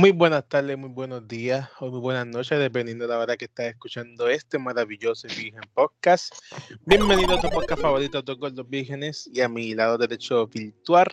[0.00, 3.44] Muy buenas tardes, muy buenos días o muy buenas noches, dependiendo de la hora que
[3.44, 6.32] estás escuchando este maravilloso Virgen Podcast.
[6.86, 11.06] Bienvenido a tu podcast favorito, Dos Gordos Vírgenes, y a mi lado derecho virtual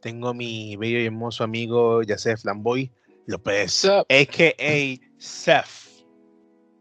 [0.00, 2.92] tengo a mi bello y hermoso amigo Yacef Lamboy
[3.26, 5.00] López, a.k.a.
[5.18, 5.87] Seth.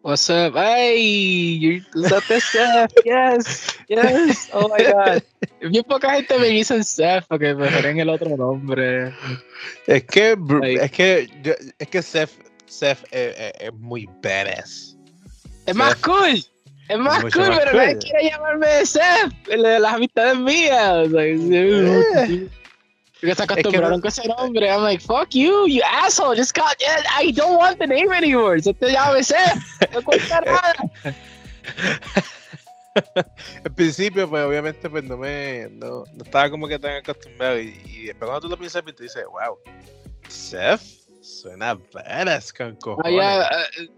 [0.08, 0.54] What's up?
[0.54, 2.94] Hey, you usaste Seth.
[3.06, 4.50] Yes, yes.
[4.54, 5.22] Oh my God.
[5.60, 9.14] Bien poca gente me dice Seth porque prefieren el otro nombre.
[9.86, 10.38] Es que,
[10.80, 11.28] es que,
[11.78, 12.32] es que Seth,
[12.68, 14.96] Seth es, es, muy badass.
[15.66, 16.42] Es más cool.
[16.88, 19.34] Es más cool, pero nadie quiere llamarme Seth.
[19.58, 21.12] Las amistades mías.
[21.12, 22.48] Like, eh.
[23.20, 24.68] Porque se acostumbraron con ese nombre.
[24.70, 26.36] I'm like, fuck you, you asshole.
[26.36, 27.06] Just call it.
[27.20, 28.62] I don't want the name anymore.
[28.62, 29.36] Se te llama ese.
[29.94, 30.74] No cuenta nada.
[33.64, 35.68] Al principio, pues obviamente, pues no me.
[35.72, 37.60] No, no estaba como que tan acostumbrado.
[37.60, 39.58] Y, y después cuando tú lo piensas, pues, tú dices, wow,
[40.28, 40.82] Seth.
[41.22, 43.20] Suena badass con cojones.
[43.22, 43.50] Ah,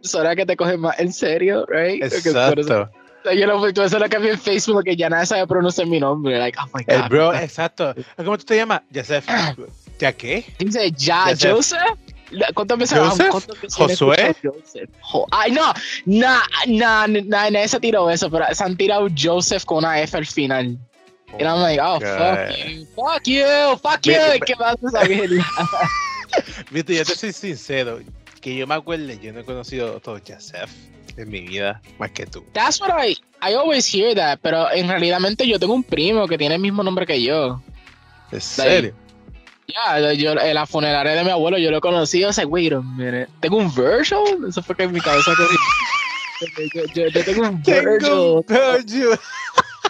[0.01, 2.04] ya, uh, que te coges más en serio, right?
[2.04, 2.89] Exacto.
[3.25, 6.37] Yo lo, tú eso lo cambié en Facebook porque ya nadie sabe pronunciar mi nombre.
[6.37, 7.03] Like, oh my God.
[7.03, 7.93] El bro, exacto.
[8.17, 8.81] ¿Cómo tú te llamas?
[8.93, 9.26] Joseph.
[9.99, 10.45] ¿Ya qué?
[10.57, 11.79] Dice, ¿ya Joseph?
[12.53, 13.34] ¿Cuánto me Joseph?
[13.71, 14.35] ¿Josué?
[15.31, 15.73] Ay, no,
[16.05, 20.26] no, no, nadie se tiró eso, pero se han tirado Joseph con una F al
[20.26, 20.77] final.
[21.37, 24.13] y I'm like, oh, fuck you, fuck you, fuck you.
[24.45, 25.29] ¿Qué vas a saber?
[26.71, 27.99] Viste, yo te soy sincero,
[28.41, 30.70] que yo me acuerdo, yo no he conocido a todo Joseph
[31.20, 32.43] en mi vida más que tú.
[32.53, 36.37] That's what I, I always hear that, pero en realidad yo tengo un primo que
[36.37, 37.61] tiene el mismo nombre que yo.
[38.31, 38.93] ¿En serio?
[39.67, 42.73] Ya, yeah, yo en la funeraria de mi abuelo yo lo conocí, o sea, wait
[42.73, 44.48] a minute, ¿tengo un Virgil?
[44.48, 49.09] Eso fue que en mi cabeza yo, yo, yo, tengo un Virgil.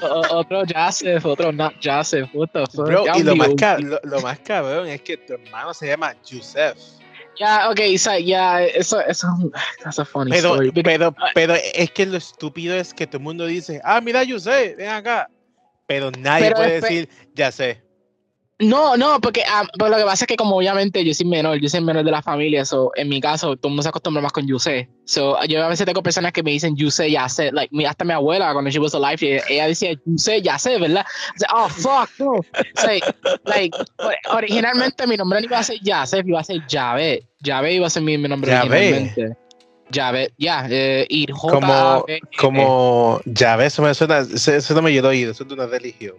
[0.01, 2.87] otro Joseph, otro not Joseph, what the fuck.
[2.87, 3.49] Bro, y lo más,
[3.79, 6.77] lo, lo más cabrón es que tu hermano se llama Joseph.
[7.39, 9.27] Ya, ok, so, ya, eso, eso
[9.87, 10.71] es un funny pero, story.
[10.83, 14.39] Pero, pero es que lo estúpido es que todo el mundo dice, ah, mira, yo
[14.39, 15.29] sé, ven acá.
[15.87, 17.81] Pero nadie puede decir, ya sé.
[18.61, 21.69] No, no, porque um, lo que pasa es que como obviamente yo soy menor, yo
[21.69, 24.33] soy menor de la familia, so, en mi caso todo el mundo se acostumbra más
[24.33, 24.85] con you say.
[25.05, 28.03] So, yo a veces tengo personas que me dicen you say, ya sé, like, hasta
[28.03, 31.05] mi abuela cuando she was alive, ella decía you say, ya sé, ¿verdad?
[31.53, 32.41] oh, fuck, no.
[33.45, 33.77] like,
[34.33, 37.25] originalmente mi nombre no iba a ser ya sé, iba a ser Jave.
[37.41, 39.37] Jave iba a ser mi, nombre originalmente.
[39.89, 42.05] Jave, ya, yeah, eh, Como,
[42.37, 46.17] como Jave, eso me suena, eso, no me llegó oído, eso es de una religión.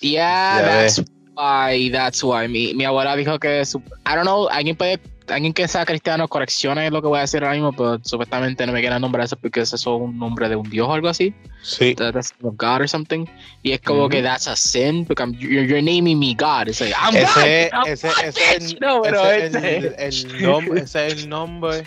[0.00, 1.02] Yeah, that's
[1.36, 2.48] why, that's why.
[2.48, 6.90] Mi, mi abuela dijo que, I don't know, alguien puede, alguien que sea cristiano, correccione
[6.90, 9.60] lo que voy a decir ahora mismo, pero supuestamente no me quieren nombrar eso porque
[9.60, 11.34] eso es un nombre de un dios o algo así.
[11.62, 11.94] Sí.
[11.94, 13.26] That's of God or something.
[13.62, 16.68] Y es como que that's a sin, porque you're, you're, naming me God.
[16.68, 21.12] It's like, I'm ese, God, ese, ese, no, pero ese, el, el, nombre, ese es
[21.14, 21.84] el nombre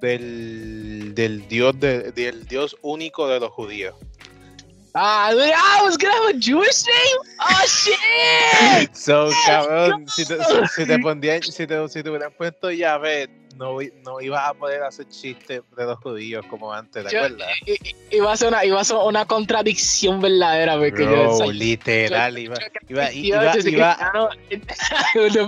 [0.00, 3.94] del, del dios de, del dios único de los judíos.
[4.94, 7.18] Ah, I was gonna have a Jewish name.
[7.40, 8.94] Oh shit.
[8.94, 10.36] So cabrón, si te,
[10.74, 14.82] si te pondrían, si te, si te hubieran puesto llave, no, no ibas a poder
[14.82, 17.48] hacer chistes de los judíos como antes, ¿te acuerdas?
[18.10, 22.56] Iba a ser una, iba a ser una contradicción verdadera, porque Bro, yo, literal, iba,
[22.88, 23.96] iba, iba, iba,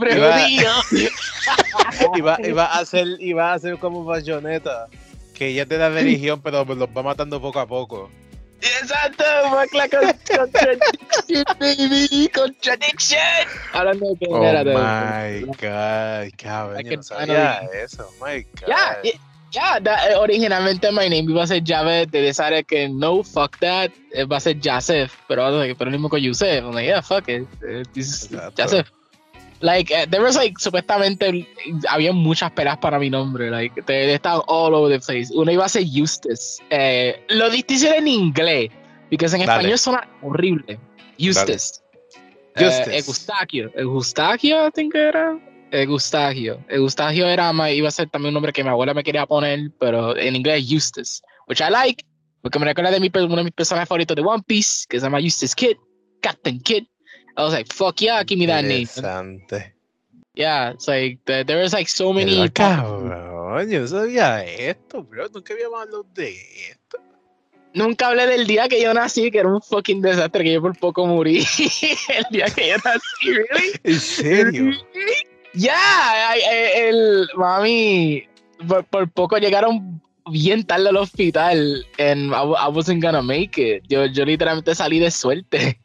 [0.01, 0.71] judío.
[2.17, 4.89] Iba, iba a hacer, iba a ser como bayoneta,
[5.35, 8.11] que ella te da religión, pero los va matando poco a poco.
[8.61, 9.25] Exacto,
[9.73, 13.19] la contradiction, baby, contradiction.
[13.73, 18.69] Ahora no, que oh my god, cabrón, yo no sabía eso, oh my god.
[18.69, 23.59] Ya, yeah, yeah, originalmente my name iba a ser Javed, te decided que no, fuck
[23.59, 23.91] that,
[24.31, 27.47] va a ser Joseph, pero, pero mismo con Yusef, I'm like, yeah, fuck it,
[27.93, 28.91] this is Joseph.
[29.61, 31.47] Like, uh, there was like, supuestamente
[31.89, 33.51] había muchas peras para mi nombre.
[33.51, 35.31] Like, they, they estaban all over the place.
[35.35, 36.63] Uno iba a ser Eustace.
[36.71, 38.71] Eh, lo distinto en inglés,
[39.11, 39.43] porque en Dale.
[39.45, 40.79] español suena horrible.
[41.19, 41.81] Eustace.
[42.55, 42.67] Dale.
[42.67, 42.97] Eustace.
[42.97, 43.71] Eh, Eustaquio.
[43.75, 45.39] Eustaquio, I think era.
[45.71, 46.59] Eustaquio.
[46.69, 50.17] Eustaquio era, iba a ser también un nombre que mi abuela me quería poner, pero
[50.17, 51.23] en inglés Eustace.
[51.49, 52.05] Which I like,
[52.43, 55.07] porque me recuerda de mi, uno de mis personajes favoritos de One Piece, que se
[55.07, 55.77] llama Eustace Kid.
[56.21, 56.85] Captain Kid.
[57.37, 58.87] I was like, fuck yeah, give me that name.
[60.35, 62.49] Yeah, it's like there was like so many.
[62.49, 65.29] Cabrón, yo sabía esto, bro.
[65.33, 66.37] Nunca había hablado de
[66.71, 66.99] esto.
[67.73, 70.77] Nunca hablé del día que yo nací, que era un fucking desastre, que yo por
[70.79, 71.39] poco morí.
[72.09, 73.81] el día que yo nací, ¿really?
[73.83, 74.71] ¿En serio?
[75.55, 78.29] Ya, yeah, el mami,
[78.69, 80.01] por, por poco llegaron
[80.31, 83.85] bien tarde al hospital and I, I, wasn't gonna make it.
[83.89, 85.79] Yo, yo literalmente salí de suerte.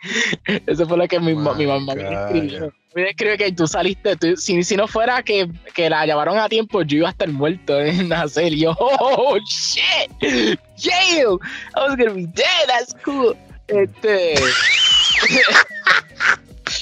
[0.68, 2.74] Eso fue lo que mi, mi mamá me escribió.
[3.18, 6.82] creo que tú saliste, tú, si, si, no fuera que, que, la llamaron a tiempo,
[6.84, 8.54] yo iba a estar muerto en nacer.
[8.54, 11.38] Y yo, oh, shit, jail,
[11.76, 13.36] I was gonna be dead, that's cool.
[13.68, 14.36] Este.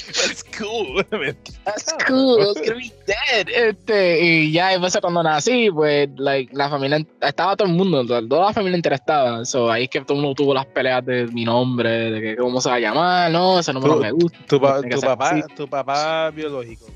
[0.08, 1.04] That's cool.
[1.64, 2.42] That's cool.
[2.42, 3.48] I was gonna be dead.
[3.48, 8.04] Este, y ya, y pues cuando nací, pues, like, la familia, estaba todo el mundo,
[8.06, 9.44] toda la familia entera estaba.
[9.44, 12.36] So, ahí es que todo el mundo tuvo las peleas de mi nombre, de que
[12.36, 14.38] cómo se va a llamar, no, ese nombre no me gusta.
[14.46, 16.86] Tu, pa, tu papá, tu papá biológico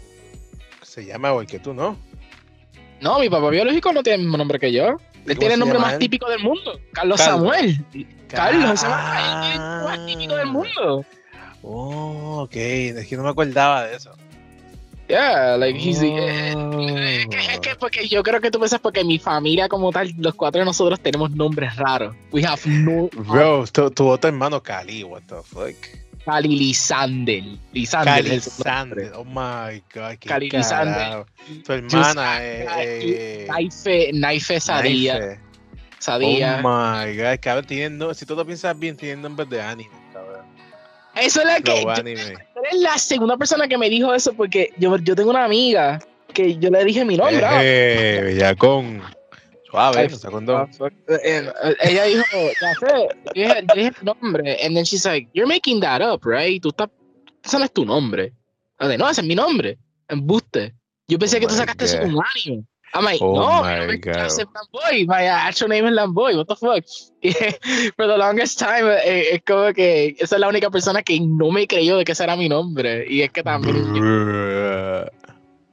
[0.93, 1.97] se llama igual que tú, ¿no?
[3.01, 4.99] No, mi papá biológico no tiene el mismo nombre que yo.
[5.27, 7.83] Él tiene el nombre más típico del mundo, Carlos, Samuel.
[8.29, 11.05] Carlos Samuel, es el más típico del mundo.
[11.63, 12.57] Oh, ok.
[12.57, 14.15] Es que no me acordaba de eso.
[15.09, 15.99] Yeah, like he's.
[15.99, 16.07] Oh.
[16.07, 20.35] Eh, es, que, porque yo creo que tú piensas porque mi familia como tal, los
[20.35, 22.15] cuatro de nosotros tenemos nombres raros.
[22.31, 23.11] We have no.
[23.25, 25.77] Bro, tu, tu otro hermano Cali, what the fuck.
[26.25, 27.43] Cali Lisander.
[27.73, 28.15] Lisander.
[28.15, 29.13] Cali Lisander.
[29.15, 30.19] Oh my god.
[30.25, 31.27] Cali Lisander.
[31.65, 32.39] Tu hermana.
[32.41, 35.39] Eh, eh, Naife, Naife Sadía.
[35.99, 36.63] Sadía.
[36.63, 37.39] Oh my god.
[37.41, 40.02] Cabrón, tienen, si tú lo piensas bien, tienen nombres de anime.
[41.15, 41.83] Eso es lo que.
[41.83, 45.99] eres la segunda persona que me dijo eso porque yo, yo tengo una amiga
[46.33, 47.41] que yo le dije mi nombre.
[47.61, 48.35] Eh.
[49.71, 50.69] Suave, con dos.
[51.09, 52.25] Eh, eh, ella dijo,
[52.61, 54.59] ya sé, yo dije, yo dije nombre.
[54.65, 56.61] And then she's like, You're making that up, right?
[56.63, 56.89] Tú estás.
[57.45, 58.33] Ese no es tu nombre.
[58.81, 59.79] no, ese es mi nombre.
[60.09, 60.75] Embuste.
[61.09, 62.65] Yo pensé oh que tú sacaste eso con un anime.
[62.95, 64.31] I'm like, oh no, my God.
[64.31, 65.07] Lamboy.
[65.07, 66.37] My actual name is Lamboy.
[66.37, 66.85] What the fuck?
[67.97, 71.51] For the longest time, eh, es como que esa es la única persona que no
[71.51, 73.07] me creyó de que ese era mi nombre.
[73.09, 73.95] Y es que también.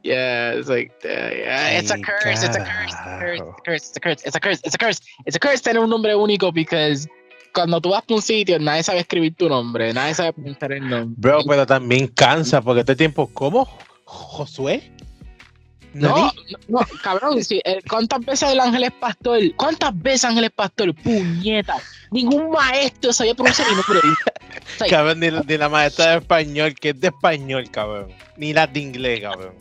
[0.03, 3.97] yeah, it's like, uh, yeah, it's a curse, it's a curse, it's a curse, it's
[3.97, 6.53] a curse, it's a curse, it's a curse, it's a curse tener un nombre único
[6.53, 7.07] because
[7.53, 10.89] cuando tú vas a un sitio, nadie sabe escribir tu nombre, nadie sabe pronunciar el
[10.89, 11.15] nombre.
[11.17, 13.67] Bro, pero también cansa porque este tiempo, ¿cómo?
[14.05, 14.91] ¿Josué?
[15.93, 16.31] No,
[16.67, 19.39] no, cabrón, sí, eh, ¿cuántas veces el ángel es pastor?
[19.55, 20.93] ¿Cuántas veces ángel es pastor?
[20.95, 21.77] Puñeta.
[22.11, 23.99] Ningún maestro sabía pronunciar mi nombre.
[24.89, 28.11] cabrón, ni, ni, la maestra de español, que es de español, cabrón.
[28.37, 29.53] Ni la de inglés, cabrón.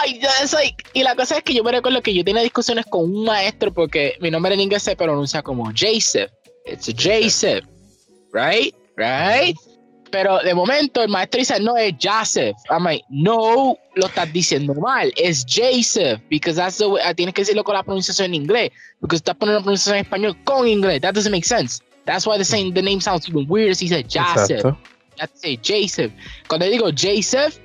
[0.00, 0.20] Ay,
[0.52, 3.24] like, y la cosa es que yo me recuerdo que yo tenía discusiones con un
[3.24, 6.30] maestro porque mi nombre en inglés se pronuncia como Joseph.
[6.66, 7.64] It's Joseph.
[8.32, 8.74] Right?
[8.96, 9.56] Right?
[10.14, 12.56] Pero de momento el maestro dice, no, es Joseph.
[12.70, 15.12] I'm like, no, lo estás diciendo mal.
[15.16, 16.20] Es Joseph.
[16.30, 18.70] Because that's the way, ah, tienes que decirlo con la pronunciación en inglés.
[19.00, 21.00] Porque estás poniendo la pronunciación en español con inglés.
[21.00, 21.82] That doesn't make sense.
[22.04, 24.62] That's why the, same, the name sounds even weird he said Joseph.
[24.62, 24.76] To
[25.34, 26.12] say Joseph.
[26.46, 27.58] Cuando digo Joseph,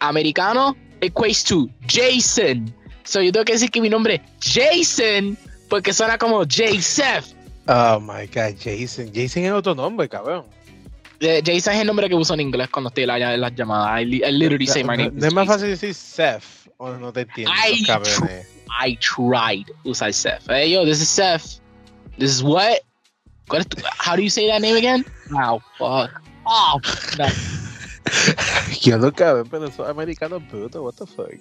[0.00, 2.74] americano, equates to Jason.
[3.04, 5.38] So yo tengo que decir que mi nombre es Jason
[5.70, 7.34] porque suena como Joseph.
[7.68, 9.12] Oh my god, Jason.
[9.14, 10.53] Jason es otro nombre, cabrón.
[11.44, 14.02] Jason es el nombre que uso en inglés cuando estoy en las llamadas.
[14.02, 15.12] I, literally say my name.
[15.14, 16.44] No es más fácil decir Seth
[16.78, 17.52] o no te entiendo.
[17.52, 17.84] I,
[18.68, 20.46] I tried usar Seth.
[20.48, 21.60] Hey, yo, this is Seth.
[22.18, 22.80] This is what?
[23.48, 23.66] what
[23.98, 25.04] how do you say that name again?
[25.30, 26.10] Wow, fuck.
[26.46, 26.80] Oh,
[27.18, 27.26] no.
[28.80, 30.82] yo no cabe, pero soy americano puto.
[30.82, 31.40] What the fuck?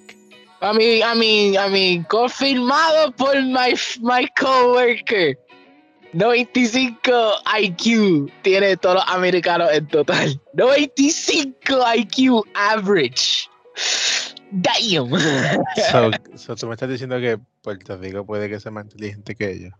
[0.62, 5.36] I mean, I mean, I mean, confirmado por my, my coworker.
[6.13, 7.12] 95
[7.60, 10.39] IQ tiene todos los americanos en total.
[10.54, 11.57] 95
[11.95, 13.50] IQ average.
[14.51, 15.12] Damn.
[16.38, 19.74] So, tú me estás diciendo que Puerto Rico puede que sea más inteligente que ellos.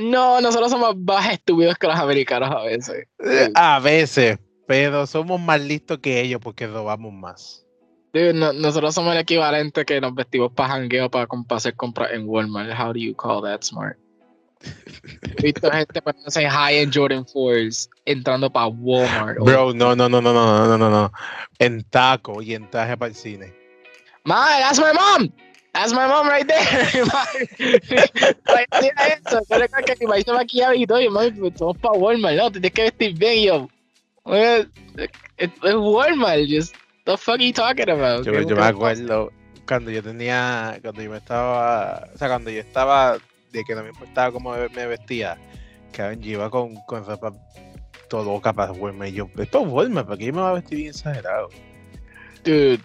[0.00, 3.06] No, nosotros somos más estúpidos que los americanos a veces.
[3.24, 7.66] Eh, a veces, pero somos más listos que ellos porque robamos más.
[8.14, 12.72] nosotros somos el equivalente que nos vestimos para jangueo para, para hacer compras en Walmart.
[12.72, 14.01] How do you call that smart?
[15.38, 19.38] He visto gente poniéndose high-end Jordan 4s entrando para Walmart.
[19.38, 21.12] Bro, no, no, no, no, no, no, no, no.
[21.58, 23.52] En taco y en traje para el cine.
[24.24, 25.32] My, that's my mom.
[25.72, 26.62] That's my mom right there.
[29.16, 29.40] eso.
[29.48, 31.00] Yo recuerdo que mi maíz se maquillaba y todo.
[31.00, 32.50] Y mami, pues somos para Walmart, ¿no?
[32.52, 33.38] Tienes que vestir bien.
[33.38, 33.68] Y yo,
[35.38, 36.42] es Walmart.
[36.48, 36.74] Just,
[37.06, 38.24] the fuck are you talking about?
[38.24, 39.32] Yo, yo me acuerdo
[39.66, 43.18] cuando yo tenía, cuando yo me estaba, o sea, cuando yo estaba
[43.52, 45.38] de que no me importaba cómo me vestía,
[45.92, 47.32] que yo iba con, con ropa
[48.08, 50.90] todo capaz de Y yo, esto es ¿para qué yo me voy a vestir bien
[50.90, 51.48] exagerado?
[52.44, 52.80] Dude,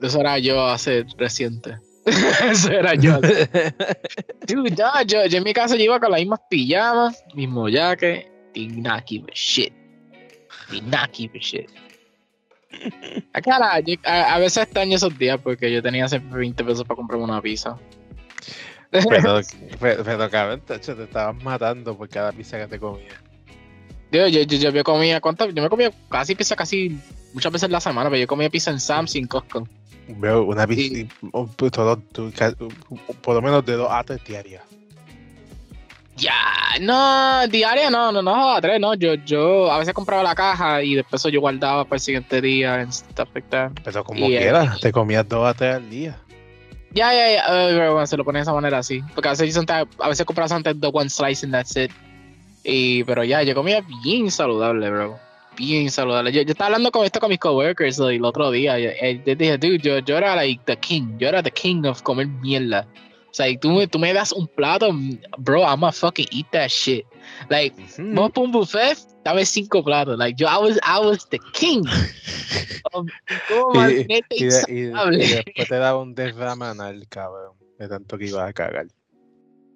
[0.00, 1.76] eso era yo hace reciente.
[2.50, 3.20] eso era yo.
[4.46, 8.30] Dude, no, yo, yo en mi casa yo iba con las mismas pijamas, mismo jaque,
[8.54, 9.72] y not give a shit.
[10.72, 11.70] Y not give a shit.
[13.32, 17.40] A, a, veces extraño esos días porque yo tenía siempre 20 pesos para comprarme una
[17.40, 17.78] pizza.
[19.80, 23.20] Pero, pero, cabrón, te estabas matando por cada pizza que te comía.
[24.10, 25.52] Yo, yo, yo, yo me comía, ¿cuántas?
[25.54, 26.98] Yo me comía casi pizza casi
[27.34, 29.68] muchas veces la semana, pero yo comía pizza en Sam's en Costco.
[30.08, 31.06] Veo una pizza,
[31.70, 32.54] todo, tú, ca-
[33.22, 34.62] por lo menos de dos a tres diarias.
[36.16, 36.32] Ya,
[36.80, 38.94] no, diaria no, no, no, a tres, no.
[38.94, 42.82] Yo, yo a veces compraba la caja y después yo guardaba para el siguiente día
[43.50, 43.70] that.
[43.84, 46.18] Pero como Y, eh, quieras, te comías dos a tres al día.
[46.94, 49.02] Ya, ya, ya, eh, bueno, se lo pone de esa manera así.
[49.14, 49.62] Porque a veces, yo
[50.00, 51.90] a veces compraba antes de one slice and that's it.
[52.64, 55.18] Y, pero ya, yo comía bien saludable, bro.
[55.56, 56.32] Bien saludable.
[56.32, 58.78] Yo, yo estaba hablando con esto con mis coworkers el otro día.
[58.78, 61.18] y- y Yo, dije, dude, yo, yo era like the king.
[61.18, 62.86] Yo era the king of comer mierda.
[63.46, 64.90] Y tú, me- tú me das un plato,
[65.38, 67.04] bro, I'm gonna fucking eat that shit.
[67.50, 68.14] Like, Ujú.
[68.14, 70.18] vamos para un buffet, dame cinco platos.
[70.18, 71.84] Like, yo, I was, I was the king.
[73.48, 75.24] todo Y- Y, de- y- saludable.
[75.24, 77.52] y después te daba un derrame anal, cabrón.
[77.78, 78.86] De tanto que ibas a cagar.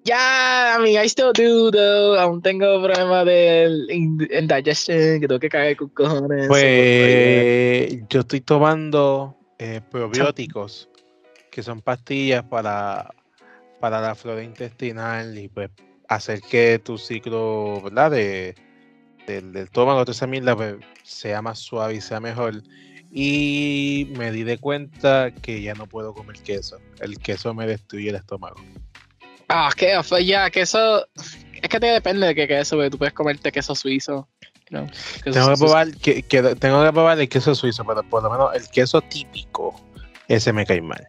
[0.05, 2.19] Ya, I mean, I still do, though.
[2.19, 6.49] Aún tengo problemas de in- indigestion, que tengo que caer con cojones.
[6.49, 10.89] Pues yo estoy tomando eh, probióticos,
[11.53, 13.15] que son pastillas para,
[13.83, 15.69] para la flora intestinal y pues
[16.09, 18.13] hacer que tu ciclo, ¿verdad?
[18.13, 18.55] De,
[19.27, 22.63] del, del estómago, toda esa mierda, pues, sea más suave y sea mejor.
[23.11, 26.79] Y me di de cuenta que ya no puedo comer queso.
[27.01, 28.55] El queso me destruye el estómago.
[29.49, 31.05] Ah, que ya, que eso.
[31.61, 34.29] Es que te depende de qué queso, porque tú puedes comerte queso suizo.
[34.69, 34.87] queso
[35.25, 38.55] Tengo que probar, que, que- tengo que probar el queso suizo, pero por lo menos
[38.55, 39.75] el queso típico,
[40.29, 41.05] ese me cae mal.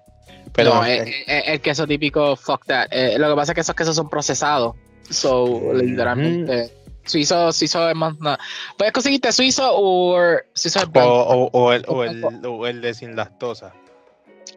[0.54, 2.88] Pero no, el- eh, eh, el, queso típico, fuck that.
[2.92, 4.76] Eh, lo que pasa es que esos quesos son procesados.
[5.10, 6.72] So, literalmente.
[7.06, 8.40] Suizo, suizo es más nada.
[8.78, 10.18] Puedes conseguirte suizo o
[10.54, 11.12] suizo es O, blanco.
[11.14, 13.74] o- o el, o, el, o el de sin lactosa.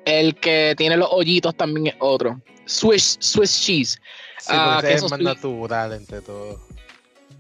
[0.04, 2.40] El que tiene los hoyitos también es otro.
[2.64, 3.98] Swiss, Swiss cheese.
[4.38, 6.60] Sí, Ah, ese es más natural entre todos.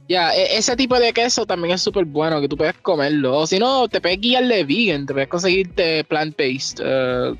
[0.08, 3.38] Ya, e- ese tipo de queso también es súper bueno, que tú puedes comerlo.
[3.38, 6.78] O si no, te puedes guiar de vegan, te puedes conseguirte plant-based,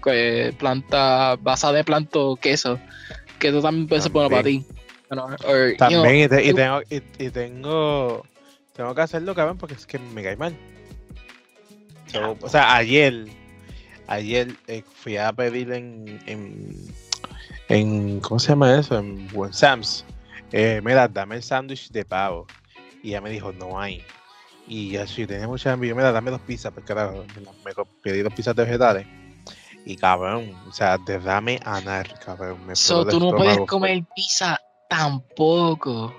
[0.03, 2.79] que- planta basada de planto queso,
[3.39, 4.65] que eso también puede ser bueno para ti.
[5.09, 8.27] Bueno, or, you know, También, y, te- y you- tengo, y, y tengo,
[8.75, 10.57] tengo que hacerlo, cabrón, porque es que me cae mal.
[12.09, 13.27] So, o sea, ayer,
[14.09, 16.75] ayer eh, fui a pedir en, en,
[17.69, 18.99] en, ¿cómo se llama eso?
[18.99, 20.05] En Buen Sam's.
[20.53, 22.47] Eh, mira, dame el sándwich de pavo.
[23.03, 24.05] Y ella me dijo, no hay.
[24.69, 27.25] Y yo sí, tenía mucha yo, mira, dame dos pizzas, porque carajo,
[27.65, 27.73] me
[28.03, 29.07] pedí dos pizzas de vegetales.
[29.85, 32.67] Y cabrón, o sea, derrame anal, cabrón.
[32.67, 36.13] Me so, tú no puedes comer pizza tampoco.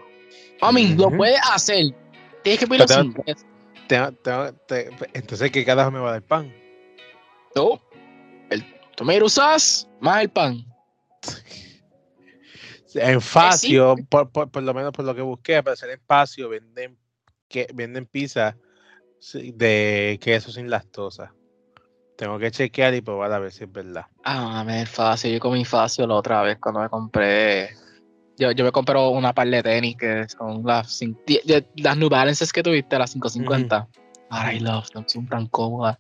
[0.62, 1.94] I mean, lo puedes hacer.
[2.44, 3.14] Tienes que pedirlo sin.
[3.88, 6.54] Tengo- tengo- te- entonces, ¿qué carajo me va a dar pan?
[7.56, 7.82] No.
[8.50, 8.64] El
[8.96, 10.66] tomato sauce más el pan.
[12.98, 16.50] En Facio, por, por, por lo menos por lo que busqué, para hacer en Facio,
[16.50, 16.98] venden,
[17.48, 18.58] que, venden pizza
[19.34, 21.34] de queso sin lactosa.
[22.18, 24.06] Tengo que chequear y probar a ver si es verdad.
[24.24, 25.34] Ah, me es fácil.
[25.34, 27.76] Yo comí fácil la otra vez cuando me compré.
[28.38, 32.98] Yo, yo me compré una par de tenis que son las, New Balances que tuviste,
[32.98, 33.88] las 550.
[34.30, 35.98] Ah, I love them, son tan cómodas.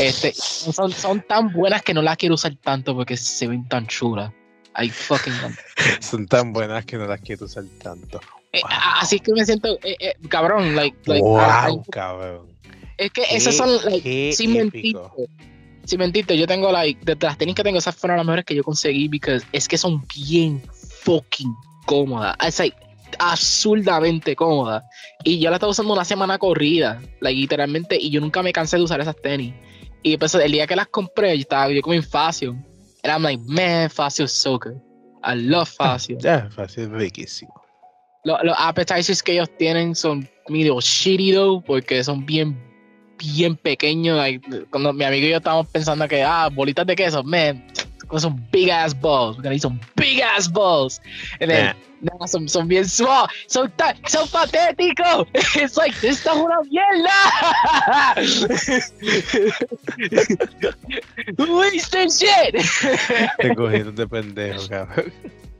[0.00, 3.86] Este, son, son tan buenas que no las quiero usar tanto porque se ven tan
[3.86, 4.32] chulas.
[4.78, 5.32] I fucking.
[6.00, 8.20] Son tan buenas que no las quiero usar tanto.
[8.52, 8.70] Eh, Wow.
[9.00, 12.46] Así que me siento, eh, eh, cabrón, like, like, wow, ah, cabrón.
[12.96, 15.14] es que esas son, like, sin mentirte, épico.
[15.84, 18.54] sin mentirte, yo tengo, like, de las tenis que tengo, esas fueron las mejores que
[18.54, 20.62] yo conseguí, porque es que son bien
[21.02, 21.54] fucking
[21.84, 22.36] cómodas.
[22.46, 22.76] Es like,
[23.18, 24.82] absurdamente cómodas.
[25.24, 28.78] Y yo la estaba usando una semana corrida, like, literalmente, y yo nunca me cansé
[28.78, 29.52] de usar esas tenis.
[30.02, 32.56] Y pues el día que las compré, yo estaba, yo como en Facio.
[33.08, 34.78] And I'm like, man, is so good.
[35.24, 36.18] I love Facio.
[36.20, 37.52] Ya, fácil, riquísimo.
[38.24, 42.54] Lo- los appetizers que ellos tienen son medio shitty though, porque son bien,
[43.16, 44.18] bien pequeños.
[44.18, 47.66] like, cuando mi amigo y yo estábamos pensando que, ah, bolitas de queso, man,
[48.16, 49.36] son big ass balls.
[49.36, 51.00] We're gonna eat some big ass balls.
[51.40, 53.28] And then, Nah, nah, son, son bien small.
[53.48, 55.26] Son, tan, son patéticos.
[55.56, 57.10] It's like, esto es una mierda.
[61.38, 62.54] Wasted shit.
[63.40, 65.12] te cogieron de pendejo, cabrón.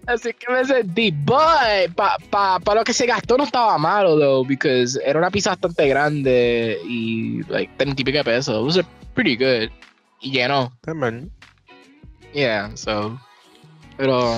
[0.07, 4.17] Así que me sentí, but para pa, pa lo que se gastó no estaba malo,
[4.17, 8.57] though, because era una pizza bastante grande y, like, 30 y pico pesos.
[8.57, 9.71] It was pretty good.
[10.21, 10.73] Y llenó.
[10.81, 11.31] También.
[12.39, 13.19] Yeah, so.
[13.97, 14.33] Pero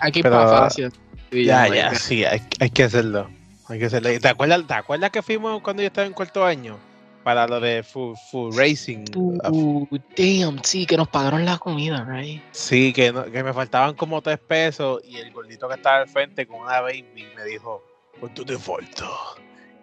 [0.00, 0.68] hay que ir para
[1.30, 3.30] Ya, like, ya, sí, hay, hay que hacerlo.
[3.68, 4.12] Hay que hacerlo.
[4.12, 6.76] ¿Y ¿Te acuerdas, ¿Te acuerdas que fuimos cuando yo estaba en cuarto año?
[7.24, 9.06] Para lo de Full, full Racing.
[9.16, 12.42] Uh, damn, sí, que nos pagaron la comida, right?
[12.52, 16.08] Sí, que, no- que me faltaban como tres pesos y el gordito que estaba al
[16.08, 17.82] frente con una baby me dijo,
[18.20, 19.06] ¿cuánto te falta?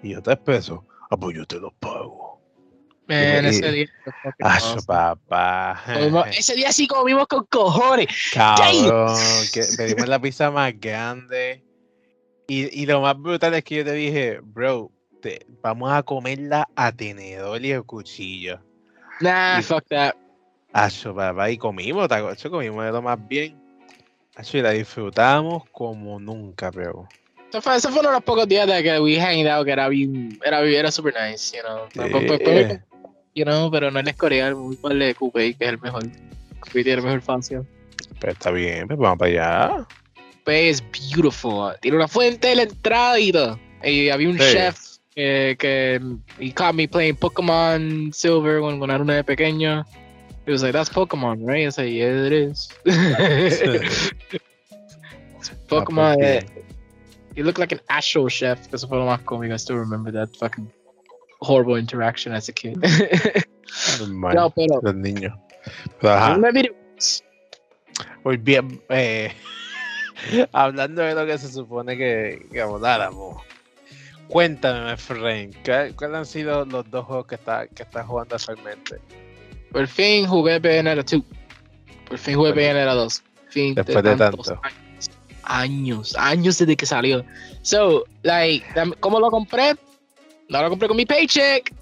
[0.03, 0.81] Y yo tres pesos.
[1.09, 2.34] Ah, pues yo te los pago.
[3.07, 3.85] Man, ese día.
[4.41, 5.83] Ah, papá.
[6.37, 8.07] Ese día sí comimos con cojones.
[8.33, 9.15] Cabrón,
[9.53, 11.63] que pedimos la pizza más grande.
[12.47, 16.67] Y, y lo más brutal es que yo te dije, bro, te- vamos a comerla
[16.75, 18.59] a tenedor y a cuchillo.
[19.19, 20.13] Nah, Y- fuck that.
[20.73, 23.57] Acho, papá, y comimos, acho, comimos de lo más bien.
[24.51, 27.07] Y la disfrutamos como nunca, bro.
[27.49, 29.71] Eso fue, eso fue uno de los pocos días de que we hanged out, que
[29.71, 31.87] era bien, era, era super nice, you know.
[31.93, 32.79] Pues- pues- pues,
[33.35, 36.03] you know, pero no es coreano, muy mal de Coupé, que es el mejor.
[36.61, 37.65] Coupé tiene el mejor fancio.
[38.19, 39.87] Pero está bien, pues vamos para allá.
[40.31, 41.73] Coupé es beautiful.
[41.81, 43.59] Tiene una fuente de la entrada y todo.
[43.83, 44.45] Y había un Sí.
[44.53, 44.79] chef
[45.13, 46.01] que, que
[46.39, 49.85] he caught me playing Pokémon Silver cuando, cuando era una de pequeño.
[50.47, 51.63] He was like, that's Pokemon, right?
[51.77, 52.69] I like, yeah, it is.
[55.67, 56.45] Pokemon, Ah, pues, eh,
[57.35, 58.71] You look like an actual chef.
[58.73, 59.53] Eso fue lo más cómico.
[59.53, 60.71] I still remember that fucking
[61.47, 62.77] horrible interaction as a kid.
[64.09, 64.79] no, pero.
[64.81, 65.33] los niños.
[66.01, 66.33] Pero, ajá.
[66.33, 66.75] no me mire-
[68.23, 68.81] Muy bien.
[68.89, 69.31] eh,
[70.51, 73.41] hablando de lo que se supone que, que habláramos.
[74.27, 78.35] Cuéntame, my friend, ¿cuál- ¿cuáles han sido los dos juegos que estás que estás jugando
[78.35, 78.99] actualmente?
[79.71, 81.21] Por fin jugué Bayonetta 2.
[82.09, 83.23] Por fin jugué Bueno, Bayonetta 2.
[83.49, 84.61] Fin después de tantos tanto.
[84.63, 85.09] Años,
[85.43, 87.23] años, años desde que salió.
[87.61, 88.65] So, like,
[88.99, 89.75] ¿cómo lo compré?
[90.49, 91.73] No lo compré con mi paycheck.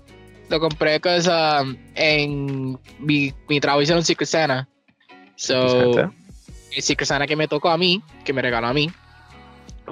[0.50, 4.67] Lo compré um, en mi, mi trabajo hicieron Secret Santa.
[5.36, 5.91] So,
[6.75, 8.89] el Secret Santa que me tocó a mí, que me regaló a mí,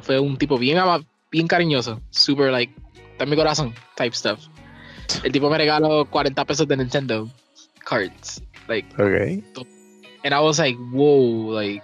[0.02, 0.78] fue un tipo bien,
[1.32, 2.74] bien cariñoso, super like,
[3.12, 4.40] está en mi corazón, type stuff.
[5.24, 7.30] El tipo me regaló 40 pesos de Nintendo
[7.84, 9.66] cards, like, Ok.
[10.24, 11.84] and I was like, whoa, like,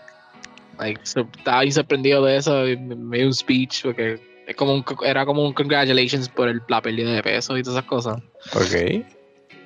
[0.79, 4.85] like, so- estaba bien sorprendido de eso, me dio un speech, porque es como un,
[5.03, 8.17] era como un congratulations por el, la pérdida de peso y todas esas cosas.
[8.55, 9.05] Ok.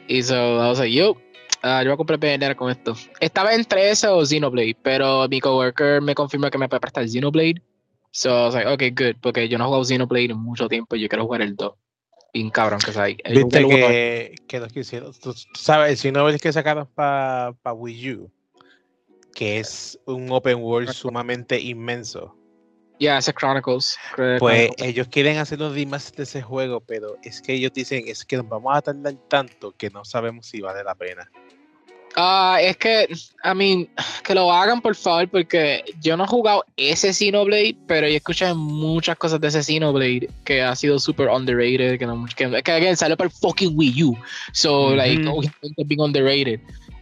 [0.07, 1.15] Y so, I was like, yo,
[1.61, 2.95] ah, yo voy a comprar Bayonetta con esto.
[3.19, 7.61] Estaba entre eso o Xenoblade, pero mi coworker me confirmó que me puede prestar Xenoblade.
[8.11, 10.95] So, I was like, okay, good, porque yo no he jugado Xenoblade en mucho tiempo
[10.95, 11.73] y yo quiero jugar el 2.
[12.33, 13.07] Bien cabrón que sea.
[13.07, 15.11] El- Viste el que, que los que hicieron.
[15.13, 18.31] Tú tú sabes, si no ves que sacaron para Wii U,
[19.35, 22.35] que es un open world sumamente inmenso.
[23.01, 23.97] Yeah, ese Chronicles.
[24.15, 24.87] Cre- Pues Chronicles.
[24.89, 28.37] ellos quieren hacer los demás de ese juego, pero es que ellos dicen es que
[28.37, 31.27] nos vamos a tardar tanto que no sabemos si vale la pena.
[32.15, 33.07] Ah, es que,
[33.43, 33.89] I mean,
[34.23, 38.53] que lo hagan por favor, porque yo no he jugado ese Xenoblade, pero yo escuché
[38.53, 42.95] muchas cosas de ese Xenoblade que ha sido super underrated, que no que, que again,
[42.97, 44.17] salió para el fucking Wii U,
[44.51, 44.95] so Ujú.
[44.97, 46.59] like, obviamente being underrated,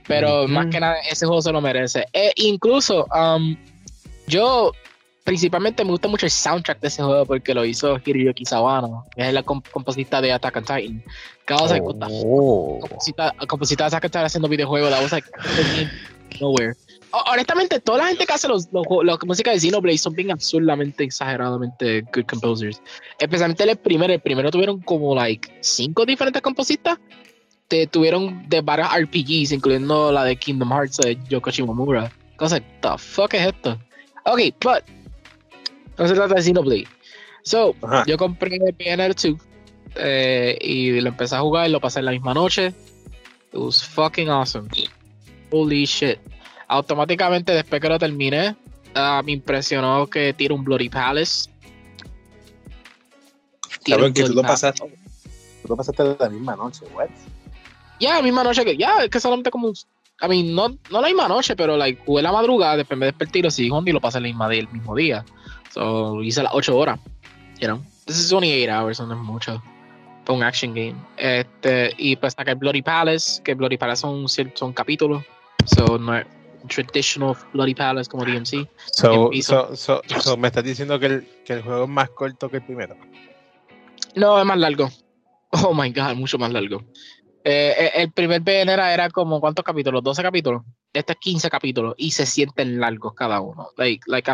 [0.07, 0.53] pero Ujú.
[0.53, 2.05] más que nada ese juego se lo merece.
[2.13, 3.57] E incluso, um,
[4.27, 4.71] yo
[5.29, 9.21] principalmente me gusta mucho el soundtrack de ese juego porque lo hizo Hiroyuki Sawano, que
[9.21, 11.03] es el comp- compositor de Attack on Titan.
[11.47, 12.79] What the Oh.
[12.81, 15.19] composita, composita de está haciendo videojuegos, la cosa
[16.41, 16.73] nowhere.
[17.31, 21.03] Honestamente, toda la gente que hace los, los, la música de Xenoblade son bien absurdamente,
[21.03, 22.81] exageradamente good composers.
[23.19, 26.97] Especialmente el primero, el primero tuvieron como like cinco diferentes compositas.
[27.67, 32.11] Te tuvieron de varios RPGs, incluyendo la de Kingdom Hearts de Yoko Shimomura.
[32.35, 33.77] Cosa, the fuck es esto?
[34.25, 34.83] Ok, but
[35.99, 36.88] no se trata de Xenoblade.
[37.43, 38.03] So, Ajá.
[38.07, 39.35] yo compré PNR 2
[39.95, 42.73] eh, y lo empecé a jugar y lo pasé en la misma noche.
[43.51, 44.69] It was fucking awesome.
[45.51, 46.19] Holy shit.
[46.67, 48.55] Automáticamente después que lo terminé,
[48.93, 51.49] ah, me impresionó que tira un Bloody Palace.
[53.83, 54.83] Que tú lo pasaste.
[55.62, 57.09] Tú lo pasaste la misma noche, what?
[57.99, 58.77] Ya, la misma noche que.
[58.77, 59.69] Ya, es que solamente como.
[60.21, 63.39] I mean, no, no la misma noche, pero like, jugué la madrugada, después me desperté
[63.39, 64.59] y lo seguí jugando y lo pasé el mismo día.
[64.59, 65.25] El mismo día.
[65.69, 66.99] So, hice las 8 horas.
[67.60, 69.62] You know, this is only 8 hours, no es mucho.
[70.25, 70.95] Fue un action game.
[71.17, 75.23] Este, y pues saqué Bloody Palace, que Bloody Palace son, son capítulos.
[75.65, 76.25] So, no es
[76.67, 78.67] traditional Bloody Palace como DMC.
[78.93, 82.49] So, so, so, so, me estás diciendo que el, que el juego es más corto
[82.49, 82.95] que el primero.
[84.15, 84.89] No, es más largo.
[85.51, 86.84] Oh my god, mucho más largo.
[87.43, 90.03] Eh, eh, el primer BNR era como, ¿cuántos capítulos?
[90.03, 90.63] 12 capítulos.
[90.91, 93.69] Este es 15 capítulos y se sienten largos cada uno.
[93.78, 94.32] Like, like,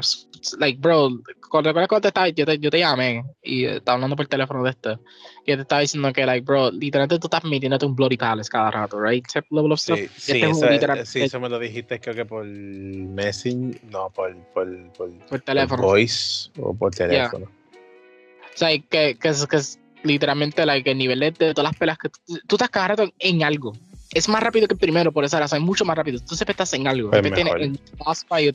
[0.58, 1.10] like bro,
[1.50, 4.70] cuando, cuando te estaba- yo, te, yo te llamé y estaba hablando por teléfono de
[4.70, 5.02] esto.
[5.46, 8.50] Y yo te estaba diciendo que, like, bro, literalmente tú estás metiéndote un Bloody Palace
[8.50, 9.26] cada rato, right?
[9.50, 10.00] Level of stuff.
[10.00, 14.34] Sí, sí, Este eso, sí, eso me lo dijiste creo que por Messenger, no, por,
[14.54, 15.84] por, por, Por por teléfono.
[15.84, 17.48] Voice o por teléfono.
[17.48, 21.78] O sea, que, que, es, que es literalmente like, el nivel de, de todas las
[21.78, 23.74] pelas que tú, tú estás cada rato en algo.
[24.16, 26.20] Es más rápido que el primero, por esa razón, es mucho más rápido.
[26.20, 27.12] Tú siempre estás en algo.
[27.12, 27.20] Pues
[27.66, 27.76] en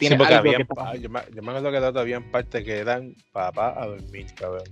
[0.08, 0.16] Sí,
[0.56, 3.86] que está- pa- yo, me, yo me acuerdo que había partes que eran papá a
[3.86, 4.64] dormir, cabrón.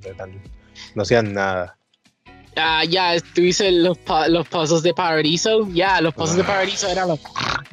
[0.95, 1.77] no hacían nada.
[2.57, 3.99] Ah, ya, tú dices los,
[4.29, 5.69] los puzzles de Paradiso.
[5.73, 7.21] Ya, los puzzles de Paradiso eran los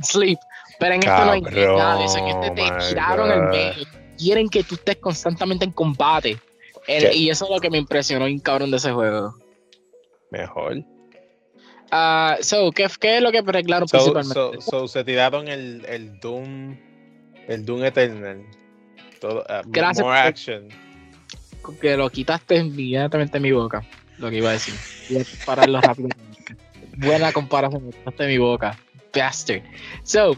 [0.04, 0.38] sleep.
[0.78, 2.17] Pero en esto no hay nada de eso.
[2.17, 3.86] En este te tiraron el medio.
[4.17, 6.38] Quieren que tú estés constantemente en combate.
[6.88, 9.36] El- y eso es lo que me impresionó bien cabrón de ese juego.
[10.32, 10.84] Mejor.
[11.97, 14.62] Ah, so, ¿qué, ¿qué es lo que arreglaron So, principalmente?
[14.62, 16.75] so, so se tiraron el, el Doom.
[17.47, 18.43] El Doom Eternal.
[19.21, 20.67] Todo, uh, Gracias more action.
[21.79, 23.81] que lo quitaste inmediatamente de mi boca.
[24.17, 24.73] Lo que iba a decir.
[25.41, 26.10] A pararlo rápido.
[26.97, 28.77] Buena comparación, lo quitaste de mi boca.
[29.15, 29.62] Bastard.
[30.03, 30.36] So,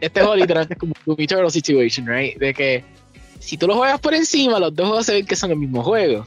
[0.00, 2.36] este juego literalmente es como un Doom Eternal situation, right?
[2.38, 2.84] De que
[3.38, 5.82] si tú lo juegas por encima, los dos juegos se ven que son el mismo
[5.84, 6.24] juego,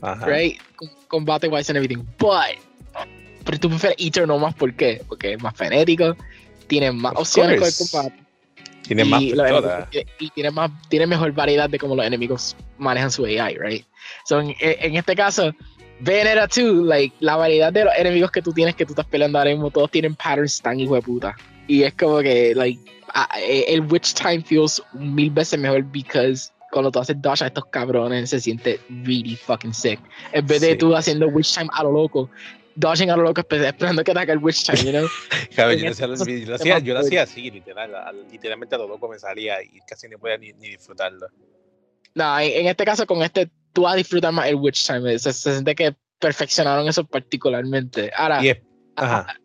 [0.00, 0.26] Ajá.
[0.26, 0.60] right?
[1.08, 2.04] Combate wise and everything.
[2.18, 2.58] But,
[3.44, 5.02] pero tú prefieres Eternal más, ¿por qué?
[5.08, 6.16] Porque es más frenético,
[6.66, 7.74] tiene más Of opciones con el
[8.08, 8.22] combate.
[8.82, 9.86] Tiene más y, enemigos-
[10.18, 13.86] y tiene más tiene mejor variedad de cómo los enemigos manejan su AI, right?
[14.24, 15.52] So en, en este caso,
[16.00, 19.38] Bayonetta 2, like, la variedad de los enemigos que tú tienes que tú estás peleando
[19.38, 21.36] ahora mismo, todos tienen patterns tan hijo de puta.
[21.68, 22.80] Y es como que, like,
[23.40, 27.66] eh, el Witch Time feels mil veces mejor because cuando tú haces dodge a estos
[27.66, 30.00] cabrones se siente really fucking sick.
[30.32, 30.78] En vez de Sí.
[30.78, 32.30] tú haciendo Witch Time a lo loco,
[32.74, 35.08] dodging a lo loco espe- esperando que ataque el Witch Time, you know?
[35.56, 37.94] Yo, este lo yo lo hacía, yo lo hacía así, literal.
[37.94, 41.26] al- literalmente a lo loco me salía y casi no podía ni, ni disfrutarlo.
[42.14, 45.18] No, en, en este caso, con este, tú vas a disfrutar más el Witch Time.
[45.18, 48.10] Se, se siente que perfeccionaron eso particularmente.
[48.16, 48.58] Ahora, Y es,
[48.96, 49.36] ah, ajá.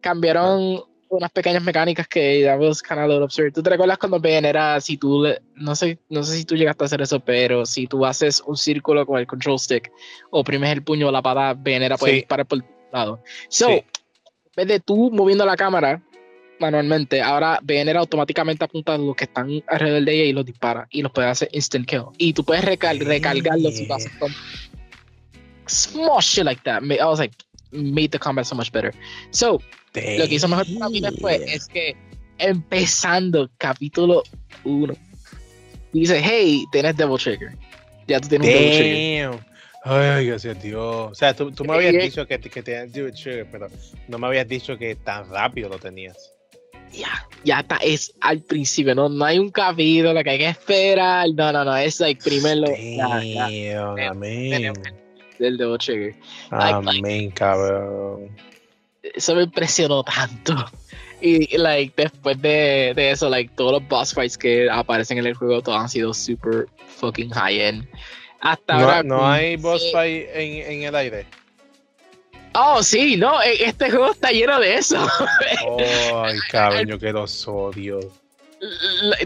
[0.00, 3.52] cambiaron unas pequeñas mecánicas que ya was kind of a little absurd.
[3.52, 6.56] ¿Tú te recuerdas cuando Ben era, si tú, le- no sé, no sé si tú
[6.56, 9.90] llegaste a hacer eso, pero si tú haces un círculo con el control stick,
[10.30, 12.18] oprimes el puño o la patada, Ben era puede Sí.
[12.20, 13.20] disparar por todos lados.
[13.48, 13.72] So, Sí.
[13.74, 13.84] en
[14.56, 16.02] vez de tú moviendo la cámara
[16.60, 20.86] manualmente, ahora BNR automáticamente apunta a los que están alrededor de ella y los dispara
[20.90, 22.04] y los puede hacer instant kill.
[22.18, 24.32] Y tú puedes recal recargarlos si lo haces con
[25.66, 26.82] small shit like that.
[26.82, 27.34] I was like,
[27.74, 28.92] made the combat so much better.
[29.30, 29.60] So,
[29.94, 31.96] lo que hizo mejor para mí después es que
[32.38, 34.22] empezando capítulo
[34.64, 34.94] 1,
[35.92, 37.52] dice, hey, tienes Devil Trigger.
[38.06, 39.30] Ya tú tienes un Devil Trigger.
[39.30, 39.54] Damn.
[39.86, 41.12] Ay, gracias Dios.
[41.12, 43.68] O sea, tú, tú me habías dicho que, que tenías Devil Trigger, pero
[44.08, 46.30] no me habías dicho que tan rápido lo tenías.
[46.92, 51.28] Ya, ya está, es al principio, no, no hay un capítulo que hay que esperar.
[51.34, 52.66] No, no, no, es like primero.
[52.68, 54.50] Ya, ya, Damn, amén.
[54.50, 55.03] tenemos
[55.44, 56.14] del Devil Trigger.
[56.50, 58.30] like- Amén, cabrón.
[59.02, 60.54] eso me impresionó tanto.
[61.20, 65.34] Y like después de, de eso, like todos los boss fights que aparecen en el
[65.34, 66.66] juego, todos han sido super
[66.98, 67.88] fucking high end.
[68.40, 69.02] Hasta No, ahora.
[69.02, 69.90] no hay boss sí.
[69.92, 71.26] fight en, en el aire.
[72.56, 74.98] Oh, sí, no, e- este juego está lleno de eso.
[76.14, 78.00] Ay, cabrón, yo que los odio.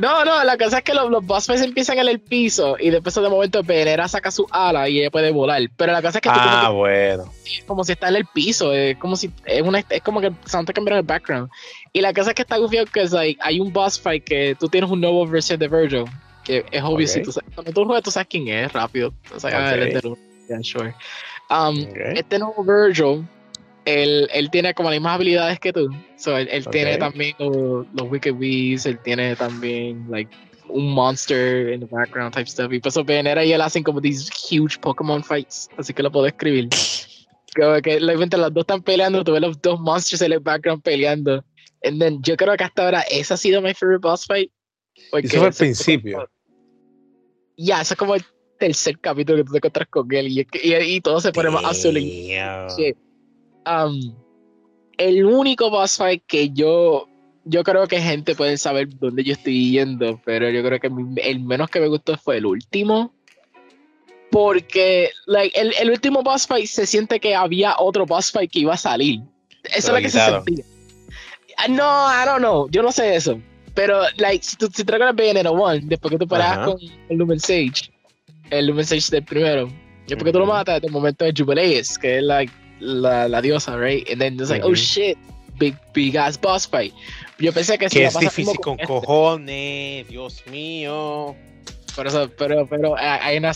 [0.01, 2.91] No, no, la cosa es que los, los boss fights empiezan en el piso y
[2.91, 5.63] después de momento Venera saca su ala y ella puede volar.
[5.77, 7.33] Pero la cosa es que tú Ah, como, bueno.
[7.45, 10.33] que, como si está en el piso, es como si es una es como que
[10.45, 11.49] se te cambiaron el background.
[11.93, 14.57] Y la cosa es que está gufiado que es like, hay un boss fight que
[14.59, 16.05] tú tienes un nuevo versión de Virgil,
[16.45, 17.13] que es obvio Ok.
[17.13, 19.13] si tú sabes, cuando tú juegas tú sabes quién es, rápido.
[19.35, 19.73] O sea, Ok.
[19.75, 20.19] él es del uno.
[20.49, 20.95] Yeah, sure.
[21.51, 21.97] Um, Ok.
[22.17, 23.27] este nuevo Virgil,
[23.89, 25.89] él, él tiene como las mismas habilidades que tú.
[26.17, 30.31] So, él, él tiene también los, los Wicked Wees, él tiene también like
[30.69, 32.71] un monster in the background type stuff.
[32.73, 35.69] Y pues Venera y él hacen como these huge Pokémon fights.
[35.79, 36.69] Así que lo puedo escribir.
[37.57, 40.83] Como que mientras los dos están peleando, tú ves los dos monsters en el background
[40.83, 41.43] peleando.
[41.83, 44.51] And then yo creo que hasta ahora ese ha sido mi favorite boss fight.
[45.11, 46.29] porque Eso fue al principio.
[47.57, 48.25] Ya, eso es como el
[48.59, 51.81] tercer capítulo que tú te encuentras con él y, y, y todo se pone más.
[51.81, 52.95] Sí.
[53.69, 54.15] Um,
[54.97, 57.09] el único boss fight que yo
[57.45, 60.91] yo creo que gente puede saber dónde yo estoy yendo, pero yo creo que
[61.23, 63.13] el menos que me gustó fue el último.
[64.31, 68.61] Porque like, el, el último boss fight se siente que había otro boss fight que
[68.61, 69.21] iba a salir.
[69.65, 70.65] Eso es lo que se sentía.
[71.57, 72.69] Ah, No, I don't know.
[72.71, 73.41] Yo no sé eso.
[73.75, 76.65] Pero, like, si tú si te recuerdas Bayonetta 1, después que tú paras Ajá.
[76.67, 76.79] con
[77.09, 77.91] el Lumen Sage,
[78.51, 79.69] el Lumen Sage del primero,
[80.07, 83.77] después que tú lo matas, de momento de Jubileus, que es like, la, la diosa,
[83.77, 84.09] right?
[84.11, 85.17] And then it's like, oh shit,
[85.59, 86.93] big, big ass boss fight.
[87.39, 88.87] Yo pensé que Que es difícil como con este.
[88.87, 91.37] cojones, Dios mío.
[91.95, 93.53] Por eso, pero, pero eh, hay una,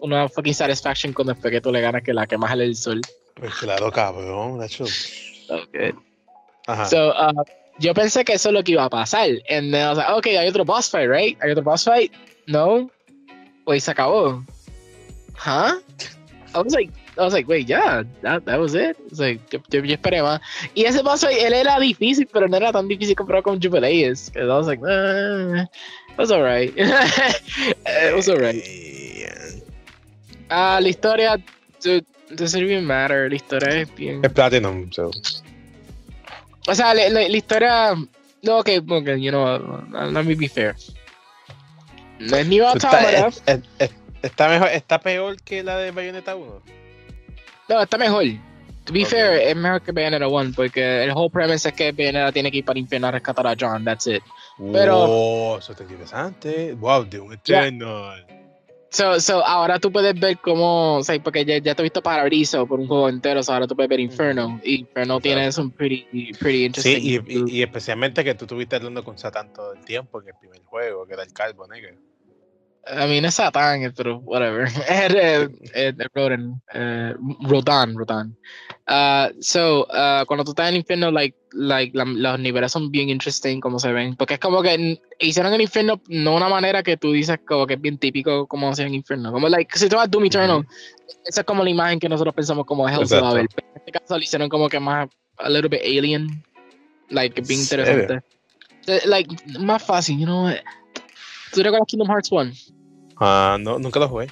[0.00, 3.00] una fucking satisfaction con después que tú le ganas que la que más el sol.
[3.34, 4.58] Pues claro, cabrón.
[4.58, 4.84] Nacho.
[5.48, 5.92] Okay.
[6.66, 6.86] Ajá.
[6.86, 7.44] So, uh,
[7.78, 9.28] yo pensé que eso es lo que iba a pasar.
[9.48, 11.38] And then I was like, okay, hay otro boss fight, right?
[11.40, 12.12] Hay otro boss fight?
[12.46, 12.90] No.
[13.66, 14.44] Wait, se acabó.
[15.36, 15.80] Huh?
[16.54, 18.96] I was like, I was like, wait, yeah, that, that was it.
[19.06, 20.40] It's like, yo, yo, yo esperé más.
[20.74, 24.30] Y ese fight, él era difícil, pero no era tan difícil comparado con Jubileus.
[24.30, 25.62] Because I was like, eh,
[26.10, 26.72] it was alright.
[26.76, 28.56] it was alright.
[28.64, 29.28] Eh,
[30.50, 31.36] Ah, la historia,
[31.82, 33.28] dude, doesn't even matter.
[33.28, 34.24] La historia es bien.
[34.24, 35.10] Es Platinum, so.
[36.66, 37.94] O sea, la, la- la historia.
[38.42, 40.74] No, ok, ok, you know, uh, let me be fair.
[42.18, 43.30] No es ni Está,
[44.22, 46.62] Está mejor, está peor que la de Bayonetta 1.
[47.68, 48.24] No, está mejor.
[48.84, 49.08] To be Ok.
[49.08, 52.58] fair, es mejor que Bayonetta 1, porque el whole premise es que Bayonetta tiene que
[52.58, 54.22] ir para el infierno a rescatar a John, that's it.
[54.72, 56.72] Pero- Oh, eso está interesante.
[56.74, 57.32] Wow, de un.
[57.34, 58.26] Eternal.
[58.90, 62.02] So, so ahora tú puedes ver cómo, o sea, porque ya, ya te he visto
[62.02, 65.62] Paradiso por un juego entero, so ahora tú puedes ver Inferno, y Inferno tiene Exacto.
[65.68, 67.02] un pretty, pretty interesting.
[67.02, 70.28] Sí, y, y- y especialmente que tú estuviste hablando con Satan todo el tiempo en
[70.28, 71.98] el primer juego, que era el calvo negro.
[72.90, 74.66] I mean, es Satán, pero whatever.
[76.14, 78.36] Rodan, eh, Rodan, Rodan.
[78.88, 82.90] Uh, so, uh, cuando tú estás en el infierno, like, like, la- los niveles son
[82.90, 84.16] bien interesting como se ven.
[84.16, 87.74] Porque es como que hicieron el infierno no una manera que tú dices como que
[87.74, 89.30] es bien típico como hacen el infierno.
[89.32, 90.66] Como, like, si tú vas a Doom Eternal,
[91.26, 93.48] esa es como la imagen que nosotros pensamos como Hell se va a ver.
[93.54, 96.42] Pero en este caso lo hicieron como que más, a little bit alien.
[97.10, 98.20] Like, bien interesante.
[98.86, 100.56] Eh, Like, más fácil, you know what?
[101.52, 102.52] ¿Tú recuerdas Kingdom Hearts 1?
[103.20, 104.28] Ah, no, nunca lo jugué.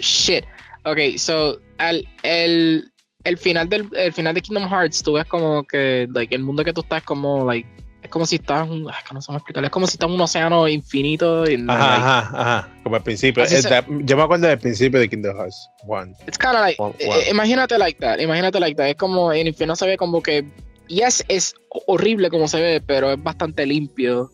[0.00, 0.44] Shit.
[0.84, 2.90] Ok, so al, el,
[3.24, 6.64] el final del el final de Kingdom Hearts, tú ves como que like, el mundo
[6.64, 7.68] que tú estás es como like
[8.02, 10.08] es como si estás un, ay, que no sé cómo explicarlo, es como si estás
[10.08, 12.68] en un océano infinito y Ajá, like, ajá, ajá.
[12.84, 13.44] Como al principio.
[13.44, 16.14] Eh, yo me acuerdo del principio de Kingdom Hearts 1.
[16.26, 19.48] it's kind of like eh, eh, imagínate like that, imagínate like that, es como el
[19.48, 20.46] infierno se ve como que
[20.86, 21.54] yes es
[21.86, 24.30] horrible como se ve, pero es bastante limpio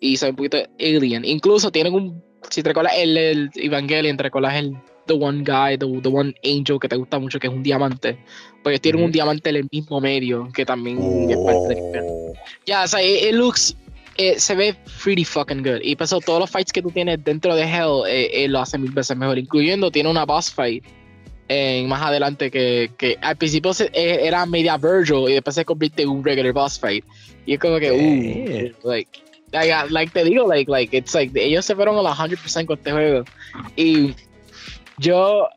[0.00, 1.24] y se ve un poquito alien.
[1.24, 5.78] Incluso tienen un si te recuerdas el, el Evangelion, te recuerdas el the one guy,
[5.78, 8.18] the, the one angel que te gusta mucho, que es un diamante.
[8.62, 9.12] Porque tienen un Ujú.
[9.12, 12.04] diamante en el mismo medio, que también es parte del.
[12.08, 12.32] Oh.
[12.66, 13.76] Ya, o sea, it, it looks.
[14.18, 15.80] eh, se ve pretty fucking good.
[15.82, 18.78] Y pasó todos los fights que tú tienes dentro de Hell, eh, eh, lo hace
[18.78, 19.38] mil veces mejor.
[19.38, 20.82] Incluyendo, tiene una boss fight
[21.48, 25.64] en, más adelante que, que al principio se- eh, era media Virgil y después se
[25.64, 27.04] convierte en un regular boss fight.
[27.44, 29.20] Y es como que, uh, like,
[29.52, 32.78] like, like te digo, like, like, it's like, ellos se fueron a la 100% con
[32.78, 33.24] este juego.
[33.76, 34.14] Y
[34.98, 35.48] yo,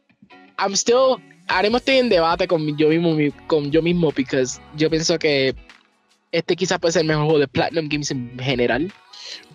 [0.58, 4.90] I'm still, ahora estoy en debate con yo mismo, mi- con yo mismo, because yo
[4.90, 5.56] pienso que
[6.32, 8.92] este quizás puede ser el mejor juego de Platinum Games en general.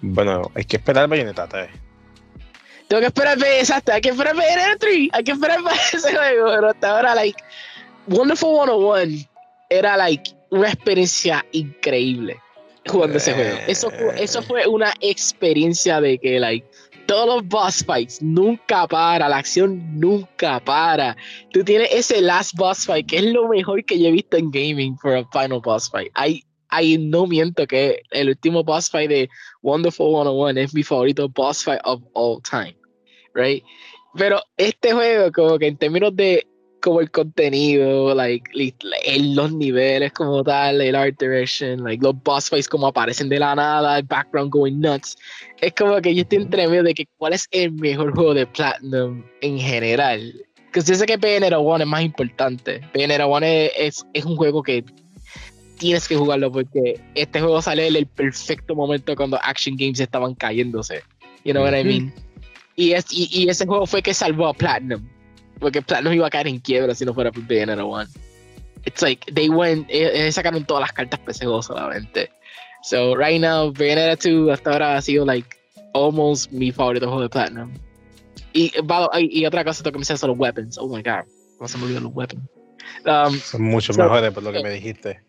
[0.01, 1.70] Bueno, hay que esperar Bayonetta 3.
[2.88, 6.47] Tengo que esperar, exacto, hay que esperar ver 3, hay que esperar para ese juego,
[6.55, 7.42] pero hasta ahora, like,
[8.07, 9.27] Wonderful 101
[9.70, 12.37] era, like, una experiencia increíble
[12.87, 13.57] jugando ese juego.
[13.66, 16.66] Eso fue, eso fue una experiencia de que, like,
[17.07, 21.16] todos los boss fights nunca para, la acción nunca para.
[21.53, 24.51] Tú tienes ese last boss fight que es lo mejor que yo he visto en
[24.51, 26.11] gaming for a final boss fight.
[26.14, 29.29] Hay, hay no miento que el último boss fight de
[29.62, 32.77] Wonderful 101 es mi favorito boss fight of all time,
[33.35, 33.62] right?
[34.16, 36.47] Pero este juego como que en términos de
[36.85, 38.75] como el contenido, like, li-
[39.07, 43.38] en los niveles como tal, el art direction, like los boss fights como aparecen de
[43.38, 45.16] la nada, el background going nuts.
[45.62, 48.47] Es como que yo estoy entre medio de que cuál es el mejor juego de
[48.47, 50.35] Platinum en general.
[50.73, 52.81] Que yo sé que Bayonetta 1 es más importante.
[52.94, 54.85] Bayonetta 1 es, es, es un juego que
[55.79, 60.35] tienes que jugarlo porque este juego sale en el perfecto momento cuando Action Games estaban
[60.35, 61.03] cayéndose.
[61.44, 62.14] You know what I mean?
[62.77, 65.09] Y, es, y, y ese juego fue que salvó a Platinum.
[65.59, 68.07] Porque Platinum iba a caer en quiebra si no fuera por Bayonetta 1.
[68.87, 72.31] It's like, they went, eh, eh, sacaron todas las cartas juego solamente.
[72.83, 75.49] So, right now, Bayonetta 2 hasta ahora ha sido, like,
[75.95, 77.73] almost mi favorito juego de Platinum.
[78.53, 80.77] Y, the- y, y otra cosa, tengo que mencionar son los weapons.
[80.79, 81.25] Oh my god,
[81.59, 82.43] ¿cómo se me olvidó los weapons?
[83.07, 85.21] Um, Son mucho So- mejores por lo que me dijiste.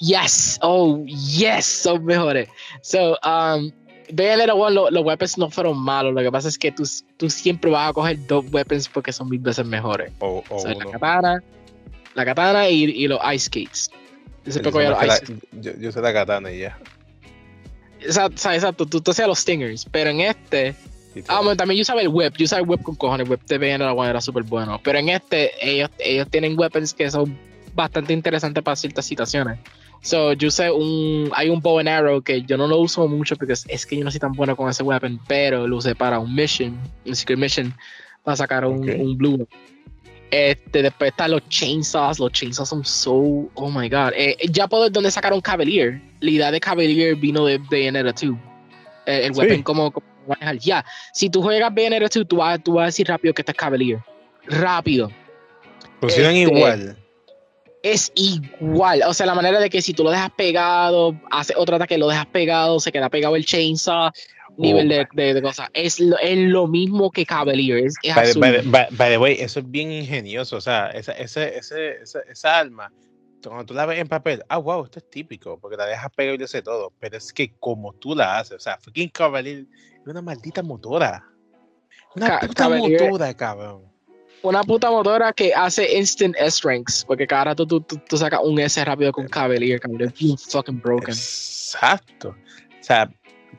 [0.00, 2.48] Yes, oh yes, son mejores.
[2.82, 3.70] So, um,
[4.14, 6.14] Bayonetta 1, lo- los weapons no fueron malos.
[6.14, 6.82] Lo que pasa es que tú,
[7.16, 10.12] tú siempre vas a coger dos weapons porque son mil veces mejores.
[10.20, 11.42] O, o So, la katana,
[12.14, 13.90] la katana y, y los ice skates.
[14.44, 16.78] Yo siempre los sé ice la- yo, yo sé la katana y ya.
[18.00, 20.74] Exacto, sea, exacto, tú, tú hacías los stingers, pero en este,
[21.28, 23.40] ah, bueno, también yo usaba el whip, yo usaba el whip con cojones, el whip
[23.46, 27.34] de Bayonetta 1 era súper bueno, pero en este, ellos, ellos tienen weapons que son
[27.72, 29.58] bastante interesantes para ciertas situaciones.
[30.04, 33.36] So, yo usé un, hay un bow and arrow que yo no lo uso mucho
[33.36, 36.18] porque es, que yo no soy tan bueno con ese weapon, pero lo usé para
[36.18, 37.74] un mission, un secret mission,
[38.22, 39.48] para sacar un, blue.
[40.30, 44.12] Este, después están los chainsaws, los chainsaws son so, oh my god.
[44.14, 46.02] Eh, ya puedo donde sacaron Cavalier.
[46.20, 48.36] La idea de Cavalier vino de Bayonetta 2.
[49.06, 49.40] Eh, el Sí.
[49.40, 50.58] weapon como, como manejar.
[50.58, 53.52] Ya, si tú juegas Bayonetta 2, tú vas, tú vas a decir rápido que este
[53.52, 54.00] es Cavalier.
[54.48, 55.10] Rápido.
[56.02, 56.98] Funcionan este- igual.
[57.84, 59.02] Es igual.
[59.06, 62.08] O sea, la manera de que si tú lo dejas pegado, hace otro ataque, lo
[62.08, 64.10] dejas pegado, se queda pegado el chainsaw.
[64.56, 65.68] nivel de, de, de, cosas.
[65.74, 67.78] Es lo, es lo mismo que Cavalier.
[67.84, 68.40] Es, es By, azul.
[68.40, 70.56] by, by, by the way, eso es bien ingenioso.
[70.56, 72.90] O sea, esa, ese, esa, esa alma,
[73.44, 76.36] cuando tú la ves en papel, ah, wow, esto es típico, porque la dejas pegar
[76.36, 76.92] y yo sé todo.
[76.98, 79.66] Pero es que como tú la haces, o sea, fucking Cavalier
[80.00, 81.22] es una maldita motora.
[82.16, 83.92] Una Ca- puta Cavalier- motora, cabrón.
[84.44, 87.04] Una puta motora que hace instant S-Ranks.
[87.06, 89.80] Porque cada rato tú, tú, tú sacas un S rápido con Cavalier.
[90.00, 91.14] Es bien fucking broken.
[91.14, 92.28] Exacto.
[92.28, 93.10] O sea,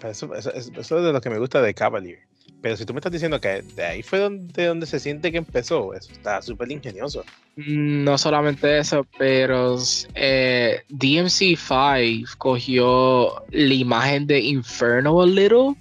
[0.03, 2.19] eso, eso, eso es de lo que me gusta de Cavalier.
[2.61, 5.37] Pero si tú me estás diciendo que de ahí fue donde, donde se siente que
[5.37, 7.23] empezó, eso está súper ingenioso.
[7.55, 9.77] Mm, No solamente eso, pero
[10.15, 15.75] eh, DMC5 cogió la imagen de Inferno a little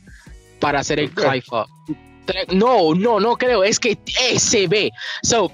[0.61, 1.67] para hacer el Ok.
[2.53, 3.99] No, no, no creo, es que
[4.37, 4.91] se ve.
[5.23, 5.47] So,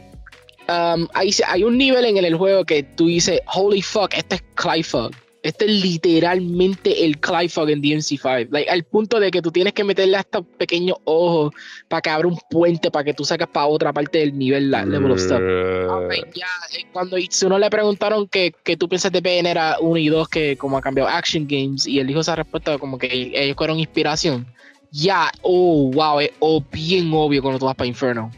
[0.69, 4.43] um, hay, hay un nivel en el juego que tú dices, holy fuck, este es
[4.55, 5.15] Clive Up.
[5.43, 8.49] Este es literalmente el Clive Up en DMC5.
[8.51, 11.55] Like, al punto de que tú tienes que meterle hasta pequeños ojos
[11.89, 14.85] para que abra un puente para que tú sacas para otra parte del nivel, la
[14.85, 15.41] level of stuff.
[15.41, 19.97] Ok, ya, eh, cuando Itsuno le preguntaron que, que tú piensas de PN era 1
[19.97, 23.09] y 2, que como ha cambiado Action Games, y él dijo esa respuesta como que
[23.35, 24.47] ellos fueron inspiración.
[24.93, 28.31] Ya, oh, wow, es oh, bien obvio cuando tú vas para Inferno.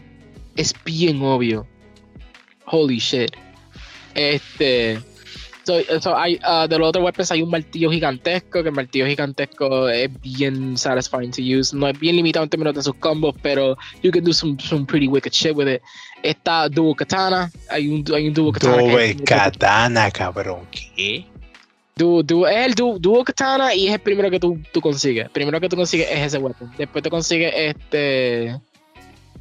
[0.57, 1.67] Es bien obvio.
[2.67, 3.33] Holy shit.
[4.15, 5.01] Este.
[5.65, 9.07] So, so hay, uh, de los otros weapons hay un martillo gigantesco, que el martillo
[9.07, 11.75] gigantesco es bien satisfying to use.
[11.75, 14.85] No es bien limitado en términos de sus combos, pero you can do some, some
[14.85, 15.81] pretty wicked shit with it.
[16.25, 18.83] Está Duo Katana, hay un, hay un Duo Katana.
[19.03, 20.67] es- katana, cabrón.
[20.73, 21.27] ¿Qué?
[21.95, 25.27] Duo, Duo- es el Duo, Duo Katana y es el primero que tú, tú consigues.
[25.27, 26.73] El primero que tú consigues es ese weapon.
[26.79, 28.59] Después te consigues este.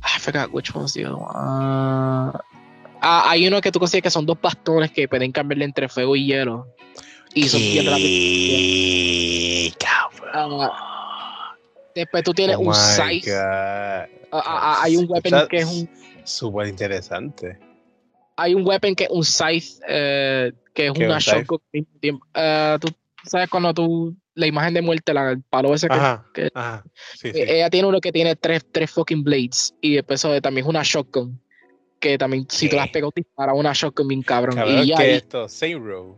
[0.04, 1.32] I forgot which one's the other one.
[1.34, 2.42] Ah,
[3.02, 6.16] ah, hay uno que tú consigues que son dos bastones que pueden cambiarle entre fuego
[6.16, 6.68] y hielo.
[7.34, 9.76] Y son bien rápidos.
[9.80, 10.70] Cabrón.
[11.96, 12.74] Después tú tienes Oh un.
[12.74, 15.90] Ah, ah, ah, hay un weapon que es un.
[16.24, 17.58] Súper interesante.
[18.41, 21.60] Hay un weapon que es un scythe, eh, que es ¿Qué es una shotgun.
[22.34, 22.88] Ah, tú
[23.25, 24.15] sabes cuando tú.
[24.34, 26.25] La imagen de muerte, la, el palo ese que Ajá.
[26.34, 26.86] que- Ajá.
[27.17, 27.39] Sí, sí.
[27.41, 29.73] Eh, Ella tiene uno que tiene tres, tres fucking blades.
[29.82, 31.38] Y después eso de- también es una shotgun.
[31.99, 34.56] Que también, si tú las pegas, dispara una shotgun bien cabrón.
[34.56, 35.49] Cabrón, y ya, ¿qué es esto?
[35.49, 36.17] Same row.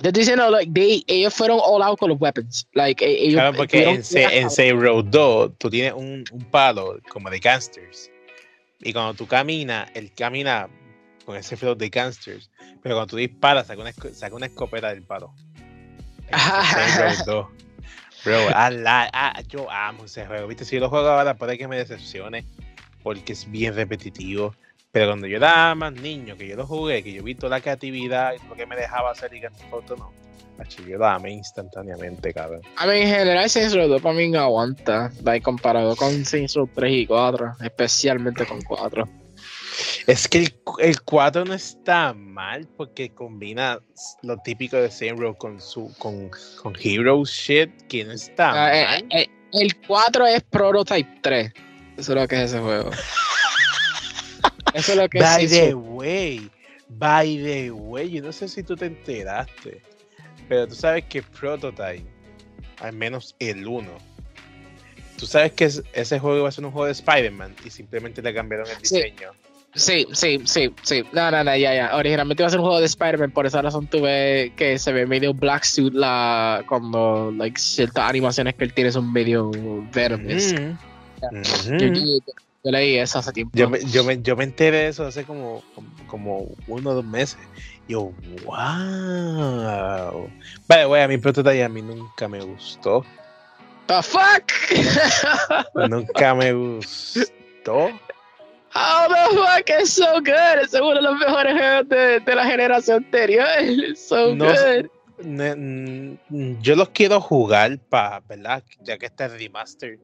[0.00, 2.66] te estoy diciendo, like, they- ellos fueron all out con los weapons.
[2.74, 4.02] Like, eh, ellos Claro, porque en,
[4.58, 8.08] en Row 2 tú tienes un, un palo como de gangsters.
[8.80, 10.68] Y cuando tú caminas, él camina
[11.24, 12.50] con ese flow de gangsters.
[12.82, 15.34] Pero cuando tú disparas, saca una, saca una escopeta del palo.
[16.28, 17.46] En Same Row 2.
[18.24, 20.46] Bro, I yo amo ese juego.
[20.46, 22.44] Viste, si lo juego ahora puede que me decepcione.
[23.02, 24.54] Porque es bien repetitivo.
[24.92, 27.60] Pero cuando yo era más niño, que yo lo jugué, que yo vi toda la
[27.60, 30.12] creatividad y lo que me dejaba hacer y Theft Auto, no.
[30.88, 32.60] Yo lo amé instantáneamente, cabrón.
[32.76, 35.10] A mí, en general, Saints Row 2 para mí no aguanta.
[35.24, 37.56] Like, comparado con Saints Row 3 y 4.
[37.60, 39.08] Especialmente con 4.
[40.06, 43.80] Es que el, el 4 no está mal porque combina
[44.22, 46.30] lo típico de Same Row con su con,
[46.62, 49.06] con Hero shit que no está Ah, eh, mal.
[49.10, 51.52] eh, el 4 es Prototype 3.
[51.96, 52.90] Eso es lo que es ese juego.
[54.74, 56.50] Eso es lo que es By the way,
[56.88, 59.80] by the way, yo no sé si tú te enteraste,
[60.48, 62.04] pero tú sabes que Prototype,
[62.80, 63.88] al menos el 1,
[65.16, 68.20] tú sabes que es- ese juego iba a ser un juego de Spider-Man y simplemente
[68.20, 69.30] le cambiaron el diseño.
[69.32, 69.38] Sí,
[69.74, 71.04] sí, sí, sí.
[71.12, 71.96] No, no, no, ya, ya.
[71.96, 75.06] Originalmente iba a ser un juego de Spider-Man, por esa razón tuve que se ve
[75.06, 79.50] medio black suit la cuando like ciertas animaciones que él tiene son medio
[79.92, 80.52] verdes.
[80.54, 80.76] Ujú.
[81.78, 81.94] Yo, Ujú.
[81.94, 82.34] yo-
[82.64, 83.52] yo leí eso hace tiempo.
[83.58, 85.62] Yo me, yo, me, yo me enteré de eso hace como,
[86.06, 87.38] como, uno o dos meses.
[87.86, 88.10] Yo,
[88.46, 90.30] wow.
[90.66, 93.04] Vale, güey, a mi prototype a mí nunca me gustó.
[93.86, 94.50] The fuck?
[95.90, 97.90] nunca me gustó.
[98.74, 100.58] How the fuck is so good?
[100.62, 103.46] Es uno de los mejores juegos de, de la generación anterior.
[103.60, 104.90] It's so No good.
[105.24, 106.18] Ne-
[106.60, 108.64] yo los quiero jugar para, ¿verdad?
[108.80, 110.00] Ya que está el remaster,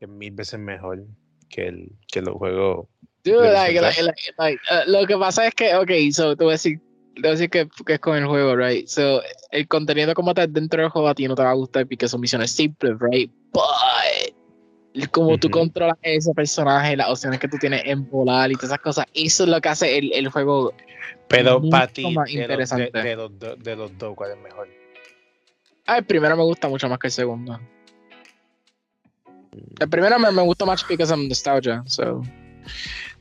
[0.00, 1.06] es mil veces mejor
[1.48, 2.88] que, el, que los juegos.
[3.24, 4.02] Dude, de like, like,
[4.38, 7.94] like, uh, lo que pasa es que, ok, so, te voy a decir que, que
[7.94, 8.86] es con el juego, right?
[8.86, 11.86] So, el contenido como tal dentro del juego a ti no te va a gustar
[11.86, 13.30] porque son misiones simples, right?
[13.52, 13.62] But,
[15.12, 18.78] como tú controlas ese personaje, las opciones que tú tienes en volar y todas esas
[18.80, 20.72] cosas, eso es lo que hace el, el juego.
[21.28, 24.68] Pero para ti, de los, de, de los, do- de los dos, ¿cuál es mejor?
[25.86, 27.60] Ah, el primero me gusta mucho más que el segundo.
[29.78, 32.22] El primero me, me gusta más because I'm nostalgia, so.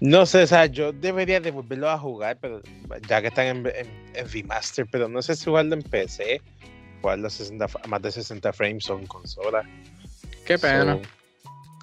[0.02, 2.62] No sé, o sea, yo debería de volverlo a jugar, pero
[3.08, 6.42] ya que están en, en, en remaster, pero no sé si jugarlo en PC,
[7.02, 9.64] jugarlo a, 60 f- a más de 60 frames o en consola.
[10.46, 10.96] Qué pena.
[10.96, 11.02] So,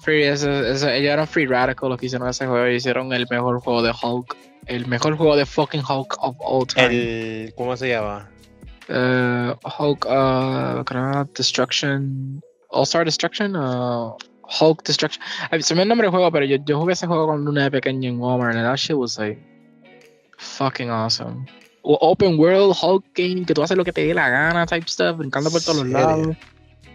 [0.07, 2.65] Free, eso, eso- ellos eran Free Radical los que hicieron ese juego.
[2.69, 4.37] Hicieron el mejor juego de Hulk.
[4.65, 6.85] El mejor juego de fucking Hulk of all time.
[6.87, 8.29] el, ¿Cómo se llama?
[8.87, 12.41] Eh, Hulk, uh, Destruction.
[12.69, 13.53] All Star Destruction.
[13.57, 14.15] uh,
[14.61, 15.21] Hulk Destruction.
[15.51, 17.63] Ay, se me el nombre del juego, pero yo, yo jugué ese juego cuando una
[17.63, 18.55] de pequeño en Walmart.
[18.55, 19.37] And that shit was like
[20.37, 21.45] fucking awesome.
[21.83, 25.17] Open World Hulk game, que tú haces lo que te dé la gana, type stuff,
[25.17, 26.27] brincando por todos los lados.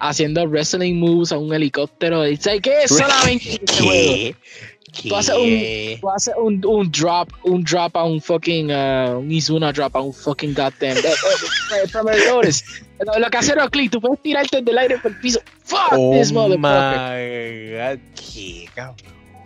[0.04, 2.26] Haciendo wrestling moves a un helicóptero.
[2.26, 4.12] It's like, ¿qué solamente ese juego?
[4.14, 5.08] ¿Qué?
[5.08, 5.98] Tú haces ¿Qué?
[6.00, 10.00] Tú haces un, un drop, un drop a un fucking, uh, un Izuna drop a
[10.00, 10.98] un fucking goddamn.
[10.98, 12.62] eh, eh, primary notice.
[13.00, 15.40] Lo, lo que hace Rockly, tú puedes tirarte del aire por el piso.
[15.64, 17.76] Fuck Oh this my motherfucker.
[17.78, 18.68] god, qué.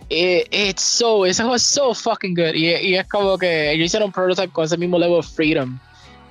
[0.09, 2.53] It, it's so, ese juego es so fucking good.
[2.55, 5.79] Y, y es como que ellos hicieron un prototype con ese mismo level of freedom.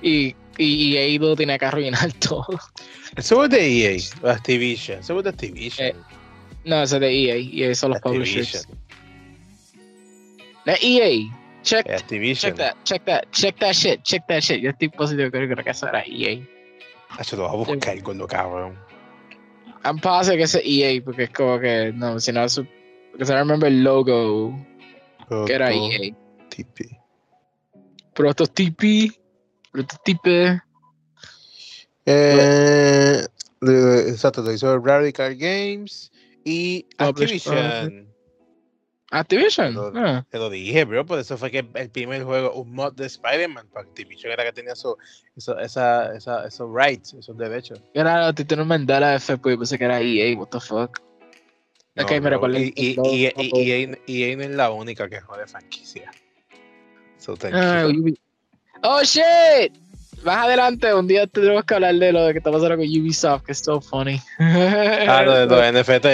[0.01, 2.45] Y, y, ahí lo tiene que arruinar todo.
[3.15, 3.97] Eso es de EA,
[4.31, 4.99] Activision.
[4.99, 5.87] Eso es de Activision.
[5.87, 5.95] Eh,
[6.65, 7.37] No, ese es de EA.
[7.37, 8.43] Y esos son los Activision.
[8.43, 8.67] publishers.
[10.65, 11.33] De EA.
[11.63, 12.53] Check, Eh, Activision.
[12.53, 14.61] check that, check that, check that shit, check that shit.
[14.61, 16.41] Yo estoy positivo que creo que eso era EA.
[17.09, 18.77] Ah, yo lo voy a buscar con lo cabrón.
[19.83, 22.41] I'm positive que es EA porque es como que no, si no
[23.13, 24.53] because I remember el logo
[25.45, 26.13] que era Proto- EA.
[26.49, 26.97] TP.
[28.13, 29.11] Prototipi,
[29.77, 30.59] prototipe.
[32.05, 33.25] Eh,
[33.61, 36.11] de- exacto, lo hizo Radical Games
[36.43, 38.07] y Published, Activision.
[39.11, 39.73] Activision.
[39.73, 40.25] Lo- ah.
[40.29, 43.67] Te lo dije, bro, por eso fue que el primer juego, un mod de Spider-Man,
[43.71, 44.97] para Activision era que tenía eso,
[45.35, 47.81] eso, esa, esa, esos rights, esos derechos.
[47.93, 50.99] Era Tito Mandela F, pues pensé que era EA, what the fuck.
[51.95, 53.09] No, Ok, me bro, Y, logo.
[53.11, 56.11] y- EA EA no es la única que jode franquicia.
[57.17, 57.85] So, Ah.
[57.87, 58.19] Ubi-
[58.83, 59.73] oh shit!
[60.23, 63.43] Más adelante, un día tendremos que hablar de lo de que está pasando con Ubisoft,
[63.43, 64.19] que es so funny.
[64.39, 66.05] Ah, lo de los NFT.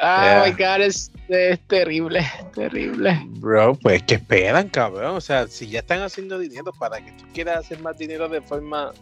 [0.00, 0.44] Oh Yeah.
[0.46, 3.20] my god, es, es terrible, terrible.
[3.40, 5.16] Bro, pues que esperan, cabrón.
[5.16, 8.40] O sea, si ya están haciendo dinero, ¿para que tú quieras hacer más dinero de
[8.40, 8.92] forma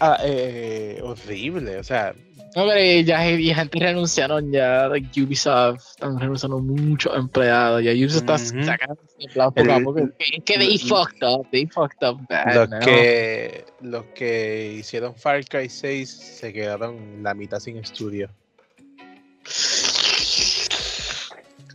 [0.00, 1.78] ah, eh, horrible?
[1.78, 2.14] O sea,
[2.54, 8.28] No, pero ya, ya gente renunciaron ya, like Ubisoft, están renunciando muchos empleados, ya Ubisoft
[8.28, 9.98] está sacando empleados poco a poco.
[10.18, 15.42] Es que- they fucked up, they fucked up bad, los que los que hicieron Far
[15.46, 18.28] Cry 6 se quedaron la mitad sin estudio.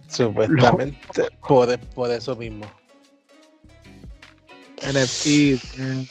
[0.08, 1.00] Supuestamente
[1.48, 2.66] por, por eso mismo.
[4.84, 6.04] NFT, mm.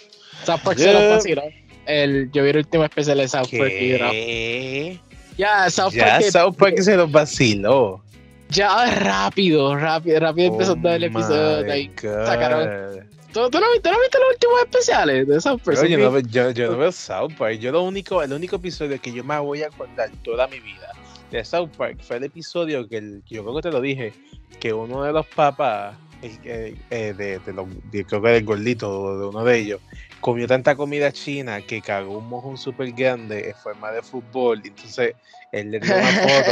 [0.44, 1.65] Se Yeah.
[1.86, 5.00] El, yo vi el último especial de South Park y.
[5.38, 6.24] Ya, South Ya Park.
[6.30, 8.02] South Park se los vaciló.
[8.48, 11.62] Ya rápido, rápido, rápido empezó Oh todo el episodio.
[11.64, 11.90] de ahí.
[12.00, 15.76] sacaron- ¿Tú, tú no, viste- no viste los últimos especiales de South Park?
[15.76, 17.58] Yo, no, bien- ve- yo, yo no veo South Park.
[17.58, 20.88] Yo lo único, el único episodio que yo me voy a acordar toda mi vida
[21.30, 24.14] de South Park fue el episodio que, el, yo creo que te lo dije,
[24.58, 29.26] que uno de los papás, eh, de, de los, de- creo que del gordito, de
[29.26, 29.80] uno de ellos,
[30.20, 34.62] comió tanta comida china que cagó un mojón súper grande en forma de fútbol.
[34.64, 35.14] Entonces
[35.56, 36.50] él le dio una foto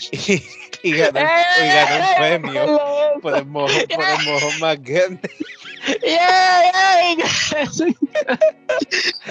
[0.12, 0.42] y,
[0.82, 5.30] y ganó, y ganó un premio por el mojón, por el mojón más grande.
[6.02, 7.66] Yeah, yeah.
[7.72, 7.96] Sí.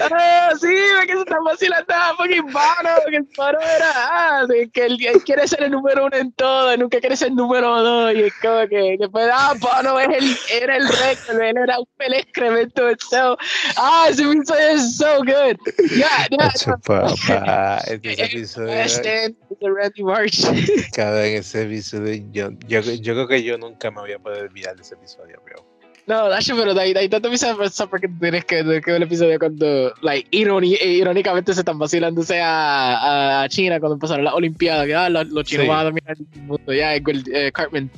[0.00, 0.66] Ah, sí,
[1.06, 5.22] que se está vacilando a fucking Bono, que el Bono era, ah, que él, él
[5.24, 8.32] quiere ser el número uno en todo, nunca quiere ser el número dos, y es
[8.42, 12.82] como que después, ah, Bono es el, era el récord, él era un pel excremento,
[13.08, 13.38] so,
[13.76, 15.56] ah, ese episodio es so good,
[15.96, 20.40] yeah, yeah, papá, este Eh, episodio, Ashton, the Randy March.
[20.94, 24.44] cada en ese episodio, yo, yo, yo creo que yo nunca me voy a poder
[24.44, 25.66] olvidar de ese episodio, bro.
[26.06, 28.82] No, Dash, pero de ahí, de ahí tanto empieza a pensar porque tienes que, ver
[28.86, 34.24] el episodio cuando, like, ironi- eh, irónicamente se están vacilándose a, a China cuando empezaron
[34.24, 35.68] las Olimpiadas, que ah, los, los chinos Sí.
[35.68, 37.90] van a dominar el mundo, ya, Gold- eh, Cartman,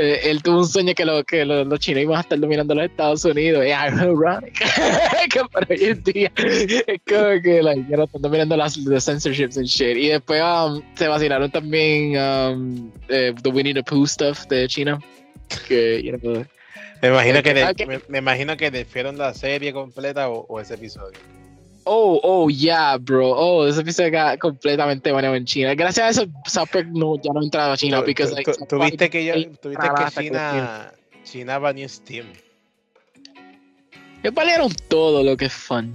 [0.00, 2.74] eh, él tuvo un sueño que, lo, que lo- los chinos iban a estar dominando
[2.74, 4.54] los Estados Unidos, yeah, ironic,
[5.32, 9.00] que para hoy en día, es como que, like, ya no están dominando las the
[9.00, 14.06] censorships and shit, y después um, se vacilaron también um, eh, the Winnie the Pooh
[14.06, 14.98] stuff de China,
[15.66, 16.44] que, you know,
[17.02, 17.86] Me imagino que, ok.
[17.86, 21.18] me, me imagino que desfiaron la serie completa o, o ese episodio.
[21.90, 23.30] Oh, oh, yeah, bro.
[23.30, 25.74] Oh, ese episodio queda completamente baneado en China.
[25.74, 28.00] Gracias a eso, South Park no, ya no entraba a China.
[28.00, 30.92] Tú- like, tú- South tú Park- viste que yo, ahí tú viste que China,
[31.24, 32.26] China baneó Steam.
[34.22, 35.94] Ellos valieron todo lo que es fun.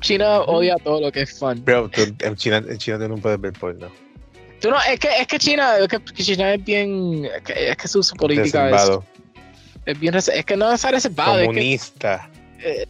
[0.00, 1.64] China odia todo lo que es fun.
[1.64, 3.88] Bro, tú- en China, en China tú no puedes ver porno.
[4.60, 7.76] Tú no, es que, es que China, es que, China es bien, es que, es
[7.76, 8.90] que su, su política es,
[9.86, 12.28] es bien, es que no es reservado, es que comunista.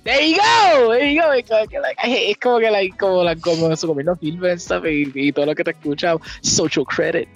[0.04, 1.32] There you go, there you go.
[1.32, 5.12] Es como que, like, es como que, like, como, like, como su gobierno filme y,
[5.14, 7.28] y, todo lo que te escucha, social credit.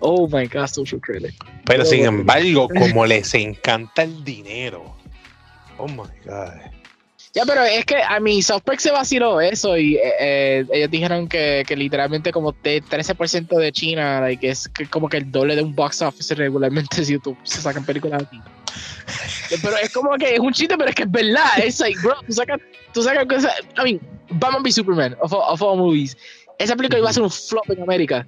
[0.00, 1.34] Oh my god, social credit.
[1.64, 4.94] Pero sin embargo, como les encanta el dinero.
[5.76, 6.77] Oh my god.
[7.38, 10.90] Ya, pero es que a mí South Park se vaciló eso y eh, eh, ellos
[10.90, 15.30] dijeron que, que literalmente como de 13% de China, like, es que como que el
[15.30, 18.40] doble de un box office regularmente si YouTube se sacan películas aquí.
[19.62, 21.46] pero es como que es un chiste, pero es que es verdad.
[21.62, 22.58] Es like, bro, tú sacas,
[22.92, 23.52] tú sacas cosas.
[23.78, 26.16] I mean, Batman v Superman, of, of all movies.
[26.58, 28.26] Esa película iba a ser un flop en América.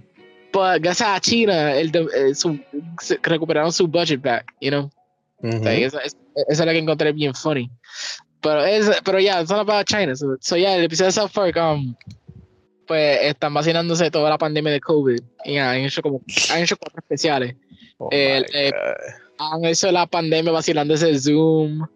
[0.52, 2.60] Pero gracias a China, el, eh, su,
[3.22, 4.88] recuperaron su budget back, you know.
[5.42, 5.68] Uh -huh.
[5.68, 6.16] esa, esa,
[6.48, 7.68] esa, es la que encontré bien funny.
[8.40, 10.16] Pero es, pero ya, yeah, it's about China.
[10.16, 11.94] So, so yeah, el episodio de South Park, um,
[12.86, 15.20] pues están vacilándose toda la pandemia de COVID.
[15.44, 17.54] Y yeah, han hecho como, han hecho cuatro especiales.
[17.98, 18.72] Oh eh,
[19.38, 21.86] han hecho la pandemia vacilándose Zoom,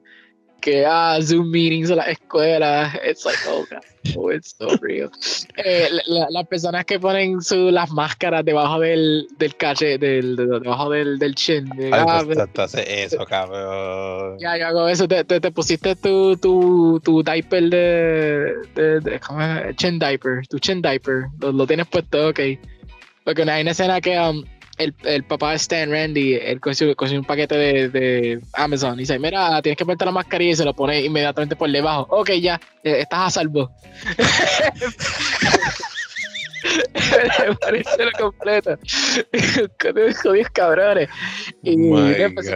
[0.65, 2.91] que ah, Zoom meetings en la escuela.
[3.05, 3.85] It's like, oh god,
[4.17, 5.11] oh, it's so real.
[5.59, 10.47] eh, la, las personas que ponen su, las máscaras debajo del, del cache, del, de,
[10.61, 11.69] debajo del, del chin.
[11.79, 14.39] Ay, ah, pues, entonces eso, cabrón.
[14.39, 15.07] Ya, ya hago eso.
[15.07, 19.77] Te, te, te, pusiste tu, tu, tu diaper de, de, de ¿cómo es?
[19.77, 21.27] Chin diaper, tu chin diaper.
[21.41, 22.41] Lo, lo tienes puesto, ok.
[23.23, 24.45] Porque hay una escena que um,
[24.79, 29.19] el, el, papá de Stan Randy, él consiguió, un paquete de, de, Amazon y dice,
[29.19, 32.07] mira, tienes que ponerte la mascarilla y se lo pone inmediatamente por debajo.
[32.11, 33.71] Ok, ya, eh, estás a salvo.
[37.49, 38.79] Me parece lo completo.
[40.23, 41.09] Jodidos cabrones.
[41.63, 41.77] Y
[42.31, 42.51] pues,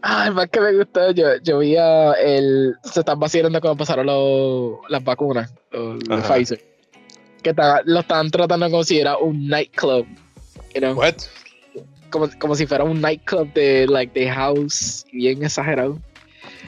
[0.00, 2.74] Ay, más que me gustó, yo, yo vi el.
[2.84, 6.64] Se están vacilando cuando pasaron los, las vacunas, los, Pfizer.
[7.42, 10.06] Que ta, lo están tratando de considerar un nightclub
[10.74, 10.94] You know?
[10.94, 11.14] What?
[12.10, 15.98] Como, como si fuera un nightclub de like the house bien exagerado.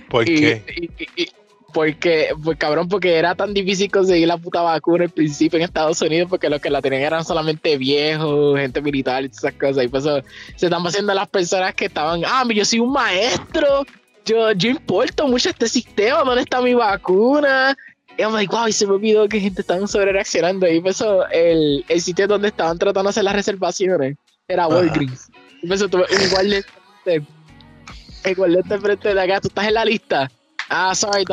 [0.09, 0.91] ¿Por y, qué?
[0.99, 1.29] Y, y,
[1.73, 6.01] porque, pues cabrón, porque era tan difícil conseguir la puta vacuna al principio en Estados
[6.03, 9.85] Unidos porque los que la tenían eran solamente viejos, gente militar y todas esas cosas.
[9.85, 10.23] Y pues eso,
[10.57, 13.87] se están haciendo las personas que estaban, ah, yo soy un maestro,
[14.25, 17.77] yo, yo importo mucho este sistema, ¿dónde está mi vacuna?
[18.21, 20.69] Y I'm like, wow, y se me olvidó que gente estaba sobre reaccionando.
[20.69, 25.31] Y empezó el, el sitio donde estaban tratando de hacer las reservaciones era Walgreens.
[25.63, 26.63] Y empezó tuve un guardia
[27.07, 30.31] el frente de acá, tú estás en la lista.
[30.69, 31.25] Ah, sorry,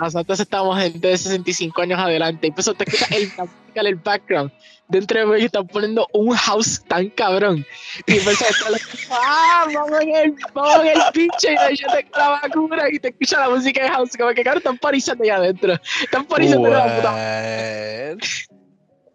[0.00, 2.46] nosotros estamos gente de 65 años adelante.
[2.46, 3.30] Y empezó te escucha el,
[3.74, 4.50] el background.
[4.90, 7.64] Dentro de ellos están poniendo un house tan cabrón.
[8.06, 8.72] Y empezó a estar
[9.10, 11.54] ah, vamos en el, vamos en el pinche.
[11.70, 14.16] Y yo tengo la vacuna y te escucha la música de house.
[14.16, 15.78] Como que cabrón, están parizando allá adentro.
[16.02, 18.16] Están parizando la puta.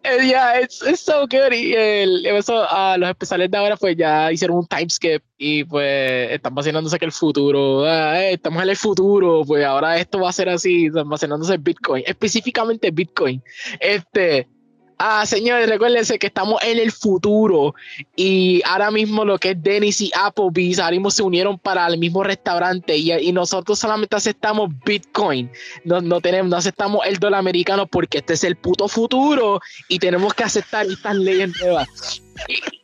[0.06, 1.52] Yeah, yeah, it's, it's so good.
[1.52, 5.64] Y el, eso, uh, los especiales de ahora, pues ya hicieron un time skip y
[5.64, 10.20] pues están vacilándose que el futuro, uh, eh, estamos en el futuro, pues ahora esto
[10.20, 13.42] va a ser así, están vacilándose Bitcoin, específicamente Bitcoin.
[13.80, 14.48] Este,
[14.98, 17.74] Ah, señores, recuérdense que estamos en el futuro.
[18.14, 21.98] Y ahora mismo lo que es Dennis y Applebee's ahora mismo se unieron para el
[21.98, 22.96] mismo restaurante.
[22.96, 25.50] Y, y nosotros solamente aceptamos Bitcoin,
[25.84, 29.60] no, no, tenemos, no aceptamos el dólar americano porque este es el puto futuro.
[29.88, 32.22] Y tenemos que aceptar estas leyes nuevas.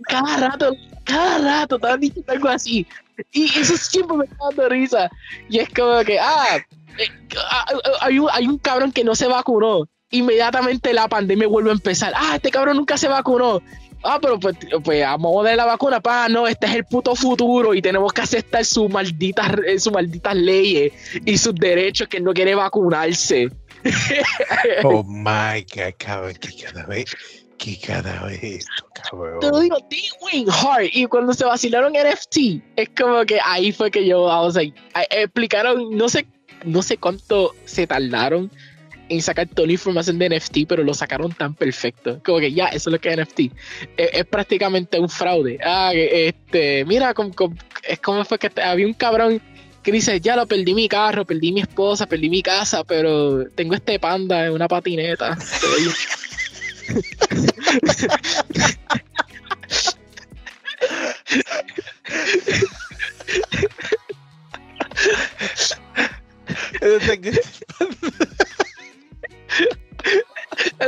[0.07, 2.87] Cada rato, cada rato, están diciendo algo así.
[3.33, 5.11] Y eso siempre me está dando risa.
[5.49, 6.59] Y es como que, ah,
[6.99, 7.09] eh,
[8.01, 12.13] hay, un, hay un cabrón que no se vacunó inmediatamente la pandemia vuelve a empezar.
[12.15, 13.61] Ah, este cabrón nunca se vacunó.
[14.05, 17.73] Ah, pero pues, pues a dar la vacuna, pa, no, este es el puto futuro
[17.73, 20.93] y tenemos que aceptar sus malditas, sus malditas leyes
[21.25, 23.49] y sus derechos que no quiere vacunarse.
[24.83, 27.17] oh my god, cabrón, que cada vez,
[27.59, 29.39] que cada vez esto, cabrón.
[29.39, 29.77] Te lo digo,
[30.21, 30.89] went hard.
[30.93, 34.65] Y cuando se vacilaron NFT, es como que ahí fue que yo, o sea,
[35.11, 36.27] explicaron, no sé,
[36.65, 38.51] no sé cuánto se tardaron
[39.09, 42.21] en sacar toda la información de NFT, pero lo sacaron tan perfecto.
[42.25, 43.41] Como que ya, eso es lo que es NFT.
[43.97, 45.59] Es, prácticamente un fraude.
[45.65, 49.41] Ah, este, mira, com, com, es como fue que había un cabrón
[49.83, 53.75] que dice, ya lo perdí mi carro, perdí mi esposa, perdí mi casa, pero tengo
[53.75, 55.37] este panda en una patineta.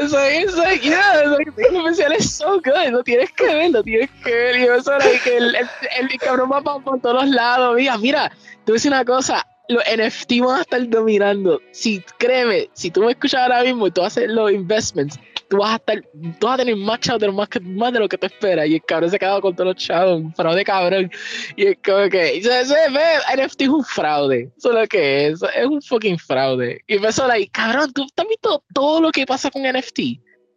[0.01, 3.83] Eso es, like, yeah, like, el especial es so good, lo tienes que ver, lo
[3.83, 4.57] tienes que ver.
[4.57, 5.69] Y eso, like, el, el,
[6.01, 7.77] el cabrón va por, todos lados.
[7.77, 8.33] Mira, mira, a
[8.73, 11.61] decir una cosa, los NFT van a estar dominando.
[11.71, 15.19] Si, créeme, si tú me escuchas ahora mismo y tú haces los investments,
[15.49, 16.03] tú vas a estar,
[16.39, 18.27] tú vas a tener más chavos de lo más, que, más de lo que te
[18.27, 18.67] esperas.
[18.67, 21.11] Y el cabrón se ha quedado con todos los chavos, un fraude cabrón.
[21.57, 24.51] Y es como que, NFT es un fraude.
[24.57, 26.81] Eso es lo que es, es un fucking fraude.
[26.87, 30.01] Y me suena ahí, cabrón, tú has visto todo lo que pasa con NFT.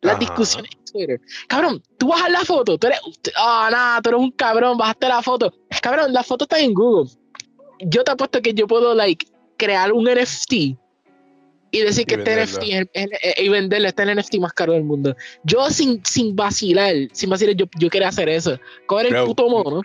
[0.01, 0.19] Las Ajá.
[0.19, 1.21] discusiones en Twitter.
[1.47, 2.99] Cabrón, tú bajas la foto, tú eres,
[3.35, 5.51] ah, nada, tú eres un cabrón, bajaste la foto.
[5.81, 7.09] Cabrón, la foto está en Google.
[7.79, 9.25] Yo te apuesto que yo puedo, like,
[9.57, 10.77] crear un NFT
[11.72, 12.57] y decir Y que este venderlo.
[12.61, 13.09] NFT es-
[13.43, 15.15] y venderle este es el NFT más caro del mundo.
[15.43, 18.59] Yo sin, sin vacilar, sin vacilar, yo, yo quería hacer eso.
[18.86, 19.82] Coger el puto mono.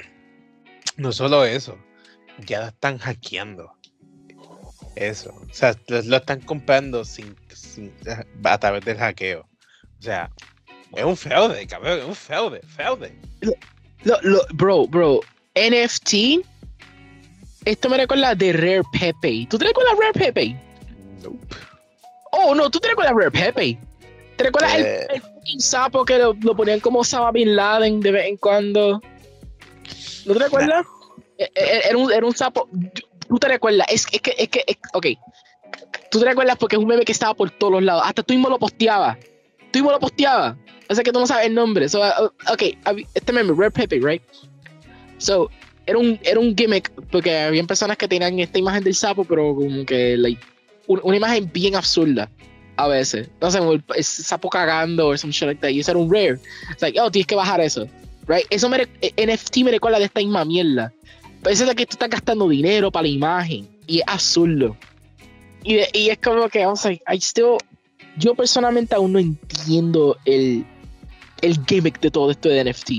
[0.97, 1.77] No solo eso,
[2.47, 3.73] ya están hackeando.
[4.95, 5.35] Eso.
[5.51, 7.93] O sea, lo, lo están comprando sin, sin-
[8.45, 9.41] a través del hackeo.
[9.99, 10.31] O sea,
[10.95, 13.19] es un fraude, cabrón, es un fraude, fraude.
[14.05, 15.21] Lo- lo- bro, bro,
[15.55, 16.41] NFT.
[17.65, 19.47] Esto me recuerda de Rare Pepe.
[19.49, 20.57] ¿Tú te recuerdas Rare Pepe?
[21.23, 21.57] Nope.
[22.35, 23.79] Oh, no, tú te recuerdas Rare Pepe.
[24.37, 25.07] ¿Te recuerdas el, Eh.
[25.15, 29.01] el fucking sapo que lo, lo ponían como Osama Bin Laden de vez en cuando?
[30.27, 30.87] ¿No te recuerdas?
[31.39, 32.69] Eh, eh, Era un, era un sapo.
[33.29, 33.87] ¿Tú te recuerdas?
[33.91, 35.07] Es, es que, es que, es- ok.
[36.11, 38.03] Tú te recuerdas porque es un meme que estaba por todos los lados.
[38.05, 39.17] Hasta tú mismo lo posteabas.
[39.71, 40.57] Tú mismo lo posteabas.
[40.89, 41.89] O sea que tú no sabes el nombre.
[41.89, 44.23] So, uh, ok, hab- este meme, Rare Pepe, right?
[45.19, 45.49] So,
[45.87, 49.55] era un, era un gimmick porque había personas que tenían esta imagen del sapo, pero
[49.55, 50.41] como que, like,
[50.87, 52.31] un- una imagen bien absurda
[52.77, 53.29] a veces.
[53.41, 55.69] No sé, el, el sapo cagando o some shit like that.
[55.71, 56.39] Y eso era un rare.
[56.71, 57.87] It's like, oh, tienes que bajar eso.
[58.27, 58.47] Right?
[58.51, 60.93] Eso me, eh, NFT me recuerda de esta misma mierda.
[61.43, 63.69] Pero eso es que tú estás gastando dinero para la imagen.
[63.87, 64.77] Y es absurdo.
[65.65, 67.57] Y, de- y es como que, vamos a I still,
[68.17, 70.65] yo personalmente aún no entiendo el,
[71.41, 72.91] el gimmick de todo esto de NFT.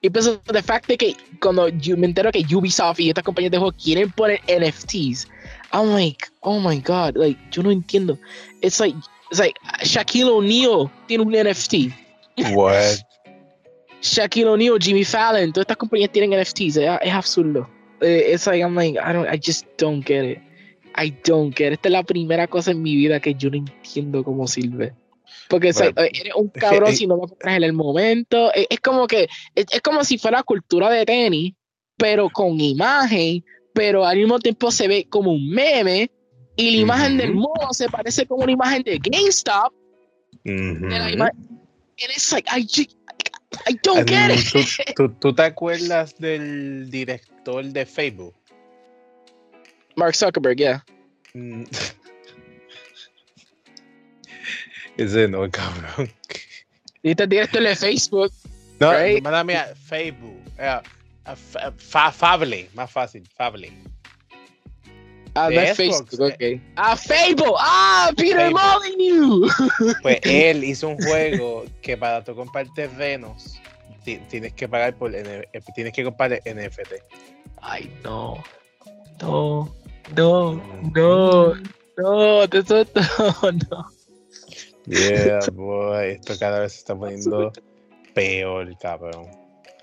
[0.00, 3.52] Y pues the fact de que cuando yo me entero que Ubisoft y estas compañías
[3.52, 5.28] de juegos quieren poner NFTs,
[5.72, 8.18] I'm like, oh my god, like, yo no entiendo.
[8.62, 8.94] It's like,
[9.30, 11.92] it's like Shaquille O'Neal tiene un NFT.
[12.54, 13.02] What?
[14.02, 16.76] Shaquille O'Neal, Jimmy Fallon, todas estas compañías tienen NFTs.
[16.76, 17.68] Es, es absurdo.
[18.00, 20.38] Eh, It's like, I'm like, I don't, I just don't get it.
[20.94, 21.78] I don't get it.
[21.78, 24.92] Esta es la primera cosa en mi vida que yo no entiendo cómo sirve.
[25.48, 27.72] Porque it's Bueno, like, eh, eres un cabrón eh, si no lo compras en el
[27.72, 28.52] momento.
[28.52, 31.54] Es, es como que, es, es como si fuera cultura de tenis,
[31.96, 33.42] pero con imagen,
[33.74, 36.10] pero al mismo tiempo se ve como un meme.
[36.56, 37.40] Y la imagen del Ujú.
[37.40, 39.72] modo se parece como una imagen de GameStop.
[40.46, 40.86] Ujú.
[40.88, 42.66] de la ima- And it's like, I,
[43.68, 44.52] I don't get it.
[44.52, 44.60] ¿Tú,
[45.08, 48.34] tú, tú te acuerdas del director de Facebook?
[49.96, 50.84] Mark Zuckerberg, yeah.
[51.34, 51.64] Mm.
[54.96, 56.10] Ese no, cabrón.
[57.02, 58.32] Dijiste directo de Facebook.
[58.80, 59.24] No, Right.
[59.44, 60.40] mía, Facebook.
[60.58, 60.80] Eh,
[61.24, 63.72] fa- fa- Fable, más fácil, Fable.
[65.36, 66.60] Ah, no es Facebook, ok.
[66.76, 67.56] Ah, Facebook.
[67.58, 68.52] Ah, Peter.
[68.52, 69.52] Molyneux.
[70.02, 73.60] Pues él hizo un juego que para tú comprar terrenos
[74.04, 76.92] ti- tienes que pagar por eh, tienes que comprar NFT.
[77.60, 78.42] Ay, no.
[79.20, 79.74] No.
[80.14, 80.62] No.
[80.94, 81.54] No.
[81.96, 82.48] No.
[82.48, 83.00] Te suelto.
[83.70, 83.86] No.
[84.86, 87.50] Yeah, boy, esto cada vez se está poniendo
[88.14, 89.26] peor, cabrón.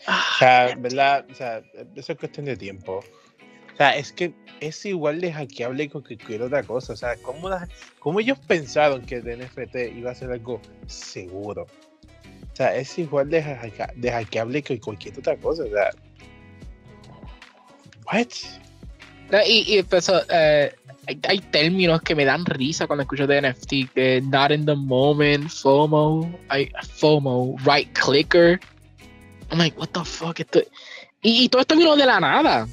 [0.02, 1.26] O Ah, sea, ¿verdad?
[1.32, 1.62] O sea,
[1.96, 3.04] eso es cuestión de tiempo.
[3.74, 6.94] O sea, es que es igual de hackeable que cualquier otra cosa.
[6.94, 7.68] O sea, ¿cómo, la-
[8.00, 11.64] cómo ellos pensaron que el NFT iba a ser algo seguro?
[12.52, 15.64] O sea, es igual de, hacka- de hackeable que cualquier otra cosa.
[15.64, 15.90] O sea,
[18.12, 18.28] ¿what?
[19.32, 20.74] No, y, y empezó, eh,
[21.08, 24.76] hay, hay términos que me dan risa cuando escucho de NFT, que not in the
[24.76, 28.60] moment, FOMO, hay FOMO, right clicker.
[29.52, 30.40] I'm like, what the fuck?
[30.40, 30.60] Esto,
[31.22, 32.68] y, y todo esto vino de la nada.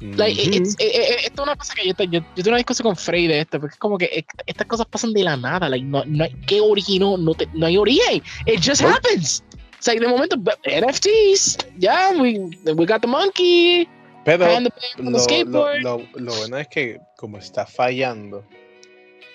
[0.00, 0.50] Like, Ujú.
[0.56, 2.96] it's- eh, eh, esto es una cosa que yo, yo, yo tengo una discusión con
[2.96, 5.84] Frey de esto, porque es como que eh, estas cosas pasan de la nada, like,
[5.84, 9.44] no, no hay que originó, no, te- no hay origen, it just happens.
[9.76, 12.38] It's like de momento, NFTs, yeah, we,
[12.74, 13.88] we got the monkey,
[14.24, 14.70] Pero the on the
[15.02, 18.44] lo, lo, lo, lo bueno es que como está fallando,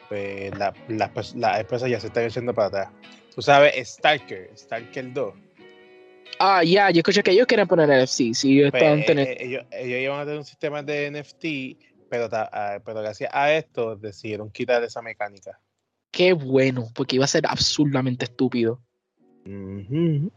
[0.09, 2.89] pues la, la, pers- la empresa ya se está echando para atrás.
[3.35, 5.33] Tú sabes, Stalker, Stalker 2.
[6.39, 9.31] Ah, ya, yo escuché que ellos quieren poner NFTs, y ellos Pues, estaban eh, teniendo...
[9.31, 11.77] eh, ellos, ellos iban a tener un sistema de NFT,
[12.09, 15.59] pero, ta- ah, pero gracias a esto decidieron quitar esa mecánica.
[16.11, 18.81] Qué bueno, porque iba a ser absurdamente estúpido.
[19.45, 20.31] Ujú.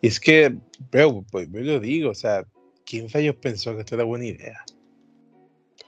[0.00, 0.56] Y es que,
[0.90, 2.44] bro, pues yo lo digo, o sea,
[2.84, 4.64] ¿quién ellos pensó que esto era buena idea?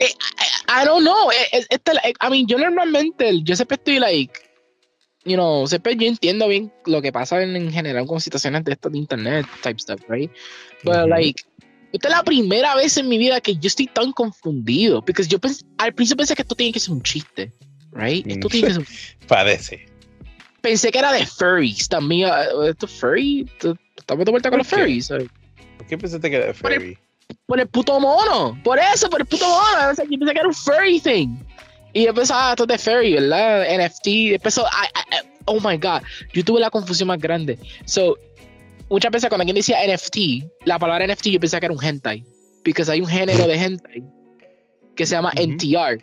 [0.00, 1.30] I don't know.
[1.30, 4.32] eh, eh, esta- eh, I mean, yo normalmente, yo siempre estoy like,
[5.24, 8.72] you know, siempre yo entiendo bien lo que pasa en, en general con situaciones de
[8.72, 10.30] esto de internet, type stuff, right?
[10.82, 11.08] Pero, Ujú.
[11.08, 11.42] like,
[11.92, 15.02] esta es la primera vez en mi vida que yo estoy tan confundido.
[15.04, 17.52] Porque yo pensé, al principio pensé que esto tiene que ser un chiste,
[17.92, 18.26] right?
[18.26, 18.50] Esto Mm.
[18.50, 18.84] tiene que ser.
[19.28, 19.86] Parece.
[20.60, 22.30] pensé que era de furries también.
[22.30, 23.48] uh, ¿Esto es furry?
[23.60, 24.84] ¿Tú- ¿Estamos de vuelta con los ¿Por qué?
[24.84, 25.08] furries?
[25.08, 26.98] ¿Por qué pensaste que era de Por el- Furry?
[27.46, 28.58] Por el puto mono.
[28.64, 29.92] Por eso, por el puto mono.
[30.10, 31.36] Yo pensé que era un furry thing.
[31.92, 33.66] Y yo pensaba, esto es de furry, ¿verdad?
[33.78, 34.06] NFT.
[34.34, 34.64] Empezó,
[35.46, 36.02] oh my god.
[36.32, 37.58] Yo tuve la confusión más grande.
[37.84, 38.18] So,
[38.90, 42.24] muchas veces cuando alguien decía NFT, la palabra NFT yo pensaba que era un hentai.
[42.64, 44.02] Porque hay un género de hentai
[44.94, 45.32] que se llama.
[45.34, 46.02] NTR.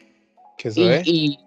[0.58, 1.08] ¿Qué Y, es?
[1.08, 1.40] y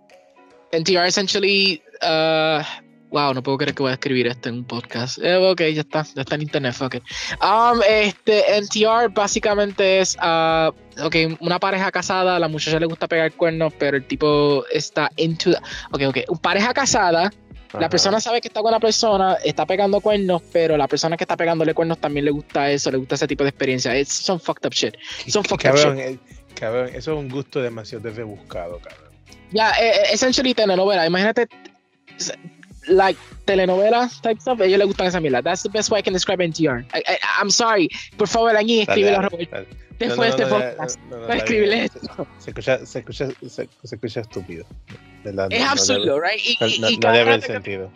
[0.71, 2.63] NTR essentially, uh,
[3.11, 5.19] wow, no puedo creer que voy a escribir esto en un podcast.
[5.23, 7.03] Eh, ok, ya está, ya está en internet, fuck it.
[7.43, 10.69] Um, este, NTR básicamente es, uh,
[11.05, 15.51] ok, una pareja casada, la muchacha le gusta pegar cuernos, pero el tipo está into,
[15.53, 15.59] the-
[15.93, 17.31] ok, ok, una pareja casada,
[17.73, 17.89] la Ajá.
[17.91, 21.37] persona sabe que está con la persona, está pegando cuernos, pero la persona que está
[21.37, 23.95] pegándole cuernos también le gusta eso, le gusta ese tipo de experiencia.
[23.95, 24.95] Es son fucked up shit.
[25.29, 25.85] Son fucked up shit.
[25.85, 26.19] Cabrón, eh,
[26.55, 29.13] cabrón, eso es un gusto demasiado rebuscado, cabrón.
[29.51, 31.07] Ya, eh, eh, essentially telenovela.
[31.07, 31.47] Imagínate,
[32.89, 34.61] like, telenovela type stuff.
[34.61, 35.43] A ellos les gustan esa mierda.
[35.43, 36.85] That's the best way I can describe NTR.
[36.95, 37.89] I, I, I'm sorry.
[38.17, 39.29] Por favor, alguien escribe la.
[39.99, 41.01] Después de este no, podcast.
[41.11, 42.27] no, no, escribirle esto.
[42.39, 44.65] Se, escucha, se, escucha, se, se escucha estúpido.
[45.25, 45.49] ¿verdad?
[45.51, 46.41] Es No- no absurdo, le- right?
[46.45, 47.91] Y, No, y- no- y no ve el sentido.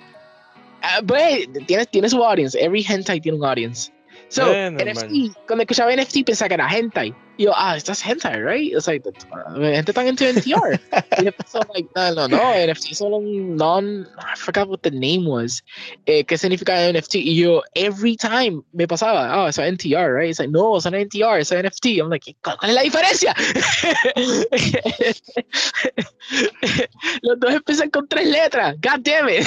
[0.83, 2.59] Ah, pues, tiene, tiene su audience.
[2.61, 3.93] Every hentai tiene un audience.
[4.29, 4.71] So, Eh.
[4.73, 7.15] NFT, cuando escuchaba NFT pensaba que era hentai.
[7.39, 8.73] Yo, ah, esto es hentai, right?
[8.73, 10.79] It's like, gente tan into NTR.
[11.19, 14.91] y son like, no, no, no, NFT es solo un non, I forgot what the
[14.91, 15.63] name was.
[16.07, 17.15] Eh, ¿Qué significa NFT?
[17.17, 20.31] Y yo, every time me pasaba, oh, eso es NTR, right?
[20.31, 21.87] It's like, no, eso no es NTR, es NFT.
[21.99, 23.35] I'm like, ¿cuál es la diferencia?
[27.23, 28.77] Los dos empiezan con tres letras.
[28.81, 29.47] God damn it.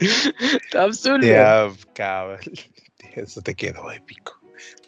[0.74, 1.26] Absurdo.
[1.26, 2.40] Ya, cabrón.
[3.14, 4.37] Eso te quedó épico.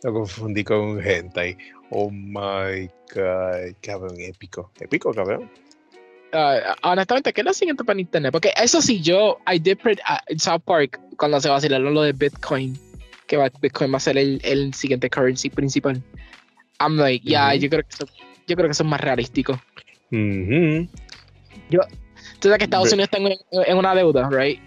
[0.03, 1.57] Lo confundí con un hentai.
[1.91, 3.75] Oh my god.
[3.83, 4.71] Cabrón, épico.
[4.81, 5.51] Épico, cabrón.
[6.33, 8.31] Ah, honestamente, ¿qué es lo siguiente para internet?
[8.33, 9.79] Porque eso sí, yo, I did
[10.29, 12.79] en South Park, cuando se vacilaron lo de Bitcoin,
[13.27, 16.01] que va, Bitcoin va a ser el, el siguiente currency principal.
[16.79, 17.59] I'm like, Ujú.
[17.59, 18.07] yo creo que eso,
[18.47, 19.61] yo creo que eso es más realístico.
[20.13, 20.89] Ujú.
[22.41, 23.37] Tú sabes que Estados Unidos está en,
[23.67, 24.61] en una deuda, right?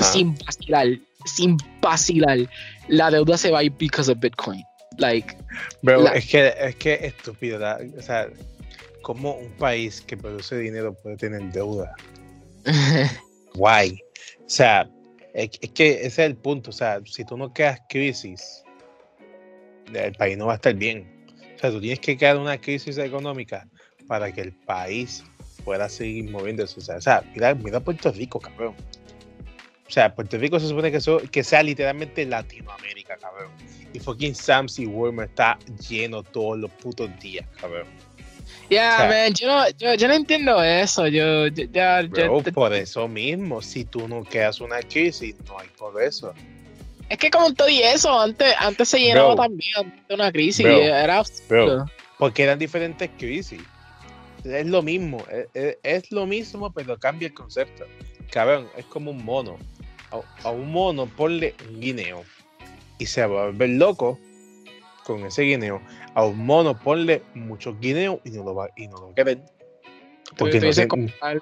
[0.00, 0.86] Sin vacilar,
[1.24, 2.38] sin vacilar,
[2.88, 4.62] la deuda se va a ir because of Bitcoin.
[4.98, 5.36] Like,
[5.82, 7.58] Pero la- es que es que es estúpido.
[7.58, 8.28] la- O sea,
[9.02, 11.94] ¿cómo un país que produce dinero puede tener deuda?
[13.54, 14.00] Guay.
[14.40, 14.88] O sea,
[15.34, 16.70] es, es que ese es el punto.
[16.70, 18.62] O sea, si tú no creas crisis,
[19.92, 21.06] el país no va a estar bien.
[21.56, 23.66] O sea, tú tienes que crear una crisis económica
[24.06, 25.24] para que el país
[25.64, 26.78] pueda seguir moviéndose.
[26.78, 28.74] O sea, o sea, mira, mira Puerto Rico, cabrón.
[29.88, 33.50] O sea, Puerto Rico se supone que, eso- que sea literalmente Latinoamérica, cabrón.
[33.96, 37.86] Y fucking Sam's y Walmart está lleno todos los putos días, cabrón.
[38.68, 41.06] yeah, O sea- man, yo no, yo, yo no entiendo eso.
[41.06, 41.66] Yo, yo-
[42.10, 46.34] Bro, por eso mismo, si tú no creas una crisis, no hay por eso.
[47.08, 49.44] Es que como todo y eso, antes, antes se llenaba Bro.
[49.44, 50.66] también de una crisis.
[50.66, 50.76] Bro.
[50.78, 51.86] Era absurdo.
[52.18, 53.62] Porque eran diferentes crisis.
[54.44, 57.86] Es lo mismo, es, es- es lo mismo, pero cambia el concepto.
[58.30, 59.56] Cabrón, es como un mono.
[60.10, 62.24] A, a un mono ponle un guineo
[62.98, 64.18] y se va a volver loco
[65.04, 65.80] con ese guineo.
[66.14, 69.14] A un mono ponle muchos guineos y no lo va, y no lo va a
[69.14, 69.40] querer.
[70.36, 71.40] Porque no se, comprar,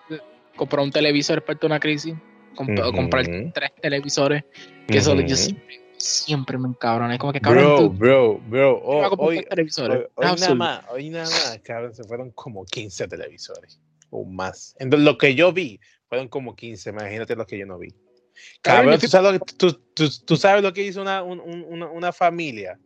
[0.56, 2.14] comprar un televisor para una crisis.
[2.54, 2.92] Comp- Ujú.
[2.92, 4.44] Comprar tres televisores.
[4.86, 7.14] Que eso yo siempre, siempre me encabrona.
[7.14, 8.80] Es como que cabrón, Bro, tú bro, bro.
[8.84, 9.98] oh, hoy, televisores.
[10.14, 13.80] Hoy, hoy nada más, hoy nada más, cabrón, se fueron como 15 televisores
[14.10, 14.76] o más.
[14.78, 17.88] Entonces, lo que yo vi fueron como 15, imagínate lo que yo no vi.
[18.62, 21.64] Cabrón, ¿tú sabes, lo que, tú, tú- tú sabes lo que hizo una, un- un-
[21.68, 22.78] una, una familia?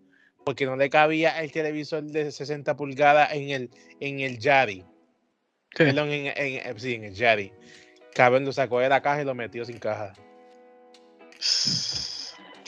[0.45, 3.71] Porque no le cabía el televisor de 60 pulgadas en el,
[4.01, 4.85] en el Yari.
[5.77, 7.53] Perdón, en, en- en- sí, en el Yari.
[8.15, 10.15] Cabrón, lo sacó de la caja y lo metió sin caja.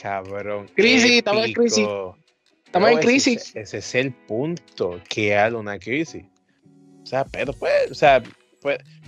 [0.01, 0.67] Cabrón.
[0.75, 1.87] Crisis, estamos en crisis.
[2.65, 3.41] Estamos en ese crisis.
[3.49, 6.23] es- Ese, es el punto, que hay una crisis.
[7.03, 8.21] O sea, pero pues, o sea,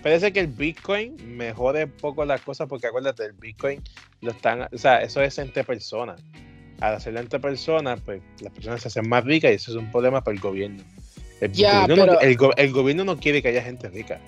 [0.02, 3.82] parece que el Bitcoin mejore un poco las cosas porque acuérdate, el Bitcoin
[4.22, 6.22] lo están, o sea, eso es entre personas.
[6.80, 9.92] Al hacerlo entre personas, pues las personas se hacen más ricas y eso es un
[9.92, 10.84] problema para el gobierno.
[11.40, 14.20] El, Ya, gobierno, no, pero- el, go- el gobierno no quiere que haya gente rica.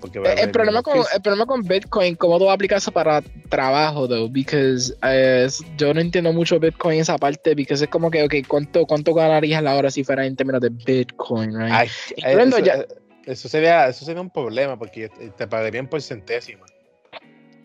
[0.00, 2.78] Porque a El, haber problema con, el problema con Bitcoin, ¿cómo tú vas a aplicar
[2.78, 3.20] eso para
[3.50, 4.30] trabajo, though?
[4.30, 8.86] Because eh, yo no entiendo mucho Bitcoin esa parte, porque es como que, ok, ¿cuánto,
[8.86, 11.70] cuánto ganarías la hora si fuera en términos de Bitcoin, right?
[11.70, 12.86] Ay, eh, eso, ya- eh,
[13.26, 16.66] eso sería, eso sería un problema porque te pagarían por centésima.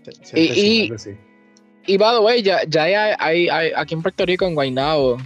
[0.03, 1.11] Ce- Y- centésima, y- así.
[1.87, 5.17] Y by the way, ya, ya hay, hay- hay- aquí en Puerto Rico, en Guaynabo,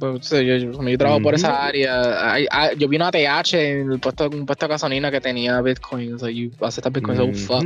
[0.00, 1.36] pues, yo, yo- yo trabajo por Ujú.
[1.36, 5.12] esa área, hay- hay- yo vi una TH en el puesto, un puesto de gasolina
[5.12, 7.64] que tenía Bitcoin, o sea, you aceptas Bitcoin, so fuck.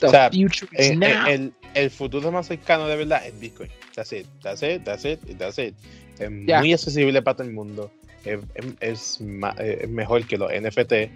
[0.00, 1.26] The O sea, future is Eh, eh, now.
[1.28, 3.68] el, el futuro más cercano de verdad es Bitcoin.
[3.98, 5.74] That's it, that's it, that's it, that's it.
[6.20, 7.90] Es muy accesible para todo el mundo.
[8.24, 8.38] Es,
[8.78, 9.18] es-
[9.58, 11.10] eh, mejor que los NFT.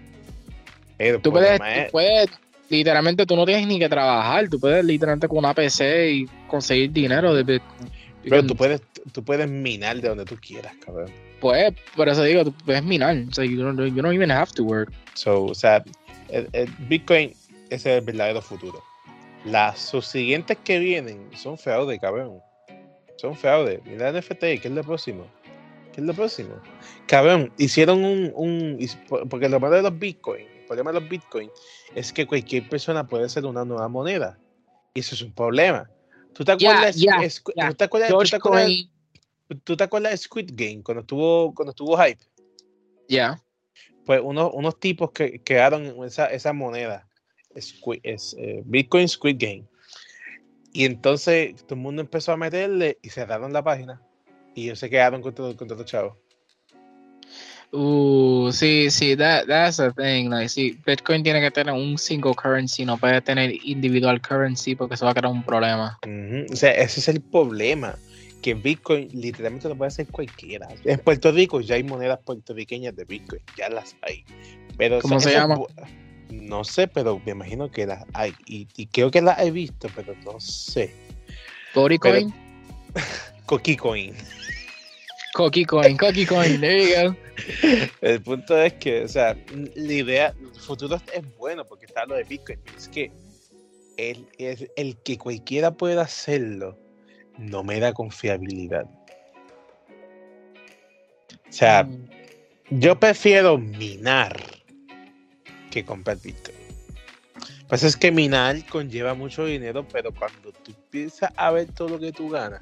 [0.97, 2.29] El tú, puedes, problema es- tú puedes,
[2.67, 4.49] literalmente, tú no tienes ni que trabajar.
[4.49, 7.89] Tú puedes, literalmente, con una PC y conseguir dinero de Bitcoin.
[8.25, 8.81] You Pero tú puedes,
[9.13, 11.09] tú puedes minar de donde tú quieras, cabrón.
[11.39, 13.15] Pues, por eso digo, tú puedes minar.
[13.29, 14.91] O sea, you don't, you don't even have to work.
[15.13, 15.81] So, o sea,
[16.27, 17.33] el, el Bitcoin
[17.69, 18.83] es el verdadero futuro.
[19.45, 22.39] Las subsiguientes que vienen son fraude, cabrón.
[23.17, 23.81] Son fraude.
[23.85, 25.25] Mira el NFT, ¿qué es lo próximo?
[25.93, 26.55] ¿Qué es lo próximo?
[27.07, 28.31] Cabrón, hicieron un.
[28.35, 28.79] un
[29.29, 31.49] porque lo malo de los Bitcoin, el problema de los Bitcoin
[31.95, 34.39] es que cualquier persona puede ser una nueva moneda.
[34.93, 35.89] Y eso es un problema.
[36.33, 36.95] ¿Tú te acuerdas?
[36.95, 37.69] ya, es- ya.
[37.69, 38.89] ¿tú, te acuerdas tú te acuerdas- Dogecoin,
[39.63, 42.19] tú te acuerdas de Squid Game cuando estuvo, cuando estuvo hype?
[43.07, 43.39] ya.
[44.05, 47.07] pues unos, unos tipos que crearon esa, esa moneda,
[47.55, 49.63] Squid- es, eh, Bitcoin Squid Game.
[50.73, 54.01] Y entonces todo el mundo empezó a meterle y cerraron la página.
[54.55, 56.17] Y ellos se quedaron con todo, con todo los chavos.
[57.71, 60.29] Uh, sí, sí, that, that's the thing.
[60.29, 64.93] Like, sí, Bitcoin tiene que tener un single currency, no puede tener individual currency porque
[64.93, 65.97] eso va a crear un problema.
[66.05, 67.95] Ujú, O sea, ese es el problema.
[68.43, 70.67] Que Bitcoin literalmente lo puede hacer cualquiera.
[70.83, 74.23] En Puerto Rico ya hay monedas puertorriqueñas de Bitcoin, ya las hay.
[74.77, 75.55] Pero, o ¿Cómo sea, se llama?
[76.41, 78.33] No sé, pero me imagino que las hay.
[78.45, 80.93] Y, y creo que las he visto, pero no sé.
[81.73, 82.33] Dogecoin,
[83.45, 84.15] Coqui Coin.
[85.33, 87.15] Coqui Coin, Coqui Coin, there you go.
[88.01, 89.35] El punto es que, o sea,
[89.75, 93.11] la idea, el futuro es bueno porque está lo de Bitcoin, es que
[93.97, 96.77] el, el, el que cualquiera pueda hacerlo
[97.37, 98.85] no me da confiabilidad.
[101.49, 102.09] O sea, Mm,
[102.69, 104.62] yo prefiero minar
[105.73, 106.55] que comprar Bitcoin.
[107.67, 111.99] Pues es que minar conlleva mucho dinero, pero cuando tú empiezas a ver todo lo
[111.99, 112.61] que tú ganas,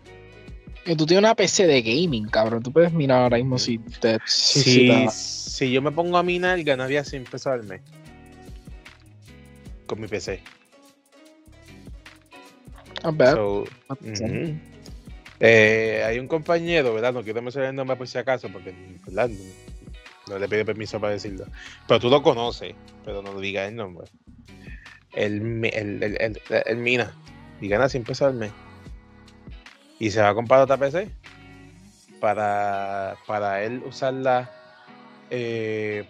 [0.86, 2.64] Y tú tienes una PC de gaming, cabrón.
[2.64, 4.18] Tú puedes mirar ahora mismo si te.
[4.26, 7.82] Si, si si, te- si yo me pongo a minar, ganaría 100 pesos al mes.
[9.86, 10.40] Con mi PC.
[13.34, 14.56] So, ujú.
[15.40, 17.14] Eh, hay un compañero, ¿verdad?
[17.14, 18.74] No quiero mencionar el nombre por si acaso, porque
[19.06, 19.30] ¿verdad?
[20.28, 21.46] No le pide permiso para decirlo.
[21.88, 24.08] Pero tú lo conoces, pero no digas el nombre.
[25.14, 27.14] Él, mi- él- él- él- él mina
[27.60, 28.52] y gana 100 pesos al mes.
[30.00, 31.10] Y se va a comprar otra PC
[32.20, 34.50] para, para él usarla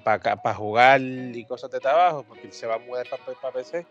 [0.03, 3.05] para jugar y cosas de trabajo, porque él se va a mudar
[3.41, 3.85] para PC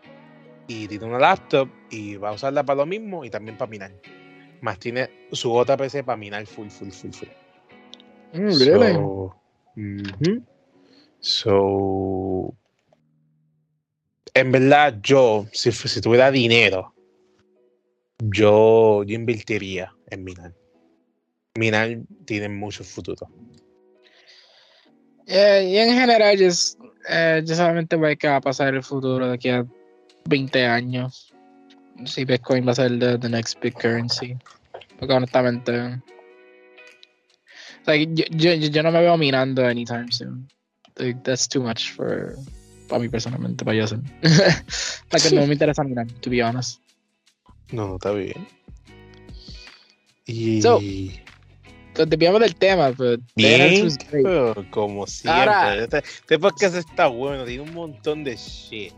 [0.67, 3.91] y tiene una laptop y va a usarla para lo mismo y también para minar.
[4.61, 7.29] Más tiene su otra PC para minar full, full, full, full.
[8.33, 8.93] Mm, really?
[11.19, 12.53] So,
[14.33, 16.93] en verdad, yo, si, si tuviera dinero,
[18.19, 20.53] yo, yo invertiría en Minar.
[21.57, 23.27] Minar tiene mucho futuro.
[25.27, 29.27] Eh, y en general, just, eh, yo solamente veo que va a pasar el futuro
[29.27, 29.65] de aquí a
[30.25, 31.33] 20 años.
[32.05, 34.35] Si Bitcoin va a ser the, the next big currency.
[34.99, 36.01] Porque honestamente.
[37.85, 40.47] Like, yo, yo, no me veo minando anytime soon.
[40.97, 42.35] Like, that's too much for.
[42.87, 43.99] Para mí personalmente, para yo hacer.
[45.11, 46.79] like, no me interesa minar, to be honest.
[47.71, 48.45] No, no está bien.
[50.25, 53.21] Y So, Entonces, desviamos del tema, pero.
[53.35, 54.23] bien, was great.
[54.25, 55.41] pero como siempre.
[55.41, 58.93] Ahora- este, este podcast está bueno, tiene un montón de shit.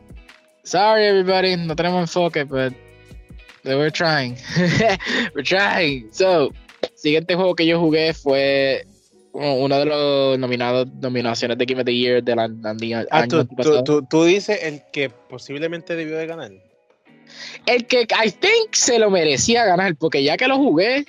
[0.64, 2.74] Sorry, everybody, no tenemos enfoque, but
[3.66, 4.38] we're trying.
[5.36, 6.08] we're trying.
[6.12, 6.52] So,
[7.04, 8.88] siguiente juego que yo jugué fue
[9.34, 13.46] uno de los nominados, nominaciones de Game of the Year del año, año Ah, tú,
[13.46, 16.52] tú, tú, tú dices el que posiblemente debió de ganar.
[17.66, 21.06] El que I think se lo merecía ganar, porque ya que lo jugué,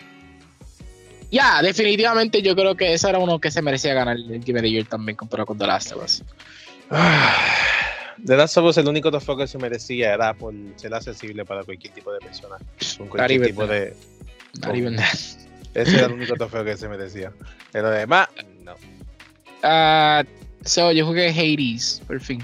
[1.31, 4.63] ya, definitivamente yo creo que ese era uno que se merecía ganar el Game of
[4.63, 6.25] the Year también comparado con The Last of Us.
[8.19, 11.63] De Last of Us, el único trofeo que se merecía era por ser accesible para
[11.63, 12.57] cualquier tipo de persona.
[12.99, 13.95] Con cualquier even tipo de.
[14.61, 15.45] Not even that.
[15.75, 17.33] Ese era el único trofeo que se merecía.
[17.73, 18.29] Pero además,
[18.63, 18.75] no.
[19.63, 20.23] Ah,
[20.65, 22.43] so, yo jugué Hades, por fin.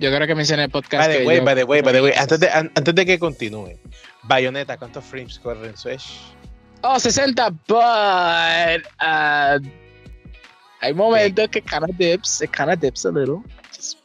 [0.00, 1.08] Yo creo que mencioné en el podcast.
[1.08, 3.04] By the way, yo- by the way, by the way, antes de, an- antes de
[3.06, 3.76] que continúe,
[4.24, 6.04] Bayonetta, ¿cuántos frames corre en Switch?
[6.82, 9.58] Oh, 60, but uh,
[10.80, 13.42] hay momentos que kind of dips, it kind of dips a little,
[13.74, 13.98] just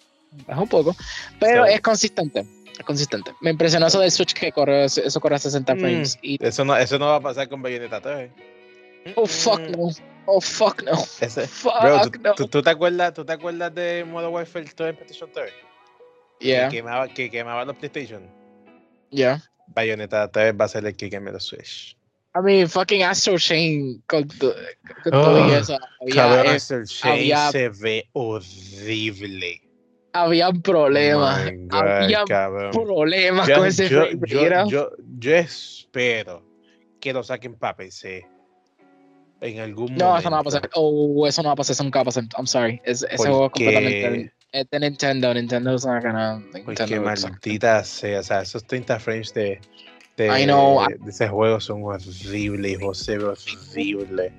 [0.47, 0.95] un poco,
[1.39, 2.45] pero So- es consistente,
[2.86, 3.32] consistente.
[3.42, 5.80] Me impresionó eso del Switch que corre, eso corre a 60 Mm.
[5.80, 6.20] frames.
[6.22, 8.32] Y, Eso no, eso no va a pasar con Bayonetta 3.
[9.16, 9.72] oh, fuck Mm.
[9.72, 9.90] no,
[10.26, 12.34] oh, fuck no, Ese- fuck Bro, ¿tú, no.
[12.36, 15.52] tú- tú te acuerdas, ¿tú te acuerdas de Modern Warfare 2 en PlayStation 3?
[16.40, 18.24] yeah, Que, quemaba, que quemaba los PlayStation.
[19.12, 19.42] Yeah.
[19.68, 21.96] Bayonetta 3 va a ser el que queme los Switch.
[22.36, 24.56] I mean, fucking Astro Chain con, to-
[25.04, 25.78] con todo y Oh, eso.
[26.02, 29.62] Había, Cabrón, eh, Astral Chain había- se ve horrible.
[30.14, 31.51] Había problemas.
[31.51, 32.72] My God, había cabrón.
[32.72, 36.43] problemas Yo, con ese yo, yo- yo- yo espero
[37.01, 38.26] que lo saquen para PC
[39.41, 40.20] en algún No, momento.
[40.20, 40.70] eso no va a pasar.
[40.76, 42.24] Oh, eso no va a pasar, eso nunca va a pasar.
[42.38, 42.80] I'm sorry.
[42.86, 44.34] Es- ese juego es completamente.
[44.53, 45.34] Es de Nintendo.
[45.34, 46.41] Nintendo es una.
[46.64, 49.59] Porque maldita sea, o sea, esos 30 frames de,
[50.16, 54.32] de, I know, de ese juego son horribles, hijo, se ve horrible.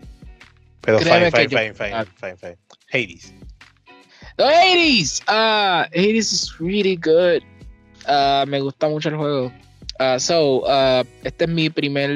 [0.82, 2.58] Pero fine, fine, fine, fine, fine, fine.
[2.92, 3.34] Hades.
[4.36, 5.22] The Hades!
[5.28, 7.42] Uh, Hades is really good.
[8.06, 9.52] Uh, me gusta mucho el juego.
[10.00, 12.10] Uh, so, uh, este es mi primer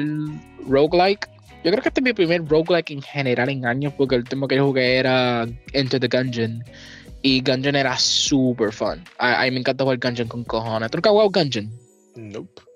[0.67, 1.27] roguelike.
[1.63, 4.47] Yo creo que este es mi primer roguelike en general en años, porque el último
[4.47, 6.63] que yo jugué era Enter the Gungeon.
[7.21, 9.03] Y Gungeon era super fun.
[9.17, 10.91] A mí me encanta jugar Gungeon con cojones.
[10.91, 11.71] ¿Tú nunca has jugado Gungeon?
[12.15, 12.68] Nope.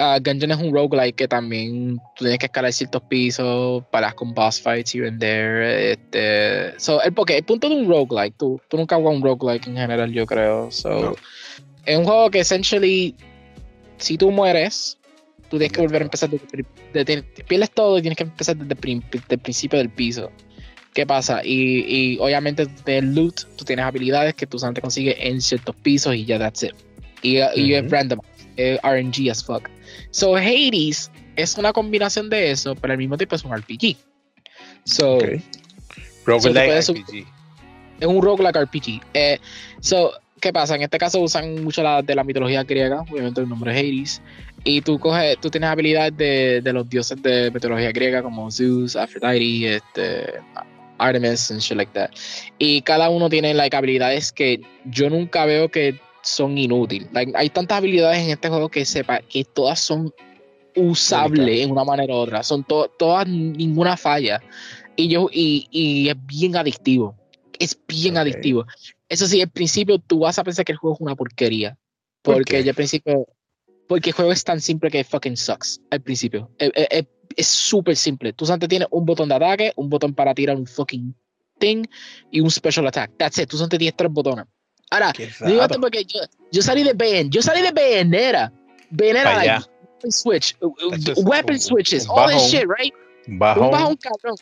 [0.00, 4.32] Uh, Gungeon es un roguelike que también tú tienes que escalar ciertos pisos, paras con
[4.32, 5.92] boss fights here and there.
[5.92, 9.66] Este, so, el, porque el punto de un roguelike, tú, tú nunca jugado un roguelike
[9.66, 10.70] en general, yo creo.
[10.70, 11.16] So, No.
[11.84, 13.14] Es un juego que essentially,
[13.98, 14.96] si tú mueres,
[15.50, 18.74] tú tienes que volver a empezar desde, desde- pierdes todo y tienes que empezar desde,
[19.28, 20.30] el principio del piso.
[20.94, 21.42] ¿Qué pasa?
[21.44, 21.84] Y,
[22.14, 26.24] y obviamente tienes loot, tú tienes habilidades que tú solamente consigues en ciertos pisos y
[26.24, 26.72] ya that's it.
[27.22, 28.20] Y, y es random,
[28.56, 29.68] es RNG as fuck.
[30.10, 33.96] So Hades es una combinación de eso, pero al mismo tiempo es un RPG.
[34.84, 35.18] So.
[36.24, 37.26] Roguelike sub- RPG.
[38.00, 39.00] es un roguelike RPG.
[39.14, 39.38] Eh,
[39.80, 40.74] so, ¿qué pasa?
[40.76, 44.22] En este caso usan mucho la, de la mitología griega, obviamente el nombre es Hades.
[44.64, 48.94] Y tú coges, tú tienes habilidades de, de los dioses de mitología griega como Zeus,
[48.94, 50.34] Aphrodite, este,
[50.98, 52.10] Artemis and shit like that.
[52.58, 57.08] Y cada uno tiene like habilidades que yo nunca veo que son inútiles.
[57.12, 60.12] Like, hay tantas habilidades en este juego que sepa que todas son
[60.76, 61.64] usables Únicas.
[61.64, 62.42] en una manera u otra.
[62.42, 64.40] Son to- todas ninguna falla.
[64.96, 67.16] Y yo y, y es bien adictivo.
[67.58, 68.66] Es bien adictivo.
[69.08, 71.76] Eso sí, al principio tú vas a pensar que el juego es una porquería.
[72.22, 73.26] ¿Por Porque yo al principio.
[73.88, 76.50] Porque el juego es tan simple que fucking sucks al principio.
[76.58, 77.06] Es- es- es-
[77.36, 78.32] Es súper simple.
[78.32, 81.14] Tú solamente tienes un botón de ataque, un botón para tirar un fucking
[81.60, 81.84] thing
[82.32, 83.12] y un special attack.
[83.16, 83.48] That's it.
[83.48, 84.46] Tú solamente tienes tres botones.
[84.90, 85.12] Ahora,
[85.46, 86.20] digo esto porque yo,
[86.50, 87.30] yo salí de Bayon.
[87.30, 87.70] Yo salí de.
[87.72, 88.52] Bayonetta,
[88.90, 92.50] Pa' like, weapon switch, uh, uh, weapon un- switches, un all this bajón.
[92.50, 92.94] shit, right?
[93.28, 93.70] Un un bajón.
[93.70, 94.36] bajón cabrón.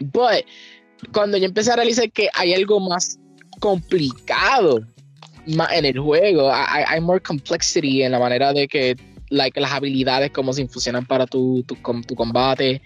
[0.00, 0.44] But
[1.12, 3.18] cuando yo empecé a realizar que hay algo más
[3.60, 4.80] complicado
[5.46, 8.96] ma- en el juego, hay, hay more complexity en la manera de que
[9.30, 12.82] like, las habilidades, cómo se infusionan para tu, tu combate.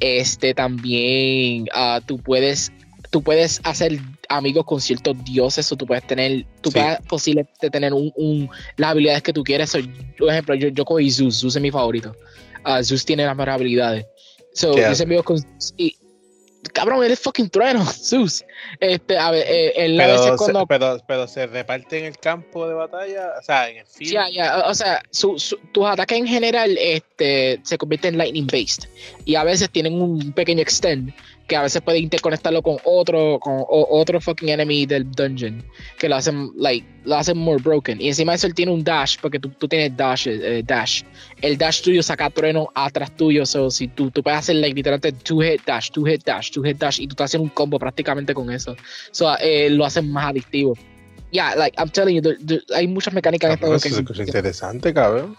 [0.00, 2.72] Este también ah, tú puedes
[3.10, 3.98] tú puedes hacer
[4.30, 6.78] amigos con ciertos dioses o tú puedes tener tú Sí.
[6.78, 9.78] puedes posiblemente tener un, un- las habilidades que tú quieres So,
[10.18, 12.14] por ejemplo yo, yo cogí Zeus Zeus es mi favorito
[12.62, 14.06] Ah, Zeus tiene las mejores habilidades
[14.54, 14.92] so ¿Qué yo hace?
[14.94, 15.36] hice amigos con
[15.76, 15.96] y
[16.74, 18.44] cabrón eres fucking trueno Zeus
[18.78, 22.04] este a ver eh, él a Pero, veces se, cuando pero, pero se reparte en
[22.04, 24.12] el campo de batalla, o sea, en el field.
[24.12, 28.46] Ya, ya, o sea, su- su- tus ataques en general este, se convierten en lightning
[28.46, 28.84] based
[29.24, 31.12] y a veces tienen un pequeño extend
[31.50, 35.64] que a veces puede interconectarlo con otro con o- otro fucking enemy del dungeon
[35.98, 38.00] que lo hacen like lo hacen more broken.
[38.00, 41.02] Y encima de eso él tiene un dash porque tú, tú tienes dash eh, dash.
[41.42, 45.10] El dash tuyo saca trueno atrás tuyo so si tú, tú puedes hacer like literalmente
[45.24, 47.78] two hit dash two hit dash two hit dash y tú estás haciendo un combo
[47.80, 48.76] prácticamente con eso.
[49.10, 50.74] So eh, lo hacen más adictivo.
[51.32, 52.36] Yeah like I'm telling you
[52.74, 55.36] hay muchas mecánicas en este juego que eso es interesante, cabrón.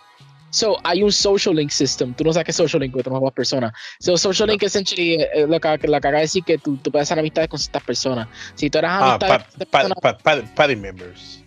[0.51, 2.13] So, hay un social link system.
[2.13, 3.71] Tú no sabes qué social link no juegas personas.
[3.99, 6.77] So, social link essentially eh, eh, lo que, lo que acaba de decir que tú,
[6.77, 8.27] tú puedes hacer amistades con ciertas personas.
[8.55, 11.37] Si tú eres Ah, amistad pa- con ciertas pa- personas- pa- pa- party members.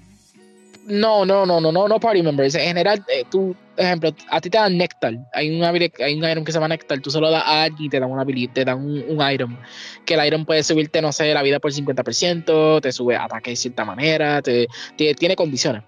[0.86, 2.55] no, no, no, no, no, no party members.
[2.55, 5.14] En general, eh, tú, por ejemplo, a ti te dan Nectar.
[5.32, 7.00] Hay un, hay un item que se llama Nectar.
[7.00, 9.57] Tú solo das a alguien y te dan, una te dan un, un item.
[10.05, 13.57] Que el item puede subirte, no sé, la vida por 50%, te sube ataque de
[13.57, 15.82] cierta manera, te, te- tiene condiciones.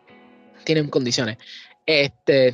[0.65, 1.37] Tienen condiciones.
[1.85, 2.53] Este.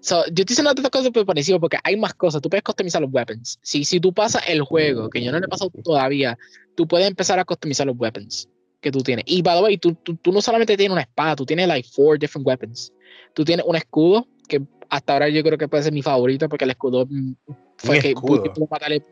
[0.00, 2.40] So, yo estoy diciendo estas cosas por parecido porque hay más cosas.
[2.40, 3.58] Tú puedes customizar los weapons.
[3.62, 6.38] Si, si tú pasas el juego, que yo no le he pasado todavía,
[6.76, 8.48] tú puedes empezar a customizar los weapons
[8.80, 9.24] que tú tienes.
[9.26, 11.88] Y by the way, tú, tú, tú no solamente tienes una espada, tú tienes like
[11.88, 12.92] four different weapons.
[13.34, 16.64] Tú tienes un escudo, que hasta ahora yo creo que puede ser mi favorito, porque
[16.64, 17.32] el escudo mm,
[17.76, 19.04] fue Un que pudo matarle.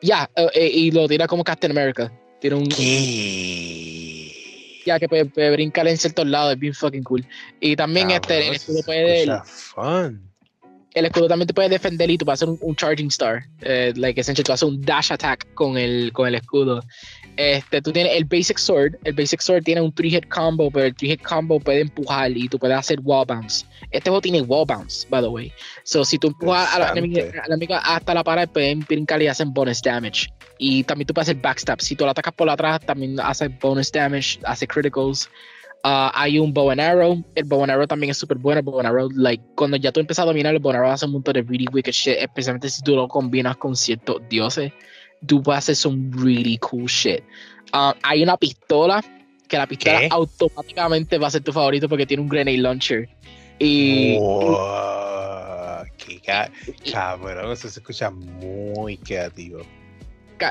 [0.00, 2.12] Ya, eh, eh, y lo tira como Captain America.
[2.40, 2.68] Tiene un.
[2.68, 4.41] ¿Qué?
[4.84, 7.26] Ya, que puede, puede brincar en ciertos lados, es bien fucking cool.
[7.60, 9.40] Y también este, el Cabrón, escudo se puede.
[9.44, 10.31] fun.
[10.94, 13.44] El escudo también te puede defender y tú puedes hacer un, charging star.
[13.62, 16.82] Eh, like, essentially, tú haces un dash attack con el, con el escudo.
[17.36, 18.96] Este, tú tienes el basic sword.
[19.04, 22.58] El basic sword tiene un 3-hit combo, pero el 3-hit combo puede empujar y tú
[22.58, 23.64] puedes hacer wall bounce.
[23.90, 25.52] Este juego tiene wall bounce, by the way.
[25.84, 30.32] So, si tú empujas al enemigo, hasta la pared, pueden brincar y hacen bonus damage.
[30.58, 31.80] Y también tú puedes hacer backstab.
[31.80, 35.30] Si tú lo atacas por atrás, también hace bonus damage, hace criticals.
[35.84, 37.24] Uh, hay un bow and arrow.
[37.34, 38.60] El bow and arrow también es súper bueno.
[38.60, 40.92] El bow and arrow, like, cuando ya tú empiezas a dominar el bow and arrow,
[40.92, 44.72] hace un montón de really wicked shit, especialmente si tú lo combinas con ciertos dioses.
[45.26, 47.22] Tú puedes hacer some really cool shit.
[47.72, 49.02] Uh, hay una pistola
[49.48, 53.08] que la pistola automáticamente va a ser tu favorito porque tiene un grenade launcher.
[53.58, 54.18] Y.
[55.98, 59.62] qué cabrón, eso se escucha muy creativo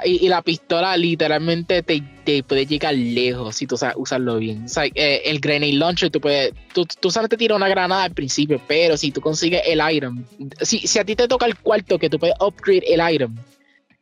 [0.05, 4.65] y, la pistola literalmente te, te, puede llegar lejos si tú sabes usarlo bien.
[4.65, 8.03] O sea, eh, el grenade launcher, tú puedes, tú, tú sabes te tira una granada
[8.03, 10.23] al principio, pero si tú consigues el item,
[10.61, 13.35] si, si a ti te toca el cuarto que tú puedes upgrade el item,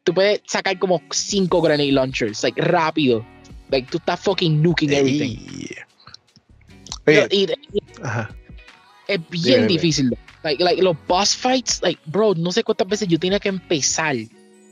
[0.03, 3.25] tú puedes sacar como cinco grenade launchers, like rápido.
[3.71, 5.37] Like tú estás fucking nuking everything.
[9.07, 10.17] es bien difícil.
[10.43, 14.15] Like, like, los boss fights, like, bro, no sé cuántas veces yo tenía que empezar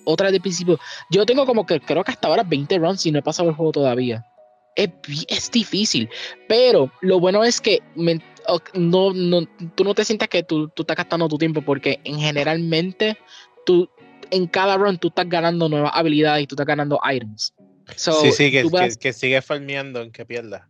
[0.08, 0.80] otra de principio.
[1.12, 3.56] Yo tengo como que creo que hasta ahora 20 runs y no he pasado el
[3.56, 4.26] juego todavía.
[4.76, 4.90] Es,
[5.28, 6.10] es difícil,
[6.48, 7.82] pero lo bueno es que
[8.74, 12.20] no, no, tú no te sientas que tú, tú, estás gastando tu tiempo porque en
[12.20, 13.18] generalmente
[13.66, 13.90] tú
[14.30, 17.54] en cada run tú estás ganando nuevas habilidades y tú estás ganando items.
[17.96, 18.66] sí, sí, que,
[19.00, 20.64] que, sigues farmeando en que pierdas.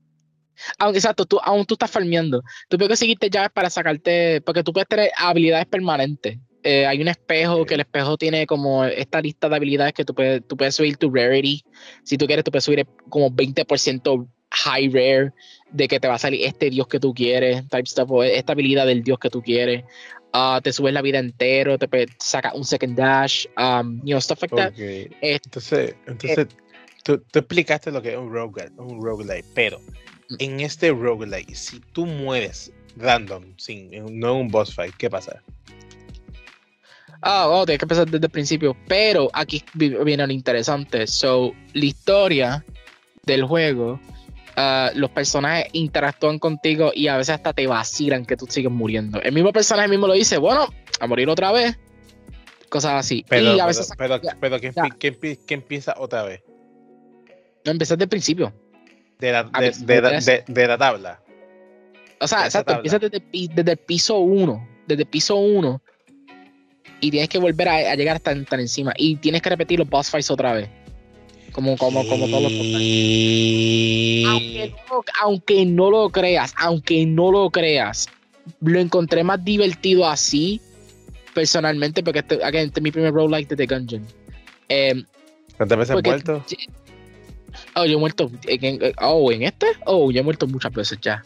[0.79, 2.41] Aunque exacto, tú, aún tú estás farmeando.
[2.69, 6.39] Tú puedes seguirte llaves para sacarte, porque tú puedes tener habilidades permanentes.
[6.69, 10.13] Eh, hay un espejo que el espejo tiene como esta lista de habilidades que tú
[10.13, 11.63] puedes, tú puedes subir tu rarity.
[12.03, 15.31] Si tú quieres, tú puedes subir como 20% high rare
[15.71, 18.51] de que te va a salir este dios que tú quieres, type stuff, o esta
[18.51, 19.85] habilidad del dios que tú quieres.
[20.33, 21.87] Uh, te subes la vida entero, te
[22.19, 24.73] saca un second dash, um, you know, stuff like that.
[25.21, 26.47] entonces, entonces
[27.05, 30.35] tú, tú, explicaste lo que es un roguelite, un roguelite, pero mm.
[30.39, 35.41] en este roguelite, si tú mueres random, sin, no un boss fight, ¿qué pasa?
[37.27, 38.75] Ah, oh, tienes que empezar desde el principio.
[38.87, 41.05] Pero aquí viene lo interesante.
[41.07, 42.65] So, la historia
[43.23, 43.99] del juego,
[44.57, 49.21] uh, los personajes interactúan contigo y a veces hasta te vacilan que tú sigues muriendo.
[49.21, 50.67] El mismo personaje mismo lo dice, bueno,
[50.99, 51.77] a morir otra vez.
[52.69, 53.25] Cosas así.
[53.29, 55.17] Pero, y a veces pero, pero, ¿qué,
[55.49, 56.43] empieza otra vez?
[57.65, 58.53] No, empiezas desde el principio.
[59.19, 61.21] De la, de, de, la tabla.
[62.19, 64.67] O sea, exacto, empiezas desde, desde el piso 1.
[64.85, 65.81] Desde el piso 1
[66.99, 70.09] y tienes que volver a, llegar hasta tan encima y tienes que repetir los boss
[70.09, 70.69] fights otra vez.
[71.51, 72.51] Como, como, como todos los
[74.27, 78.07] aunque no, aunque no lo creas, aunque no lo creas,
[78.61, 80.61] lo encontré más divertido así,
[81.33, 84.05] personalmente, porque este, este es mi primer roguelike de The Gungeon.
[84.69, 85.03] Eh,
[85.57, 86.43] ¿Cuántas veces has muerto?
[87.75, 88.31] Oh, yo he muerto.
[88.45, 89.67] En, oh, ¿en este?
[89.85, 91.23] Oh, yo he muerto muchas veces ya.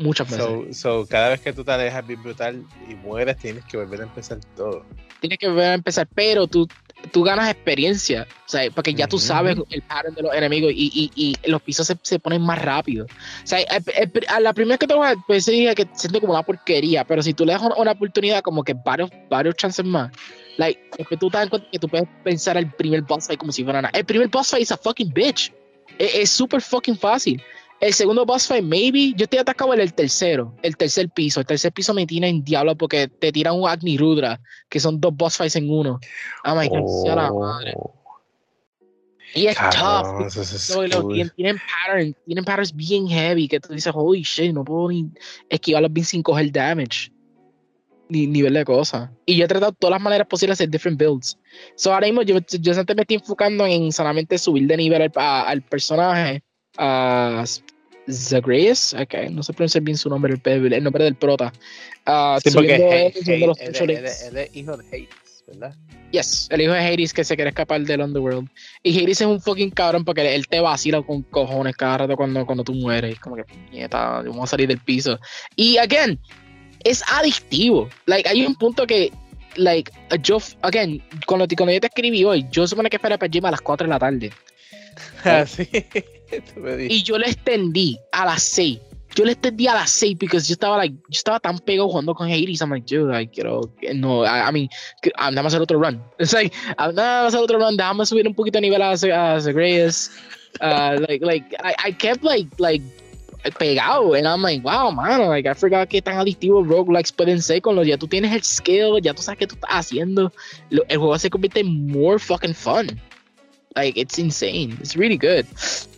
[0.00, 0.78] Muchas veces.
[0.78, 4.04] So, cada vez que tú te alejas bien brutal y mueres, tienes que volver a
[4.04, 4.86] empezar todo.
[5.20, 6.66] Tienes que volver a empezar, pero tú,
[7.12, 11.10] tú ganas experiencia, o sea, porque ya tú sabes el pattern de los enemigos y,
[11.14, 13.04] y, y los pisos se, se, ponen más rápido.
[13.04, 13.58] O sea,
[14.28, 17.22] a la primera que te vas a pues dije que siente como una porquería, pero
[17.22, 20.10] si tú le das una, oportunidad, como que varios, varios chances más,
[20.56, 23.52] like, después tú te das cuenta que tú puedes pensar el primer boss fight como
[23.52, 23.92] si fuera nada.
[23.98, 25.52] El primer boss fight es a fucking bitch.
[25.98, 27.42] Es súper fucking fácil.
[27.80, 29.14] El segundo boss fight, maybe.
[29.16, 31.40] Yo estoy atacado en el tercero, el tercer piso.
[31.40, 35.00] El tercer piso me tiene en diablo porque te tiran un Agni Rudra, que son
[35.00, 35.98] dos boss fights en uno.
[36.44, 37.74] Oh my god, la madre.
[39.34, 40.26] Y es tough.
[41.36, 45.08] tienen, patterns, tienen patterns bien heavy que tú dices, holy shit, no puedo ni
[45.48, 47.10] esquivarlos bien sin coger damage.
[48.10, 49.08] Ni nivel de cosas.
[49.24, 51.38] Y yo he tratado todas las maneras posibles de hacer different builds.
[51.76, 55.62] So ahora mismo yo, yo me estoy enfocando en solamente subir de nivel al, al
[55.62, 56.42] personaje
[56.78, 57.44] uh,
[58.10, 61.52] Zagreus, okay, no sé pronunciar bien su nombre, el, el nombre del prota.
[62.06, 65.74] Uh, sí, porque él, es hijo de Hades, ¿verdad?
[66.10, 68.48] Yes, el hijo de Hades que se quiere escapar del Underworld.
[68.82, 72.44] Y Hades es un fucking cabrón porque él te vacila con cojones cada rato cuando,
[72.44, 73.18] cuando tú mueres.
[73.20, 75.18] Como que, nieta, vamos a salir del piso.
[75.54, 76.18] Y, again,
[76.82, 77.88] es adictivo.
[78.06, 79.12] Like, hay un punto que,
[79.54, 79.92] like,
[80.22, 83.52] yo, again, cuando, cuando yo te escribí hoy, yo supone que esperé para Jim a
[83.52, 84.32] las 4 de la tarde.
[85.24, 85.68] Ah, sí.
[86.88, 88.78] y yo le extendí a las 6.
[89.16, 92.14] Yo le extendí a las 6 porque yo estaba, like, yo estaba tan pegado jugando
[92.14, 92.60] con Hades.
[92.60, 93.62] I'm like, dude, I quiero.
[93.94, 94.68] No, I, I mean,
[95.02, 96.00] déjame hacer otro run.
[96.18, 97.76] It's like, déjame hacer otro run.
[97.76, 100.10] Déjame subir un poquito de nivel a, a Zagreus.
[100.60, 102.82] Uh, like, like, I, I kept, like, like,
[103.58, 104.16] pegado.
[104.16, 107.74] And I'm like, wow, mano, like, I forgot que tan adictivos roguelikes pueden ser con
[107.74, 110.32] los ya tú tienes el skill, ya tú sabes qué tú estás haciendo.
[110.70, 113.00] El juego se convierte en more fucking fun.
[113.76, 114.76] Like, it's insane.
[114.80, 115.46] It's really good.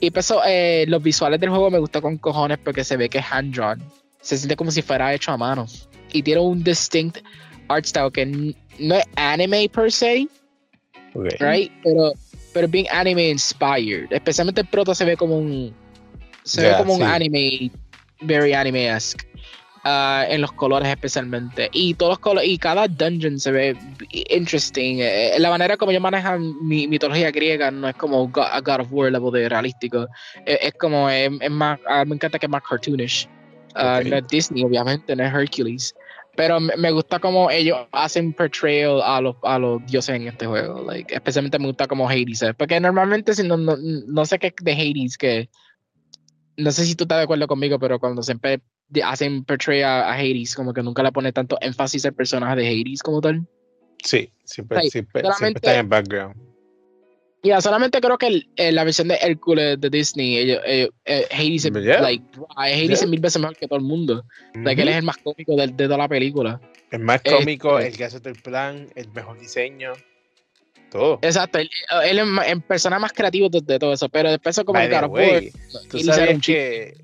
[0.01, 3.19] Y pues, eh, los visuales del juego me gustan con cojones porque se ve que
[3.19, 3.83] es hand-drawn.
[4.21, 5.67] Se siente como si fuera hecho a mano.
[6.13, 7.19] Y tiene un distinct
[7.69, 8.27] art style que
[8.79, 10.29] no es anime per se,
[11.15, 11.37] Okay.
[11.41, 11.73] right?
[11.85, 12.13] Pero,
[12.55, 14.11] pero bien anime inspired.
[14.11, 15.75] Especialmente el prota se ve como un.
[16.45, 17.05] Se ve Ya, como un sí.
[17.07, 17.71] anime,
[18.23, 19.27] very anime-esque.
[19.85, 21.69] Ah, en los colores especialmente.
[21.73, 23.77] Y todos los colores, y cada dungeon se ve
[24.11, 24.99] interesting.
[25.01, 28.81] Eh, la manera como ellos manejan mi mitología griega no es como God, a God
[28.81, 30.07] of War level de realístico.
[30.47, 33.29] Eh, es como, eh, es más, ah, me encanta que es más cartoonish.
[33.75, 34.05] Ok.
[34.07, 35.95] No es Disney, obviamente, no es Hercules.
[36.35, 40.83] Pero me gusta como ellos hacen portrayal a los, a los dioses en este juego.
[40.83, 42.55] Like, especialmente me gusta como Hades es.
[42.55, 45.51] Porque normalmente, si no, no, no sé qué es de Hades, que
[46.57, 48.61] no sé si tú estás de acuerdo conmigo, pero cuando siempre
[48.93, 52.57] de- hacen portray a, a Hades, como que nunca le pone tanto énfasis al personaje
[52.57, 53.47] de Hades como tal.
[54.05, 56.37] Sí, siempre, siempre, siempre está en el background.
[57.45, 61.27] Ya, solamente creo que el- eh, la versión de Hércules de Disney, ellos, ellos, eh,
[61.33, 62.01] Hades, es, Yeah.
[62.01, 62.25] like,
[62.57, 62.93] Hades Yeah.
[62.95, 64.25] es mil veces mejor que todo el mundo.
[64.55, 66.61] Like, él es el más cómico de, de toda la película.
[66.93, 67.89] El más eh, cómico, eh.
[67.89, 69.93] el que hace todo el plan, el mejor diseño,
[70.91, 71.19] todo.
[71.23, 71.69] Exacto, él,
[72.05, 74.95] él es el personaje más creativo de, de todo eso, pero después como By el
[75.05, 75.53] of War, way,
[75.91, 76.95] tú sabes que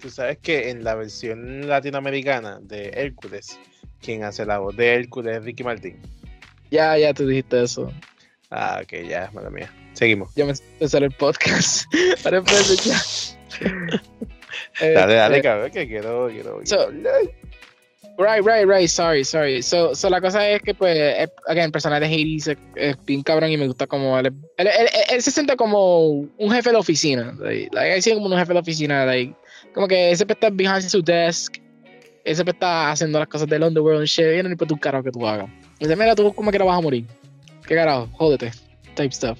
[0.00, 3.58] tú, sabes que en la versión latinoamericana de Hércules,
[4.00, 6.00] quien hace la voz de Hércules es Ricky Martin.
[6.70, 7.92] Ya, ya tú dijiste eso.
[8.50, 9.72] Ah, ok, ya, mala mía.
[9.92, 10.30] Seguimos.
[10.36, 11.84] Yo me empezar el podcast.
[12.24, 13.00] Ahora empecé ya.
[14.80, 16.90] Dale, dale, Este, cabrón, que quiero, quiero, So-.
[18.18, 18.88] Right, right, right.
[18.88, 19.62] Sorry, sorry.
[19.62, 23.22] So, so la cosa es que, pues, again, el personaje de Hades es, es bien
[23.22, 26.70] cabrón y me gusta como él, él, él, él- él se siente como un jefe
[26.70, 27.34] de oficina.
[27.38, 29.06] Like, like, él siente como un jefe de oficina.
[29.06, 29.34] Like,
[29.74, 31.56] como que siempre está behind su desk.
[32.24, 34.26] Él siempre está haciendo las cosas del underworld and shit.
[34.38, 35.48] Y no importa un carajo que tú hagas.
[35.78, 37.06] Y dice, mira, tú como que no vas a morir.
[37.66, 38.08] ¿Qué carajo?
[38.12, 38.52] Jódete.
[38.94, 39.38] Type stuff.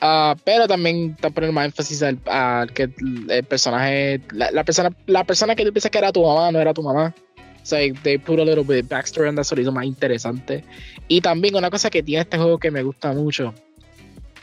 [0.00, 2.90] Ah, pero también está poniendo más énfasis al, al que
[3.28, 6.60] el personaje, la, la persona, la persona que tú piensas que era tu mamá no
[6.60, 7.14] era tu mamá.
[7.62, 10.62] So like, they put a little bit backstory on that, so más interesante.
[11.08, 13.54] Y también una cosa que tiene este juego que me gusta mucho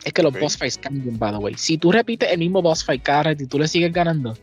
[0.04, 1.54] es que los boss fights cambian, by the way.
[1.58, 4.36] Si tú repites el mismo boss fight cada vez y tú le sigues ganando,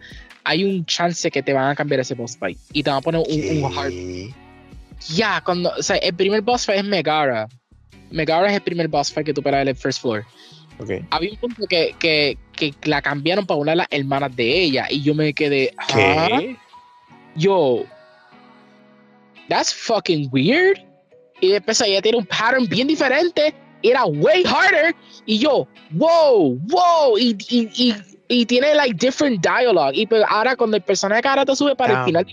[0.45, 3.03] hay un chance que te van a cambiar ese boss fight y te van a
[3.03, 3.93] poner un, un hard.
[5.15, 7.49] Ya, cuando, o sea, el primer boss fight es Megara.
[8.11, 10.25] Megara es el primer boss fight que tú peleas en el first floor.
[10.79, 10.91] Ok.
[11.11, 14.87] Había un punto que, que, que la cambiaron para una de las hermanas de ella
[14.89, 15.75] y yo me quedé.
[15.77, 16.29] ¿ah?
[16.39, 16.57] ¿Qué?
[17.39, 17.85] yo,
[19.49, 20.79] that's fucking weird.
[21.41, 24.95] Y después ella tiene un pattern bien diferente, era way harder.
[25.27, 27.19] Y yo, wow, wow.
[27.19, 27.95] Y, y, y,
[28.29, 29.95] y tiene like different dialogue.
[29.95, 32.07] Y pues ahora cuando el personaje ahora te sube para el Damn.
[32.07, 32.27] final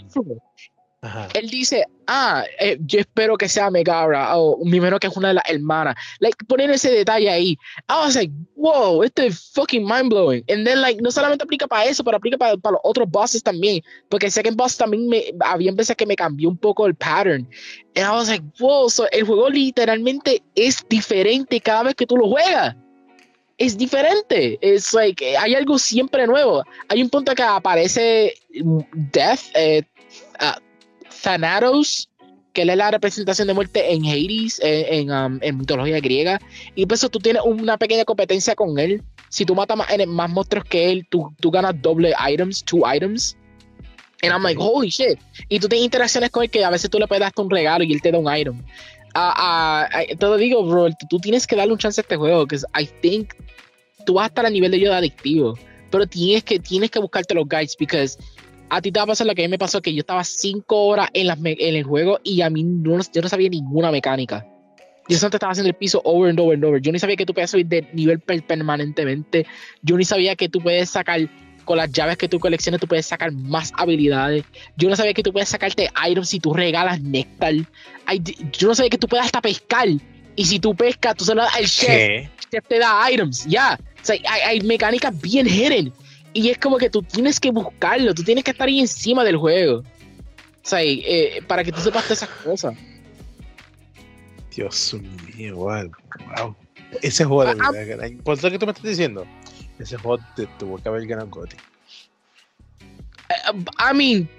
[1.06, 1.28] Ajá.
[1.36, 5.28] él dice, ah, eh, yo espero que sea Megara, o mi menos que es una
[5.28, 5.96] de las hermanas.
[6.20, 7.58] Like, ponen ese detalle ahí.
[7.88, 10.44] I was like, wow, esto es fucking mind blowing.
[10.50, 13.84] And then, like, no solamente aplica para eso, pero aplica para, los otros bosses también.
[14.10, 17.48] Porque el second boss también me, había veces que me cambió un poco el pattern.
[17.96, 22.18] And I was like, wow, so el juego literalmente es diferente cada vez que tú
[22.18, 22.76] lo juegas.
[23.60, 24.58] Es diferente.
[24.60, 26.64] Es like, eh, hay algo siempre nuevo.
[26.90, 28.34] Hay un punto que aparece
[28.64, 28.80] mm,
[29.14, 29.84] Death, eh,
[30.40, 30.58] ah,
[31.22, 32.10] Thanatos,
[32.54, 36.40] que él es la representación de muerte en Hades, en, en, um, en mitología griega.
[36.76, 39.04] Y por eso tú tienes una pequeña competencia con él.
[39.30, 43.36] Si tú matas más, más monstruos que él, tú, tú ganas doble items, two items.
[44.24, 45.20] And I'm like, holy shit.
[45.50, 47.84] Y tú tienes interacciones con él que a veces tú le puedes dar un regalo
[47.84, 48.64] y él te da un item.
[49.14, 52.18] Ah, ah, te lo digo, bro, tú, tú tienes que darle un chance a este
[52.18, 53.34] juego, que I think
[54.06, 55.58] tú vas a estar a nivel de yo de adictivo,
[55.90, 58.18] pero tienes que, tienes que buscarte los guides, because
[58.70, 60.24] a ti te va a pasar lo que a mí me pasó, que yo estaba
[60.24, 63.92] cinco horas en, las en el juego y a mí no, yo no sabía ninguna
[63.92, 64.46] mecánica.
[65.08, 66.82] Yo solamente estaba haciendo el piso over and over and over.
[66.82, 69.46] Yo ni sabía que tú puedes subir de nivel per- permanentemente.
[69.84, 71.20] Yo ni sabía que tú puedes sacar,
[71.64, 74.44] con las llaves que tú coleccionas, tú puedes sacar más habilidades.
[74.78, 77.54] Yo no sabía que tú puedes sacarte items si tú regalas néctar.
[78.08, 78.22] Ay,
[78.58, 79.88] Yo no sabía que tú puedes hasta pescar.
[80.36, 82.30] Y si tú pescas, tú se lo das al chef ¿Qué?
[82.52, 83.80] chef te da items, ya.
[83.80, 85.94] O sea, hay, hay mecánicas bien hidden.
[86.36, 89.38] Y es como que tú tienes que buscarlo, tú tienes que estar ahí encima del
[89.38, 89.78] juego.
[89.78, 89.84] O
[90.68, 92.76] sea, eh, para que tú sepas todas esas cosas.
[94.54, 94.94] Dios
[95.38, 95.90] mío, wow.
[96.38, 96.56] wow.
[97.02, 99.26] Ese juego de Ah, verdad, que- por lo que tú me estás diciendo,
[99.80, 101.56] ese juego te tuvo que haber ganado Gotti.
[103.30, 104.30] Eh, I mean,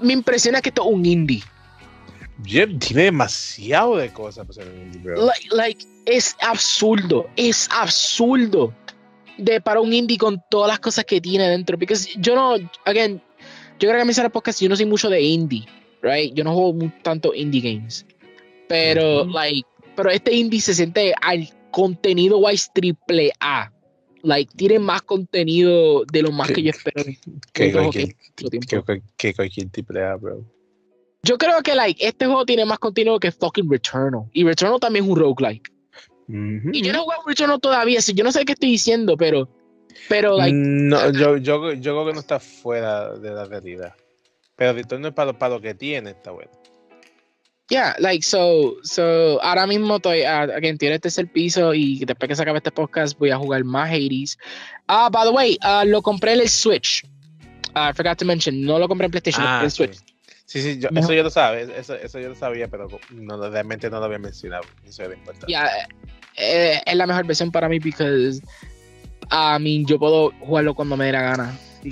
[0.00, 1.44] me impresiona que esto es un indie.
[2.44, 5.24] Jeff tiene demasiado de cosas para ser un indie, bro.
[5.26, 8.74] Like, like, es absurdo, es absurdo.
[9.38, 11.78] De para un indie con todas las cosas que tiene dentro.
[11.78, 13.22] Porque yo no, again,
[13.78, 15.64] yo creo que a mí se podcast yo no soy mucho de indie,
[16.02, 16.34] right?
[16.34, 18.04] Yo no juego tanto indie games.
[18.68, 19.66] Pero, like,
[19.96, 23.72] pero este indie se siente al contenido wise triple A.
[24.22, 27.04] Like, tiene más contenido de lo más que yo espero.
[27.52, 28.14] Que cualquier,
[29.16, 30.44] que, cualquier triple A, bro.
[31.22, 34.24] Yo creo que, like, este juego tiene más contenido que fucking Returnal.
[34.32, 35.72] Y Returnal también es un roguelike.
[36.28, 39.48] Y yo no juego Returnal todavía, yo no sé qué estoy diciendo, pero.
[40.08, 40.54] Pero, like.
[40.54, 43.94] No, yo, yo, yo creo que no está fuera de la realidad.
[44.56, 46.50] Pero Returnal para, para lo que tiene está bueno.
[47.70, 52.26] Yeah, like, so, so, ahora mismo estoy, uh, again, tiene este tercer piso y después
[52.26, 54.38] que se acabe este podcast voy a jugar más Hades.
[54.86, 57.04] Ah, by the way, uh, lo compré en el Switch.
[57.76, 59.98] Uh, I forgot to mention, no lo compré en PlayStation, ah, en el Switch.
[60.46, 63.90] Sí, sí, yo, eso yo lo sabía, eso, eso yo lo sabía, pero no, realmente
[63.90, 64.62] no lo había mencionado.
[64.86, 65.46] Eso era importante.
[65.48, 65.68] Yeah,
[66.38, 68.32] eh, es la mejor versión para mí porque,
[69.30, 71.58] I mean, yo puedo jugarlo cuando me dé la gana.
[71.82, 71.90] Y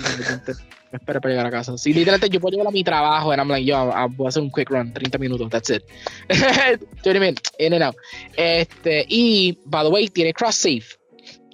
[0.91, 1.77] me espero para llegar a casa.
[1.77, 4.41] Sí, literalmente yo puedo llegar a mi trabajo and I'm like, yo, voy a hacer
[4.41, 5.83] un quick run, 30 minutos, that's it.
[7.03, 7.95] 20 minutes, in and out.
[8.35, 10.85] Este, y, by the way, tiene cross save.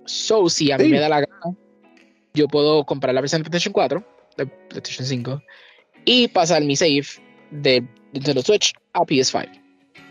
[0.05, 1.57] So, si a mí me da la gana,
[2.33, 4.03] yo puedo comprar la versión de PlayStation 4,
[4.37, 5.41] de PlayStation 5,
[6.05, 7.05] y pasar mi save
[7.51, 9.49] de Nintendo Switch a PS5.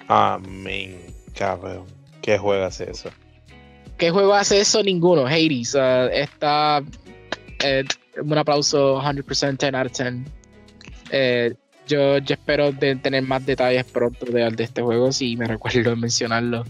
[0.09, 0.99] Amén,
[1.35, 2.02] cabrón.
[2.23, 3.11] ¿Qué juego hace eso?
[3.99, 4.83] ¿Qué juego hace eso?
[4.83, 5.27] Ninguno.
[5.27, 5.75] Hades.
[5.75, 6.83] Uh, está.
[7.63, 7.85] Eh,
[8.21, 10.33] un aplauso 100%, 10 out of 10.
[11.11, 11.55] Eh,
[11.87, 15.95] yo, yo, espero de tener más detalles pronto de, de este juego, si me recuerdo
[15.97, 16.65] mencionarlo.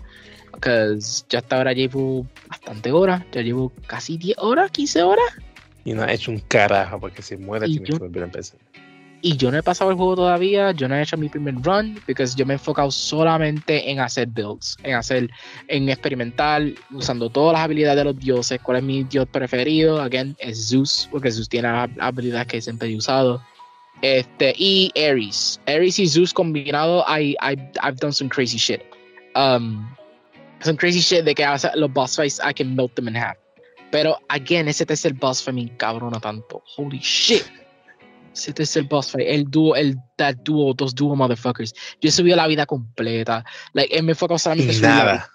[0.50, 0.98] Porque
[1.28, 5.24] ya hasta ahora llevo bastante horas, ya llevo casi 10 horas, 15 horas.
[5.84, 8.58] Y no ha hecho un carajo porque si muere tiene que volver a empezar.
[9.24, 11.94] Y yo no he pasado el juego todavía, yo no he hecho mi primer run,
[12.04, 15.30] porque yo me he enfocado solamente en hacer builds, en hacer,
[15.68, 18.60] en experimentar, usando todas las habilidades de los dioses.
[18.60, 20.02] ¿Cuál es mi dios preferido?
[20.02, 21.68] Again, es Zeus, porque Zeus tiene
[22.00, 23.40] habilidades que siempre he usado.
[24.02, 25.60] Este, y Ares.
[25.68, 28.82] Ares y Zeus combinado, I, I, I've done some crazy shit.
[29.36, 29.88] Um,
[30.62, 31.46] some crazy shit de que
[31.76, 33.36] los boss fights, I can melt them in half.
[33.92, 36.60] Pero, again, ese tercer boss fue mi cabrona tanto.
[36.76, 37.44] Holy shit.
[38.34, 41.74] Este es el boss fight, el dúo, el that dúo, dos dúo motherfuckers.
[42.00, 43.44] Yo he subido la vida completa.
[43.74, 45.28] Like, él me fue solamente y nada.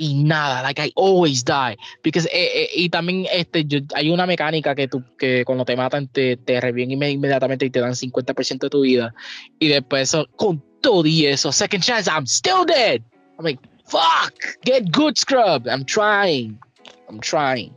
[0.00, 1.76] Y nada, like I always die.
[2.04, 6.06] Because, eh, eh, y también este, hay una mecánica que tú, que cuando te matan
[6.06, 9.12] te, te reviven inmediatamente y te dan 50% de tu vida.
[9.58, 13.02] Y después eso, con todo y eso, second chance, I'm still dead.
[13.38, 14.34] I'm like, fuck,
[14.64, 15.66] get good scrub.
[15.66, 16.60] I'm trying.
[17.08, 17.74] I'm trying.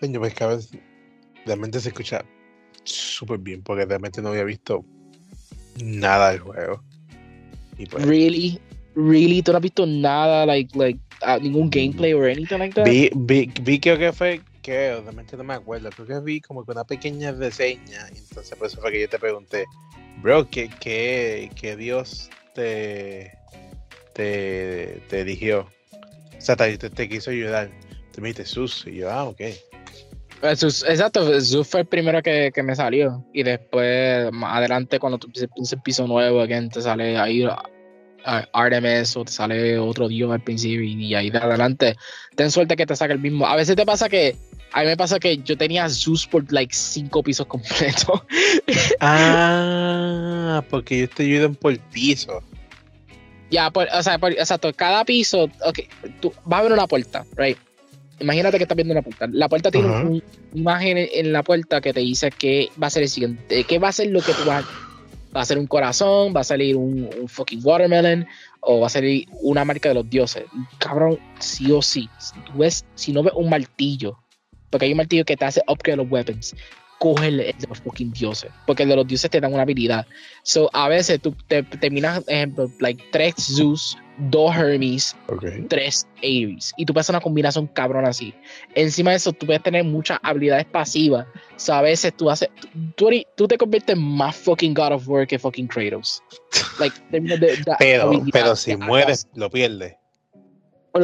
[0.00, 0.76] Coño, pues cabeza
[1.46, 2.24] realmente se escucha
[2.84, 4.84] súper bien porque realmente no había visto
[5.82, 6.82] nada del juego.
[7.90, 8.58] Pues, really,
[8.94, 12.84] really, tú no has visto nada, like, like uh, ningún gameplay o anything like that.
[12.84, 16.64] Vi, vi, vi creo que fue, que realmente no me acuerdo, creo que vi como
[16.64, 19.66] que una pequeña reseña, entonces por eso fue que yo te pregunté,
[20.22, 23.32] bro, ¿qué, qué, qué Dios te,
[24.14, 25.68] te, te eligió?
[26.36, 27.70] O sea, te, te, quiso ayudar.
[28.12, 29.42] Te me dijiste Sus, y yo, ah, ok
[30.42, 33.24] exacto, Zeus fue el primero que, que, me salió.
[33.32, 37.46] Y después, más adelante, cuando tú el piso nuevo, again, te sale ahí
[38.52, 40.82] Artemis o te sale otro dios al principio.
[40.82, 41.96] Y, ahí de adelante,
[42.34, 43.46] ten suerte que te saque el mismo.
[43.46, 44.36] A veces te pasa que.
[44.72, 48.22] A mí me pasa que yo tenía Zeus por like cinco pisos completos.
[49.00, 52.42] ah, porque yo estoy ayudando por piso.
[53.48, 55.78] Ya, o sea, exacto, cada piso, ok,
[56.20, 57.56] tú vas a ver una puerta, right?
[58.20, 59.28] Imagínate que estás viendo una puerta.
[59.30, 60.20] La puerta tiene una
[60.54, 63.88] imagen en la puerta que te dice que va a ser el siguiente, qué va
[63.88, 64.86] a ser lo que tú vas a
[65.36, 68.26] Va a ser un corazón, va a salir un, fucking watermelon,
[68.60, 70.44] o va a salir una marca de los dioses.
[70.78, 72.08] Cabrón, sí o sí.
[72.18, 74.18] Si, si no ves un martillo,
[74.70, 76.54] porque hay un martillo que te hace upgrade los weapons,
[76.98, 80.06] coge el, de los fucking dioses, porque el de los dioses te dan una habilidad.
[80.42, 85.16] So, a veces tú te, terminas, ejemplo, like tres Zeus, dos Hermes,
[85.68, 88.34] tres Ares, y tú puedes hacer una combinación cabrón así.
[88.74, 91.26] Encima de eso, tú puedes tener muchas habilidades pasivas.
[91.56, 92.48] So, a veces tú haces,
[92.96, 96.22] tú, tú te conviertes más fucking God of War que fucking Kratos.
[96.78, 96.96] Like,
[97.78, 99.96] pero, pero si mueres, lo pierdes.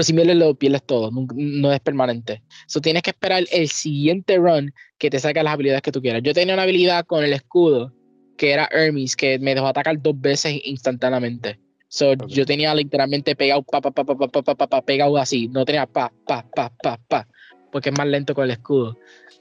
[0.00, 2.42] Si pierdes, lo pierdes todo, no, es permanente.
[2.66, 6.22] So, tienes que esperar el siguiente run que te saque las habilidades que tú quieras.
[6.22, 7.92] Yo tenía una habilidad con el escudo
[8.36, 11.58] que era Hermes, que me dejó atacar dos veces instantáneamente.
[11.88, 15.48] So, Yo tenía literalmente pegado, pa, pa, pa, pa, pa, pa, pa, pegado así.
[15.48, 17.28] No tenía pa, pa, pa, pa, pa,
[17.70, 18.96] porque es más lento con el escudo.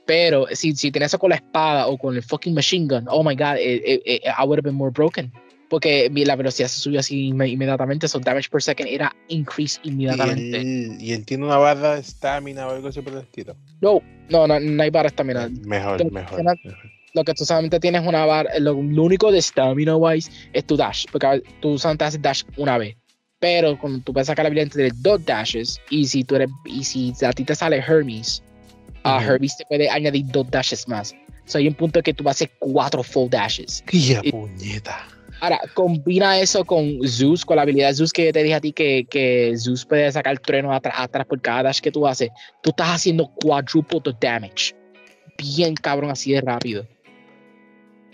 [0.05, 3.23] Pero si, si tenés eso con la espada o con el fucking machine gun, oh
[3.23, 5.31] my god, it, it, I would have been more broken.
[5.71, 9.89] Porque la velocidad se subió así inme- inmediatamente, so damage per second era increase Y
[9.89, 10.57] inmediatamente.
[10.59, 13.55] él, y él tiene una barra de stamina o algo así por el estilo.
[13.81, 15.49] No, no, no, no hay barra estamina.
[15.65, 16.41] Mejor, Pero- mejor.
[16.63, 16.75] pero-
[17.13, 20.75] Lo que tú solamente tienes una barra, lo, lo único de stamina wise es tu
[20.77, 22.95] dash, porque tú solamente haces dash una vez.
[23.39, 26.83] Pero cuando tú puedes sacar la habilidad de dos dashes, y si tú eres, y
[26.83, 28.43] si a ti te sale Hermes,
[29.03, 29.23] a.
[29.23, 31.15] Hermes te puede añadir dos dashes más.
[31.45, 33.83] So hay un punto que tú vas a hacer cuatro full dashes.
[33.87, 35.07] ¡Qué Y- puñeta!
[35.41, 38.61] Ahora, combina eso con Zeus, con la habilidad de Zeus que yo te dije a
[38.61, 42.29] ti que, que Zeus puede sacar trueno atrás, atrás por cada dash que tú haces.
[42.61, 44.75] Tú estás haciendo quadruple the damage.
[45.39, 46.85] Bien cabrón, así de rápido.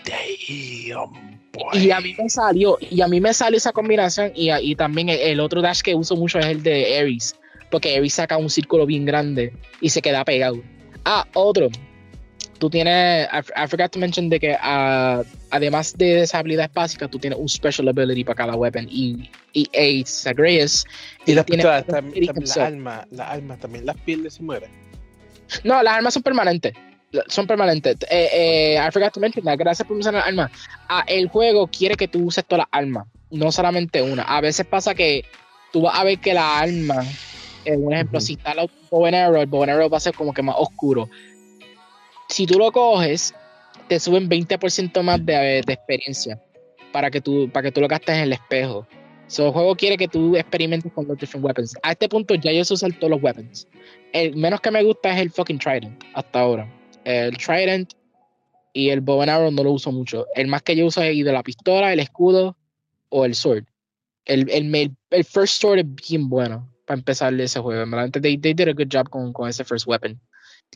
[0.06, 1.86] Damn, boy.
[1.86, 4.32] Y a mí me salió, y a mí me salió esa combinación.
[4.34, 7.36] Y, y también el, el otro dash que uso mucho es el de Ares.
[7.70, 9.52] Porque Ares saca un círculo bien grande
[9.82, 10.64] y se queda pegado.
[11.04, 11.68] Ah, otro.
[12.58, 13.28] Tú tienes.
[13.34, 17.40] I, I forgot to mention de que ah, además de esa habilidad básica, tú tienes
[17.40, 18.88] un special ability para cada weapon.
[18.90, 20.86] Y, y Ace Zagreus.
[21.26, 24.69] Y las pistolas, también, también las almas también las pierdes y mueren.
[25.64, 26.74] No, las armas son permanentes.
[27.28, 27.98] Son permanentes.
[28.10, 29.57] Eh, eh, I forgot to mention that.
[29.57, 30.52] Gracias por mencionar las armas.
[30.90, 34.24] Ah, el juego quiere que tú uses todas las armas, no solamente una.
[34.24, 35.24] A veces pasa que
[35.72, 37.03] tú vas a ver que la arma,
[37.65, 40.02] eh, un ejemplo, si está el bow and arrow, el bow and arrow va a
[40.02, 41.10] ser como que más oscuro.
[42.30, 43.34] Si tú lo coges,
[43.88, 46.42] te suben 20% más de, de experiencia
[46.92, 48.88] para que, tú, para que tú lo gastes en el espejo.
[49.28, 51.76] So, el juego quiere que tú experimentes con los different weapons.
[51.84, 53.68] A este punto ya yo sé usar todos los weapons.
[54.14, 56.74] El menos que me gusta es el fucking Trident hasta ahora.
[57.04, 57.92] El Trident
[58.74, 60.26] y el Bow and Arrow no lo uso mucho.
[60.36, 62.56] El más que yo uso es either la pistola, el escudo
[63.10, 63.66] o el sword.
[64.26, 67.84] El, el, el, el first sword es bien bueno para empezar ese juego.
[68.12, 70.20] They, they did a good job con, con ese first weapon.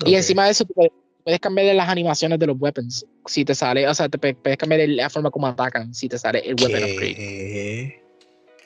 [0.06, 0.18] Y Ok.
[0.18, 3.06] encima de eso, tú puedes, puedes cambiar las animaciones de los weapons.
[3.26, 6.40] Si te sale, o sea, te puedes cambiar la forma como atacan si te sale
[6.40, 7.16] el weapon upgrade.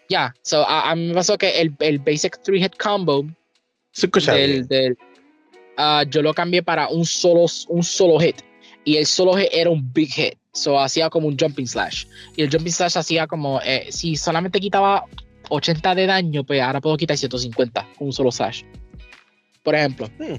[0.10, 3.26] Ya, so a, a mí me pasó que el, el basic three hit combo
[4.38, 4.98] del, del-
[5.78, 8.38] ah, yo lo cambié para un solo, un solo hit.
[8.84, 10.36] Y el solo hit era un big hit.
[10.54, 12.06] So hacía como un jumping slash.
[12.36, 15.06] Y el jumping slash hacía como, eh, si solamente quitaba
[15.50, 18.64] 80 de daño, pues ahora puedo quitar 150 con un solo slash.
[19.64, 20.08] Por ejemplo.
[20.20, 20.36] Hmm.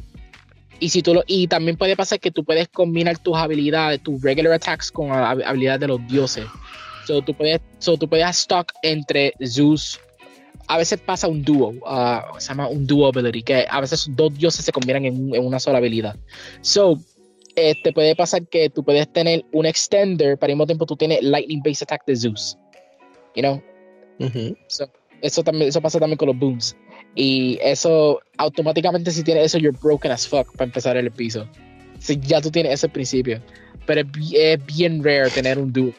[0.78, 4.20] Y, si tú lo, y también puede pasar que tú puedes combinar tus habilidades, tus
[4.22, 6.46] regular attacks con hab- habilidades de los dioses.
[7.06, 9.98] So tú puedes, so tú puedes stock entre Zeus.
[10.68, 14.34] A veces pasa un dúo, ah, se llama un duo ability, que a veces dos
[14.34, 16.16] dioses se combinan en, en una sola habilidad.
[16.60, 16.98] So,
[17.54, 21.22] te puede pasar que tú puedes tener un extender, pero al mismo tiempo tú tienes
[21.22, 22.58] lightning base attack de Zeus.
[23.34, 23.62] You know?
[24.18, 24.56] Ujú.
[25.22, 26.76] Eso también, eso pasa también con los booms.
[27.16, 31.48] Y eso, automáticamente si tienes eso, you're broken as fuck para empezar el piso.
[31.98, 33.40] Si ya tú tienes ese principio.
[33.86, 35.92] Pero es, es bien rare tener un dúo.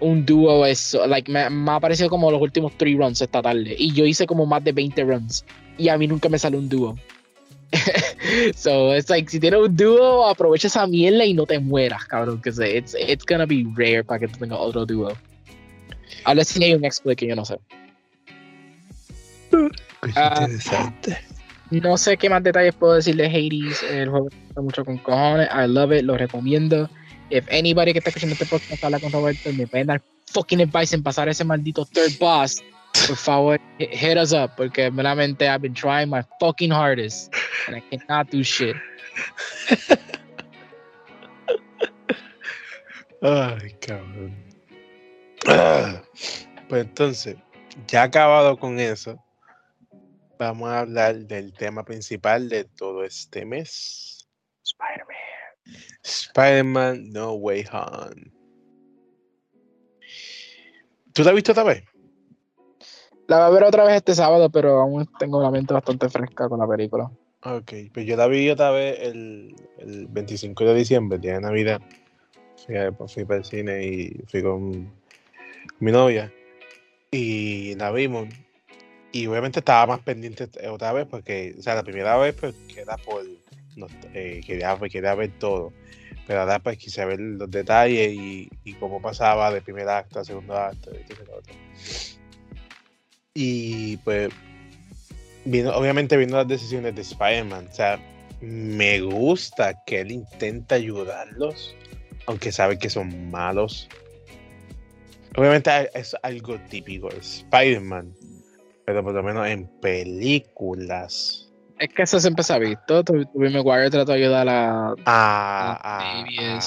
[0.00, 3.76] Un dúo es, like, me, me ha parecido como los últimos 3 runs esta tarde.
[3.78, 5.44] Y yo hice como más de 20 runs.
[5.76, 6.96] Y a mí nunca me sale un dúo.
[8.56, 12.40] so, it's like, si tienes un dúo, aprovecha esa mierda y no te mueras, cabrón.
[12.40, 15.12] Que it's, it's gonna be rare para que tú tengas otro dúo.
[16.24, 17.58] A ver si hay un exploit que yo no sé.
[20.02, 20.34] Ah.
[20.40, 21.18] interesante.
[21.70, 23.82] No sé qué más detalles puedo decir de Hades.
[23.84, 25.48] El juego me gusta mucho con cojones.
[25.54, 26.90] I love it, lo recomiendo.
[27.30, 30.60] If anybody que está escuchando este podcast habla con Roberto y me pueden dar fucking
[30.60, 32.62] advice en pasar ese maldito third boss,
[33.06, 34.50] por favor, hit hit us up.
[34.56, 37.32] Porque meramente I've been trying my fucking hardest
[37.68, 38.76] and I cannot do shit.
[43.22, 44.36] Ay, cabrón.
[45.46, 46.02] Ah,
[46.68, 47.36] Pues entonces,
[47.86, 49.22] ya acabado con eso,
[50.42, 54.28] vamos a hablar del tema principal de todo este mes.
[54.64, 55.16] Spider-Man.
[56.02, 58.32] Spider-Man No Way Home.
[61.12, 61.84] ¿Tú la has visto otra vez?
[63.28, 66.48] La voy a ver otra vez este sábado, pero aún tengo la mente bastante fresca
[66.48, 67.10] con la película.
[67.44, 71.40] Ok, pues yo la vi otra vez el, el 25 de diciembre, el día de
[71.40, 71.80] Navidad.
[72.64, 74.92] Fui, a- fui para el cine y fui con
[75.80, 76.32] mi novia
[77.10, 78.28] y la vimos.
[79.12, 82.54] Y obviamente estaba más pendiente eh, otra vez porque, o sea, la primera vez pues
[82.74, 83.24] queda por,
[84.14, 85.72] eh, quería, quería ver todo.
[86.26, 90.24] Pero ahora pues quise ver los detalles y, y cómo pasaba de primer acto a
[90.24, 90.90] segundo acto
[93.34, 94.30] y pues
[95.44, 97.98] viendo, obviamente viendo las decisiones de Spider-Man, o sea,
[98.40, 101.74] me gusta que él intenta ayudarlos,
[102.26, 103.88] aunque sabe que son malos.
[105.36, 108.12] Obviamente es algo típico de Spider-Man,
[108.84, 111.48] pero por lo menos en películas.
[111.78, 113.02] Es que eso siempre se ha visto.
[113.02, 116.60] Tobey Maguire trató de ayudar a, Ah, a ah, ah,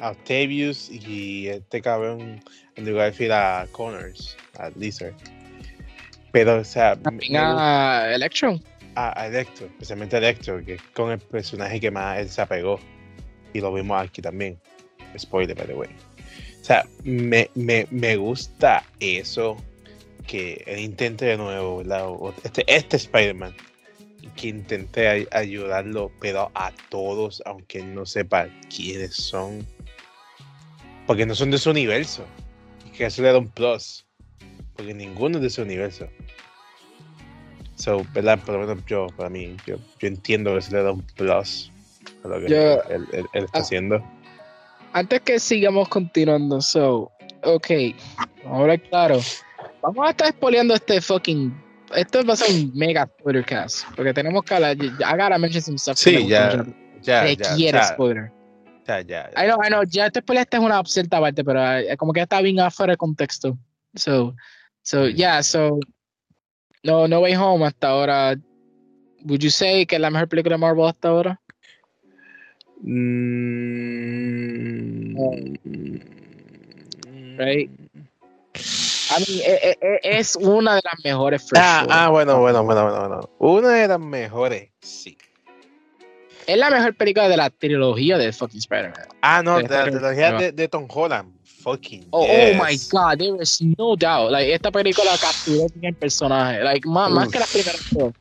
[0.00, 2.40] a Octavius y este cabrón
[2.76, 5.14] en lugar de ir a Connors, a Lizard.
[6.32, 8.60] Pero, o sea, También a Electro.
[8.94, 12.78] a, a Electro, especialmente Electro, que es con el personaje que más él se apegó.
[13.52, 14.60] Y lo vimos aquí también.
[15.18, 15.88] Spoiler, by the way.
[16.60, 19.56] O sea, me, me, me gusta eso
[20.30, 22.06] que intente de nuevo, ¿verdad?
[22.08, 23.52] O- Este, este Spider-Man,
[24.36, 29.66] que intente ay- ayudarlo, pero a todos, aunque él no sepa quiénes son.
[31.06, 32.24] Porque no son de su universo.
[32.86, 34.06] Y que eso le da un plus.
[34.76, 36.06] Porque ninguno es de su universo.
[37.74, 38.38] So, ¿verdad?
[38.44, 41.72] Por lo menos yo, para mí, yo, yo entiendo que eso le da un plus
[42.24, 43.62] a lo que Yo- él, él- él está ah.
[43.62, 44.04] haciendo.
[44.92, 47.10] Antes que sigamos continuando, so,
[47.42, 47.70] ok,
[48.44, 49.20] ahora claro,
[49.82, 51.52] vamos a estar spoileando este fucking.
[51.94, 54.76] Esto va a ser un mega spoiler cast, porque tenemos que hablar.
[54.76, 55.98] I gotta mention some stuff.
[56.02, 56.64] que Sí, ya.
[57.02, 58.30] Ya, ya, ya, spoiler.
[58.86, 61.78] ya, ya, I know, I know, ya este spoiler esta es una cierta parte, pero
[61.78, 63.58] eh, como que está bien afuera de contexto.
[63.96, 64.34] So,
[64.82, 65.80] so, yeah, so.
[66.82, 68.36] No, No Way Home hasta ahora.
[69.24, 71.40] Would you say que es la mejor película de Marvel hasta ahora?
[72.82, 75.16] Mm,
[77.38, 77.70] Right.
[79.10, 81.42] I mean, e- e- e- es una de las mejores.
[81.42, 83.30] for Ah, ah, bueno, bueno, bueno, bueno, bueno.
[83.38, 85.18] Una de las mejores, sí.
[86.46, 89.06] Es la mejor película de la trilogía de fucking Spider-Man.
[89.22, 91.32] Ah, no, de la trilogía de, de Tom Holland.
[91.44, 92.08] Fucking.
[92.10, 92.58] Oh, yes.
[92.58, 94.30] oh my god, there is no doubt.
[94.30, 96.62] Like, esta película capturó bien el personaje.
[96.64, 98.12] Like, más, más que las primeras dos.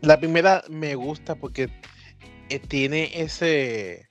[0.00, 1.68] La primera me gusta porque
[2.48, 4.08] eh, tiene ese.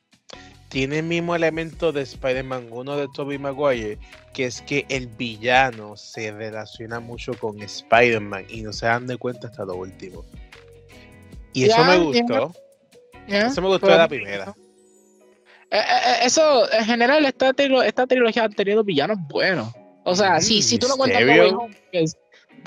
[0.74, 4.00] Tiene el mismo elemento de Spider-Man 1 de Tobey Maguire,
[4.34, 9.18] que es que el villano se relaciona mucho con Spider-Man y no se dan de
[9.18, 10.26] cuenta hasta lo último.
[11.54, 12.52] Y eso me gustó.
[13.28, 14.56] Yeah, Eso me gustó de la primera.
[15.70, 19.72] Eh, eh, eh, eso, en general, esta, trilo- esta trilogía ha tenido villanos buenos.
[20.04, 21.52] O sea, si, Mm, si tú no cuentas No Way.
[21.52, 21.76] Home,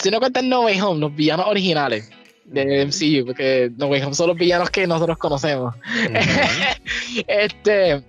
[0.00, 2.08] si no cuentas No Way Home, los villanos originales
[2.46, 5.74] de MCU, porque No Way Home son los villanos que nosotros conocemos.
[5.74, 6.14] Ujú.
[7.26, 8.02] este,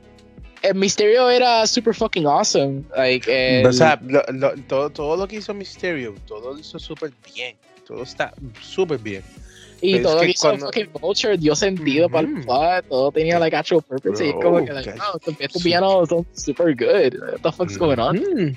[0.61, 2.84] el Misterio era super fucking awesome.
[2.95, 6.77] Like, el- O sea, lo- lo- todo, todo lo que hizo Mysterio, todo lo hizo
[6.80, 7.55] súper bien.
[7.85, 9.23] Todo está súper bien.
[9.81, 12.88] y pero es todo que que hizo cuando- fucking Vulture dio sentido para el plot,
[12.89, 14.26] todo tenía like actual purpose.
[14.26, 17.14] y es como Bro, que, like, no, estos, estos villanos son super good.
[17.22, 18.55] What the fuck's going on?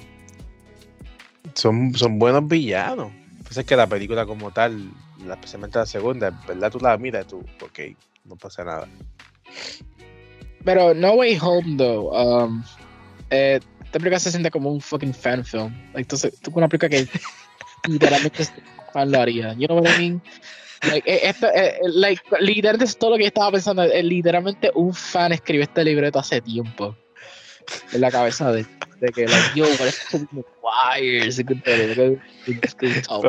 [1.54, 3.12] Son, son buenos villanos.
[3.44, 4.90] Pasa que la película como tal,
[5.26, 6.70] la- especialmente la segunda, ¿verdad?
[6.70, 7.78] Tú la miras, tú, ok,
[8.24, 8.88] no pasa nada.
[10.64, 12.62] Pero No Way Home, though, um,
[13.30, 15.74] eh, esta película se siente como un fucking fan film.
[15.94, 17.08] Entonces, tú con una película que
[17.88, 18.44] literalmente
[18.92, 19.54] fan lo haría.
[19.54, 20.22] You know what I mean?
[20.82, 23.82] Like, eh, esto, eh, eh, like, literalmente es todo lo que yo estaba pensando.
[23.82, 26.96] eh, literalmente un fan escribió este libreto hace tiempo.
[27.92, 28.66] En la cabeza de,
[29.00, 29.64] de que, like, yo,
[30.10, 30.26] Tom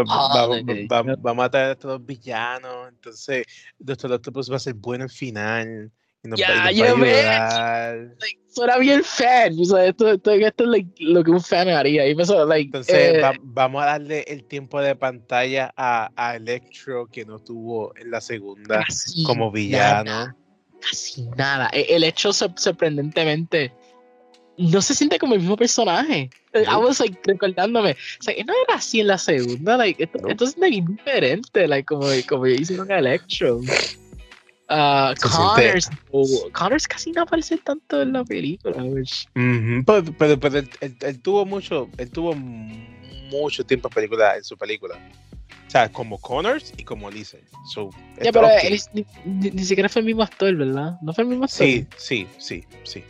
[0.05, 3.45] Va- a traer a estos villanos, entonces
[3.79, 5.91] Doctor Octopus va a ser bueno al final.
[6.23, 7.25] Y nos, va- Ya, y nos va ves.
[7.25, 7.97] ayudar.
[8.19, 9.57] like, suena bien fan.
[9.59, 12.05] O sea, esto, esto, esto es like, lo que un fan haría.
[12.07, 12.13] Y
[12.45, 17.25] like, Entonces eh, va- vamos a darle el tiempo de pantalla a, a Electro que
[17.25, 18.85] no tuvo en la segunda
[19.25, 20.03] como villano.
[20.11, 20.35] nada,
[20.79, 21.69] casi nada.
[21.73, 23.73] E- El hecho sor- sorprendentemente
[24.57, 26.29] no se siente como el mismo personaje.
[26.53, 27.91] I was like recordándome.
[28.19, 29.77] O sea, no era así en la segunda.
[29.77, 30.27] Like, esto, No.
[30.29, 31.67] esto bien diferente.
[31.67, 33.61] Like, como, como hicieron a Electro.
[34.69, 38.77] Uh, Connors, oh, Connors casi no aparece tanto en la película.
[38.83, 43.93] which- Ujú, Pero, pero, pero él, él- él tuvo mucho, él tuvo mucho tiempo en
[43.93, 44.95] película, en su película.
[45.67, 47.41] O sea, como Connors y como Lizard.
[47.73, 47.89] So,
[48.21, 50.97] Ya, pero él ni, ni- ni siquiera fue el mismo actor, ¿verdad?
[51.01, 51.65] No fue el mismo actor.
[51.67, 53.03] Sí, sí, sí, sí.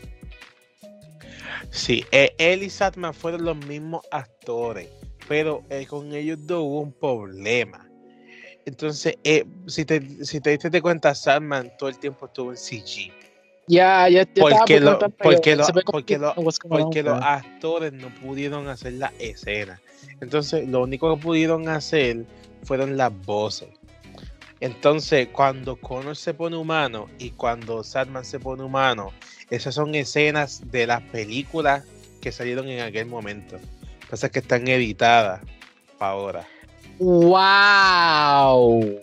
[1.70, 4.90] Sí, eh, él y Satman fueron los mismos actores,
[5.28, 7.88] pero eh, con ellos dos hubo un problema.
[8.66, 12.58] Entonces, eh, si, te, si te diste de cuenta, Satman todo el tiempo estuvo en
[12.58, 13.12] CG.
[13.68, 14.92] Ya, ya, ya Porque lo-
[15.34, 16.34] porque lo- porque que lo-
[16.70, 19.82] Porque los actores no pudieron hacer la escena.
[20.20, 22.26] Entonces, lo único que pudieron hacer
[22.64, 23.70] fueron las voces.
[24.60, 29.12] Entonces, cuando Connor se pone humano y cuando Sadman se pone humano,
[29.52, 31.84] esas son escenas de las películas
[32.22, 33.60] que salieron en aquel momento.
[34.10, 35.42] Pasa que están editadas
[36.00, 36.48] para ahora.
[37.00, 39.02] Wow.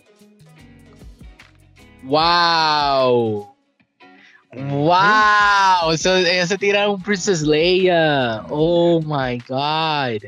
[2.03, 3.55] Wow.
[4.55, 5.97] Wow.
[5.97, 8.43] So, ellos se tiraron un Princess Leia.
[8.49, 10.23] Oh my god.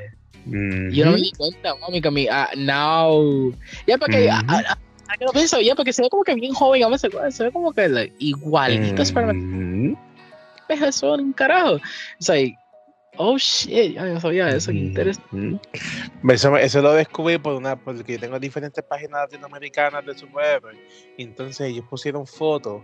[0.46, 3.54] Yo no me di cuenta, mami, que mi, ah, now.
[3.88, 4.78] Ya, porque, ah, ah,
[5.18, 7.52] que lo pienso, ya, porque se ve como que bien joven, a veces se ve
[7.52, 9.98] como que like, igualito a Spider-Man.
[10.72, 11.78] Espejo eso un carajo.
[12.20, 12.58] Es like,
[13.18, 15.70] oh shit, ya no sabía eso, qué interesante.
[16.30, 20.78] Eso, eso, lo descubrí por una, porque yo tengo diferentes páginas latinoamericanas de superhéroes.
[21.18, 22.84] Entonces ellos pusieron fotos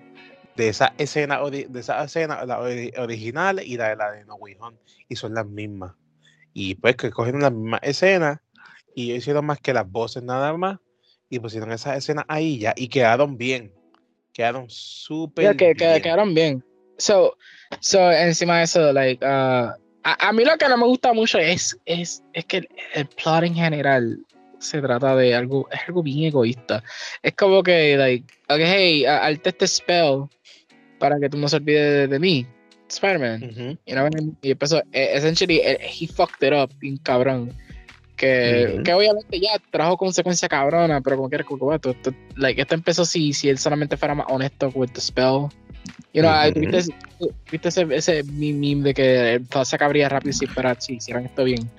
[0.55, 4.57] de esa escena, de esa escena, la original y la de la de No Way
[4.59, 4.77] Home,
[5.07, 5.93] y son las mismas.
[6.53, 8.41] Y pues que cogieron la misma escena
[8.95, 10.80] y hicieron más que las voces nada más
[11.30, 13.72] y pusieron esa escena ahí ya y quedaron bien.
[14.34, 16.01] Quedaron súper que, bien.
[16.01, 16.64] quedaron bien.
[16.97, 17.37] So,
[17.79, 19.71] so encima de eso, like, uh,
[20.03, 23.43] a, mí lo que no me gusta mucho es, es, es que el, el, plot
[23.43, 24.19] en general
[24.59, 26.83] se trata de algo, es algo bien egoísta.
[27.21, 30.25] Es como que, like, okay, hey, alte este spell
[30.99, 32.47] para que tú no se olvides de, mí,
[32.89, 33.77] Spider-Man.
[34.41, 37.53] Y empezó, e, essentially, e, he fucked it up, bien cabrón.
[38.15, 43.05] Que, que, obviamente ya trajo consecuencia cabrona, pero como que esto, esto, like, esto empezó
[43.05, 45.49] si, si él solamente fuera más honesto with the spell.
[46.18, 46.95] You know, ¿viste,
[47.52, 51.69] ¿viste, ese, ese meme de que se acabaría rápido si, fuera, si hicieran esto bien?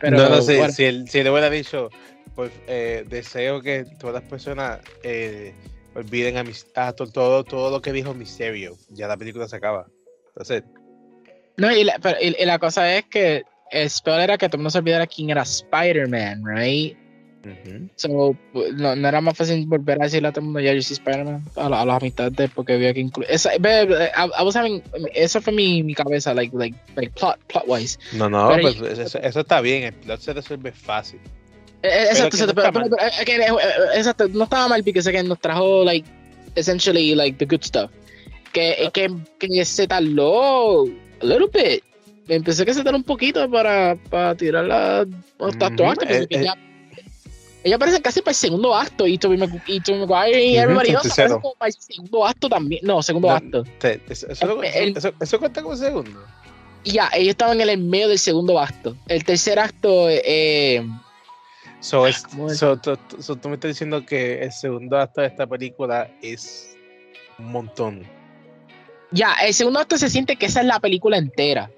[0.00, 1.90] Pero, no, no, si, si, él, si él hubiera dicho,
[2.34, 5.54] pues eh, deseo que todas las personas eh,
[5.94, 8.76] olviden a, mis, a todo, todo lo que dijo Misterio.
[8.88, 9.86] Ya la película se acaba.
[10.30, 10.64] Entonces.
[11.56, 14.62] No, y la, pero, y, la cosa es que el spell era que todo el
[14.62, 16.98] mundo se olvidara quién era Spider-Man, right?
[17.96, 18.36] So,
[18.74, 21.44] no, era más fácil volver a decirle a todo el mundo, ya yo soy Spider-Man,
[21.56, 23.30] a, a las amistades, porque había que incluir.
[23.30, 23.50] Esa,
[25.14, 27.98] eso fue mi, mi cabeza, like, like, like plot, plot wise.
[28.12, 31.20] No, no, pues, eso, eso, está bien, el plot se resuelve fácil.
[31.82, 32.36] Eh, eh, exacto,
[33.94, 36.08] exacto, no estaba mal porque que nos trajo, like,
[36.54, 37.90] essentially, like, the good stuff.
[38.52, 41.82] Que, que, que se tardó a little bit.
[42.26, 46.26] Empecé que se tardó un poquito para, para tirar la acto, eh,
[47.64, 51.54] ella aparece casi para el segundo acto y Tobey Maguire y everybody else aparece como
[51.54, 52.80] para el segundo acto también.
[52.84, 53.64] No, segundo acto.
[53.82, 56.24] eso, eso, cuenta como segundo.
[56.84, 58.94] Ya, ellos estaban en el medio del segundo acto.
[59.08, 60.86] El tercer acto, eh,
[61.80, 62.24] So, es,
[62.54, 66.78] so, tú me estás diciendo que el segundo acto de esta película es
[67.38, 68.06] un montón.
[69.10, 71.70] Ya, el segundo acto se siente que esa es la película entera.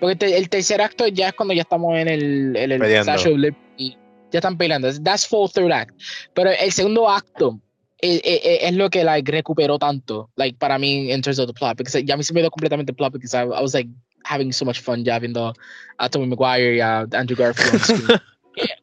[0.00, 3.96] Porque el tercer acto ya es cuando ya estamos en el, en el y
[4.34, 4.92] ya están peleando.
[5.02, 5.94] That's full third act.
[6.34, 7.60] Pero el segundo acto
[7.98, 11.54] es, es, es, lo que like, recuperó tanto, like, para mí, en terms of the
[11.54, 11.76] plot.
[11.76, 13.88] Porque ya me se me dio completamente el plot, porque I, I was like
[14.24, 15.54] having so much fun ya viendo
[15.98, 18.20] a Tommy Maguire y a Andrew Garfield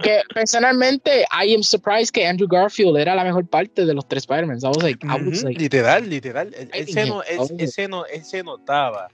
[0.03, 4.23] que, personalmente, I am surprised que Andrew Garfield era la mejor parte de los tres
[4.23, 4.59] Spider-Man.
[5.57, 6.53] literal, literal.
[6.53, 7.23] Él, se, no,
[8.05, 9.09] él, se notaba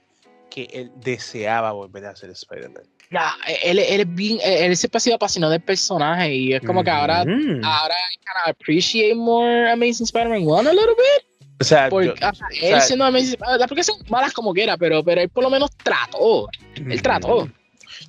[0.50, 2.84] que él deseaba volver a ser Spider-Man.
[3.10, 6.84] Ya, él, él, es bien, él siempre ha sido apasionado del personaje y es como
[6.84, 11.28] que ahora, ahora kind of appreciate more Amazing Spider-Man 1 a little bit.
[11.60, 12.14] O sea, porque,
[12.62, 15.72] él siendo Amazing Las porque son malas como quiera, pero, pero él por lo menos
[15.78, 16.48] trató.
[16.76, 17.38] Él trató.
[17.38, 17.50] O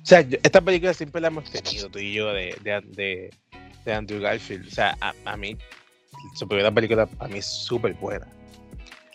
[0.03, 3.31] sea, esta película siempre la hemos tenido tú y yo de, de,
[3.85, 4.67] de, Andrew Garfield.
[4.67, 4.95] O sea,
[5.25, 5.57] a, mí,
[6.35, 8.27] su primera película para mí es súper buena.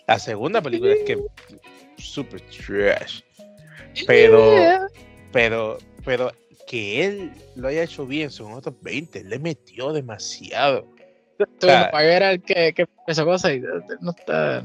[0.07, 1.17] La segunda película es que
[1.97, 3.21] súper trash.
[4.05, 4.87] Pero,
[5.35, 6.31] pero, pero
[6.65, 10.87] que él lo haya hecho bien son otros 20, le metió demasiado.
[11.59, 14.63] Tú, o era el que, que esa cosa y no está.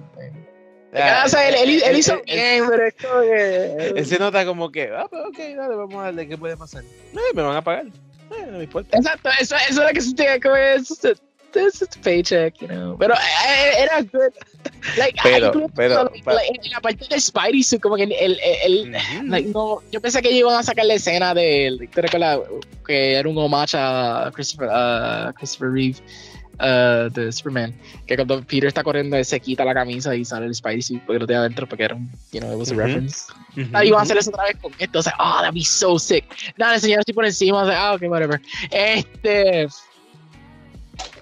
[0.94, 3.92] Ah, o sea, él, él, hizo bien, pero es como que.
[3.96, 6.84] Él se nota como que, ah, pues ok, dale, vamos a darle, ¿qué puede pasar?
[7.12, 7.86] No, me van a pagar.
[7.86, 8.96] Eh, no me importa.
[8.96, 11.02] Exacto, eso, eso es lo que se tiene como es.
[11.52, 12.96] This is paycheck, you know.
[12.98, 14.32] Pero eh, era good.
[14.96, 19.52] Like, pero, pero, like, en la parte de Spidey suit, como que el, el, el
[19.52, 22.40] no, yo pensé que iban a sacar la escena de, ¿te recuerdas?
[22.86, 25.98] Que era un homage a Christopher, uh, Christopher Reeve
[26.60, 27.74] uh, de Superman,
[28.06, 31.18] que cuando Peter está corriendo se quita la camisa y sale el Spidey suit porque
[31.18, 33.26] lo tiene adentro porque era un, you know, it was a reference.
[33.72, 35.98] Ahí van a hacer eso otra vez con esto, o sea, oh, that'd be so
[35.98, 36.24] sick.
[36.56, 38.40] Nada, el señor así por encima, o sea, ah, ok, whatever.
[38.70, 39.68] Este...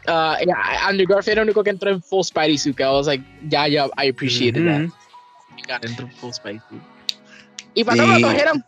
[0.09, 2.89] Uh, yeah, Andrew Garfield era el único que entró en full Spidey suit, que I
[2.89, 4.89] was like, ya, yeah, yeah, I appreciated that.
[5.69, 6.83] Got entró en full Spidey suit.
[7.75, 8.65] Y para todos los eran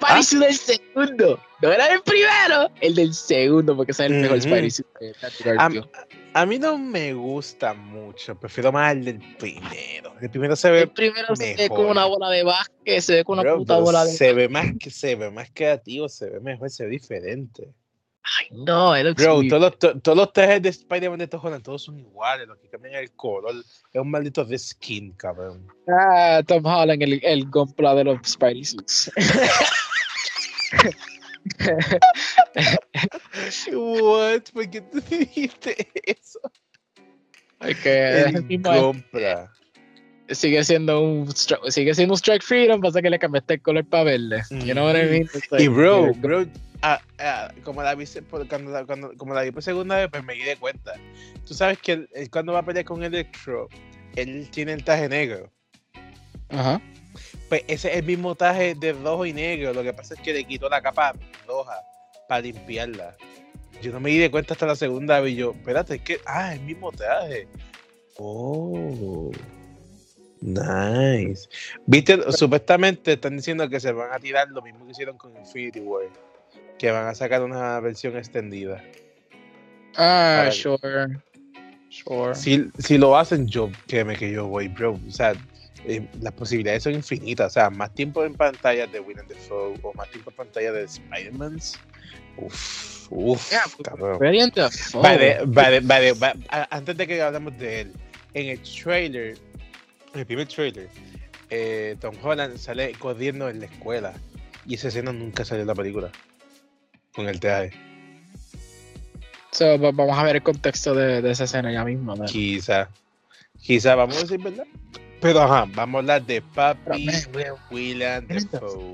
[0.00, 1.40] Spidey suit del segundo.
[1.60, 5.88] No era el primero, el del segundo, porque es el mejor Spider-Man.
[6.32, 10.14] A, mí no me gusta mucho, prefiero más el del primero.
[10.20, 10.82] El primero se ve.
[10.82, 14.04] El primero se ve con una bola de básquet, se ve con una puta bola
[14.04, 14.12] de.
[14.12, 17.68] Se ve más que se ve más creativo, se ve mejor, se ve diferente.
[18.22, 21.98] Ay, no, it Bro, todos los, todos los trajes de Spider-Man de estos todos son
[21.98, 23.54] iguales, los que cambian el color.
[23.56, 25.66] Es un maldito de skin, cabrón.
[25.88, 29.10] Ah, Tom Holland, el, el gompla de los Spidey suits.
[33.72, 34.42] What?
[34.52, 36.40] ¿Por qué tú dijiste eso?
[37.82, 39.50] que compra.
[40.30, 41.28] Sigue siendo un
[41.68, 44.42] sigue siendo un strike freedom, pasa que le cambiaste el color para verde.
[44.50, 45.22] You know what I mean?
[45.22, 46.46] It's like, Y bro, bro,
[46.82, 48.04] ah, ah, como la vi
[48.48, 50.94] cuando, cuando- como la vi por segunda vez, pues me di de cuenta.
[51.46, 53.68] Tú sabes que él, él cuando va a pelear con Electro,
[54.16, 55.50] él tiene el traje negro.
[56.48, 56.80] Ajá.
[57.48, 59.72] Pues ese es el mismo traje de rojo y negro.
[59.72, 61.14] Lo que pasa es que le quitó la capa
[61.46, 61.74] roja
[62.28, 63.16] para limpiarla.
[63.82, 65.32] Yo no me di de cuenta hasta la segunda vez.
[65.32, 66.20] y yo, espérate, es que.
[66.26, 67.48] Ah, el mismo traje.
[68.18, 69.30] Oh.
[70.40, 71.48] Nice.
[71.86, 75.80] Viste, supuestamente están diciendo que se van a tirar lo mismo que hicieron con Infinity
[75.80, 76.06] War.
[76.78, 78.82] Que van a sacar una versión extendida.
[79.96, 81.18] Ah, Para- sure.
[81.90, 82.34] Sure.
[82.34, 84.98] Si, si lo hacen, yo, créeme que yo voy, bro.
[85.06, 85.34] O sea,
[85.84, 87.48] eh, las posibilidades son infinitas.
[87.48, 90.84] O sea, más tiempo en pantalla de Willem Dafoe o más tiempo en pantalla de
[90.84, 91.58] Spider-Man.
[92.36, 94.18] Uf, uf, Yeah, cabrón.
[94.18, 95.02] Brilliant Dafoe.
[95.02, 97.92] Vale, vale, vale, va- a- antes de que hablemos de él,
[98.34, 99.36] en el trailer,
[100.14, 100.88] el primer trailer,
[101.50, 104.12] eh, Tom Holland sale corriendo en la escuela
[104.66, 106.10] y esa escena nunca salió en la película.
[107.14, 107.72] Con el traje.
[109.52, 112.14] So, va- vamos a ver el contexto de, de esa escena ya mismo.
[112.14, 112.24] ¿no?
[112.24, 112.88] Quizá.
[113.60, 114.64] Quizá, vamos a decir verdad.
[115.20, 117.08] Pero ajá, vamos a hablar de Papi
[117.70, 118.92] William Dafoe.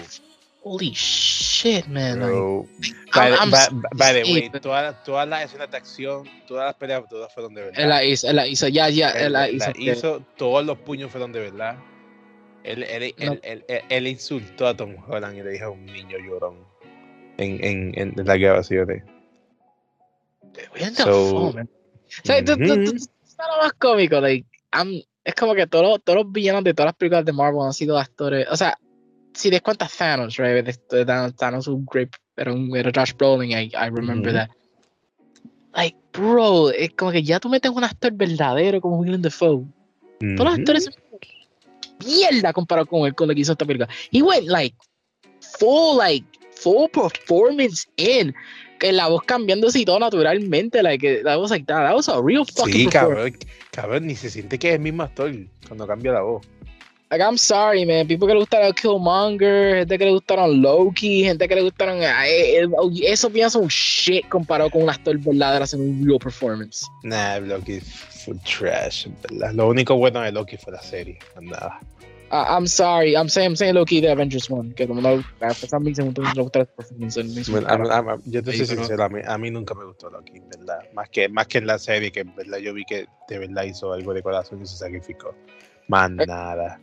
[0.68, 2.18] Holy shit, man.
[2.20, 2.66] like, Bro.
[2.66, 6.66] I'm- By, I'm by- so by the way, todas, todas las escenas de acción, todas
[6.66, 7.80] las peleas, todas fueron de verdad.
[7.80, 9.70] Él la hizo, él la hizo, ya, ya, Él él la la hizo.
[9.76, 11.78] hizo, todos los puños fueron de verdad.
[12.64, 13.32] Él, él, No.
[13.34, 16.56] él, él- él- él insultó a Tom Holland y le dijo a un niño llorón
[17.38, 19.04] en, en, en grabaciones.
[20.74, 21.68] William So- Dafoe, man.
[22.06, 26.32] O sea, tú, tú, lo más cómico, like, I'm- es como que todos, todos los
[26.32, 28.76] villanos de todas las películas de Marvel han sido actores, o sea,
[29.36, 30.66] si des cuenta Thanos, right,
[31.36, 34.38] Thanos, un great, era un, era Josh Brolin, I, I remember Ujú.
[34.38, 34.50] that.
[35.74, 39.64] Like, bro, es como que ya tú metes un actor verdadero como William Dafoe,
[40.36, 40.94] todos los actores son
[42.04, 43.88] mierda comparado con él, con lo que hizo esta película.
[44.10, 44.74] He went like
[45.58, 48.34] full, like full performance in.
[48.78, 51.86] Que la voz cambiándose y todo naturalmente, like that was like that.
[51.86, 53.38] That was a real fucking Sí, cabrón,
[53.70, 55.32] cabrón, ni se siente que es el mismo actor
[55.66, 56.46] cuando cambia la voz.
[57.10, 58.08] Like I'm sorry, man.
[58.08, 63.30] People que le gustaron Killmonger, gente que le gustaron Loki, gente que le gustaron eso
[63.30, 66.84] piensa un shit comparado con un actor verdadero haciendo un real performance.
[67.04, 69.52] Nah, Loki fue trash, en verdad.
[69.54, 71.80] Lo único bueno de Loki fue la serie, más nada.
[72.32, 75.68] Uh, I'm sorry, I'm saying, I'm saying Loki de Avengers 1, que como no, for
[75.68, 77.16] some reason, no me gusta el performance.
[77.22, 79.48] me hizo un Bueno, a- a- a- yo te soy sincero, a mí, a mí
[79.52, 80.80] nunca me gustó Loki, en verdad.
[80.92, 83.62] Más que, más que en la serie, que en verdad yo vi que de verdad
[83.62, 85.36] hizo algo de corazón y se sacrificó.
[85.86, 86.80] Más Eh, nada.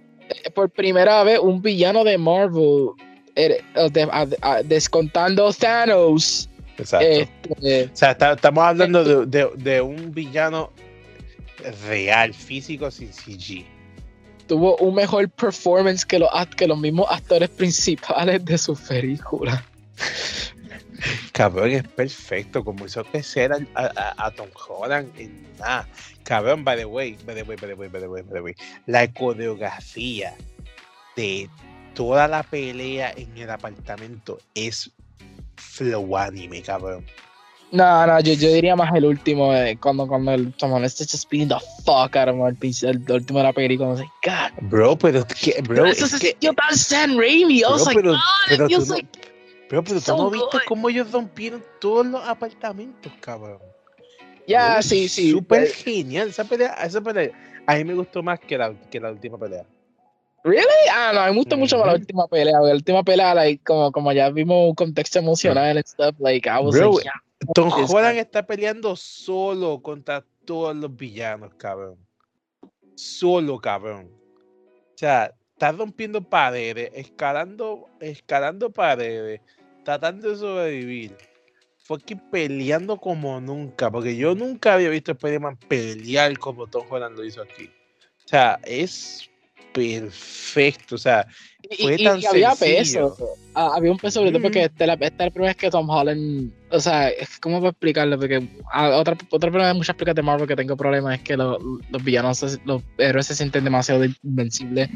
[0.54, 2.90] Por primera vez un villano de Marvel,
[3.36, 7.06] eh, eh, descontando Thanos, Exacto.
[7.08, 10.72] este, o sea, está- estamos hablando de, de- de un villano
[11.88, 13.66] real, físico, sin CG.
[14.48, 19.64] tuvo un mejor performance que los, que los mismos actores principales de su película.
[21.32, 22.64] Cabrón, es perfecto.
[22.64, 25.88] Como hizo crecer a, a- a Tom Holland en nada.
[26.24, 28.42] Cabrón, by the way, by the way, by the way, by the way, by the
[28.42, 28.56] way.
[28.86, 30.36] La coreografía
[31.16, 31.50] de
[31.94, 34.92] toda la pelea en el apartamento es
[35.56, 37.06] flow anime, cabrón.
[37.72, 41.28] No, no, yo, yo diría más el último, eh, cuando, cuando el Tom está just
[41.32, 44.98] beating the fuck out of him, el, el último de la película, como God, Bro,
[45.00, 48.20] pero que, bro, eso es que, sintió tan Sam Raimi, I was like, pero, God,
[48.48, 49.08] pero it feels like,
[49.72, 50.62] bro, pero tú so no viste good.
[50.68, 53.73] cómo ellos rompieron todos los apartamentos, cabrón.
[54.48, 55.32] Ya, sí, sí.
[55.32, 56.30] Súper eh, genial.
[56.30, 57.32] Esa pelea, esa pelea,
[57.66, 59.66] a mí me gustó más que la, que la última pelea.
[60.44, 60.68] Really?
[60.92, 62.02] Ah, no, me gusta mucho más la Ujú.
[62.02, 66.16] última pelea, la última pelea, like, como, como ya vimos un contexto emocional and stuff,
[66.20, 67.14] like, I was Bro, like, yeah.
[67.54, 71.98] Tom Holland está peleando solo contra todos los villanos, cabrón.
[72.96, 74.12] Solo, cabrón.
[74.94, 79.42] O sea, está rompiendo paredes, escalando, escalando paredes,
[79.84, 81.18] tratando de sobrevivir.
[81.84, 87.18] Fucking peleando como nunca, porque yo nunca había visto a Spider-Man pelear como Tom Holland
[87.18, 87.70] lo hizo aquí.
[88.26, 89.30] O sea, es
[89.74, 90.96] perfecto.
[90.96, 91.28] O sea,
[91.82, 93.10] Fue y- tan y había sencillo.
[93.16, 93.28] peso.
[93.56, 95.58] Ah, había un peso, sobre todo porque esta, es la- esta es la primera vez
[95.58, 96.52] que Tom Holland.
[96.72, 97.12] O sea,
[97.42, 98.18] ¿cómo puedo explicarlo?
[98.18, 101.36] Porque ah, otra, otra problema de muchas películas de Marvel que tengo problemas es que
[101.38, 101.58] los,
[101.90, 104.90] los villanos, los héroes se sienten demasiado invencibles.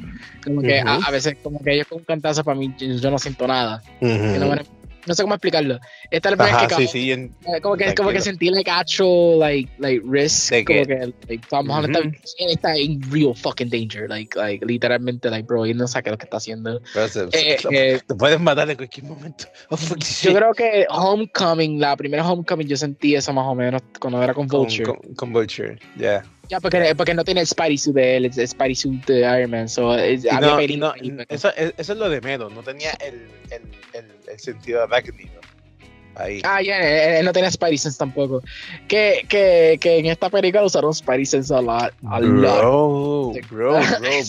[0.44, 3.46] Como que a, veces, como que ellos con un cantazo para mí, yo, no siento
[3.46, 3.82] nada.
[4.00, 4.77] know what I mean?
[5.08, 5.80] No sé cómo explicarlo.
[6.12, 7.12] Esta es la primera Ajá, que sí, como, sí.
[7.12, 7.30] en-
[7.62, 8.22] como que como que tranquilo.
[8.22, 10.88] sentí like actual like like risk ¿De como qué?
[10.88, 12.10] que like Tom Holland Ujú.
[12.24, 16.18] está, está en real fucking danger like like literalmente like bro él no sabe lo
[16.18, 19.46] que está haciendo Pero se- Eh, se- eh, te pueden matar en cualquier momento.
[19.70, 20.36] Oh, yo shit.
[20.36, 24.48] creo que Homecoming la primera Homecoming yo sentí eso más o menos cuando era con
[24.48, 26.24] Con, Vulture con, con Vulture, ya.
[26.50, 29.20] Ya porque porque no tiene el Spidey suit de él es el Spidey suit de
[29.20, 30.30] Iron Man so es, Y
[30.78, 32.52] no, y no, eso, es- eso es lo de menos.
[32.54, 33.62] No tenía el, el,
[33.94, 35.32] el, el sentido arácnido.
[36.20, 36.42] Ahí.
[36.44, 38.42] Ah, ya, él, él no tenía Spidey Sense tampoco.
[38.88, 41.94] Que, que, que en esta película usaron Spidey Sense a lot.
[42.10, 42.60] A lot.
[42.62, 43.80] Bro, bro, bro,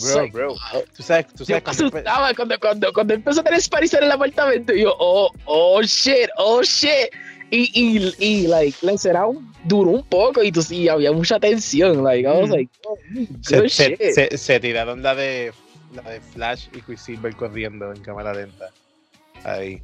[0.03, 0.49] bro, bro.
[0.49, 0.82] wow.
[0.95, 4.05] Tú sabes, tú Yo sabes empe- asustaba cuando, cuando, cuando empezó a tener Spidey Sense
[4.05, 4.74] en el apartamento.
[4.74, 7.09] Y yo, oh, oh shit, oh shit.
[7.51, 12.05] Y, y, y like, la escena un- duró un poco y sí, había mucha tensión.
[12.05, 12.53] Like, I was Mm.
[12.53, 12.99] like, oh,
[13.43, 15.53] se, se, se, se tiraron la de
[15.95, 18.70] la de Flash y Quicksilver corriendo en cámara lenta.
[19.45, 19.81] Ahí.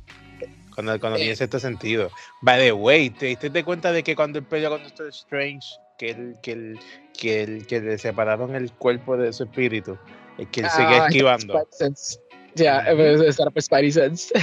[0.74, 1.22] Cuando, cuando Eh.
[1.22, 2.10] tiene cierto sentido.
[2.42, 5.66] By the way, ¿te diste cuenta de que cuando él peleó con Doctor Strange,
[5.98, 6.78] que él, que él,
[7.18, 9.96] que él, que le separaron el cuerpo de su espíritu?
[10.36, 11.54] Es que él sigue Ah, esquivando.
[11.54, 12.18] Spidey Sense.
[12.56, 14.34] Ya, era por Spidey Sense.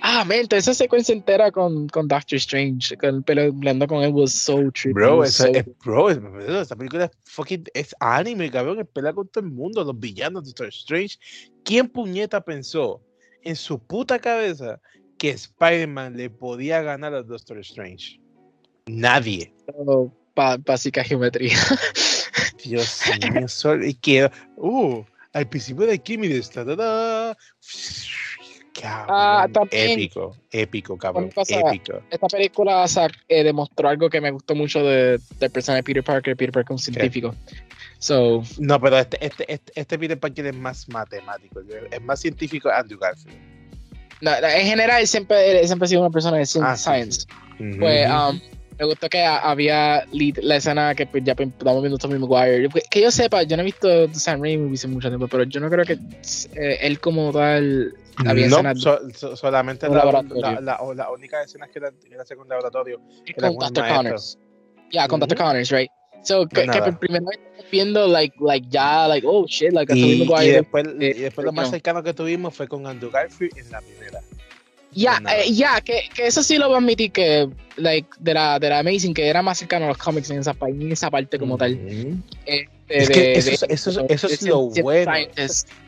[0.00, 4.32] Ah, man, toda esa secuencia entera con, con Doctor Strange, con peleando con él, was
[4.32, 4.92] so trippy.
[4.92, 6.18] Bro, was esa, so- es, bro, es-
[6.48, 8.80] esa película es fucking es anime, cabrón.
[8.80, 11.18] Es pelea con todo el mundo, los villanos de Doctor Strange.
[11.64, 13.00] ¿Quién puñeta pensó
[13.42, 14.80] en su puta cabeza
[15.16, 18.20] que Spider-Man le podía ganar a Doctor Strange?
[18.86, 19.54] Nadie.
[20.36, 21.56] ba- básica geometría.
[22.64, 23.00] Dios
[23.32, 25.02] mío, solo y que uh,
[25.32, 27.36] al principio de ta, ta, ta,
[28.80, 29.90] cabrón, Ah, también.
[29.92, 32.00] épico, épico, cabrón, cosa- épico.
[32.10, 32.84] Esta película
[33.28, 36.72] eh, demostró algo que me gustó mucho de, del personaje de Peter Parker, Peter Parker
[36.72, 37.34] un científico.
[37.98, 41.60] So, No, pero este, este, este, este Peter Parker es más matemático,
[41.90, 43.36] es más científico Andrew Garfield.
[44.20, 47.26] en general, siempre, siempre ha sido una persona de Ah, sí, science.
[47.78, 48.40] Pues, um,
[48.78, 52.68] me gustó que ha- había la escena que ya estamos viendo Tommy Maguire.
[52.90, 55.70] Que, yo sepa, yo no he visto Sam Raimi en mucho tiempo, pero yo no
[55.70, 55.98] creo que
[56.56, 57.94] eh, él como tal
[58.26, 60.40] había no, escenas so- so- solamente la, laboratorio.
[60.42, 63.88] la, la, o la única escena que que era en laboratorio era con Dr.
[63.88, 64.38] Connors.
[64.90, 65.36] Yeah, con Dr.
[65.36, 65.44] Ujú.
[65.44, 65.90] Connors, right?
[66.22, 66.98] So, que, que estamos
[67.70, 71.44] viendo, like, like, ya, like, oh shit, like, a Tobey Y, después, eh, y después
[71.44, 71.70] lo más no.
[71.72, 74.20] cercano que tuvimos fue con Andrew Garfield en la primera.
[74.94, 75.38] Ya, nada.
[75.38, 78.68] eh, ya, que, que eso sí lo voy a admitir que, like, de la, de
[78.68, 81.38] la Amazing, que era más cercano a los cómics en esa, pa- en esa parte
[81.38, 81.72] como tal.
[82.46, 85.12] Este, Es que eso, de- es- eso, eso es lo bueno.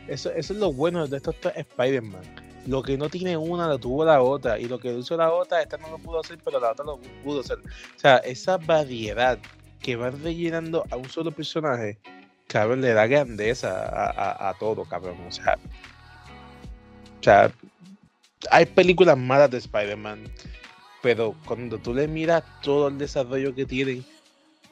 [0.07, 2.21] Eso, eso es lo bueno de estos Spider-Man.
[2.65, 4.59] Lo que no tiene una lo tuvo la otra.
[4.59, 6.97] Y lo que hizo la otra, esta no lo pudo hacer, pero la otra lo
[7.23, 7.57] pudo hacer.
[7.59, 9.39] O sea, esa variedad
[9.81, 11.97] que va rellenando a un solo personaje,
[12.47, 15.15] cabrón, le da grandeza a, a- a todo, cabrón.
[15.27, 15.57] O sea,
[17.19, 17.51] o sea,
[18.51, 20.23] hay películas malas de Spider-Man,
[21.01, 24.05] pero cuando tú le miras todo el desarrollo que tienen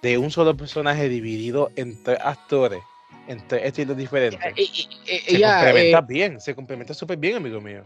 [0.02, 2.82] de un solo personaje dividido en tres actores,
[3.28, 4.40] en tres estilos diferentes.
[4.56, 7.84] Eh, Se complementa eh, bien, se complementa súper bien, amigo mío.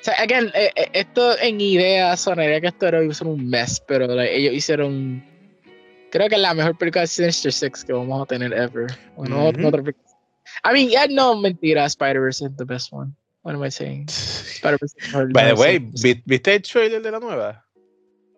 [0.00, 4.34] o sea, again, eh, esto en idea sonaría que esto era un mess, pero like,
[4.34, 5.24] ellos hicieron.
[6.10, 8.86] Creo que es la mejor película de Sinister Six que vamos a tener ever.
[9.14, 9.66] Bueno, Ujú.
[9.66, 10.08] otra película.
[10.64, 13.14] I mean, yeah, no, mentira, Spider-Verse is the best one.
[13.48, 14.08] What am I saying?
[15.32, 16.02] By the way, sí.
[16.02, 17.64] ¿vi- ¿viste el trailer de la nueva?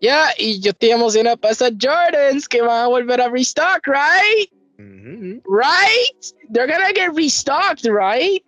[0.01, 4.49] Yeah, y yo estoy emocionado para esas Jordans que van a volver a restock, right?
[4.79, 5.43] Ujú.
[5.49, 6.33] Right?
[6.53, 8.41] They're gonna get restocked, right?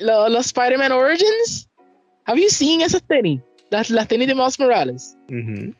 [0.00, 1.68] Lo- Los, Spider-Man Origins.
[2.26, 3.40] Have you seen esas tenis?
[3.70, 5.16] Las, las tenis de Miles Morales.
[5.28, 5.72] Ujú.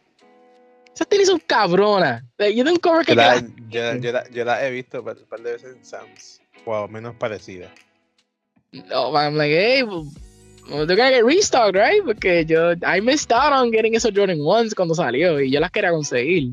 [0.94, 2.22] Esas tenis son cabronas.
[2.38, 4.70] Like, yo tengo cover que Yo, la, queda- yo, la- yo, la, yo la he
[4.70, 6.40] visto un par de veces en Sam's.
[6.64, 7.68] Wow, menos parecida.
[8.72, 9.82] No, I'm like, hey,
[10.68, 12.02] well, gonna get restocked, right?
[12.04, 15.70] Porque yo, I missed out on getting esos Jordan 1s cuando salió y yo las
[15.70, 16.52] quería conseguir.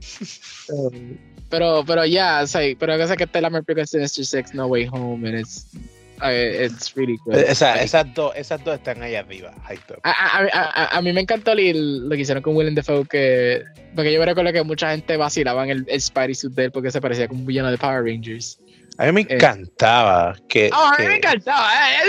[0.00, 0.90] So,
[1.50, 3.10] pero, pero ya, o sea, pero que es
[3.42, 5.66] la película de Sinister Six, No Way Home, and it's,
[6.64, 7.34] it's really good.
[7.36, 9.98] Eh, Esa- Like, esas, dos, esas dos están ahí arriba, high top.
[10.02, 13.62] a, a, a, a- mí me encantó lo que hicieron con Willem Dafoe, que,
[13.94, 16.70] porque yo me recuerdo que mucha gente vacilaba en el, el Spidey suit de él
[16.72, 18.58] porque se parecía como un villano de Power Rangers.
[18.98, 19.26] A mí me eh.
[19.30, 21.70] encantaba que, Oh, a mí me encantaba.
[21.72, 22.04] I, a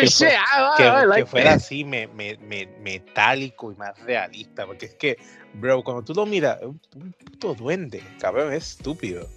[0.00, 3.96] que fue- I, que- I que like fuera así me, me, me- metálico y más
[4.00, 4.66] realista.
[4.66, 5.16] Porque es que,
[5.54, 9.28] bro, cuando tú lo miras, es un, un puto duende, cabrón, es estúpido.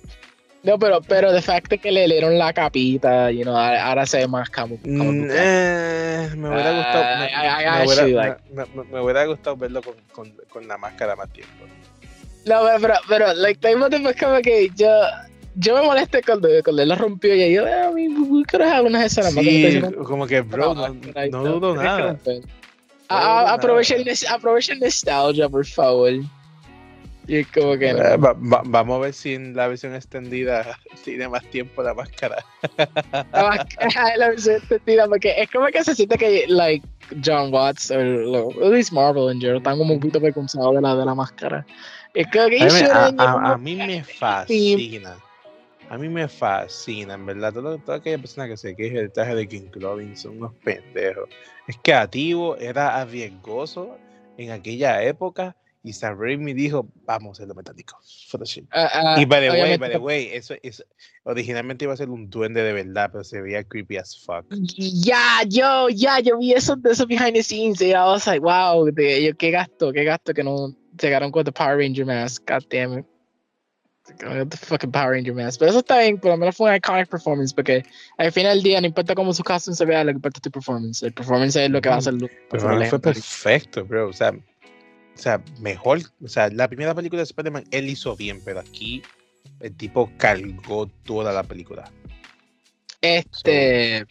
[0.63, 4.27] No, pero, pero de facto que le dieron la capita, you know, ahora, se ve
[4.27, 4.77] más como.
[4.77, 7.19] como Mm, eh, me hubiera gustado.
[7.19, 11.65] Me, hubiera, like- me- gustado verlo con, con, con la máscara más tiempo.
[12.47, 14.87] No, pero, pero, like, mismo tiempo es como que yo,
[15.55, 17.63] yo me molesté cuando, cuando él lo rompió y yo,
[17.93, 21.73] we could have unas escenas más Sí, no hicieron- como que, bro, no, no dudo
[21.73, 22.17] tienes que nada.
[23.07, 23.17] A-
[23.49, 26.11] a- aprovecha, el, nes- aprovecha el nostalgia, por favor.
[27.27, 27.99] Y es como que no.
[28.03, 31.93] Eh, va- va- vamos a ver si en la versión extendida tiene más tiempo la
[31.93, 32.43] máscara.
[33.31, 36.85] La máscara- la versión extendida, porque es como que se siente que, like,
[37.23, 41.05] John Watts, o least Marvel en general, están como un poquito avergonzados de la, de
[41.05, 41.65] la máscara.
[42.13, 42.57] Es que A mí,
[42.91, 45.15] a- a- a mí me fascina.
[45.89, 47.53] A mí me fascina, en verdad.
[47.53, 51.29] Todo, toda aquella persona que se queje del traje de King Clovis son unos pendejos.
[51.67, 53.97] Es que Ativo era arriesgoso
[54.37, 55.55] en aquella época
[55.85, 57.99] y Sam Raimi dijo, vamos a hacerlo metálico.
[58.71, 60.83] Ah, ah, y by the way, by the way, eso, eso
[61.23, 64.45] originalmente iba a ser un duende de verdad, pero se veía creepy as fuck.
[64.49, 68.43] Ya, yo, ya, yo vi eso de esos behind the scenes y I was like,
[68.43, 72.43] wow, de, yo, qué gasto, qué gasto que no llegaron con the Power Ranger mask,
[72.47, 73.05] god damn it.
[74.17, 75.59] The fucking Power Ranger mask.
[75.59, 77.83] Pero eso está bien, por lo menos fue un iconic performance, porque
[78.17, 80.41] al final del día no importa cómo su costume se vea, lo que importa es
[80.41, 81.03] tu performance.
[81.03, 84.09] El performance es lo que va a hacer lo Pero fue perfecto, bro.
[84.09, 85.99] O sea, o sea, mejor.
[86.23, 89.01] O sea, la primera película de Spider-Man él hizo bien, pero aquí
[89.59, 91.91] el tipo cargó toda la película.
[93.01, 94.05] Este.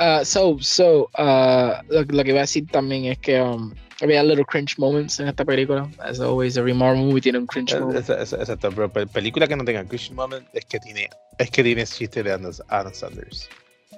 [0.00, 4.22] uh, so, so, uh, lo, lo que iba a decir también es que um, había
[4.22, 5.88] little cringe moments en esta película.
[5.98, 8.08] As always, every Marvel movie tiene un cringe moment.
[8.08, 11.08] Exacto, pero pe- película que no tenga Christian Moment es que tiene,
[11.38, 13.48] es que tiene chiste de Adam, Sanders.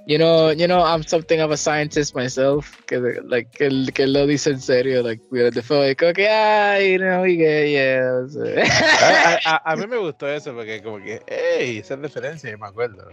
[0.07, 2.77] You know, you know, I'm something of a scientist myself.
[2.87, 6.99] Que, like, que, que lo dice en serio, like, the film, like, okay, ah, you
[6.99, 8.27] know, yeah.
[8.29, 8.65] sea.
[9.01, 12.67] A, a- a- a mí me gustó eso porque como que, hey, esa referencia, me
[12.67, 13.09] acuerdo.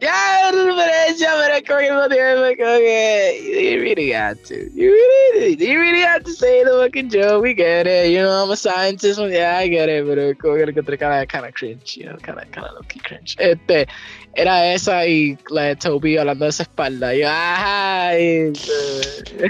[0.00, 4.54] Ya, es referencia, pero es como que no tiene, como que, you really got to,
[4.74, 4.90] you
[5.34, 8.50] really, you really have to say the fucking joke, we get it, you know, I'm
[8.50, 12.06] a scientist, yeah, I get it, pero como que kind of, kind of cringe, you
[12.06, 13.36] know, kind of, kind of low-key cringe.
[13.38, 13.86] Este,
[14.36, 18.52] era esa y la de Toby hablando de su espalda, yo, ajá, y,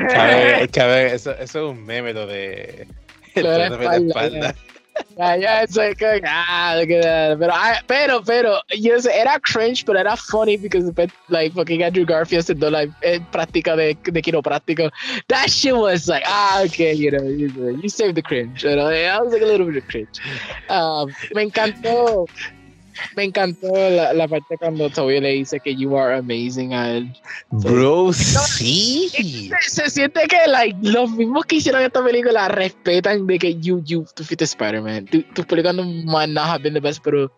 [0.08, 2.88] Cabe, cabe, eso, eso es un meme lo de,
[3.36, 4.54] Lo de la lo de espalda, espalda.
[5.16, 7.38] Ya, it's like, ah, look at that.
[7.38, 11.82] Pero, I, pero, pero, yo sé, era cringe, pero era funny because, but, like, fucking
[11.82, 14.90] Andrew Garfield haciendo la eh, práctica de, de quiropráctico.
[15.28, 17.48] That shit was like, ah, okay, you know, you,
[17.82, 18.64] you saved the cringe.
[18.64, 20.20] You know, I was like a little bit of cringe.
[20.68, 22.26] Um, me encantó,
[23.16, 27.12] me encantó la, la parte cuando Toby le dice que you are amazing a él.
[27.50, 29.08] Bro, sí.
[29.12, 33.82] Se, se siente que like, los mismos que hicieron esta película respetan de que you,
[33.84, 35.06] you, tú fuiste Spider-Man.
[35.06, 37.30] Tu- Tus películas no might not have been the best, pero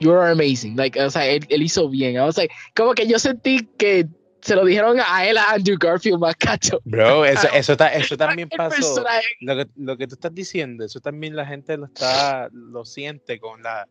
[0.00, 0.76] you are amazing.
[0.76, 2.18] Like, o sea, él, él hizo bien.
[2.20, 4.06] Was like, como que yo sentí que
[4.40, 6.80] se lo dijeron a él, a Andrew Garfield, más cacho.
[6.84, 9.04] Bro, eso, eso, ta- eso también pasó.
[9.40, 13.38] Lo que, lo que tú estás diciendo, eso también la gente lo está, lo siente
[13.38, 13.86] con la,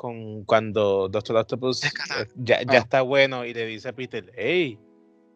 [0.00, 1.90] con cuando Doctor Octopus eh,
[2.36, 2.76] ya, ya Ah.
[2.78, 4.78] está bueno y le dice a Peter, hey,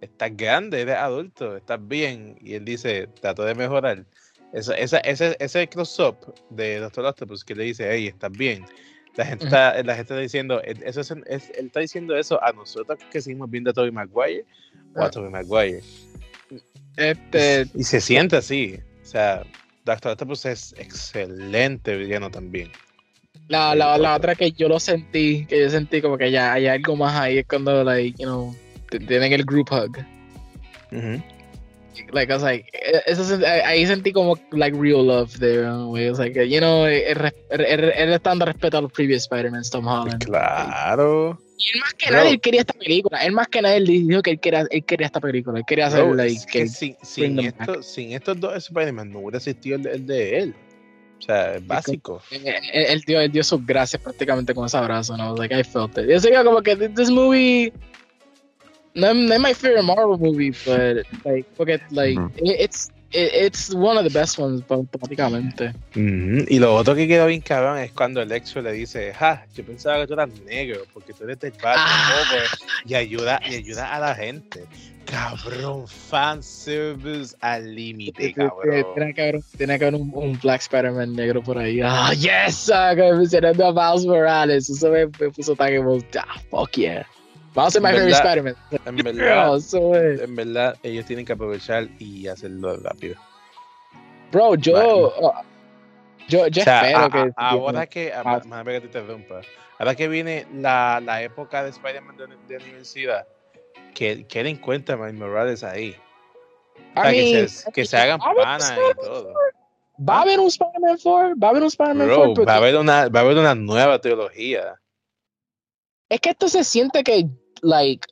[0.00, 2.38] estás grande, eres adulto, estás bien.
[2.40, 4.06] Y él dice, trato de mejorar.
[4.54, 6.16] Esa, esa, ese, ese close-up
[6.48, 8.64] de Doctor Octopus que le dice, hey, estás bien.
[9.16, 12.42] La gente, está, la gente está diciendo, "Eh, eso es, es- él está diciendo eso
[12.42, 14.46] a nosotros que seguimos viendo a Tobey Maguire
[14.96, 15.10] o a.
[15.10, 15.82] Tobey Maguire.
[16.96, 18.78] Este, Y se siente así.
[19.02, 19.42] O sea,
[19.84, 22.70] Doctor Octopus es excelente villano también.
[23.48, 26.66] La, la, la otra que yo lo sentí, que yo sentí como que ya hay
[26.66, 28.54] algo más ahí, es cuando, like, you know,
[29.06, 29.98] tienen el group hug.
[32.12, 32.66] Like I was like
[33.06, 36.06] eso eh, ahí sentí como like real love there in a way.
[36.06, 40.24] It was like you know él, está dando respeto a los previous Spider-Man Tom Holland
[40.24, 41.38] Claro.
[41.56, 44.22] y él más que nadie él quería esta película él más que nadie él dijo
[44.22, 46.96] que él quería él quería esta película él quería hacer Bro, like es que sin,
[47.02, 50.54] sin, esto- sin estos dos Spider-Man no hubiera existido el, el de él.
[51.24, 52.22] O sea, es básico.
[52.30, 56.06] él, dio, él dio sus gracias prácticamente con ese abrazo no like I felt it
[56.06, 57.72] yo sé que como que this movie
[58.94, 63.70] no, no es my favorite Marvel movie but like porque like it- it's it- it's
[63.74, 66.44] one of the best ones automáticamente Ujú.
[66.48, 70.00] Y lo otro que quedó bien cabrón es cuando Electro le dice, ja, yo pensaba
[70.00, 72.12] que tú eras negro porque tú eres del barrio Ah.
[72.28, 72.42] pobre
[72.84, 74.64] y ayuda, y ayuda a la gente.
[75.14, 78.84] Cabrón, fanservice al límite, cabrón.
[78.94, 81.80] Tiene que haber, un- tiene que haber un, un Black Spider-Man negro por ahí.
[81.84, 82.68] Ah, yes!
[82.74, 84.68] Ah, que mencionando a Miles Morales.
[84.68, 86.28] Eso me, me puso tan emocionado.
[86.36, 87.06] Ah, fuck yeah.
[87.54, 88.12] Miles es my favorite.
[88.12, 88.56] Spider-Man.
[88.86, 89.58] En verdad,
[90.24, 93.14] en verdad, ellos tienen que aprovechar y hacerlo rápido.
[94.32, 95.12] Bro, yo.
[95.32, 95.42] ah,
[96.26, 97.18] yo, yo O sea, espero a- que.
[97.36, 98.42] a- ahora que, a- Ah.
[98.46, 99.42] más que te interrumpa,
[99.78, 103.24] ahora que viene la, la época de Spider-Man de, de universidad,
[103.94, 105.96] que, que él encuentra a Miles Morales ahí.
[106.96, 108.96] O sea, I mean, que, se, que se hagan ¿va a haber panas y Spider-Man
[109.04, 109.34] todo.
[110.08, 111.34] ¿Va a haber un Spider-Man 4?
[111.40, 112.16] ¿Va a haber un Spider-Man 4?
[112.16, 114.80] Bro, Porque va a haber una, va a haber una nueva teología.
[116.08, 117.28] Es que esto se siente que,
[117.62, 118.06] like.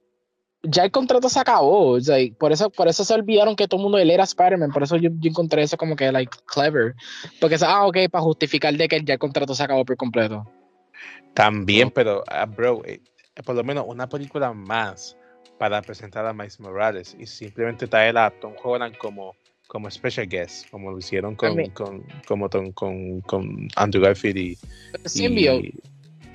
[0.62, 1.98] ya el contrato se acabó.
[1.98, 4.70] like, por, eso, por eso se olvidaron que todo el mundo él era Spider-Man.
[4.70, 6.94] Por eso yo, yo, encontré eso como que, like, clever.
[7.40, 10.48] Porque, ah, ok, para justificar de que ya el contrato se acabó por completo.
[11.34, 13.00] También, pero, uh, bro, eh,
[13.44, 15.16] por lo menos una película más
[15.58, 19.34] para presentar a Miles Morales y simplemente traer a Tom Holland como,
[19.68, 24.58] como special guest, como lo hicieron con, con, como con, con, Andrew Garfield y.
[25.14, 25.74] y,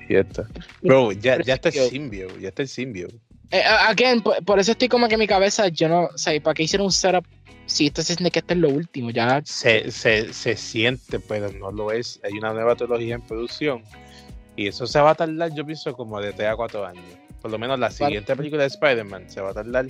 [0.08, 0.46] y esta.
[0.82, 3.18] Bro, ya, ya está el symbiote, ya está el symbiote.
[3.50, 6.54] Eh, again, por, eso estoy como que en mi cabeza, yo no, o sea, ¿para
[6.54, 7.24] qué hicieron un setup
[7.66, 9.10] si esto se siente que este es lo último?
[9.10, 9.40] Ya.
[9.44, 12.20] Se, se, se siente, pero no lo es.
[12.24, 13.82] Hay una nueva trilogía en producción
[14.56, 17.04] y eso se va a tardar, yo pienso, como de 3 a 4 años.
[17.40, 19.86] Por lo menos la siguiente película de Spider-Man se va a tardar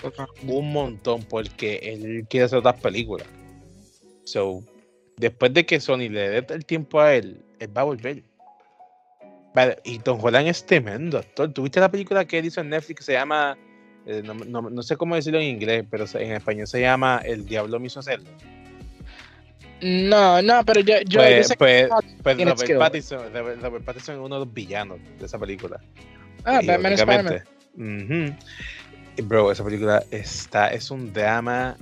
[0.46, 3.26] un montón porque él quiere hacer otras películas.
[4.24, 4.62] So,
[5.16, 8.22] después de que Sony le dé el tiempo a él, él va a volver.
[9.84, 11.52] Y Tom Holland es tremendo actor.
[11.52, 13.56] ¿Tuviste la película que él hizo en Netflix que se llama,
[14.06, 17.86] eh, no, sé cómo decirlo en inglés, pero en español se llama El Diablo me
[17.86, 18.30] hizo hacerlo?
[19.80, 21.88] No, no, pero yo, yo, pues, pues,
[22.22, 25.80] pues Robert, Pattinson, Robert, Pattinson, es uno de los villanos de esa película.
[26.44, 28.36] Ah, Batman Spider-Man.
[29.24, 31.76] Bro, esa película está, es un drama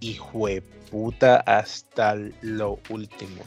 [0.00, 0.60] hijo de
[0.90, 3.42] puta hasta lo último.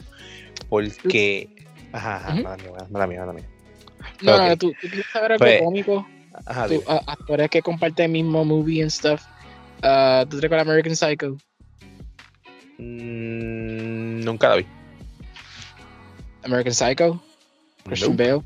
[0.68, 1.48] Porque.
[1.92, 3.48] Ajá, ajá, mala mía, mala mía, mala mía.
[4.20, 6.06] No, no, tú, tú quieres saber algo pues, cómico.
[6.44, 9.22] Ajá, tú, actores que comparten el mismo movie and stuff.
[9.82, 11.38] Uh, ¿Tú te recuerdas American Psycho?
[12.78, 14.66] Mm, nunca la vi.
[16.44, 17.22] American Psycho?
[17.84, 18.24] Christian nope.
[18.24, 18.44] Bale?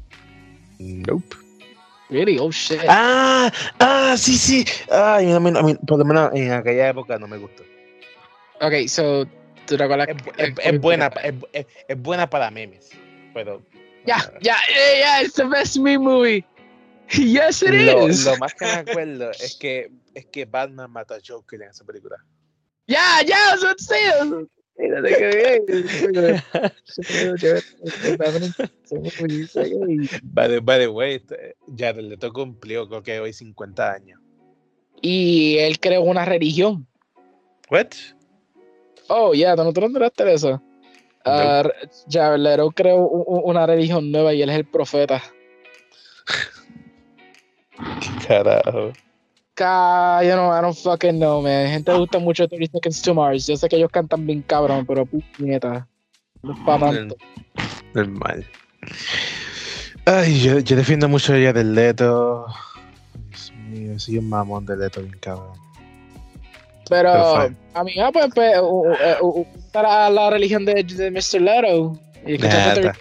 [0.78, 1.41] Nope.
[2.12, 2.39] Really?
[2.39, 2.78] Oh shit.
[2.89, 4.64] Ah, ah, sí, sí.
[4.90, 7.64] Ay, a mí, a mí, por lo menos en aquella época no me gustó.
[8.60, 9.24] Ok, so,
[9.66, 10.09] ¿tú te acuerdas?
[10.09, 11.06] Es, es, es buena,
[11.52, 12.90] es, es, buena para memes,
[13.32, 13.62] pero
[14.05, 14.56] ya, ya,
[15.01, 16.44] ya, it's the best me movie.
[17.18, 18.24] Yes, it lo, is.
[18.24, 21.84] Lo más que me acuerdo es que, es que Batman mata a Joker en esa
[21.84, 22.16] película.
[22.86, 24.61] Ya, ya, eso es By the,
[30.62, 34.20] by the way, este, ya le tocó cumplió creo que hoy 50 años.
[35.00, 36.86] Y él creó una religión.
[37.70, 37.88] What?
[39.08, 40.62] Oh, yeah, ¿tú no te enteraste de eso?
[41.24, 41.68] Uh,
[42.10, 45.22] Javelero creó una religión nueva y él es el profeta.
[48.26, 48.92] Carajo.
[49.54, 51.68] Ca, you know, I don't fucking know, man.
[51.68, 53.46] Gente gusta mucho 30 Seconds to Mars.
[53.46, 55.86] Yo sé que ellos cantan bien cabrón, pero puñeta.
[56.42, 57.16] No es para tanto.
[57.94, 58.46] Normal.
[60.06, 62.46] Ay, yo, yo defiendo mucho ella del Leto.
[63.28, 65.58] Dios mío, soy un mamón del Leto bien cabrón.
[66.88, 68.52] Pero, a mí, ah, pues, pues
[69.72, 71.40] para la religión de, de Mr.
[71.40, 71.98] Leto.
[72.26, 72.92] Y escuchaste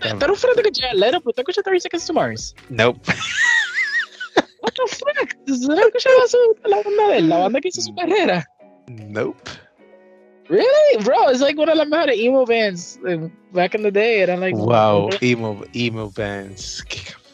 [0.00, 1.20] ¿Tú eres un fan de Jared Leto?
[1.20, 2.54] ¿Pero tú escuchas 30 Seconds to Mars?
[2.68, 3.00] Nope.
[4.66, 5.36] What the fuck?
[5.46, 7.28] ¿No escuchabas la banda de él?
[7.28, 8.44] La banda que hizo su carrera.
[8.88, 9.38] Nope.
[10.48, 11.04] Really?
[11.04, 12.98] Bro, it's like one of the mejores emo bands
[13.52, 14.22] back in the day.
[14.22, 16.82] Eran like, wow, emo, emo bands.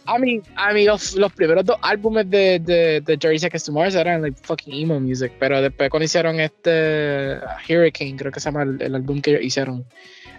[0.06, 3.72] I mean, I mean los, los primeros dos álbumes de, de, de Jerry Seconds to
[3.72, 8.50] Mars eran like fucking emo music, pero después cuando hicieron este Hurricane, creo que se
[8.50, 9.86] llama el, el álbum que hicieron,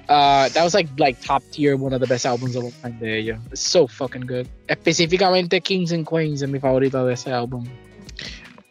[0.09, 2.97] uh, that was like like top tier, one of the best albums of all time
[2.99, 3.39] de ellos.
[3.51, 4.47] It's so fucking good.
[4.67, 7.65] Específicamente Kings and Queens es mi favorito de ese álbum.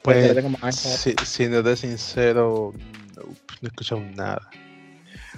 [0.02, 0.34] Pues,
[0.74, 2.72] si, siendo de sincero,
[3.16, 4.50] no, no he escuchado nada.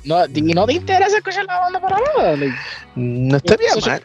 [0.05, 2.37] No, ¿Y no te interesa escuchar la banda para nada?
[2.37, 2.57] Like,
[2.95, 4.03] no estaría mal.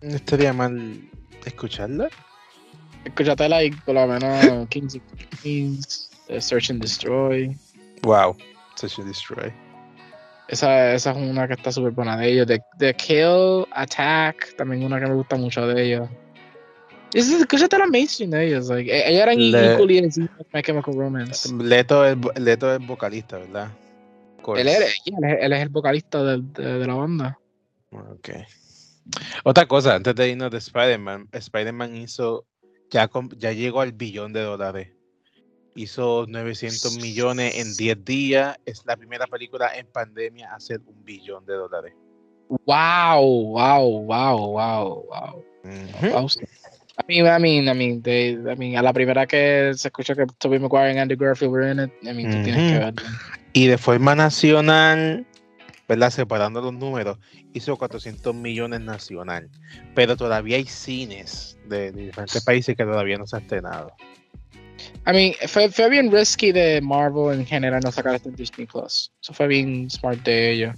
[0.00, 1.00] No estaría mal
[1.44, 2.08] escucharla.
[3.04, 5.02] Escúchate like, por lo menos Kings and
[5.42, 7.54] Queens, uh, Search and Destroy.
[8.02, 8.36] Wow,
[8.76, 9.52] Search and Destroy.
[10.50, 12.46] Esa, esa es una que está súper buena de ellos.
[12.48, 16.08] The, The, Kill, Attack, también una que me gusta mucho de ellos.
[17.14, 18.68] Escúchate la mainstream de ellos.
[18.68, 21.54] Like, e, ellos eran Le equally as My Chemical Romance.
[21.54, 23.70] Leto es, Leto es vocalista, ¿verdad?
[24.56, 27.38] Él, es, él es el vocalista de, de, de la banda.
[27.92, 28.30] Ok.
[29.44, 32.44] Otra cosa, antes de irnos de Spider-Man, Spider-Man hizo,
[32.90, 34.88] ya, ya llegó al billón de dólares.
[35.74, 38.58] Hizo 900 millones en 10 días.
[38.66, 41.94] Es la primera película en pandemia a hacer un billón de dólares.
[42.48, 45.44] Wow, wow, wow, wow, wow.
[47.00, 50.14] I mean, I mean, I mean, they, I mean, a la primera que se escucha
[50.14, 53.02] que Tobey Maguire y Andy Garfield were in it, I mean, tú tienes que verlo.
[53.52, 55.26] Y de forma nacional,
[55.88, 56.10] ¿verdad?
[56.10, 57.18] Separando los números,
[57.52, 59.50] hizo 400 millones nacional,
[59.94, 63.92] pero todavía hay cines de, diferentes países que todavía no se han estrenado.
[65.06, 68.66] I mean, fue, fue, bien risky de Marvel en general no sacar esto en Disney
[68.66, 69.10] Plus.
[69.22, 70.76] Eso fue bien smart de ellos.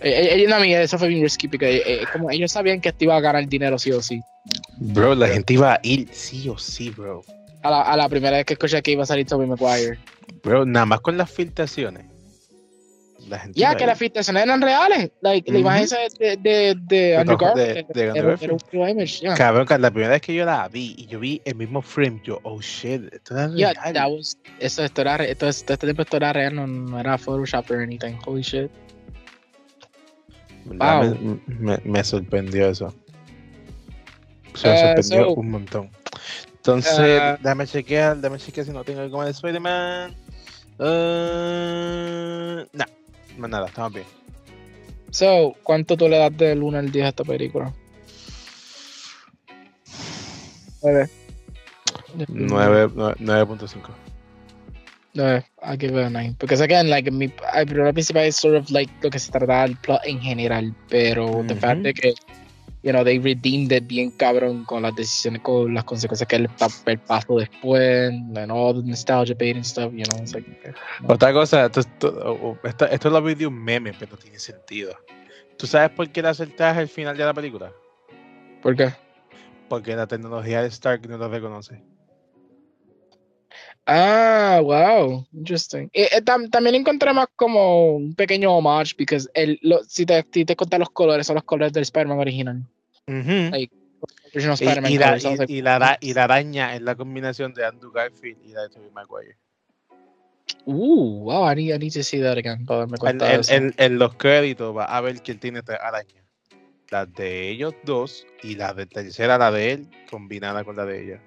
[0.00, 2.90] Eh, eh, no, a mí eso fue bien risky porque eh, como ellos sabían que
[2.90, 4.20] esto iba a ganar dinero sí o sí.
[4.78, 7.22] Bro, la gente iba a ir sí o sí, bro.
[7.62, 9.98] a la, a la primera vez que escuché que iba a salir Tobey Maguire.
[10.42, 12.13] Pero nada más con las filtraciones.
[13.54, 15.10] Ya, que las filtraciones eran reales.
[15.20, 18.62] Like, La imagen esa de, de, de Andrew de- Garfield
[18.98, 19.06] de.
[19.06, 19.34] Yeah.
[19.34, 22.38] Cabrón, la primera vez que yo la vi y yo vi el mismo frame, yo,
[22.42, 23.94] oh shit, esto era Yeah, real.
[23.94, 27.16] that was, eso, esto era, esto, esto, este tiempo esto era real, no, no era
[27.18, 28.14] Photoshop or anything.
[28.26, 28.70] Holy shit.
[30.66, 31.14] Wow.
[31.20, 32.94] Me, me- me sorprendió eso.
[34.54, 35.90] Se me Eh, sorprendió so- un montón.
[36.56, 40.14] Entonces, Eh, déjame chequear, déjame chequear si no tengo algo más de Spider-Man.
[40.76, 42.84] Uh, no,
[43.36, 44.06] más nada, estamos bien.
[45.10, 47.72] So, ¿cuánto tú le das del 1 al 10 a esta película?
[50.82, 51.08] 9.
[52.28, 53.90] 9 nueve- 9.5.
[55.14, 56.34] 9, I give it a 9.
[56.38, 59.62] Porque sé que like, mi problema principal es sort of like lo que se trata
[59.62, 61.60] del plot en general, pero the Ujú.
[61.60, 62.14] fact de que,
[62.84, 66.48] you know, they redeemed it bien cabrón con las decisiones, con las consecuencias que él
[66.86, 70.72] el paso después, and all the nostalgia bait and stuff, you know, it's like, okay.
[71.08, 74.94] Otra cosa, esto, esto, esto, lo vi de un meme, pero tiene sentido.
[75.56, 77.72] ¿Tú sabes por qué le acertaje el final de la película?
[78.60, 78.92] ¿Por qué?
[79.70, 81.82] Porque la tecnología de Stark no lo reconoce.
[83.86, 85.88] Ah, wow, interesting.
[85.92, 88.94] Eh, eh, tam- también encontré más como un pequeño homage,
[89.34, 92.66] el, lo, si te, si te conté los colores, son los colores del Spider-Man original.
[93.06, 95.18] Y, la,
[95.48, 99.36] y- la, la araña es la combinación de Andrew Garfield y la de Tobey Maguire.
[100.66, 102.64] Ooh, wow, I need, I need to see that again.
[102.64, 103.52] Para darme En, cuenta de en- eso.
[103.54, 106.24] en- en los créditos va a ver quién tiene tres arañas.
[106.90, 111.04] La de ellos dos y la de tercera, la de él, combinada con la de
[111.04, 111.20] ella.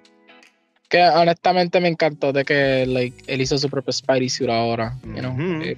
[0.88, 4.96] Que honestamente me encantó de que like, él hizo su propio Spidey suit ahora.
[5.04, 5.32] You know?
[5.32, 5.76] Ujú.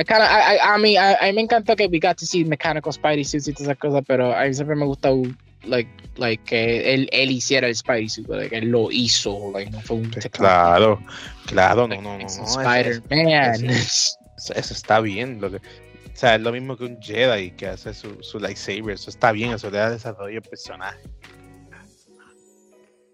[0.00, 3.52] I kinda, I, I, me encantó que we got to see mechanical Spidey suits y
[3.52, 5.10] todas esas cosas, pero a mí siempre me gusta
[5.64, 9.80] like, like que él, él hiciera el Spidey suit, like, él lo hizo, like, no
[9.82, 10.98] fue un claro,
[11.46, 12.26] claro, no, no, no.
[12.26, 13.64] Spider-Man.
[13.70, 14.16] eso-
[14.74, 15.38] está bien.
[15.38, 15.60] Lo que, o
[16.14, 18.94] sea, es lo mismo que un Jedi que hace su, su lightsaber.
[18.94, 20.98] Eso está bien, eso le da desarrollo al personaje.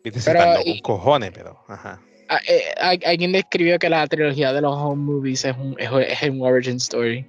[0.05, 1.59] Viste, se cojones, pero.
[1.67, 2.01] Ajá.
[2.29, 2.63] Ah, eh,
[3.05, 5.91] alguien describió que la trilogía de los home movies es un, es,
[6.21, 7.25] es un origin story.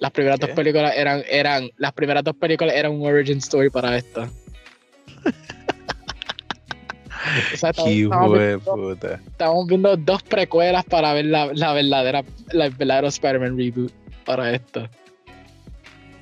[0.00, 3.96] Las primeras dos películas eran, eran, las primeras dos películas eran un origin story para
[3.96, 4.28] esta.
[7.54, 9.20] O sea, estamos, viendo, puta.
[9.26, 13.92] estamos viendo dos precuelas para ver la, la verdadera, la verdadero Spider-Man reboot
[14.24, 14.88] para esto.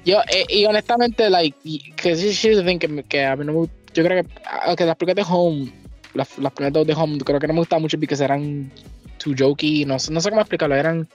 [0.04, 1.56] Yo, eh, y honestamente, like,
[1.96, 2.14] que
[3.08, 4.30] que, a mí no me yo creo que,
[4.66, 5.72] aunque las películas de Home,
[6.14, 8.70] las, las primeras dos de Home, creo que no me gustaban mucho porque eran
[9.18, 11.08] too jokey, no, no sé cómo explicarlo, eran,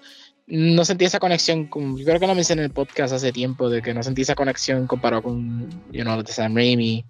[0.47, 3.69] no sentí esa conexión, con, yo creo que lo mencioné en el podcast hace tiempo,
[3.69, 7.05] de que no sentí esa conexión comparado con, you know, de Sam Raimi,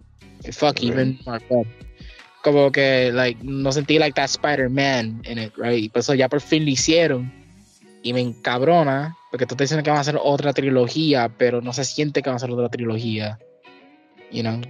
[0.52, 0.90] fuck, Okay.
[0.90, 1.68] even Mark Webb.
[2.44, 5.84] Como que, like, no sentí like that Spider-Man in it, right?
[5.84, 7.34] Y por eso ya por fin lo hicieron.
[8.03, 11.74] Y me encabrona, porque tú estás diciendo que van a hacer otra trilogía, pero no
[11.74, 13.40] se siente que van a hacer otra trilogía.
[14.36, 14.62] You know?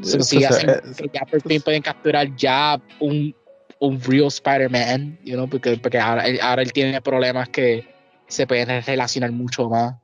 [0.00, 3.34] So, si hacen que ya por fin pueden capturar ya un,
[3.80, 5.46] un real Spider-Man, you know?
[5.46, 7.84] Porque, porque ahora, ahora él tiene problemas que
[8.28, 9.94] se pueden relacionar mucho más.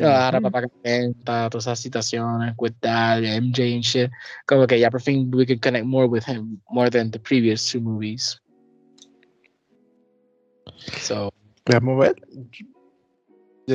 [0.00, 0.50] Ahora Ujú.
[0.50, 4.10] papá que cuenta, todas esas situaciones, with that, MJ and shit.
[4.46, 7.68] Como que ya por fin we can connect more with him, more than the previous
[7.70, 8.40] two movies.
[11.00, 11.32] So,
[11.66, 12.14] Vamos a ver.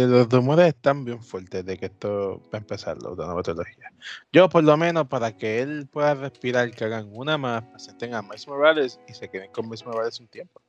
[0.06, 3.92] Los rumores están bien fuertes de que esto va a empezar la nueva trilogía.
[4.32, 8.22] Yo, por lo menos, para que él pueda respirar, que hagan una más, presenten a
[8.22, 10.62] Miles Morales y se queden con Miles Morales un tiempo.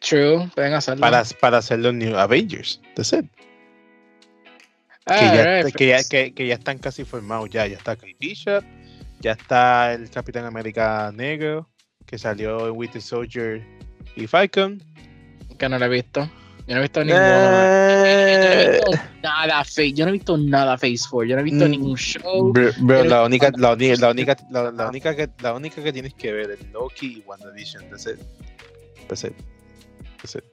[0.00, 1.00] true, pueden hacerlo.
[1.00, 2.80] Para, para hacer los New Avengers.
[2.94, 3.26] That's it.
[5.06, 7.66] Ah, que, ya, right, que, ya, que, que ya están casi formados ya.
[7.66, 8.64] Ya está Kate Bishop,
[9.20, 11.68] ya está el Capitán América Negro,
[12.06, 13.62] que salió en Winter Soldier
[14.16, 14.82] y Falcon.
[15.58, 16.30] que no lo he visto.
[16.66, 17.26] Yo no he visto ninguno.
[17.26, 18.90] Yo no he Eh, visto
[19.22, 19.92] nada Face.
[19.92, 21.24] Yo no he visto nada Face 4.
[21.28, 22.52] Yo no he visto Mm, ningún show.
[22.52, 26.14] Bro, la única, la única, la única, la, la única que, la única que tienes
[26.14, 27.88] que ver es Loki y WandaVision.
[27.90, 28.18] That's it.
[29.08, 29.34] That's it.
[30.22, 30.44] That's it.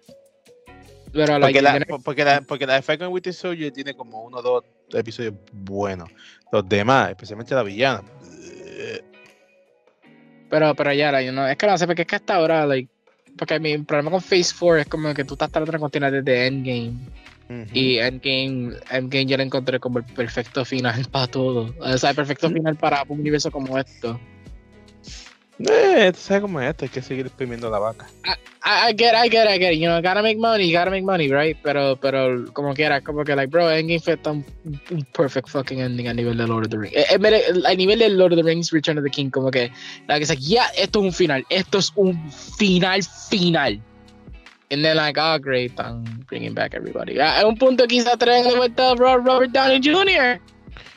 [1.13, 4.37] Pero like, Porque la, porque la, porque la de Falcon Winter Soldier tiene como uno
[4.37, 4.63] o dos
[4.93, 6.09] episodios buenos.
[6.51, 8.03] Los demás, especialmente la villana.
[8.43, 9.01] eh,
[10.49, 12.90] pero, pero ya, yo no, es que no sé, porque es que hasta ahora, like,
[13.37, 16.47] porque mi problema con Phase 4 es como que tú estás tratando de continuar desde
[16.47, 16.93] Endgame.
[17.73, 21.75] Y Endgame, Endgame yo lo encontré como el perfecto final para todo.
[21.79, 24.19] O sea, el perfecto final para un universo como esto.
[25.69, 28.07] Eh, sabes cómo es esto, hay que seguir exprimiendo la vaca.
[28.63, 29.75] I, I get, I get, I get.
[29.75, 31.57] You know, gotta make money, gotta make money, right?
[31.63, 34.45] Pero, pero, como quiera, como que, like, bro, Endgame fue tan
[34.91, 36.95] un perfect fucking ending a nivel de Lord of the Rings.
[36.95, 39.71] Eh, eh, a nivel de Lord of the Rings, Return of the King, como que,
[40.07, 43.79] like, it's like, yeah, esto es un final, esto es un final, final.
[44.71, 47.19] And then, like, oh, great, I'm bringing back everybody.
[47.19, 50.39] A un punto se atreven de vuelta Robert Downey Jr.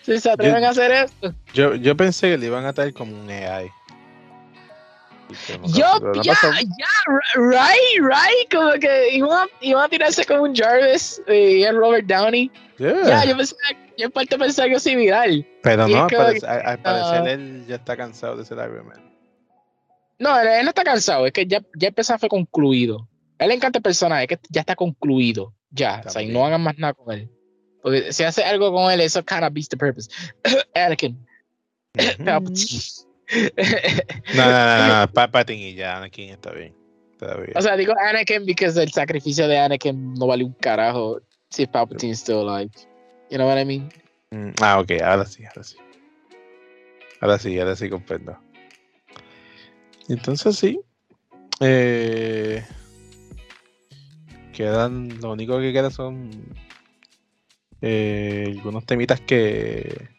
[0.02, 1.34] Si se atreven Yo- a hacer esto.
[1.54, 3.70] Yo, yo pensé que le iban a traer como un AI.
[5.28, 6.86] Que Yo, ya, ya,
[7.34, 12.50] right, right, como que iban, a tirarse como un Jarvis eh, y el Robert Downey.
[12.78, 13.56] Ya, yo pensé,
[13.96, 15.28] yo en parte pensé algo similar.
[15.62, 19.14] Pero no, al que- parecer, él ya está cansado de ser Iron Man.
[20.18, 23.08] No, él, no está cansado, es que ya, ya el personaje fue concluido.
[23.38, 25.54] A él le encanta el personaje, es que ya está concluido.
[25.70, 27.30] Ya, o sea, y no hagan más nada con él.
[27.82, 30.08] Porque si hace algo con él, eso kind of beats the purpose.
[30.74, 31.18] Anakin.
[34.34, 36.74] No, no, no, no, y ya, Anakin está bien.
[37.54, 41.20] O sea, digo Anakin porque el sacrificio de Anakin no vale un carajo
[41.50, 42.70] si Palpatine is still alive.
[43.30, 43.90] You know what I mean?
[44.30, 45.76] Mm, ah, ok, ahora sí, ahora sí.
[47.20, 48.36] Ahora sí, ahora sí comprendo.
[50.08, 50.80] Entonces sí.
[51.60, 52.62] Eh,
[54.52, 56.30] quedan, lo único que queda son
[57.80, 60.14] eh, algunos temitas que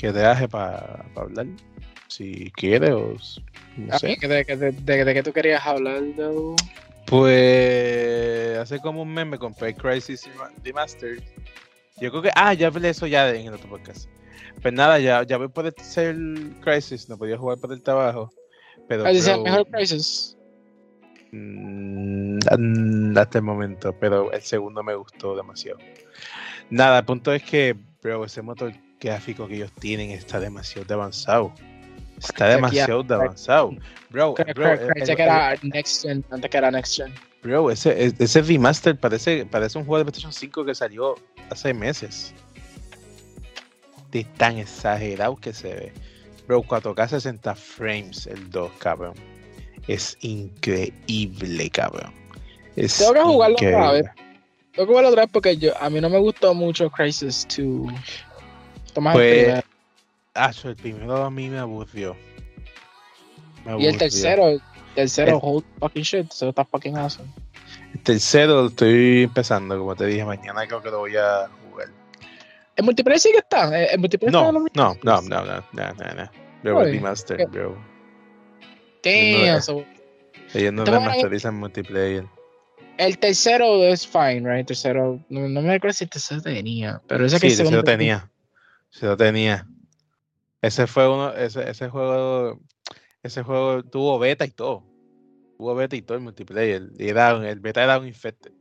[0.00, 1.46] que deje para hablar.
[2.10, 3.14] Si quiere o
[3.76, 4.16] no A sé.
[4.20, 6.02] ¿De, de, de, de, de qué tú querías hablar?
[7.06, 10.28] Pues hace como un mes me compré Crisis
[10.64, 11.22] Remastered.
[12.00, 12.30] Yo creo que.
[12.34, 14.08] Ah, ya hablé eso ya en el otro podcast.
[14.60, 16.16] Pues nada, ya, ya voy por el tercer
[16.60, 17.08] Crisis.
[17.08, 18.32] No podía jugar por el trabajo.
[18.88, 19.06] Pero.
[19.06, 20.36] Ah, dice, bro, mejor Crisis.
[21.30, 23.94] mm, mm, hasta el momento.
[23.98, 25.78] Pero el segundo me gustó demasiado.
[26.70, 30.94] Nada, el punto es que, bro, ese motor gráfico que ellos tienen está demasiado de
[30.94, 31.52] avanzado.
[32.28, 33.70] Está demasiado de avanzado.
[34.10, 37.12] Bro, bro, el- que era Next Gen, antes que era Next Gen.
[37.42, 41.14] Bro, ese, ese remaster parece, parece un juego de PlayStation 5 que salió
[41.50, 42.34] hace meses.
[44.10, 45.92] De tan exagerado que se ve.
[46.46, 49.14] Bro, 4K 60 frames el 2, cabrón.
[49.86, 52.12] Es increíble, cabrón.
[52.76, 54.06] Es Tengo que jugarlo otra vez.
[54.72, 57.92] Tengo que verlo otra vez porque yo, a mí no me gustó mucho Crisis 2.
[58.92, 59.64] Tomás el Pues.
[60.34, 62.16] Ah, el primero a mí me aburrió.
[63.64, 64.62] Me Y el tercero, el
[64.94, 66.30] tercero, El- hold fucking shit.
[66.32, 67.28] Eso está fucking awesome.
[67.94, 71.88] El tercero lo estoy empezando, como te dije, mañana creo que lo voy a jugar.
[72.76, 73.66] ¿El multiplayer sí que está?
[73.78, 75.28] ¿El el multiplayer No, está no, no, no, remasters?
[75.28, 76.30] no, no, no, no.
[76.62, 77.76] Bro, el remaster, bro.
[79.02, 79.84] Damn, no, so-
[80.54, 82.26] Ellos no remasterizan multiplayer.
[82.98, 84.60] el tercero es fine, right?
[84.60, 87.56] El tercero, no, no me acuerdo si el tercero tenía, pero ese Sí, que el
[87.56, 88.30] segundo tenía.
[88.90, 89.66] Se lo tenía.
[90.62, 92.60] Ese fue uno, ese, ese juego,
[93.22, 94.84] ese juego tuvo beta y todo.
[95.56, 96.82] Tuvo beta y todo el multiplayer.
[96.98, 98.52] Y era, un- el beta era un infected.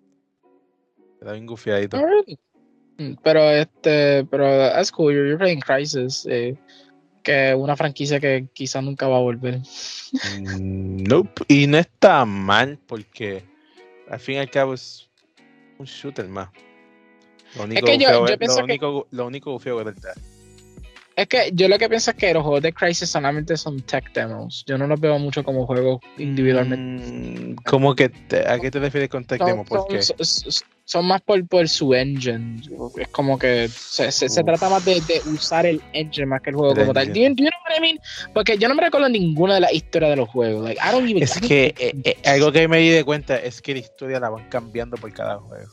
[1.22, 1.98] Era un gufiadito.
[2.98, 6.58] Mm, Pero este, pero that's cool, you're, playing Crisis, eh,
[7.24, 9.60] que es una franquicia que quizá nunca va a volver.
[10.40, 11.44] Mm, Nope.
[11.48, 13.44] Y no está mal porque
[14.10, 15.10] al fin y al cabo es
[15.78, 16.50] un shooter más.
[17.56, 20.22] Lo único que yo- yo es- lo que- único, lo único es el traje.
[21.20, 24.10] Es que yo lo que pienso es que los juegos de Crisis solamente son tech
[24.14, 24.64] demos.
[24.66, 27.12] Yo no los veo mucho como juegos individualmente.
[27.12, 29.66] Mm, ¿Cómo que te- a qué te refieres con tech Son, demo?
[29.66, 30.02] ¿Por son- qué?
[30.02, 32.62] son- son- son más por, por su engine.
[32.98, 36.56] Es como que se, se- trata más de, de usar el engine más que el
[36.56, 37.08] juego El como tal.
[37.10, 37.36] Do you, engine.
[37.36, 38.00] do you know what I mean?
[38.34, 40.64] Porque yo no me recuerdo ninguna de las historias de los juegos.
[40.64, 43.62] Like, I don't even Es que eh, eh, algo que me di de cuenta es
[43.62, 45.70] que la historia la van cambiando por cada juego.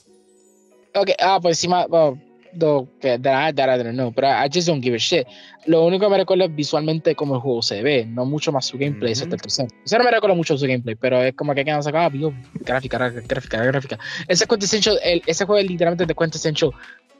[0.92, 2.18] Okay, ah, pues encima, well,
[2.58, 4.98] though, que that, I- that I don't know, but I, I just don't give a
[4.98, 5.26] shit.
[5.66, 8.66] Lo único que me recuerdo es visualmente cómo el juego se ve, no mucho más
[8.66, 9.20] su gameplay, Ujú.
[9.24, 9.68] excepto el tercero.
[9.70, 12.98] El tercero me recuerdo mucho su gameplay, pero es como que quedan sacados, ah, gráfica,
[12.98, 13.98] gráfica, gráfica.
[14.28, 16.70] Ese es quintessential, el, ese juego es literalmente de quintessential,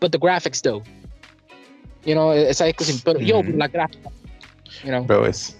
[0.01, 0.83] but the graphics though.
[2.05, 3.51] You know, esa discusión, pero yo, Ujú.
[3.57, 4.11] la gráfica.
[4.85, 5.57] You know, Pero es.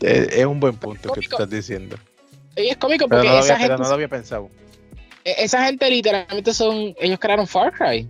[0.00, 1.96] Es un buen punto que tú estás diciendo.
[2.56, 4.48] y es cómico Pero porque no, esa había, gente, no lo había pensado.
[5.24, 8.06] Esa gente literalmente son, ellos crearon Far Cry.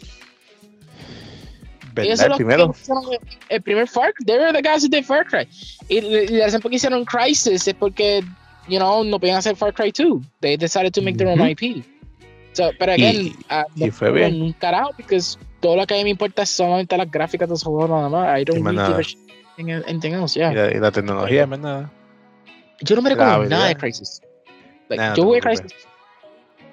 [1.97, 2.73] Ellos son El los primero.
[2.73, 3.19] que hicieron el,
[3.51, 4.25] el primer Far Cry.
[4.27, 5.47] They were the guys who did Far Cry.
[5.89, 6.01] Y
[6.37, 8.23] la razón por qué hicieron Crisis es porque,
[8.69, 10.21] you know, no podían hacer Far Cry 2.
[10.41, 11.41] They decided to make their own.
[11.49, 11.85] IP.
[12.53, 14.41] So, pero Y- again, ah, y fue bien.
[14.43, 15.19] Un carajo, porque
[15.61, 18.09] todo lo que a mí me importa es solamente las gráficas de esos juegos nada
[18.09, 18.41] más.
[18.41, 19.19] I don't Y really give a shit
[19.89, 20.53] anything else, yeah.
[20.53, 21.91] Y, la, y la tecnología, más nada.
[22.81, 24.21] Yo no me recuerdo nada de Crisis.
[24.89, 25.41] Like, no yo jugué.
[25.41, 25.67] Crisis.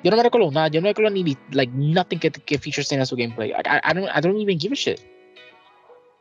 [0.03, 0.67] Yo no me recuerdo nada.
[0.69, 3.51] Yo no recuerdo ni like nothing que, que features tenga su gameplay.
[3.51, 4.99] I, I, don't I don't even give a shit.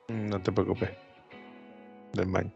[0.08, 0.90] No te preocupes.
[2.12, 2.52] Del mal.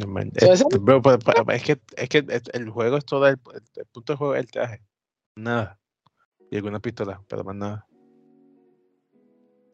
[0.00, 3.26] No, man, So, es, pa- pa- es que, es que el- el juego es todo,
[3.28, 3.38] el,
[3.76, 4.82] el punto del juego es el traje.
[5.36, 5.78] Nada.
[6.50, 7.86] Y algunas pistolas, pero más nada.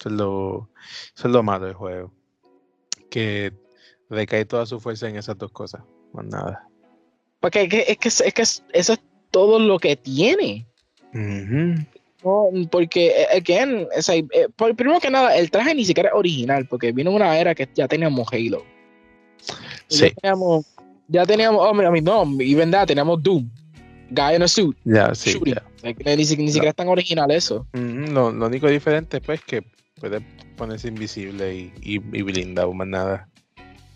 [0.00, 0.70] Eso es lo,
[1.16, 2.12] eso es lo malo del juego.
[3.10, 3.52] Que
[4.10, 5.82] recae toda su fuerza en esas dos cosas.
[6.12, 6.68] Más nada.
[7.40, 10.66] Porque es que, es que, es que eso es todo lo que tiene.
[12.24, 14.26] No, porque, eh, again, o sea, eh,
[14.56, 17.68] por- primero que nada, el traje ni siquiera es original, porque vino una era que
[17.74, 18.64] ya teníamos Halo.
[19.86, 20.66] Sí, Ya teníamos,
[21.08, 23.48] ya teníamos, oh, mira, no, y verdad, teníamos Doom,
[24.10, 25.30] Guy in a Suit, ya, sí.
[25.30, 25.54] shooting.
[25.82, 27.66] Like, ni, si- ni siquiera es tan original eso.
[27.72, 29.62] Lo, lo único diferente pues que
[30.00, 30.20] puede
[30.56, 33.28] ponerse invisible y, y, y blindado, más nada.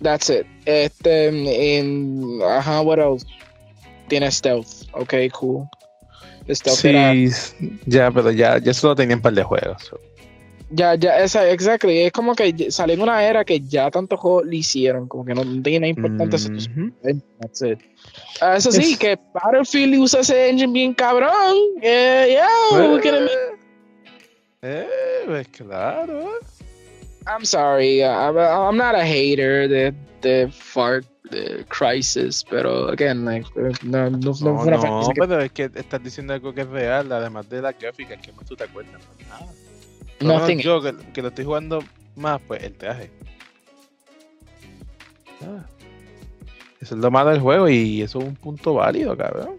[0.00, 0.46] That's it.
[0.64, 3.26] Este, en, ajá, what else?
[4.12, 5.66] Tiene stealth, ok, cool.
[6.46, 9.82] Stealth era- Sí, ya, pero ya, ya solo tenían un par de juegos.
[9.84, 9.98] so.
[10.68, 12.00] Ya, ya, esa, exactly.
[12.02, 15.34] Es como que salió en una era que ya tantos juegos le hicieron, como que
[15.34, 15.94] no tiene.
[17.40, 17.78] That's it.
[18.42, 21.56] Ah, eso sí, Es- que Battlefield usa ese engine bien cabrón.
[21.80, 22.48] Yeah, yeah,
[23.02, 23.28] him.
[24.60, 24.86] Eh,
[25.24, 26.32] pues claro.
[27.26, 29.92] I'm sorry, uh, I'm, I'm not a hater de,
[30.22, 34.80] de Far de Crisis, pero again, like, eh, no, no, no, No, fue una no,
[34.80, 38.18] franquicia que- pero es que estás diciendo algo que es real, además de las gráficas,
[38.20, 39.00] que más tú te acuerdas.
[39.16, 39.28] Pues
[40.20, 40.58] menos Nothing.
[40.60, 41.82] Yo que, que lo estoy jugando
[42.16, 43.10] más, pues el traje.
[45.40, 45.68] Nada.
[46.80, 49.56] Eso es lo malo del juego y eso es un punto válido, cabrón.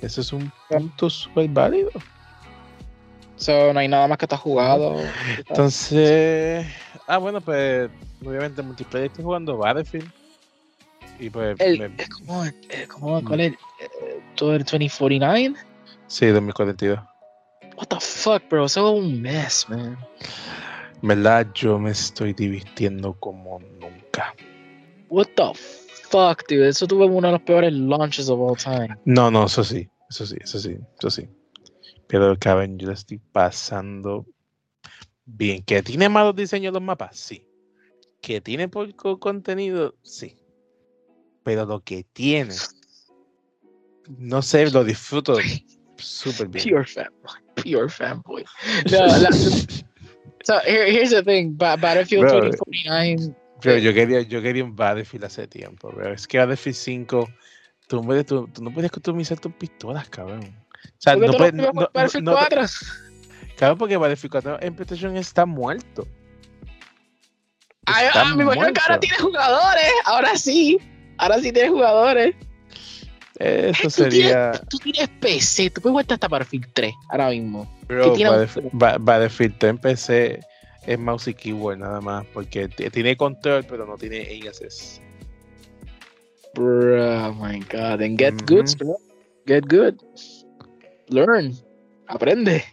[0.00, 1.90] Eso es un punto súper válido.
[3.42, 4.96] So, no hay nada más que está jugado.
[5.36, 6.64] Entonces,
[7.08, 7.90] ah, bueno, pues
[8.24, 10.08] obviamente multiplayer estoy jugando Battlefield.
[11.18, 12.44] Y pues, El, me- es como,
[12.88, 13.52] como, ¿cuál es?
[13.80, 15.54] Eh, ¿Todo el 2049?
[16.06, 17.00] sí, 2042.
[17.76, 18.66] What the fuck, bro?
[18.66, 19.98] Eso es un mess, man.
[21.02, 24.34] Verdad, yo me estoy divirtiendo como nunca.
[25.08, 25.50] What the
[26.10, 26.68] fuck, dude?
[26.68, 28.96] Eso tuvo uno de los peores launches of all time.
[29.04, 31.28] No, no, eso sí, eso sí, eso sí, eso sí.
[32.12, 34.26] Pero, cabrón, yo la estoy pasando
[35.24, 35.62] bien.
[35.62, 37.16] ¿Que tiene malos diseños los mapas?
[37.16, 37.48] Sí.
[38.20, 39.94] ¿Que tiene poco contenido?
[40.02, 40.36] Sí.
[41.42, 42.54] Pero lo que tiene,
[44.18, 45.38] no sé, lo disfruto
[45.96, 46.68] súper bien.
[46.68, 47.40] Pure fanboy.
[47.54, 48.44] Pure fanboy.
[48.90, 49.32] No, la-
[50.44, 51.56] so here, here's the thing.
[51.56, 53.34] Ba- Battlefield Bro, 2049.
[53.62, 56.12] Pero yo quería, yo quería un Battlefield hace tiempo, bro.
[56.12, 57.28] Es que Battlefield 5,
[57.88, 60.54] tú, tú, tú no puedes customizar tus pistolas, cabrón.
[60.84, 62.62] O sea, ¿Por qué no no No, Battlefield no- 4?
[63.56, 66.06] Claro, porque Battlefield 4 en PlayStation está muerto.
[67.86, 69.00] Ay, Está ah, me imagino que ahora muerto.
[69.00, 69.92] tiene jugadores.
[70.04, 70.78] Ahora sí.
[71.18, 72.34] Ahora sí tiene jugadores.
[73.38, 74.52] Eso Tú sería.
[74.70, 75.70] Tú tienes PC.
[75.70, 77.68] Tú puedes jugar hasta Battlefield 3 ahora mismo.
[77.88, 80.40] Bro, Battlefield, Ba- Battlefield 3 en PC
[80.86, 82.24] es mouse y keyboard nada más.
[82.32, 85.00] Porque tiene control, pero no tiene aim assist.
[86.54, 88.00] Bro, oh my god.
[88.02, 88.96] And get good, bro.
[89.46, 89.96] Get good.
[91.12, 91.54] Learn.
[92.08, 92.64] Aprende.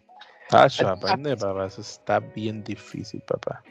[0.50, 1.68] Tacho, aprende, papá.
[1.68, 3.64] Eso está bien difícil, papá.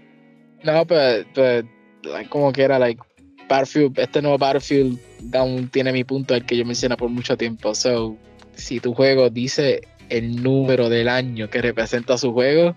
[0.63, 1.69] No, pero, pero
[2.05, 3.03] like, como que era, like,
[3.49, 4.99] Battlefield, este nuevo Battlefield
[5.35, 7.75] aún tiene mi punto, el que yo mencioné por mucho tiempo.
[7.75, 8.17] So,
[8.55, 9.81] si tu juego dice
[10.11, 12.75] el número del año que representa su juego,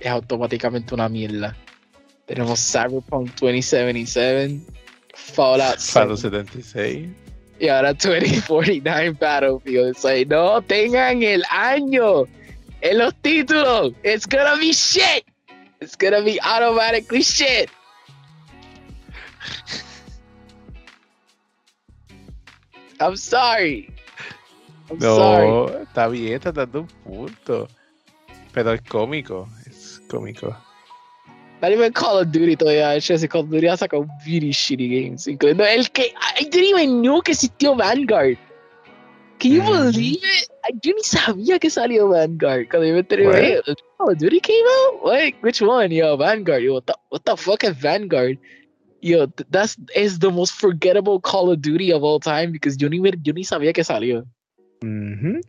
[0.00, 1.56] es automáticamente una mierda.
[2.26, 4.60] Tenemos Cyberpunk 2077,
[5.14, 7.08] Fallout Fallout 7, 76.
[7.60, 9.90] Y ahora 2049 Battlefield.
[9.90, 12.26] It's like, no tengan el año
[12.80, 13.92] en los títulos.
[14.02, 15.24] It's gonna be shit.
[15.80, 17.70] It's gonna be automatically shit.
[23.00, 23.92] I'm sorry.
[24.90, 25.48] I'm sorry.
[25.48, 27.68] No, está bien, está dando un punto.
[28.52, 30.56] Pero es cómico, es cómico.
[31.60, 34.88] Not even Call of Duty todavía hecho ese Call of Duty ha sacado really shitty
[34.88, 38.38] games, incluyendo el que I didn't even know que existió Vanguard.
[39.40, 39.92] Can you Ujú.
[39.92, 40.48] believe it?
[40.64, 42.68] I- Yo ni sabía que salió Vanguard.
[42.68, 43.36] Cuando yo me enteré, What?
[43.36, 43.60] "Hey,
[43.96, 45.02] Call of Duty came out?
[45.04, 45.90] Wait, which one?
[45.94, 46.62] Yo, Vanguard.
[46.62, 48.38] Yo, what the, what the fuck is Vanguard?
[49.00, 52.98] Yo, that's is the most forgettable Call of Duty of all time because yo ni,
[52.98, 54.24] yo ni sabía que salió.
[54.82, 55.40] Ujú.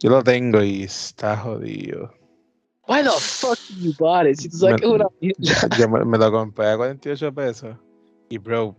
[0.00, 2.12] Yo lo tengo y está jodido.
[2.86, 4.38] Why the fuck you bought it?
[4.60, 5.68] Like Me- una mierda.
[5.78, 7.76] Yo me, me lo compré a 48 pesos.
[8.28, 8.76] Y bro,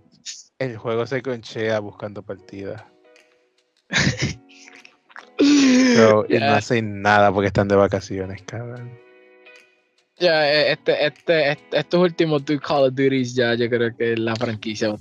[0.60, 2.84] el juego se conchea buscando partidas.
[5.96, 8.92] Bro, y no hacen nada porque están de vacaciones, cabrón.
[10.18, 14.16] Ya, eh, este, este, este- estos últimos dos Call of Duties ya yo creo que
[14.16, 14.96] la franquicia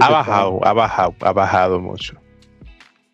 [0.00, 2.20] Ha bajado, ha bajado, ha bajado mucho.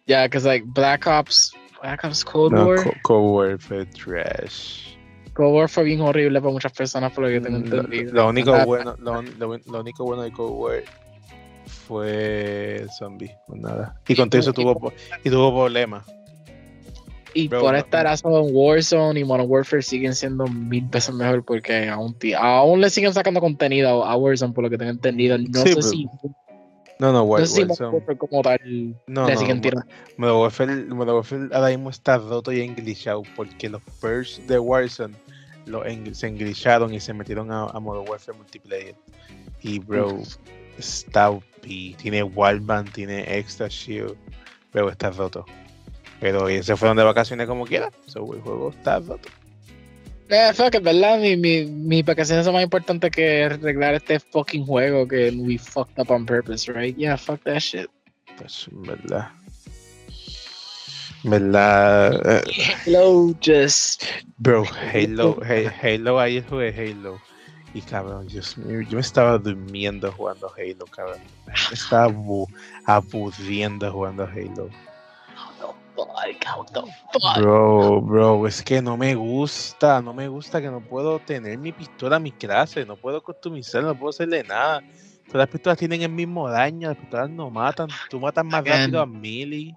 [0.06, 2.82] Ya, que like Black Ops, Ops Cold No, War.
[2.84, 4.94] Co- Cold War fue trash.
[5.34, 8.12] Cold War fue bien horrible para muchas personas, por lo que tengo Mm, Lo, entendido.
[8.14, 10.82] lo único Ah, bueno, lo, lo- único bueno de Cold War
[11.66, 14.00] fue zombie, pues nada.
[14.08, 14.92] Y con eso tuvo
[15.24, 16.04] y tuvo problemas.
[17.34, 21.44] Y Bro, por no- esta razón, Warzone y Modern Warfare siguen siendo mil veces mejor
[21.44, 25.36] porque aún, aún le siguen sacando contenido a Warzone, por lo que tengo entendido.
[25.36, 26.08] No Sí, sé si,
[26.98, 28.58] No, no, War, no sé si como tal
[29.06, 29.82] No, le no.
[30.16, 35.14] Modern Warfare, ahora mismo está roto y englishado porque los perks de Warzone
[35.66, 38.94] lo en- se englisharon y se metieron a, a Modern Warfare Multiplayer.
[39.62, 40.18] Y bro,
[40.78, 41.44] está OP,
[41.98, 44.16] tiene Wallband, tiene Extra Shield,
[44.72, 45.44] pero está roto.
[46.20, 49.28] Pero se fueron de vacaciones como quiera, so, el juego está roto.
[50.28, 51.20] Eh, fuck it, ¿verdad?
[51.20, 55.98] Mi, mi, mis vacaciones son más importantes que arreglar este fucking juego que we fucked
[56.00, 56.96] up on purpose, right?
[56.96, 57.88] Yeah, fuck that shit.
[58.36, 59.30] Pues, verdad.
[61.22, 62.20] ¿Verdad?
[62.24, 62.42] eh,
[62.84, 64.04] Hello, just.
[64.38, 67.20] Bro, Halo, Ha- Halo, ayer jugué Halo.
[67.74, 68.26] Y cabrón,
[68.56, 71.18] mío, yo me estaba durmiendo jugando Halo, cabrón.
[71.46, 72.48] Me estaba abu-
[72.84, 74.70] aburriendo jugando Halo.
[75.96, 76.08] Fuck,
[76.56, 76.82] what the
[77.12, 77.38] fuck?
[77.38, 81.72] Bro, bro, es que no me gusta, no me gusta que no puedo tener mi
[81.72, 84.82] pistola a mi clase, no puedo customizar, no puedo hacerle nada.
[85.26, 88.80] Todas las pistolas tienen el mismo daño, las pistolas no matan, tú matas más Again.
[88.80, 89.74] rápido a Melee.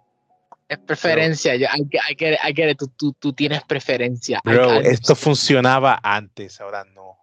[0.67, 1.55] Es preferencia.
[1.55, 2.77] Yo, I, get- I get it, I get it.
[2.77, 4.41] Tú, tú, tú tienes preferencia.
[4.43, 7.18] Bro, esto funcionaba antes, ahora no.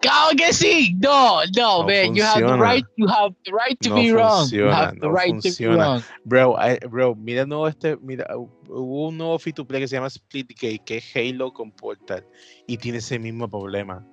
[0.00, 0.94] Claro que sí.
[1.00, 2.14] No, no, No man.
[2.14, 2.62] You have the funciona.
[2.72, 2.84] right.
[2.96, 4.48] You have the right to No be wrong.
[4.50, 5.84] You funciona, have the no right to be funciona.
[5.84, 6.02] wrong.
[6.24, 9.88] Bro, I- bro, mira nuevo este, mira, hu- hubo un nuevo free to play que
[9.88, 12.24] se llama Splitgate, que es Halo con Portal,
[12.66, 14.04] y tiene ese mismo problema.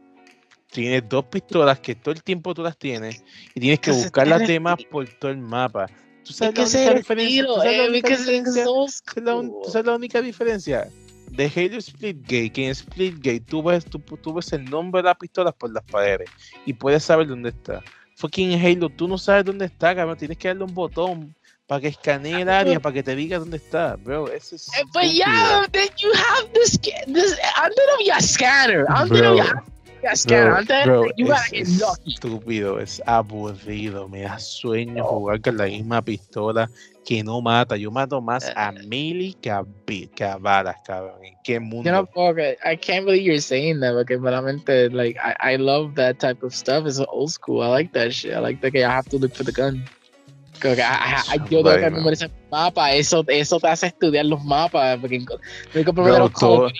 [0.72, 4.45] Tienes dos pistolas que todo el tiempo tú las tienes y tienes que buscar las
[4.48, 5.88] demás por todo el mapa.
[6.26, 7.45] ¿Tú sabes la única diferencia?
[7.45, 7.78] ¿Tú sabes
[9.86, 10.90] la eh, única diferencia?
[11.38, 11.80] So ¿Tú sabes la la?
[11.80, 15.18] De Halo Splitgate, que en Splitgate tú ves, tú, tú ves el nombre de las
[15.18, 16.30] pistolas por las paredes
[16.66, 17.84] y puedes saber dónde está.
[18.16, 20.18] Fucking Halo, tú no sabes dónde está, cabrón.
[20.18, 21.36] Tienes que darle un botón
[21.68, 24.28] para que escanee el área, para que te diga dónde está, bro.
[24.32, 24.68] Eso es.
[24.70, 26.80] Eh, But yeah, then you have this.
[27.07, 28.86] this antes no había scanner.
[28.90, 29.64] Antes no había
[30.16, 30.66] scanner.
[30.86, 32.14] Bro, Antes you gotta es, get es lucky.
[32.14, 36.70] estúpido, es aburrido, me da sueño jugar con la misma pistola
[37.06, 37.77] que no mata.
[37.77, 39.64] Yo mato más a melee que a,
[40.15, 41.23] que a balas, cabrón.
[41.23, 41.90] ¿En qué mundo?
[41.90, 42.57] Know, fuck it.
[42.65, 46.53] I can't believe you're saying that porque realmente, like, I, I love that type of
[46.53, 46.86] stuff.
[46.88, 47.61] It's old school.
[47.61, 48.34] I like that shit.
[48.34, 49.86] I like that I have to look for the gun.
[50.60, 52.94] Que I- I- I- yo tengo que memorizar mapas.
[52.95, 54.98] Eso, eso te hace estudiar los mapas.
[54.99, 55.38] Porque tengo
[55.86, 56.72] que Bro, todo-.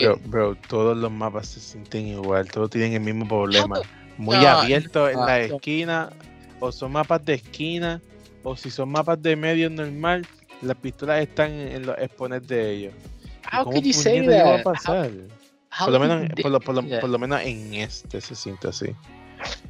[0.00, 3.80] Bro, bro, todos los mapas se sienten igual, todos tienen el mismo problema.
[4.18, 5.56] Muy No, abiertos en no, la no.
[5.56, 6.10] esquina,
[6.60, 8.00] o son mapas de esquina,
[8.42, 10.26] o si son mapas de medio normal,
[10.62, 12.94] las pistolas están en, los exponentes de ellos.
[13.52, 14.62] ¿Y How cómo could you say iba a that?
[14.62, 15.10] pasar?
[15.70, 17.00] How por, lo menos, por, lo, por, lo, do that?
[17.00, 18.94] por lo menos en este se siente así.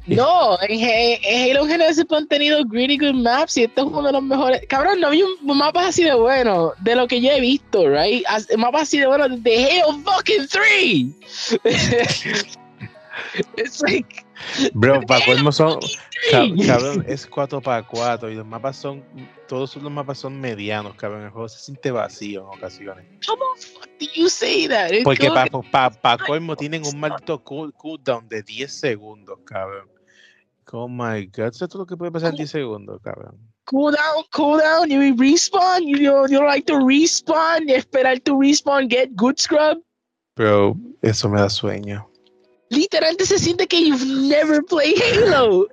[0.05, 0.79] No, en,
[1.23, 4.61] en Halo siempre han tenido really good maps y este es uno de los mejores.
[4.67, 8.23] Cabrón, no había un mapa así de bueno de lo que yo he visto, right?
[8.27, 11.59] As- Mapas así de bueno de Halo fucking 3.
[13.57, 14.22] It's like
[14.73, 15.79] Bro, para colmo son,
[16.65, 19.03] cabrón, es 4x4 y los mapas son,
[19.47, 21.23] todos los mapas son medianos, cabrón.
[21.23, 23.05] El juego se siente vacío en ocasiones.
[23.25, 24.91] Fuck do you say that?
[25.03, 29.89] Porque para pa, pa colmo tienen un maldito cool- cooldown de 10 segundos, cabrón.
[30.71, 33.37] Oh my god, ¿eso es todo lo que puede pasar en 10 segundos, cabrón?
[33.65, 38.89] cool down, cool down, you respawn, you, you, you like to respawn, esperar tu respawn,
[38.89, 39.81] get good scrub.
[40.35, 42.09] Pero eso me da sueño.
[42.73, 45.67] Literalmente se siente que you've never played Halo.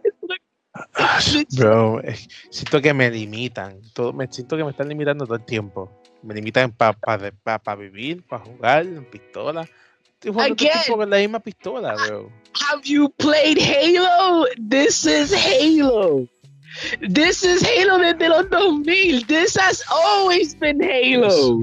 [1.56, 2.16] Bro, eh,
[2.50, 3.80] siento que me limitan.
[3.92, 5.90] Todo, me siento que me están limitando todo el tiempo.
[6.22, 9.68] Me limitan para pa, pa, pa vivir, para jugar en pistola.
[10.14, 12.30] Estoy jugando todo el con la misma pistola, bro.
[12.68, 14.46] Have you played Halo?
[14.58, 16.28] This is Halo.
[17.00, 19.26] This is Halo desde los 2000.
[19.26, 21.60] This has always been Halo.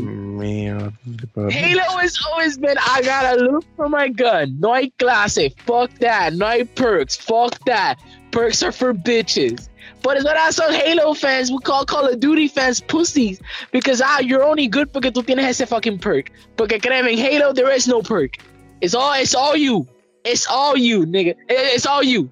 [1.50, 4.60] Halo has always been I gotta look for my gun.
[4.60, 5.58] No hay clase.
[5.62, 6.34] Fuck that.
[6.34, 7.16] No hay perks.
[7.16, 8.00] Fuck that.
[8.32, 9.70] Perks are for bitches.
[10.04, 13.42] But it's what I saw Halo fans, we call Call of Duty fans pussies.
[13.72, 16.30] Because ah, you're only good porque tú tienes ese fucking perk.
[16.56, 18.36] Porque créeme, en Halo there is no perk.
[18.82, 19.88] It's all it's all you.
[20.24, 21.36] It's all you, nigga.
[21.50, 22.30] It's all you.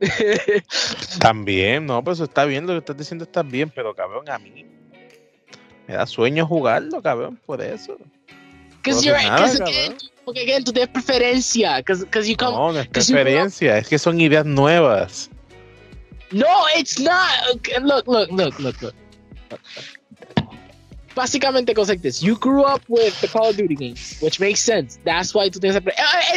[1.20, 4.66] También, no, pues está bien, lo que estás diciendo está bien, pero cabrón, a mí
[5.86, 7.96] me da sueño jugarlo, cabrón, por eso.
[8.86, 11.76] No you're nada, again, porque again, tú tienes preferencia.
[11.78, 15.30] Because because you come No, no es 'cause preferencia, es que son ideas nuevas.
[16.30, 16.46] No,
[16.78, 17.56] it's not.
[17.56, 18.94] Okay, look, look, look, look, look.
[21.18, 22.22] Básicamente goes like this.
[22.22, 24.98] You grew up with the Call of Duty games, which makes sense.
[25.04, 25.82] That's why tú tienes Uh,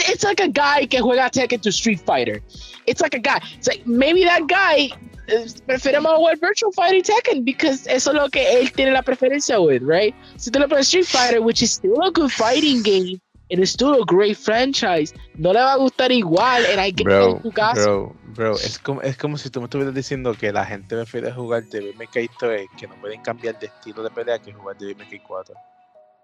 [0.09, 2.41] It's like a guy que juega Tekken to Street Fighter.
[2.87, 3.39] It's like a guy.
[3.57, 4.89] It's like maybe that guy
[5.27, 9.03] eh, prefiere más jugar Virtual Fighter Tekken because eso es lo que él tiene la
[9.03, 10.15] preferencia with, right?
[10.37, 13.21] Si tú le pones Street Fighter, which is still a good fighting game,
[13.51, 17.05] and it's still a great franchise, no le va a gustar igual, and I get
[17.05, 18.15] Bro, en tu caso.
[18.33, 21.31] bro, bro, es como, es como si tú me estuvieras diciendo que la gente prefiere
[21.31, 24.77] jugar Devil May Cry 3, que no pueden cambiar de estilo de pelea que jugar
[24.77, 25.55] Devil May Cry 4.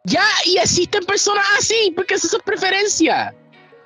[0.06, 3.36] Ya, y existen personas así, porque eso es su preferencia.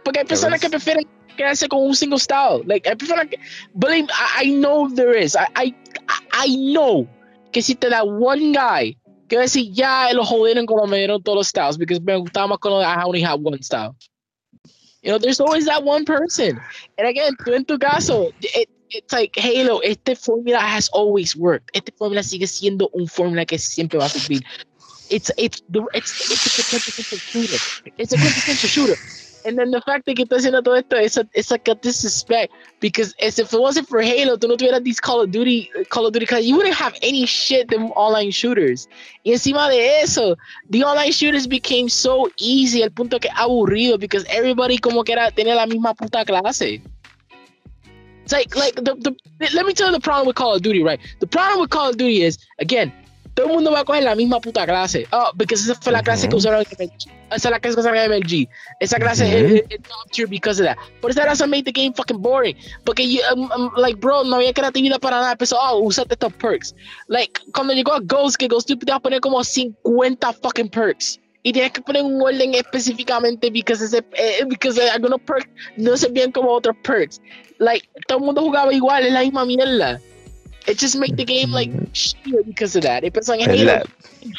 [0.03, 2.63] Porque hay personas que prefieren quedarse con un single style.
[2.65, 3.39] Like, hay personas que,
[3.73, 5.35] believe, I, I know there is.
[5.35, 5.75] I, I,
[6.31, 7.07] I know
[7.51, 8.95] que existe that one guy
[9.37, 12.59] a decir, ya, lo jodieron como me dieron todos los styles, porque me gustaba más
[12.59, 13.95] cuando I only had one style.
[15.03, 16.59] You know, there's always that one person.
[16.97, 21.71] And again, tú en tu caso, it, it's like Halo, este fórmula has always worked.
[21.73, 24.43] Este fórmula sigue siendo un fórmula que siempre va a servir.
[25.09, 27.91] It's it's the it's it's a quintessential shooter.
[27.97, 28.95] It's a quintessential shooter.
[29.45, 32.53] And then the fact that que está haciendo todo esto, it's, it's like a disrespect
[32.79, 36.05] because as if it wasn't for Halo, tú no tuvieras these Call of Duty, Call
[36.05, 38.87] of Duty, you wouldn't have any shit than online shooters.
[39.25, 40.35] Y encima de eso,
[40.69, 45.31] the online shooters became so easy al punto que aburrido because everybody como que era
[45.31, 46.81] tenía la misma puta clase.
[48.23, 49.15] It's like like the, the
[49.53, 50.99] let me tell you the problem with Call of Duty, right?
[51.19, 52.91] The problem with Call of Duty is again,
[53.33, 55.07] todo el mundo va a coger la misma puta clase.
[55.11, 56.39] Oh, because esa fue la clase que Ujú.
[56.39, 57.09] usaron en MLG.
[57.31, 58.49] Esa es la clase que usaron en MLG.
[58.79, 59.55] Esa clase Ujú.
[59.55, 60.77] es, es top tier because of that.
[60.99, 62.55] Por esa razón made the game fucking boring.
[62.83, 65.31] Porque you, um, um, like, bro, no había creatividad para nada.
[65.31, 66.75] Empezó, oh, usate estos perks.
[67.07, 71.19] Like, cuando llegó a Ghost, que Ghost te vas a poner como 50 fucking perks.
[71.43, 76.07] Y tienes que poner un orden específicamente because, ese, eh, because algunos perks no se
[76.09, 77.19] ven como otros perks.
[77.57, 79.99] Like, todo el mundo jugaba igual, es la misma mierda.
[80.67, 83.03] It just make the game like shittier because of that.
[83.03, 83.83] It pensó en Halo,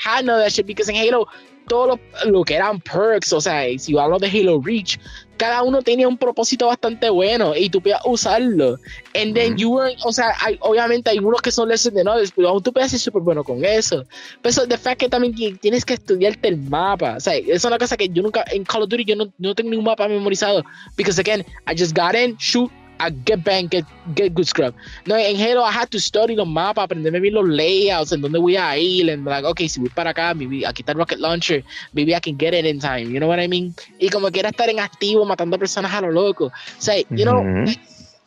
[0.05, 1.27] had none of that shit because en Halo
[1.69, 2.01] todo lo,
[2.31, 4.99] lo que eran perks, o sea, si hablo de Halo Reach,
[5.37, 8.79] cada uno tenía un propósito bastante bueno y tú podías usarlo.
[9.15, 9.59] And then Ujú.
[9.59, 12.63] you were, o sea, hay, obviamente hay unos que son lesser than others, pero aún
[12.63, 14.05] tú puedes ser súper bueno con eso.
[14.43, 17.65] Pero the fact que también ti- tienes que estudiarte el mapa, o sea, esa es
[17.65, 20.09] una cosa que yo nunca, en Call of Duty yo no, no tengo ningún mapa
[20.09, 20.65] memorizado,
[20.97, 22.71] because again, I just got in, shoot,
[23.03, 23.85] I get bang, get,
[24.15, 24.75] get good scrub.
[25.07, 28.39] No, en Halo I had to study los mapas, aprenderme bien los layouts, en dónde
[28.39, 31.19] voy a ir, and like, okay, si voy para acá, maybe aquí está el rocket
[31.19, 33.75] launcher, maybe I can get it in time, you know what I mean?
[33.99, 36.47] Y como quiera estar en activo, matando personas a lo loco.
[36.47, 37.67] O sea, you know, Ujú.
[37.67, 37.81] like,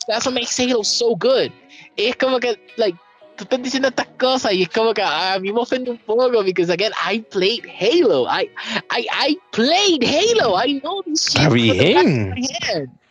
[0.08, 1.50] that's what makes Halo so good.
[1.96, 2.98] Y es como que, like,
[3.36, 5.98] tú estás diciendo estas cosas y es como que ah, a mí me ofende un
[5.98, 8.48] poco because again I played Halo I
[8.90, 12.34] I, I played Halo I know this shit Está bien.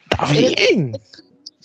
[0.10, 0.92] Está bien.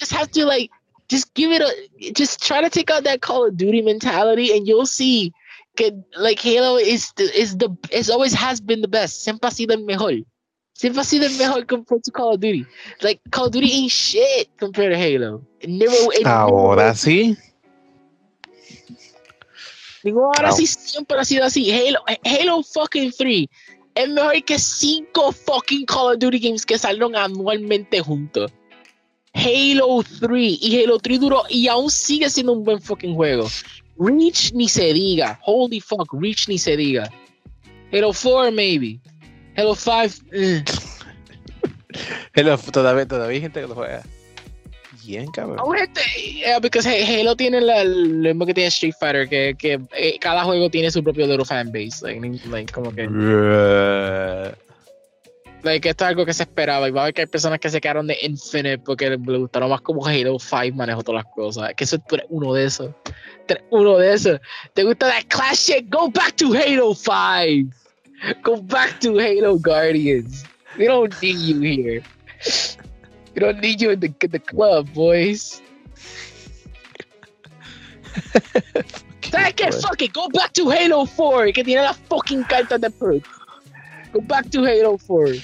[0.00, 0.70] Just have to like
[1.08, 4.66] just give it a just try to take out that Call of Duty mentality and
[4.66, 5.32] you'll see
[5.76, 9.22] que like Halo is the, is the it always has been the best.
[9.22, 10.12] Siempre ha sido el mejor.
[10.74, 12.64] Siempre ha sido el mejor compared to Call of Duty.
[13.02, 15.42] Like Call of Duty ain't shit compared to Halo.
[15.60, 17.36] It never it Ahora never, sí.
[20.02, 20.56] digo ahora Wow.
[20.56, 21.70] sí siempre ha sido así.
[21.70, 23.46] Halo Halo fucking 3
[23.96, 28.50] es mejor que cinco fucking Call of Duty games que salieron anualmente juntos
[29.34, 33.48] Halo 3 y Halo 3 duró y aún sigue siendo un buen fucking juego.
[33.98, 35.38] Reach ni se diga.
[35.44, 37.10] Holy fuck, Reach ni se diga.
[37.92, 38.98] Halo 4 maybe.
[39.56, 40.24] Halo 5.
[40.32, 40.64] eh.
[42.36, 44.02] Halo, todavía, todavía hay gente que lo juega.
[45.04, 45.58] Bien, cabrón.
[45.58, 46.00] Aún gente,
[46.34, 50.16] yeah, because Ha- Halo tiene la- lo mismo que tiene Street Fighter, que, que eh,
[50.20, 52.02] cada juego tiene su propio little fanbase.
[52.02, 53.08] Like, like, como que,
[55.62, 56.88] like, esto es algo que se esperaba.
[56.88, 59.70] Y va a haber que hay personas que se quedaron de Infinite porque le gustaron
[59.70, 61.72] más como Halo 5 manejó todas las cosas.
[61.76, 62.90] Que eso tú eres uno de esos.
[63.46, 64.40] Tú eres uno de esos.
[64.74, 65.88] ¿Te gusta that class shit?
[65.88, 67.70] Go back to Halo 5.
[68.42, 70.44] Go back to Halo Guardians.
[70.78, 72.02] We don't need you here.
[73.34, 75.62] We don't need you in the, in the club, boys.
[79.30, 79.72] ¿Sabes qué?
[79.72, 80.12] Fuck it.
[80.12, 81.52] Go back to Halo 4.
[81.52, 83.39] Que tiene la fucking carta de perk.
[84.12, 85.34] Go back to Halo 4.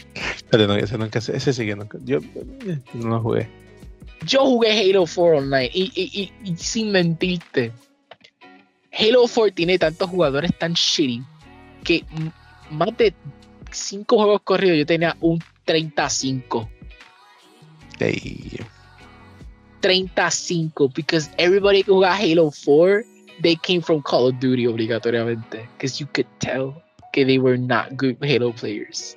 [0.51, 1.99] Pero no, ese nunca, ese sí que nunca.
[2.05, 3.49] Yo eh, no lo jugué.
[4.25, 7.73] Yo jugué Halo 4 online y, y, y, y sin mentirte.
[8.93, 11.23] Halo 4 tiene tantos jugadores tan shitty
[11.85, 12.05] que
[12.71, 13.15] más de
[13.71, 16.69] 5 juegos corridos yo tenía un 35.
[17.99, 18.61] Ey,
[19.81, 23.05] 35 because everybody que jugaba Halo 4
[23.43, 26.83] they came from Call of Duty obligatoriamente because you could tell
[27.25, 29.17] they were not good Halo players.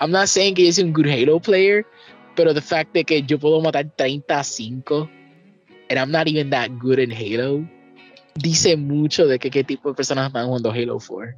[0.00, 1.84] I'm not saying que yo soy un good Halo player,
[2.36, 5.08] pero the fact de que yo puedo matar 35
[5.90, 7.64] and I'm not even that good in Halo
[8.34, 11.34] dice mucho de que qué tipo de personas están jugando Halo 4.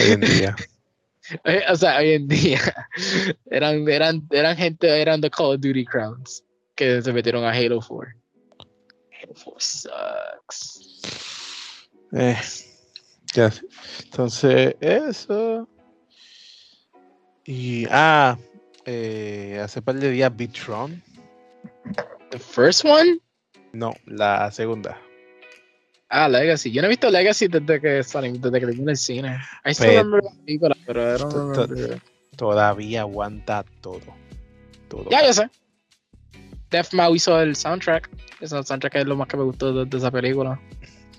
[0.00, 0.56] Hoy en día.
[1.42, 2.60] Eh, O sea, hoy en día
[3.50, 6.44] eran, eran, eran gente, eran the Call of Duty crowds
[6.76, 8.12] que se metieron a Halo 4.
[9.10, 10.80] Halo 4 sucks.
[12.12, 12.36] Eh,
[13.36, 13.52] ya.
[14.04, 15.68] Entonces, eso.
[17.44, 18.36] Y, ah,
[18.84, 21.02] eh, hace par de días vi Tron.
[22.30, 23.18] The first one?
[23.72, 24.98] No, la segunda.
[26.08, 26.70] Ah, Legacy.
[26.72, 29.38] Yo no he visto Legacy desde que salió, desde que terminé el cine.
[29.64, 31.68] La película, pero.
[32.36, 34.14] Todavía aguanta todo.
[34.88, 35.08] Todo.
[35.10, 35.48] Ya, yo sé.
[36.70, 38.10] Def Mau hizo el soundtrack.
[38.40, 40.60] Ese soundtrack es lo más que me gustó de, de esa película.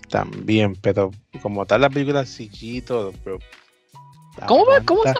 [0.10, 1.12] También, pero
[1.42, 3.40] como tal la película CG y todo, pero.
[4.48, 5.16] ¿Cómo, va- cómo, esa,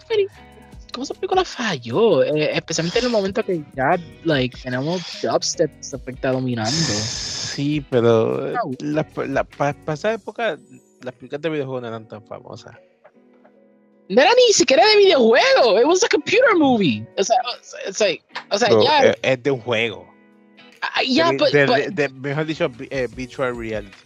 [0.94, 2.24] cómo esa película falló?
[2.24, 6.70] Eh, especialmente en el momento que ya, like, tenemos dubstep se está dominando.
[6.72, 8.72] Sí, pero eh, Au.
[8.80, 10.58] la, la, para esa época
[11.02, 12.76] las películas de videojuegos no eran tan famosas.
[14.10, 15.80] No era ni siquiera de videojuego.
[15.82, 17.06] It was a computer movie.
[17.18, 17.36] O sea,
[17.90, 18.16] o sea,
[18.52, 20.08] o sea Pero, ya, eh, es de un juego.
[20.82, 23.98] ah, de, but- de- but- de- mejor dicho, vi- virtual reality.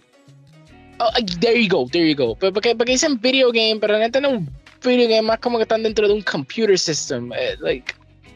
[1.04, 2.36] Oh, there you go, there you go.
[2.36, 4.48] Pero porque, porque dicen video game, pero no es un
[4.84, 7.32] video game más como que están dentro de un computer system.
[7.34, 7.94] eh, like,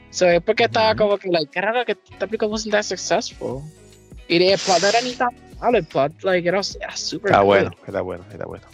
[0.10, 0.98] so es porque estaba Ujú.
[0.98, 3.62] como que, like, qué raro que esta película wasn't that successful.
[4.28, 5.30] Y el plot era ni tan
[5.60, 7.44] malo, el plot, like, era, era super good.
[7.46, 8.66] bueno, era bueno, era bueno.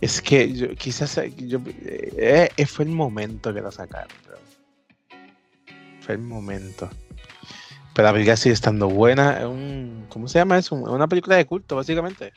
[0.00, 4.08] Es que yo, quizás eh, yo, eh, eh, fue el momento que la sacaron.
[4.26, 4.36] bro.
[6.00, 6.90] Fue el momento.
[7.94, 9.38] Pero la película sigue estando buena.
[9.38, 10.76] Es un, ¿Cómo se llama eso?
[10.76, 12.32] Es una película de culto, básicamente.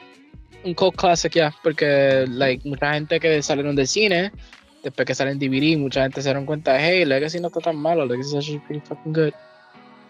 [0.64, 4.32] Un cult classic, ya, porque, like, mucha gente que salieron del cine,
[4.84, 8.06] después que salen DVD, mucha gente se dieron cuenta, hey, Legacy no está tan malo,
[8.06, 9.34] Legacy is actually pretty fucking good.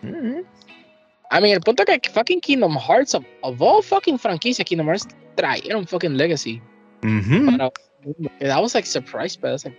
[0.04, 0.46] Ujú.
[1.30, 4.88] I mean, el punto es que fucking Kingdom Hearts, of, of all fucking franquicias, Kingdom
[4.88, 6.62] Hearts trajeron fucking Legacy.
[7.04, 7.46] Ujú.
[7.52, 7.72] Para,
[8.40, 9.78] that was like surprised, but I was like,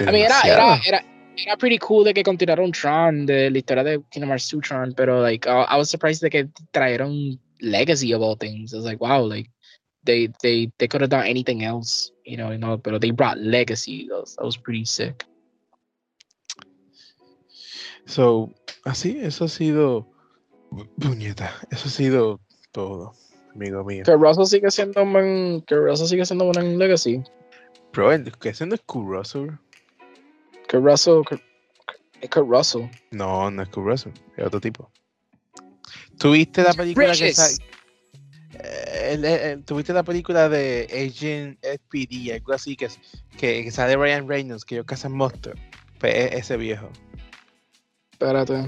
[0.00, 1.04] I mean, era, era, era,
[1.36, 4.94] era pretty cool de que continuaron Tron, de la historia de Kingdom Hearts 2 Tron,
[4.94, 8.72] pero like, I, I was surprised de que trajeron Legacy of all things.
[8.72, 9.50] I was like, wow, like,
[10.04, 13.38] they, they, they could have done anything else, you know, you know, but they brought
[13.38, 14.06] Legacy.
[14.08, 15.24] That was, that was pretty sick.
[18.06, 20.06] So, así, eso ha sido.
[21.00, 22.40] Puñeta, eso ha sido
[22.72, 23.12] todo,
[23.54, 24.04] amigo mío.
[24.04, 27.22] Que Russell sigue siendo un que Russell sigue siendo un Legacy.
[27.92, 29.48] Bro, que no es Kurt Russell.
[30.68, 31.36] Que Russell, que,
[32.20, 32.82] que, que Russell.
[33.10, 34.90] No, no es Kurt Russell, es otro tipo.
[36.18, 37.58] ¿Tuviste la película que Bridges.
[38.58, 42.98] eh, el- el- ¿Tuviste la película de Agent SPD, algo así, que, es-
[43.38, 45.58] que, que sale Ryan Reynolds, que yo cazan monstruos?
[46.00, 46.88] Pues e- ese viejo.
[48.12, 48.66] Espérate.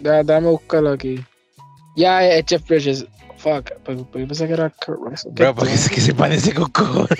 [0.00, 1.22] Da- Déjame buscarlo aquí.
[1.96, 3.06] Ya, es Jeff Bridges.
[3.36, 3.70] Fuck.
[3.84, 5.32] Pues, pues yo pensé que era Kurt Russell.
[5.32, 7.18] Bro, porque es que se parece con cojones.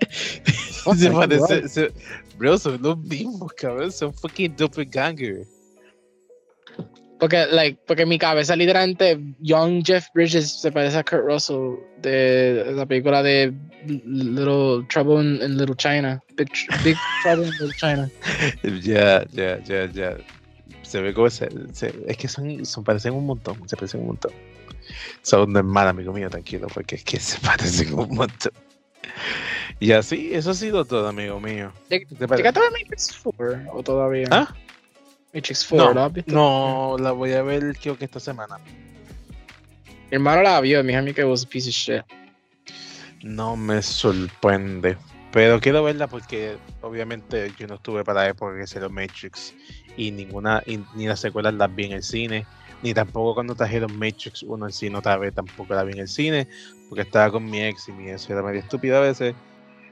[0.96, 1.68] Se parece.
[1.68, 1.92] Se-
[2.38, 3.92] bro, son los mismos, cabrón.
[3.92, 5.46] Son fucking doppelganger.
[7.18, 11.76] Porque, like, porque en mi cabeza, literalmente, Young Jeff Bridges se parece a Kurt Russell
[12.00, 13.52] de la película de
[13.86, 16.20] Little Trouble in, in Little China.
[16.36, 18.10] Big, Tr- Big Trouble in Little China.
[18.82, 20.16] Ya, ya, ya, ya.
[20.82, 24.08] Se ve como se, se- es que son, son parecen un montón, se parecen un
[24.08, 24.32] montón.
[25.22, 28.52] Son normal, amigo mío, tranquilo, porque es que se parecen un montón.
[29.80, 31.72] Y así, eso ha sido todo, amigo mío.
[31.90, 34.28] ¿Llegaste a ver Matrix 4 o todavía?
[34.30, 34.54] ¿Ah?
[35.34, 36.32] Matrix 4, No, ¿la has visto?
[36.34, 38.58] No, la voy a ver creo que esta semana.
[40.10, 42.02] Mi hermano la vio y me dijo a mí que was a piece of shit.
[43.22, 44.96] No me sorprende.
[45.32, 49.54] Pero quiero verla porque obviamente yo no estuve para la época que salió Matrix
[49.96, 52.44] y ninguna y- ni las secuelas las vi en el cine,
[52.82, 56.08] ni tampoco cuando trajeron Matrix 1 en cine otra vez tampoco la vi en el
[56.08, 56.48] cine,
[56.92, 59.34] porque estaba con mi ex y mi ex era medio estúpida a veces.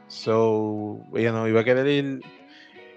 [0.09, 2.21] So, ella no iba a querer ir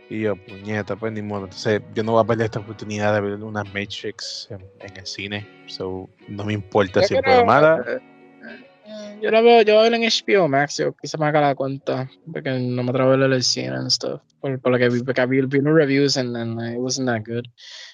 [0.09, 1.45] y yo, puñeta, pues ni modo.
[1.45, 5.07] Entonces, yo no voy a perder esta oportunidad de ver una Matrix en, en el
[5.07, 5.47] cine.
[5.67, 7.81] So, no me importa Yo si es mala.
[7.87, 11.55] eh, Yo la veo, yo la veo en HBO Max, yo quizá me haga la
[11.55, 14.21] cuenta, porque no me atrevo a en el cine and stuff.
[14.41, 17.21] Por, por lo que vi, porque vi, vi unos reviews and, and it wasn't that
[17.25, 17.45] good.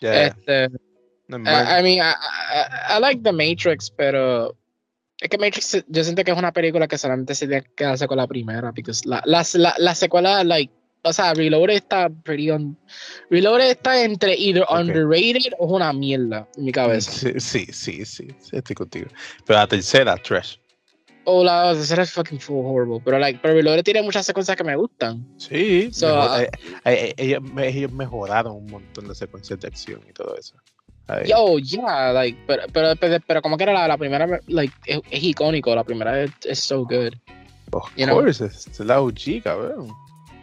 [0.01, 0.69] Ya, Este,
[1.27, 1.67] normal.
[1.67, 4.55] I, I mean, I, I, I like The Matrix, pero
[5.21, 8.07] es que Matrix, yo siento que es una película que solamente se tiene que quedarse
[8.07, 12.51] con la primera, porque la, la, la, la secuela, like, o sea, Reloaded está pretty
[12.51, 12.77] on,
[13.29, 14.79] Reloaded está entre either Ok.
[14.81, 17.11] underrated o es una mierda en mi cabeza.
[17.11, 19.07] Sí, sí, sí, sí, sí, estoy contigo.
[19.45, 20.57] Pero la tercera, trash.
[21.25, 24.63] O la tercera es fucking full horrible, pero like, pero Reloaded tiene muchas secuencias que
[24.63, 25.25] me gustan.
[25.37, 26.49] Sí, So, mejor- ah, eh,
[26.85, 30.55] eh, ellos, ellos mejoraron un montón de secuencias de acción y todo eso.
[31.09, 31.27] Ahí.
[31.27, 34.99] Yo, yeah, like, pero, pero, pero, pero como que era la, la primera, like, es,
[35.09, 37.13] es icónico, la primera es, es so good.
[37.71, 38.15] Of You know?
[38.19, 39.87] course, es la OG, cabrón.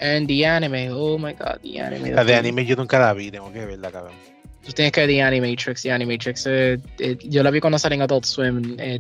[0.01, 2.13] And the anime, oh my god, the anime.
[2.15, 4.15] La de anime yo nunca la vi, tengo que verla, cabrón.
[4.65, 5.83] Tú tienes que ver The Animatrix.
[5.83, 8.77] The Animatrix, eh, eh, yo la vi cuando salió en Adult Swim.
[8.81, 8.99] eh,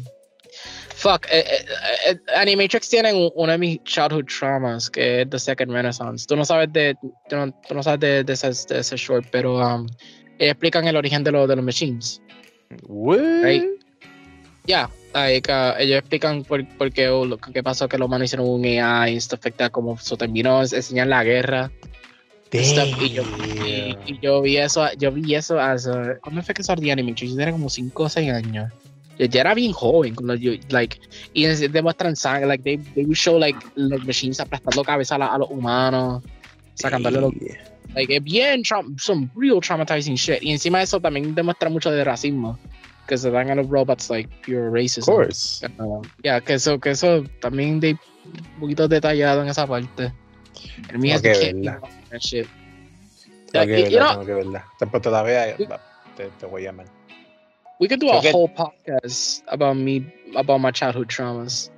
[0.94, 1.64] fuck, eh, eh,
[2.10, 6.24] eh, Animatrix tiene un- uno de mis childhood traumas, que es The Second Renaissance.
[6.26, 6.94] Tú no sabes de,
[7.28, 9.86] tú no, tú no sabes de, de, ese, de ese short, pero um,
[10.38, 12.20] explican el origen de, los de los machines.
[12.86, 13.42] What?
[13.42, 13.64] Right.
[14.66, 18.48] Ya, like, uh, ellos explican por, por qué, lo que pasó, que los humanos hicieron
[18.48, 21.70] un AI y esto afecta cómo se terminó, enseñan la guerra.
[22.52, 23.22] stuff, y, yo,
[23.64, 25.90] y, y yo vi eso, yo vi eso hace,
[26.22, 27.34] ¿cuándo fue que salió The Animatrix?
[27.34, 28.72] Yo era como 5 o 6 años.
[29.18, 30.98] Yo ya era bien joven, yo, like,
[31.32, 35.18] y es- demuestran sangre, like, they, they would show, like, los machines aplastando cabeza a,
[35.18, 36.22] la- a los humanos,
[36.74, 37.32] sacándole los,
[37.96, 42.04] like, es bien, some real traumatizing shit, y encima de eso también demuestra mucho de
[42.04, 42.56] racismo,
[43.08, 45.04] que se dan a los robots, like, pure Of racism.
[45.04, 45.66] course.
[45.78, 47.92] Uh, ya, que eso, que eso también de
[48.24, 50.12] un poquito detallado en esa parte.
[50.90, 51.80] El mío es que verla.
[52.10, 52.46] that shit.
[53.52, 54.64] Like, you verla, know- tengo que verla.
[54.78, 56.86] Tan pronto la vea, te, te voy a llamar.
[57.78, 60.02] We could do a whole podcast about me,
[60.34, 61.70] about my childhood traumas.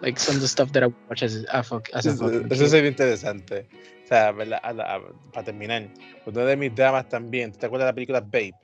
[0.00, 2.48] Like some of the stuff that I watch as a, fuck, as a Eso, fucking
[2.52, 3.66] eso sería interesante.
[4.04, 4.60] O sea, ¿verdad?
[4.62, 5.88] A la- a- para terminar,
[6.26, 8.54] uno de mis dramas también, ¿te acuerdas de la película Babe?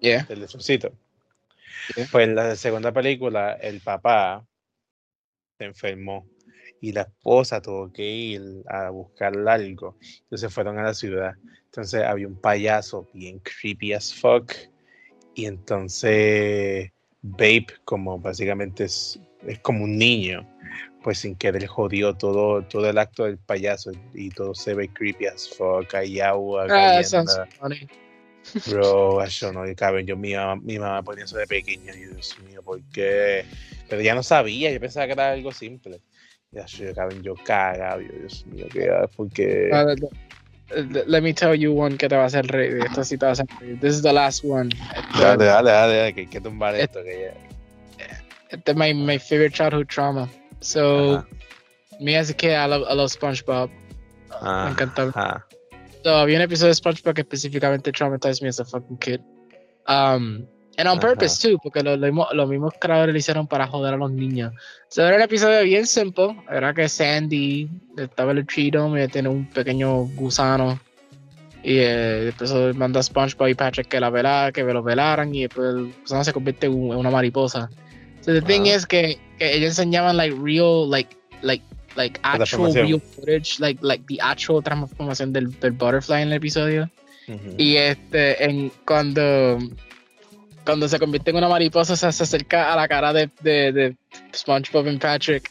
[0.00, 0.24] Yeah.
[0.24, 0.92] Del lechoncito.
[1.96, 2.06] Yeah.
[2.10, 4.46] Pues en la segunda película, el papá
[5.58, 6.26] se enfermó
[6.80, 9.96] y la esposa tuvo que ir a buscar algo.
[10.22, 11.34] Entonces fueron a la ciudad.
[11.66, 14.52] Entonces había un payaso bien creepy as fuck.
[15.34, 16.90] Y entonces
[17.22, 20.46] Babe, como básicamente es, es como un niño,
[21.02, 25.26] pues sin querer jodió todo, todo el acto del payaso y todo se ve creepy
[25.26, 25.94] as fuck.
[25.94, 27.46] Hay agua Ah.
[28.66, 32.36] Bro, yo no, cabrón, yo mi mamá, mi mamá ponía eso de pequeño, y Dios
[32.40, 33.44] mío, ¿por qué?
[33.88, 36.00] Pero ya no sabía, yo pensaba que era algo simple.
[36.50, 39.70] Ya, yo, cabrón, yo cagado, yo, Dios mío, ¿qué?
[39.70, 42.78] Uh, th- th- let me tell you one que te va a hacer reír.
[42.84, 43.78] Esto sí te va a hacer reír.
[43.80, 44.70] This is the last one.
[45.18, 48.06] Dale, dale, dale, dale, que hay que tumbar Eh, esto, que ya...
[48.50, 50.28] Este es my, my favorite childhood trauma.
[50.62, 51.26] So, Ajá.
[52.00, 53.70] me as a kid, I love, I love SpongeBob.
[54.40, 55.10] Ah, Me encantaba.
[55.14, 55.46] Ajá.
[56.02, 59.20] So, había un episodio de SpongeBob que específicamente traumatized me as a fucking kid.
[59.88, 60.46] Um,
[60.78, 61.00] and on Ajá.
[61.00, 64.10] purpose too, porque lo- lo mismo- los mismos creadores lo hicieron para joder a los
[64.10, 64.52] niños.
[64.88, 66.36] So, era un episodio bien simple.
[66.50, 67.68] Era que Sandy
[67.98, 70.80] estaba en el dome y tiene un pequeño gusano.
[71.64, 75.42] Y eh, después manda a SpongeBob y Patrick que la vela, que lo velaran y
[75.42, 77.70] después el gusano se convierte en una mariposa.
[78.22, 78.76] So the thing Ajá.
[78.76, 81.62] is que, que ellos enseñaban like real, like, like,
[81.96, 86.88] like actual real footage, like, like the actual transformación del, del butterfly en el episodio.
[87.28, 87.54] Ujú.
[87.58, 89.58] Y este, en, cuando,
[90.64, 93.96] cuando se convierte en una mariposa, se, se acerca a la cara de, de, de
[94.34, 95.50] SpongeBob y Patrick.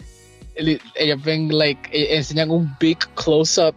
[0.55, 3.75] el- Ellos ven, like, e- enseñan un big close-up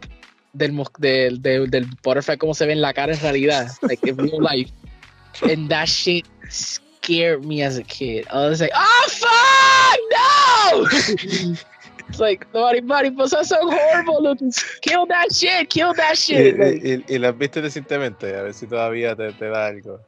[0.53, 4.17] del, del, del, del butterfly, como se ve en la cara en realidad, like in
[4.17, 4.71] real life.
[5.51, 6.25] And that shit
[7.05, 8.27] scared me as a kid.
[8.33, 11.55] I was like, oh fuck, no!
[12.09, 14.53] it's like, the mari- mariposas son horrible looking.
[14.81, 16.57] Kill that shit, kill that shit.
[16.59, 20.01] Y, y, y las viste recientemente, a ver si todavía te, te da algo.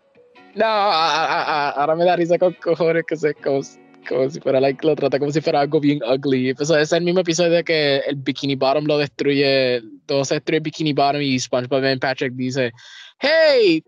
[0.55, 3.61] No, a- a- a- ahora me da risa con cojones que se como,
[4.09, 6.55] como si fuera like, lo trata como si fuera algo bien ugly.
[6.55, 10.59] Pues es el mismo episodio de que el Bikini Bottom lo destruye, todo se destruye
[10.59, 12.73] el Bikini Bottom y SpongeBob y Patrick dice,
[13.19, 13.83] hey,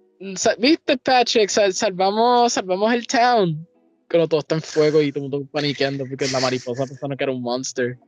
[0.58, 3.66] viste Patrick, Sal- salvamos, salvamos el town.
[4.08, 7.24] Pero todo está en fuego y todo el mundo paniqueando porque la mariposa pensando que
[7.24, 7.98] era un monster.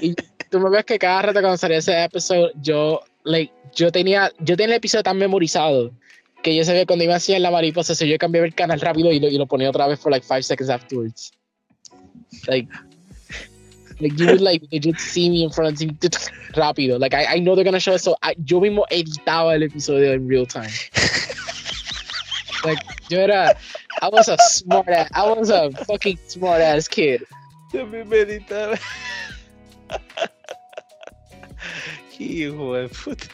[0.00, 0.14] y
[0.50, 4.56] tú me ves que cada rato cuando salía ese episodio, yo, like, yo tenía, yo
[4.56, 5.92] tenía el episodio tan memorizado
[6.42, 9.12] que yo sabía cuando iba así en la mariposa, so yo cambiaba el canal rápido
[9.12, 11.32] y lo, y lo ponía otra vez for like five seconds afterwards.
[12.46, 12.68] Like,
[14.00, 15.88] like you would like legit see me in front of you
[16.54, 16.98] rápido.
[16.98, 20.12] Like I, I know they're gonna show us, so I, yo mismo editaba el episodio
[20.12, 20.70] en real time.
[22.64, 23.56] like yo era,
[24.02, 27.24] I was a smart ass, I was a fucking smart ass kid.
[27.72, 28.78] Yo me meditaba.
[32.18, 33.26] Hijo de puta.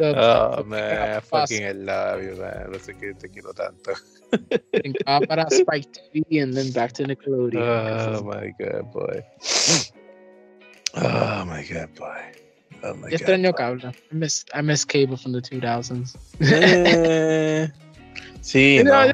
[0.00, 2.70] Oh, man, I fucking love you, man.
[2.70, 3.92] No sé qué te quiero tanto.
[4.72, 7.62] brincaba para Spike TV and then back to Nickelodeon.
[7.62, 9.22] Oh, my God, boy.
[10.96, 12.32] Oh, my God, boy.
[12.82, 13.20] Oh, my Yo God.
[13.20, 13.94] extraño cable.
[14.10, 16.16] I miss, I miss cable from the 2000s.
[16.40, 17.68] Eh,
[18.40, 19.12] sí, no.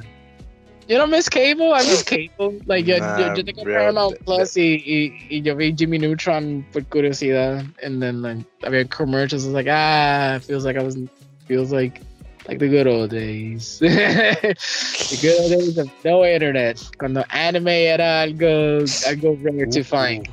[0.90, 2.58] Yo no miss cable, I miss cable.
[2.66, 6.82] Like, Nah, yo, yo tengo Paramount Plus y, y, y yo vi Jimmy Neutron por
[6.82, 7.64] curiosidad.
[7.80, 9.44] And then, like, I había commercials.
[9.44, 10.98] I was like, ah, feels like I was,
[11.46, 12.00] feels like
[12.48, 13.78] Like the good old days.
[13.80, 16.82] the good old days of no internet.
[16.98, 20.28] Cuando anime era algo, algo rare to find.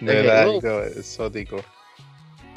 [0.00, 0.60] No Okay, era oh.
[0.60, 1.62] algo exótico.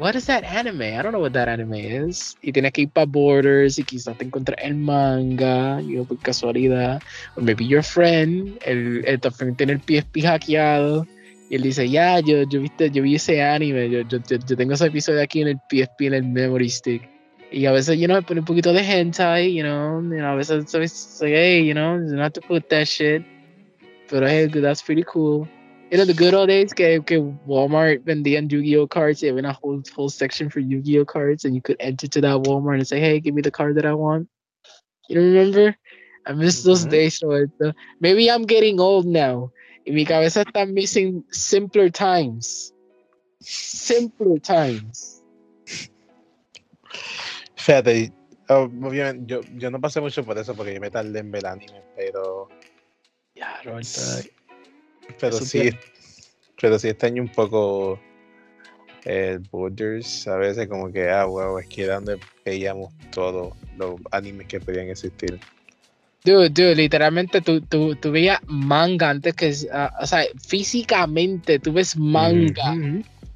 [0.02, 0.98] What is that anime?
[0.98, 2.36] I don't know what that anime is.
[2.42, 6.18] Y tienes que ir para Borders y quizás te encuentres el manga, you know, por
[6.18, 7.00] casualidad.
[7.38, 9.20] O maybe your friend, el, el
[9.56, 11.06] tiene el PSP hackeado.
[11.52, 14.58] Y él dice, ya, yo, yo, viste, yo vi ese anime, yo, yo, yo, yo
[14.58, 17.08] tengo ese episodio aquí en el PSP, en el memory stick.
[17.52, 20.34] Y a veces, you know, me pone un poquito de hentai, you know, you know
[20.34, 23.24] a veces, so it's like, hey, you know, you don't have to put that shit.
[24.10, 25.48] Pero hey, that's pretty cool.
[25.92, 29.20] You know, the good old days que, que Walmart vendían Yu-Gi-Oh cards.
[29.20, 32.44] They have a whole whole section for Yu-Gi-Oh cards, and you could enter to that
[32.48, 34.30] Walmart and say, "Hey, give me the card that I want."
[35.10, 35.76] You remember?
[36.26, 36.92] I miss those Mhm.
[36.92, 37.20] days.
[37.20, 39.52] So maybe I'm getting old now.
[39.86, 42.72] In mi cabeza está missing simpler times.
[43.42, 45.22] Simpler times.
[47.58, 48.14] Fíjate,
[48.48, 51.46] oh, obviamente, yo, yo no pasé mucho por eso porque yo me tardé en ver
[51.46, 52.48] anime, pero,
[53.66, 54.24] Roberta.
[55.20, 55.70] Pero Eso sí,
[56.60, 58.00] pero sí extraño un poco
[59.06, 63.96] el Borders, a veces como que, ah, wow, es que era donde veíamos todos los
[64.12, 65.40] animes que podían existir.
[66.24, 71.74] Dude, dude, literalmente tú, tú, tú veías manga antes que, ah, o sea, físicamente tú
[71.74, 72.76] ves manga.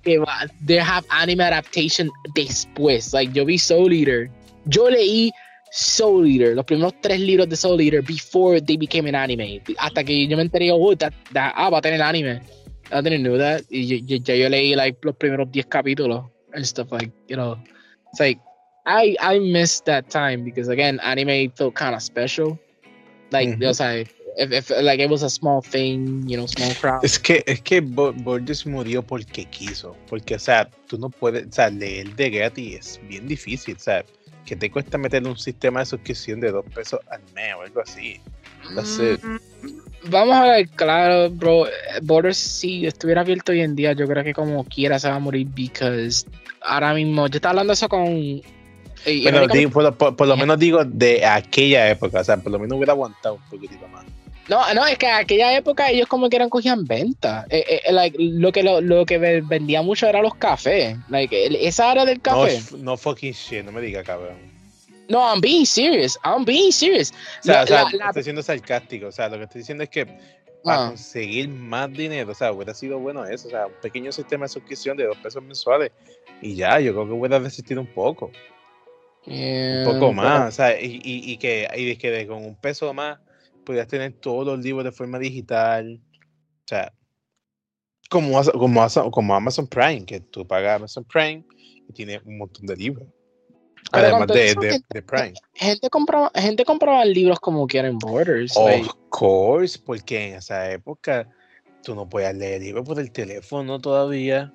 [0.04, 3.12] Que va, they have anime adaptation después.
[3.12, 4.30] Like, yo vi Soul Eater.
[4.66, 5.32] Yo leí
[5.78, 9.62] Soul Eater, los primeros tres libros de Soul Eater before they became an anime.
[9.78, 12.40] Hasta que yo me enteré, oh, that, that- ah, va a tener anime.
[12.92, 13.64] I didn't know that.
[13.70, 16.24] Y yo- yo- ya yo leí like, los primeros 10 capítulos
[16.54, 17.58] and stuff like, you know.
[18.12, 18.40] It's like,
[18.86, 22.58] I, I missed that time because, again, anime felt kind of special.
[23.32, 24.06] Like, o sea,
[24.38, 27.04] if, if, like, it was a small thing, you know, small crowd.
[27.04, 29.94] Es que, es que Bo- Borders murió porque quiso.
[30.08, 33.80] Porque, o sea, tú no puedes, o sea, leer de gratis es bien difícil, o
[33.80, 34.06] sea,
[34.46, 37.82] que te cuesta meterle un sistema de suscripción de dos pesos al mes o algo
[37.82, 38.20] así.
[39.24, 39.38] Mm,
[40.10, 41.66] Vamos a ver, claro, bro.
[42.04, 45.20] Borders, si estuviera abierto hoy en día, yo creo que como quiera se va a
[45.20, 46.26] morir, because
[46.62, 48.42] ahora mismo, yo estaba hablando eso con.
[49.24, 52.60] Bueno, digo, por, por- por lo menos digo de aquella época, o sea, por lo
[52.60, 54.06] menos hubiera aguantado un poquitito más.
[54.50, 57.46] No, no, es que en aquella época ellos como que eran cogían venta.
[57.50, 60.98] Eh, eh, like, lo que lo, lo que ve- vendía mucho era los cafés.
[61.10, 62.62] Like, esa área del café.
[62.78, 64.54] no fucking shit, no me diga cabrón.
[65.08, 66.18] No, I'm being serious.
[66.24, 67.12] I'm being serious.
[67.12, 69.60] O sea, La- o sea, la- la- estoy siendo sarcástico, o sea, lo que estoy
[69.62, 70.06] diciendo es que
[70.64, 70.88] para Ah.
[70.90, 74.50] conseguir más dinero, o sea, hubiera sido bueno eso, o sea, un pequeño sistema de
[74.50, 75.92] suscripción de dos pesos mensuales
[76.42, 78.32] y ya, yo creo que hubiera resistido un poco.
[79.26, 82.94] Yeah, un poco más, o sea, y, y, y que, y que con un peso
[82.94, 83.18] más
[83.66, 86.94] podías tener todos los libros de forma digital, o sea,
[88.10, 88.42] como,
[89.12, 91.44] como, Amazon Prime, que tú pagas Amazon Prime
[91.90, 93.08] y tienes un montón de libros,
[93.92, 95.34] además de, de, de Prime.
[95.54, 98.56] Gente compraba, gente compraba libros como quieren Borders.
[98.58, 101.28] like- Of course, porque en esa época
[101.84, 104.54] tú no podías leer libros por el teléfono todavía.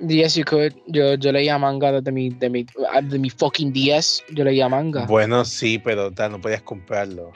[0.00, 0.74] Yes, you could.
[0.86, 4.24] Yo, yo leía manga desde mi, de mi, ah, de mi fucking 10.
[4.30, 5.06] Yo leía manga.
[5.06, 7.32] Bueno, sí, pero no podías comprarlo.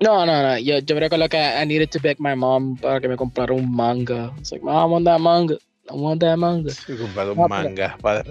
[0.00, 0.58] No, no, no.
[0.58, 3.70] Yo, yo recuerdo que I needed to beg my mom para que me comprara un
[3.74, 4.32] manga.
[4.38, 5.56] It's like, mom, I want that manga.
[5.88, 6.72] I want that manga.
[6.86, 7.96] Comprar un No, manga.
[8.02, 8.22] Para,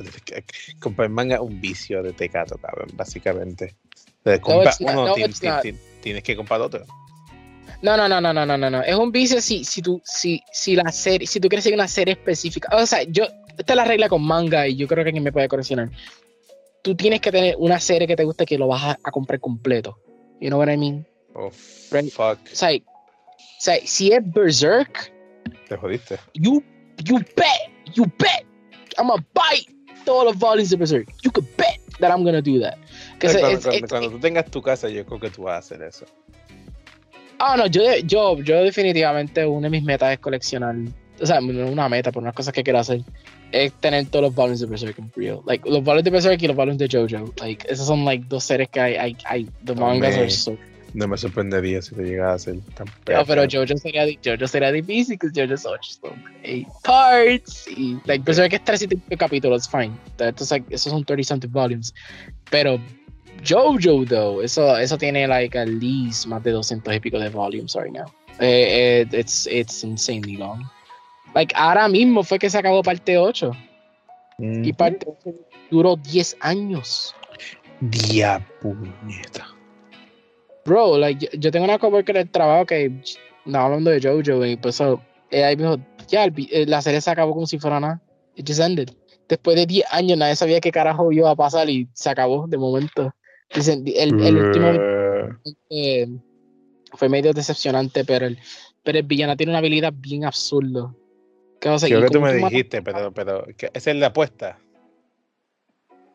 [0.79, 3.75] comprar manga un vicio de tecato, cabrón, básicamente.
[4.23, 6.85] De comprar not- uno, no, tien- tienes que comprar otro.
[7.81, 8.81] No, no, no, no, no, no, no, no.
[8.83, 11.87] Es un vicio si, si tú, si, si la serie, si tú quieres seguir una
[11.87, 12.69] serie específica.
[12.75, 13.25] O sea, yo,
[13.57, 15.89] esta es la regla con manga y yo creo que alguien me puede correccionar.
[16.83, 19.39] Tú tienes que tener una serie que te guste que lo vas a, a comprar
[19.39, 19.97] completo.
[20.39, 21.05] You know what I mean?
[21.35, 21.51] Oh,
[21.91, 22.09] Right.
[22.11, 22.39] fuck.
[22.51, 22.81] O sea, o
[23.59, 25.11] sea, si es Berserk,
[25.67, 26.17] Te jodiste.
[26.33, 26.63] you
[27.03, 28.45] you bet you bet
[28.97, 29.65] I'm gonna buy
[30.05, 31.09] todos los volumes de Berserk.
[31.23, 32.75] You could bet that I'm gonna do that.
[33.19, 35.57] cuando, it's- cuando- it's- cuando tú tengas tu casa, yo creo que tú vas a
[35.59, 36.05] hacer eso.
[37.39, 40.73] Ah, no, yo, yo, yo definitivamente una de mis metas es coleccionar,
[41.19, 43.01] o sea, no una meta, pero unas cosas que quiero hacer
[43.51, 45.41] es tener todos los volumes de Berserk en real.
[45.45, 47.33] Like, los volumes de Berserk y los volumes de JoJo.
[47.41, 50.21] Like, esos son like dos series que hay, hay, hay the mangas Hombre.
[50.21, 50.57] are so...
[50.95, 53.43] No me sorprendería si te llegara a hacer tan No, pero.
[53.43, 55.77] JoJo sería, JoJo sería difícil, because JoJo son
[56.43, 59.91] eight parts, y like, Berserk es 300 capítulos, fine.
[60.17, 61.93] Entonces, like, esos son 30 something volumes.
[62.49, 62.79] Pero
[63.45, 67.75] JoJo, though, eso, eso tiene, like, at least más de 200 y pico de volumes
[67.75, 68.05] right now.
[68.39, 70.63] Eh, eh, it's, it's insanely long.
[71.33, 73.51] Like, ahora mismo fue que se acabó parte 8.
[74.37, 74.75] Y Mm.
[74.75, 75.35] parte 8
[75.71, 77.13] duró 10 años.
[77.81, 79.45] Dia puñeta.
[80.65, 82.91] Bro, like, yo, yo tengo una coworker del trabajo que
[83.45, 85.77] estaba hablando de JoJo y pues so, ella me dijo,
[86.07, 88.01] ya, eh, la serie se acabó como si fuera nada.
[88.35, 88.89] It just ended.
[89.27, 92.57] después de 10 años nadie sabía qué carajo iba a pasar y se acabó de
[92.57, 93.13] momento.
[93.53, 94.71] Dicen, el, el último
[95.69, 96.07] eh,
[96.93, 98.37] fue medio decepcionante, pero el,
[98.83, 100.93] pero el villano tiene una habilidad bien absurda.
[101.59, 104.59] ¿Qué vas a Creo que tú me dijiste, pero, pero ¿esa es la apuesta?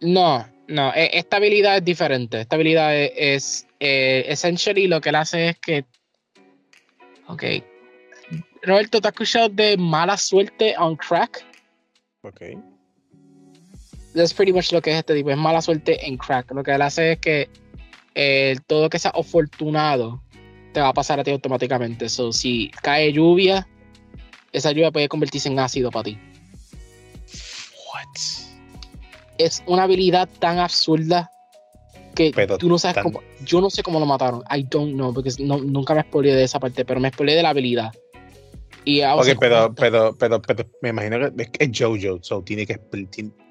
[0.00, 2.40] No, no, e, esta habilidad es diferente.
[2.40, 5.84] Esta habilidad es, es eh, essentially lo que él hace es que.
[7.26, 7.44] Ok.
[8.62, 11.44] Roberto, ¿te has escuchado de mala suerte on crack?
[12.22, 12.40] Ok.
[14.14, 16.52] That's pretty much lo que es este tipo, es mala suerte en crack.
[16.52, 17.48] Lo que él hace es que
[18.14, 20.22] eh, todo que sea afortunado
[20.72, 22.08] te va a pasar a ti automáticamente.
[22.08, 23.66] So, si cae lluvia,
[24.52, 26.18] esa lluvia puede convertirse en ácido para ti.
[27.92, 28.49] What?
[29.44, 31.30] Es una habilidad tan absurda
[32.14, 33.20] que tú no sabes cómo.
[33.44, 34.42] Yo no sé cómo lo mataron.
[34.54, 37.50] I don't know, porque nunca me spoileé de esa parte, pero me spoileé de la
[37.50, 37.92] habilidad.
[38.84, 42.80] Y ok, pero, pero, pero, pero, me imagino que es Jojo, so tiene que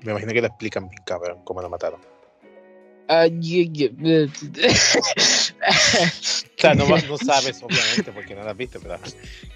[0.04, 2.00] me imagino que lo explican bien cabrón cómo lo mataron.
[3.10, 3.66] Uh, yeah,
[6.60, 9.00] sea, no, no, sabes, obviamente, porque no lo has visto, pero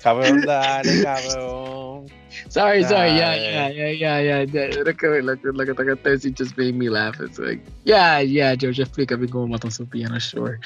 [0.02, 2.08] cabrón, dale, cabrón.
[2.50, 2.88] Sorry, dale.
[2.88, 4.80] sorry, yeah, yeah, yeah, yeah, yeah.
[4.80, 7.20] Era que la, la que tocaste decir just made me laugh.
[7.20, 10.60] It's like, yeah, yeah, George, explícame cómo mató su piano, sure.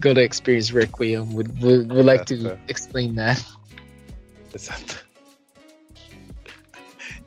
[0.00, 1.32] Go to Experience Requiem.
[1.32, 3.42] Would, would, would like to explain that.
[4.52, 4.96] Exacto.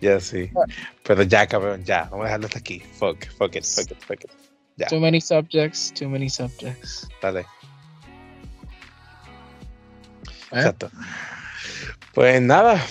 [0.01, 0.51] Ya sí.
[1.03, 2.03] Pero ya, cabrón, ya.
[2.11, 2.79] Vamos a dejarlo hasta aquí.
[2.99, 4.39] Fuck, fuck it, fuck it, fuck it.
[4.80, 4.88] Ya.
[4.88, 7.06] Too many subjects, too many subjects.
[7.22, 7.41] Dale.
[7.41, 7.45] ¿Eh?
[10.51, 10.90] Exacto.
[12.14, 12.82] Pues nada.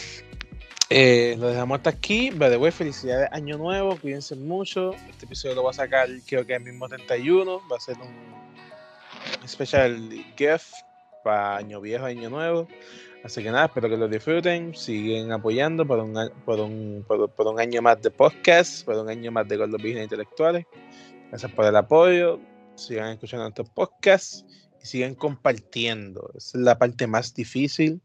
[0.90, 2.30] Eh, lo dejamos hasta aquí.
[2.30, 3.96] By the way, felicidades Año Nuevo.
[3.96, 4.92] Cuídense mucho.
[5.08, 7.62] Este episodio lo voy a sacar, creo que el mismo 31.
[7.72, 8.14] Va a ser un
[9.42, 10.74] especial gift
[11.24, 12.68] para Año Viejo, Año Nuevo.
[13.24, 17.58] Así que nada, espero que lo disfruten, siguen apoyando por un, por un, por, un
[17.58, 20.66] año más de podcast, por un año más de Gordos Business Intelectuales.
[21.30, 22.40] Gracias por el apoyo,
[22.74, 24.44] sigan escuchando estos podcasts
[24.82, 26.30] y sigan compartiendo.
[26.34, 28.00] Esa es la parte más difícil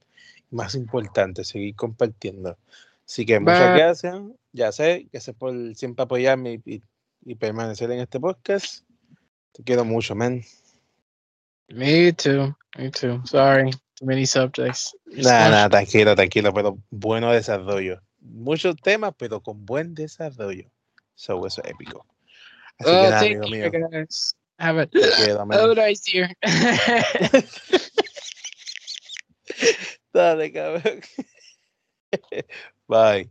[0.52, 2.58] y más importante, seguir compartiendo.
[3.06, 4.22] Así que muchas gracias,
[4.52, 6.82] ya sé, gracias por siempre apoyarme y,
[7.26, 8.86] y permanecer en este podcast.
[9.52, 10.42] Te quiero mucho, man.
[11.70, 13.72] Me too, me too, sorry
[14.04, 14.96] many subjects.
[15.06, 18.02] Nada, nada, tranquilo, tranquilo, pero bueno desarrollo.
[18.20, 20.70] Muchos temas, pero con buen desarrollo.
[21.16, 22.06] So, eso es épico.
[22.80, 23.72] Así que nada, amigo mío.
[23.72, 24.36] Guys.
[24.60, 24.88] Have a,
[25.52, 26.30] have a nice year.
[30.14, 31.02] Dale, cabrón.
[32.88, 33.30] Bye.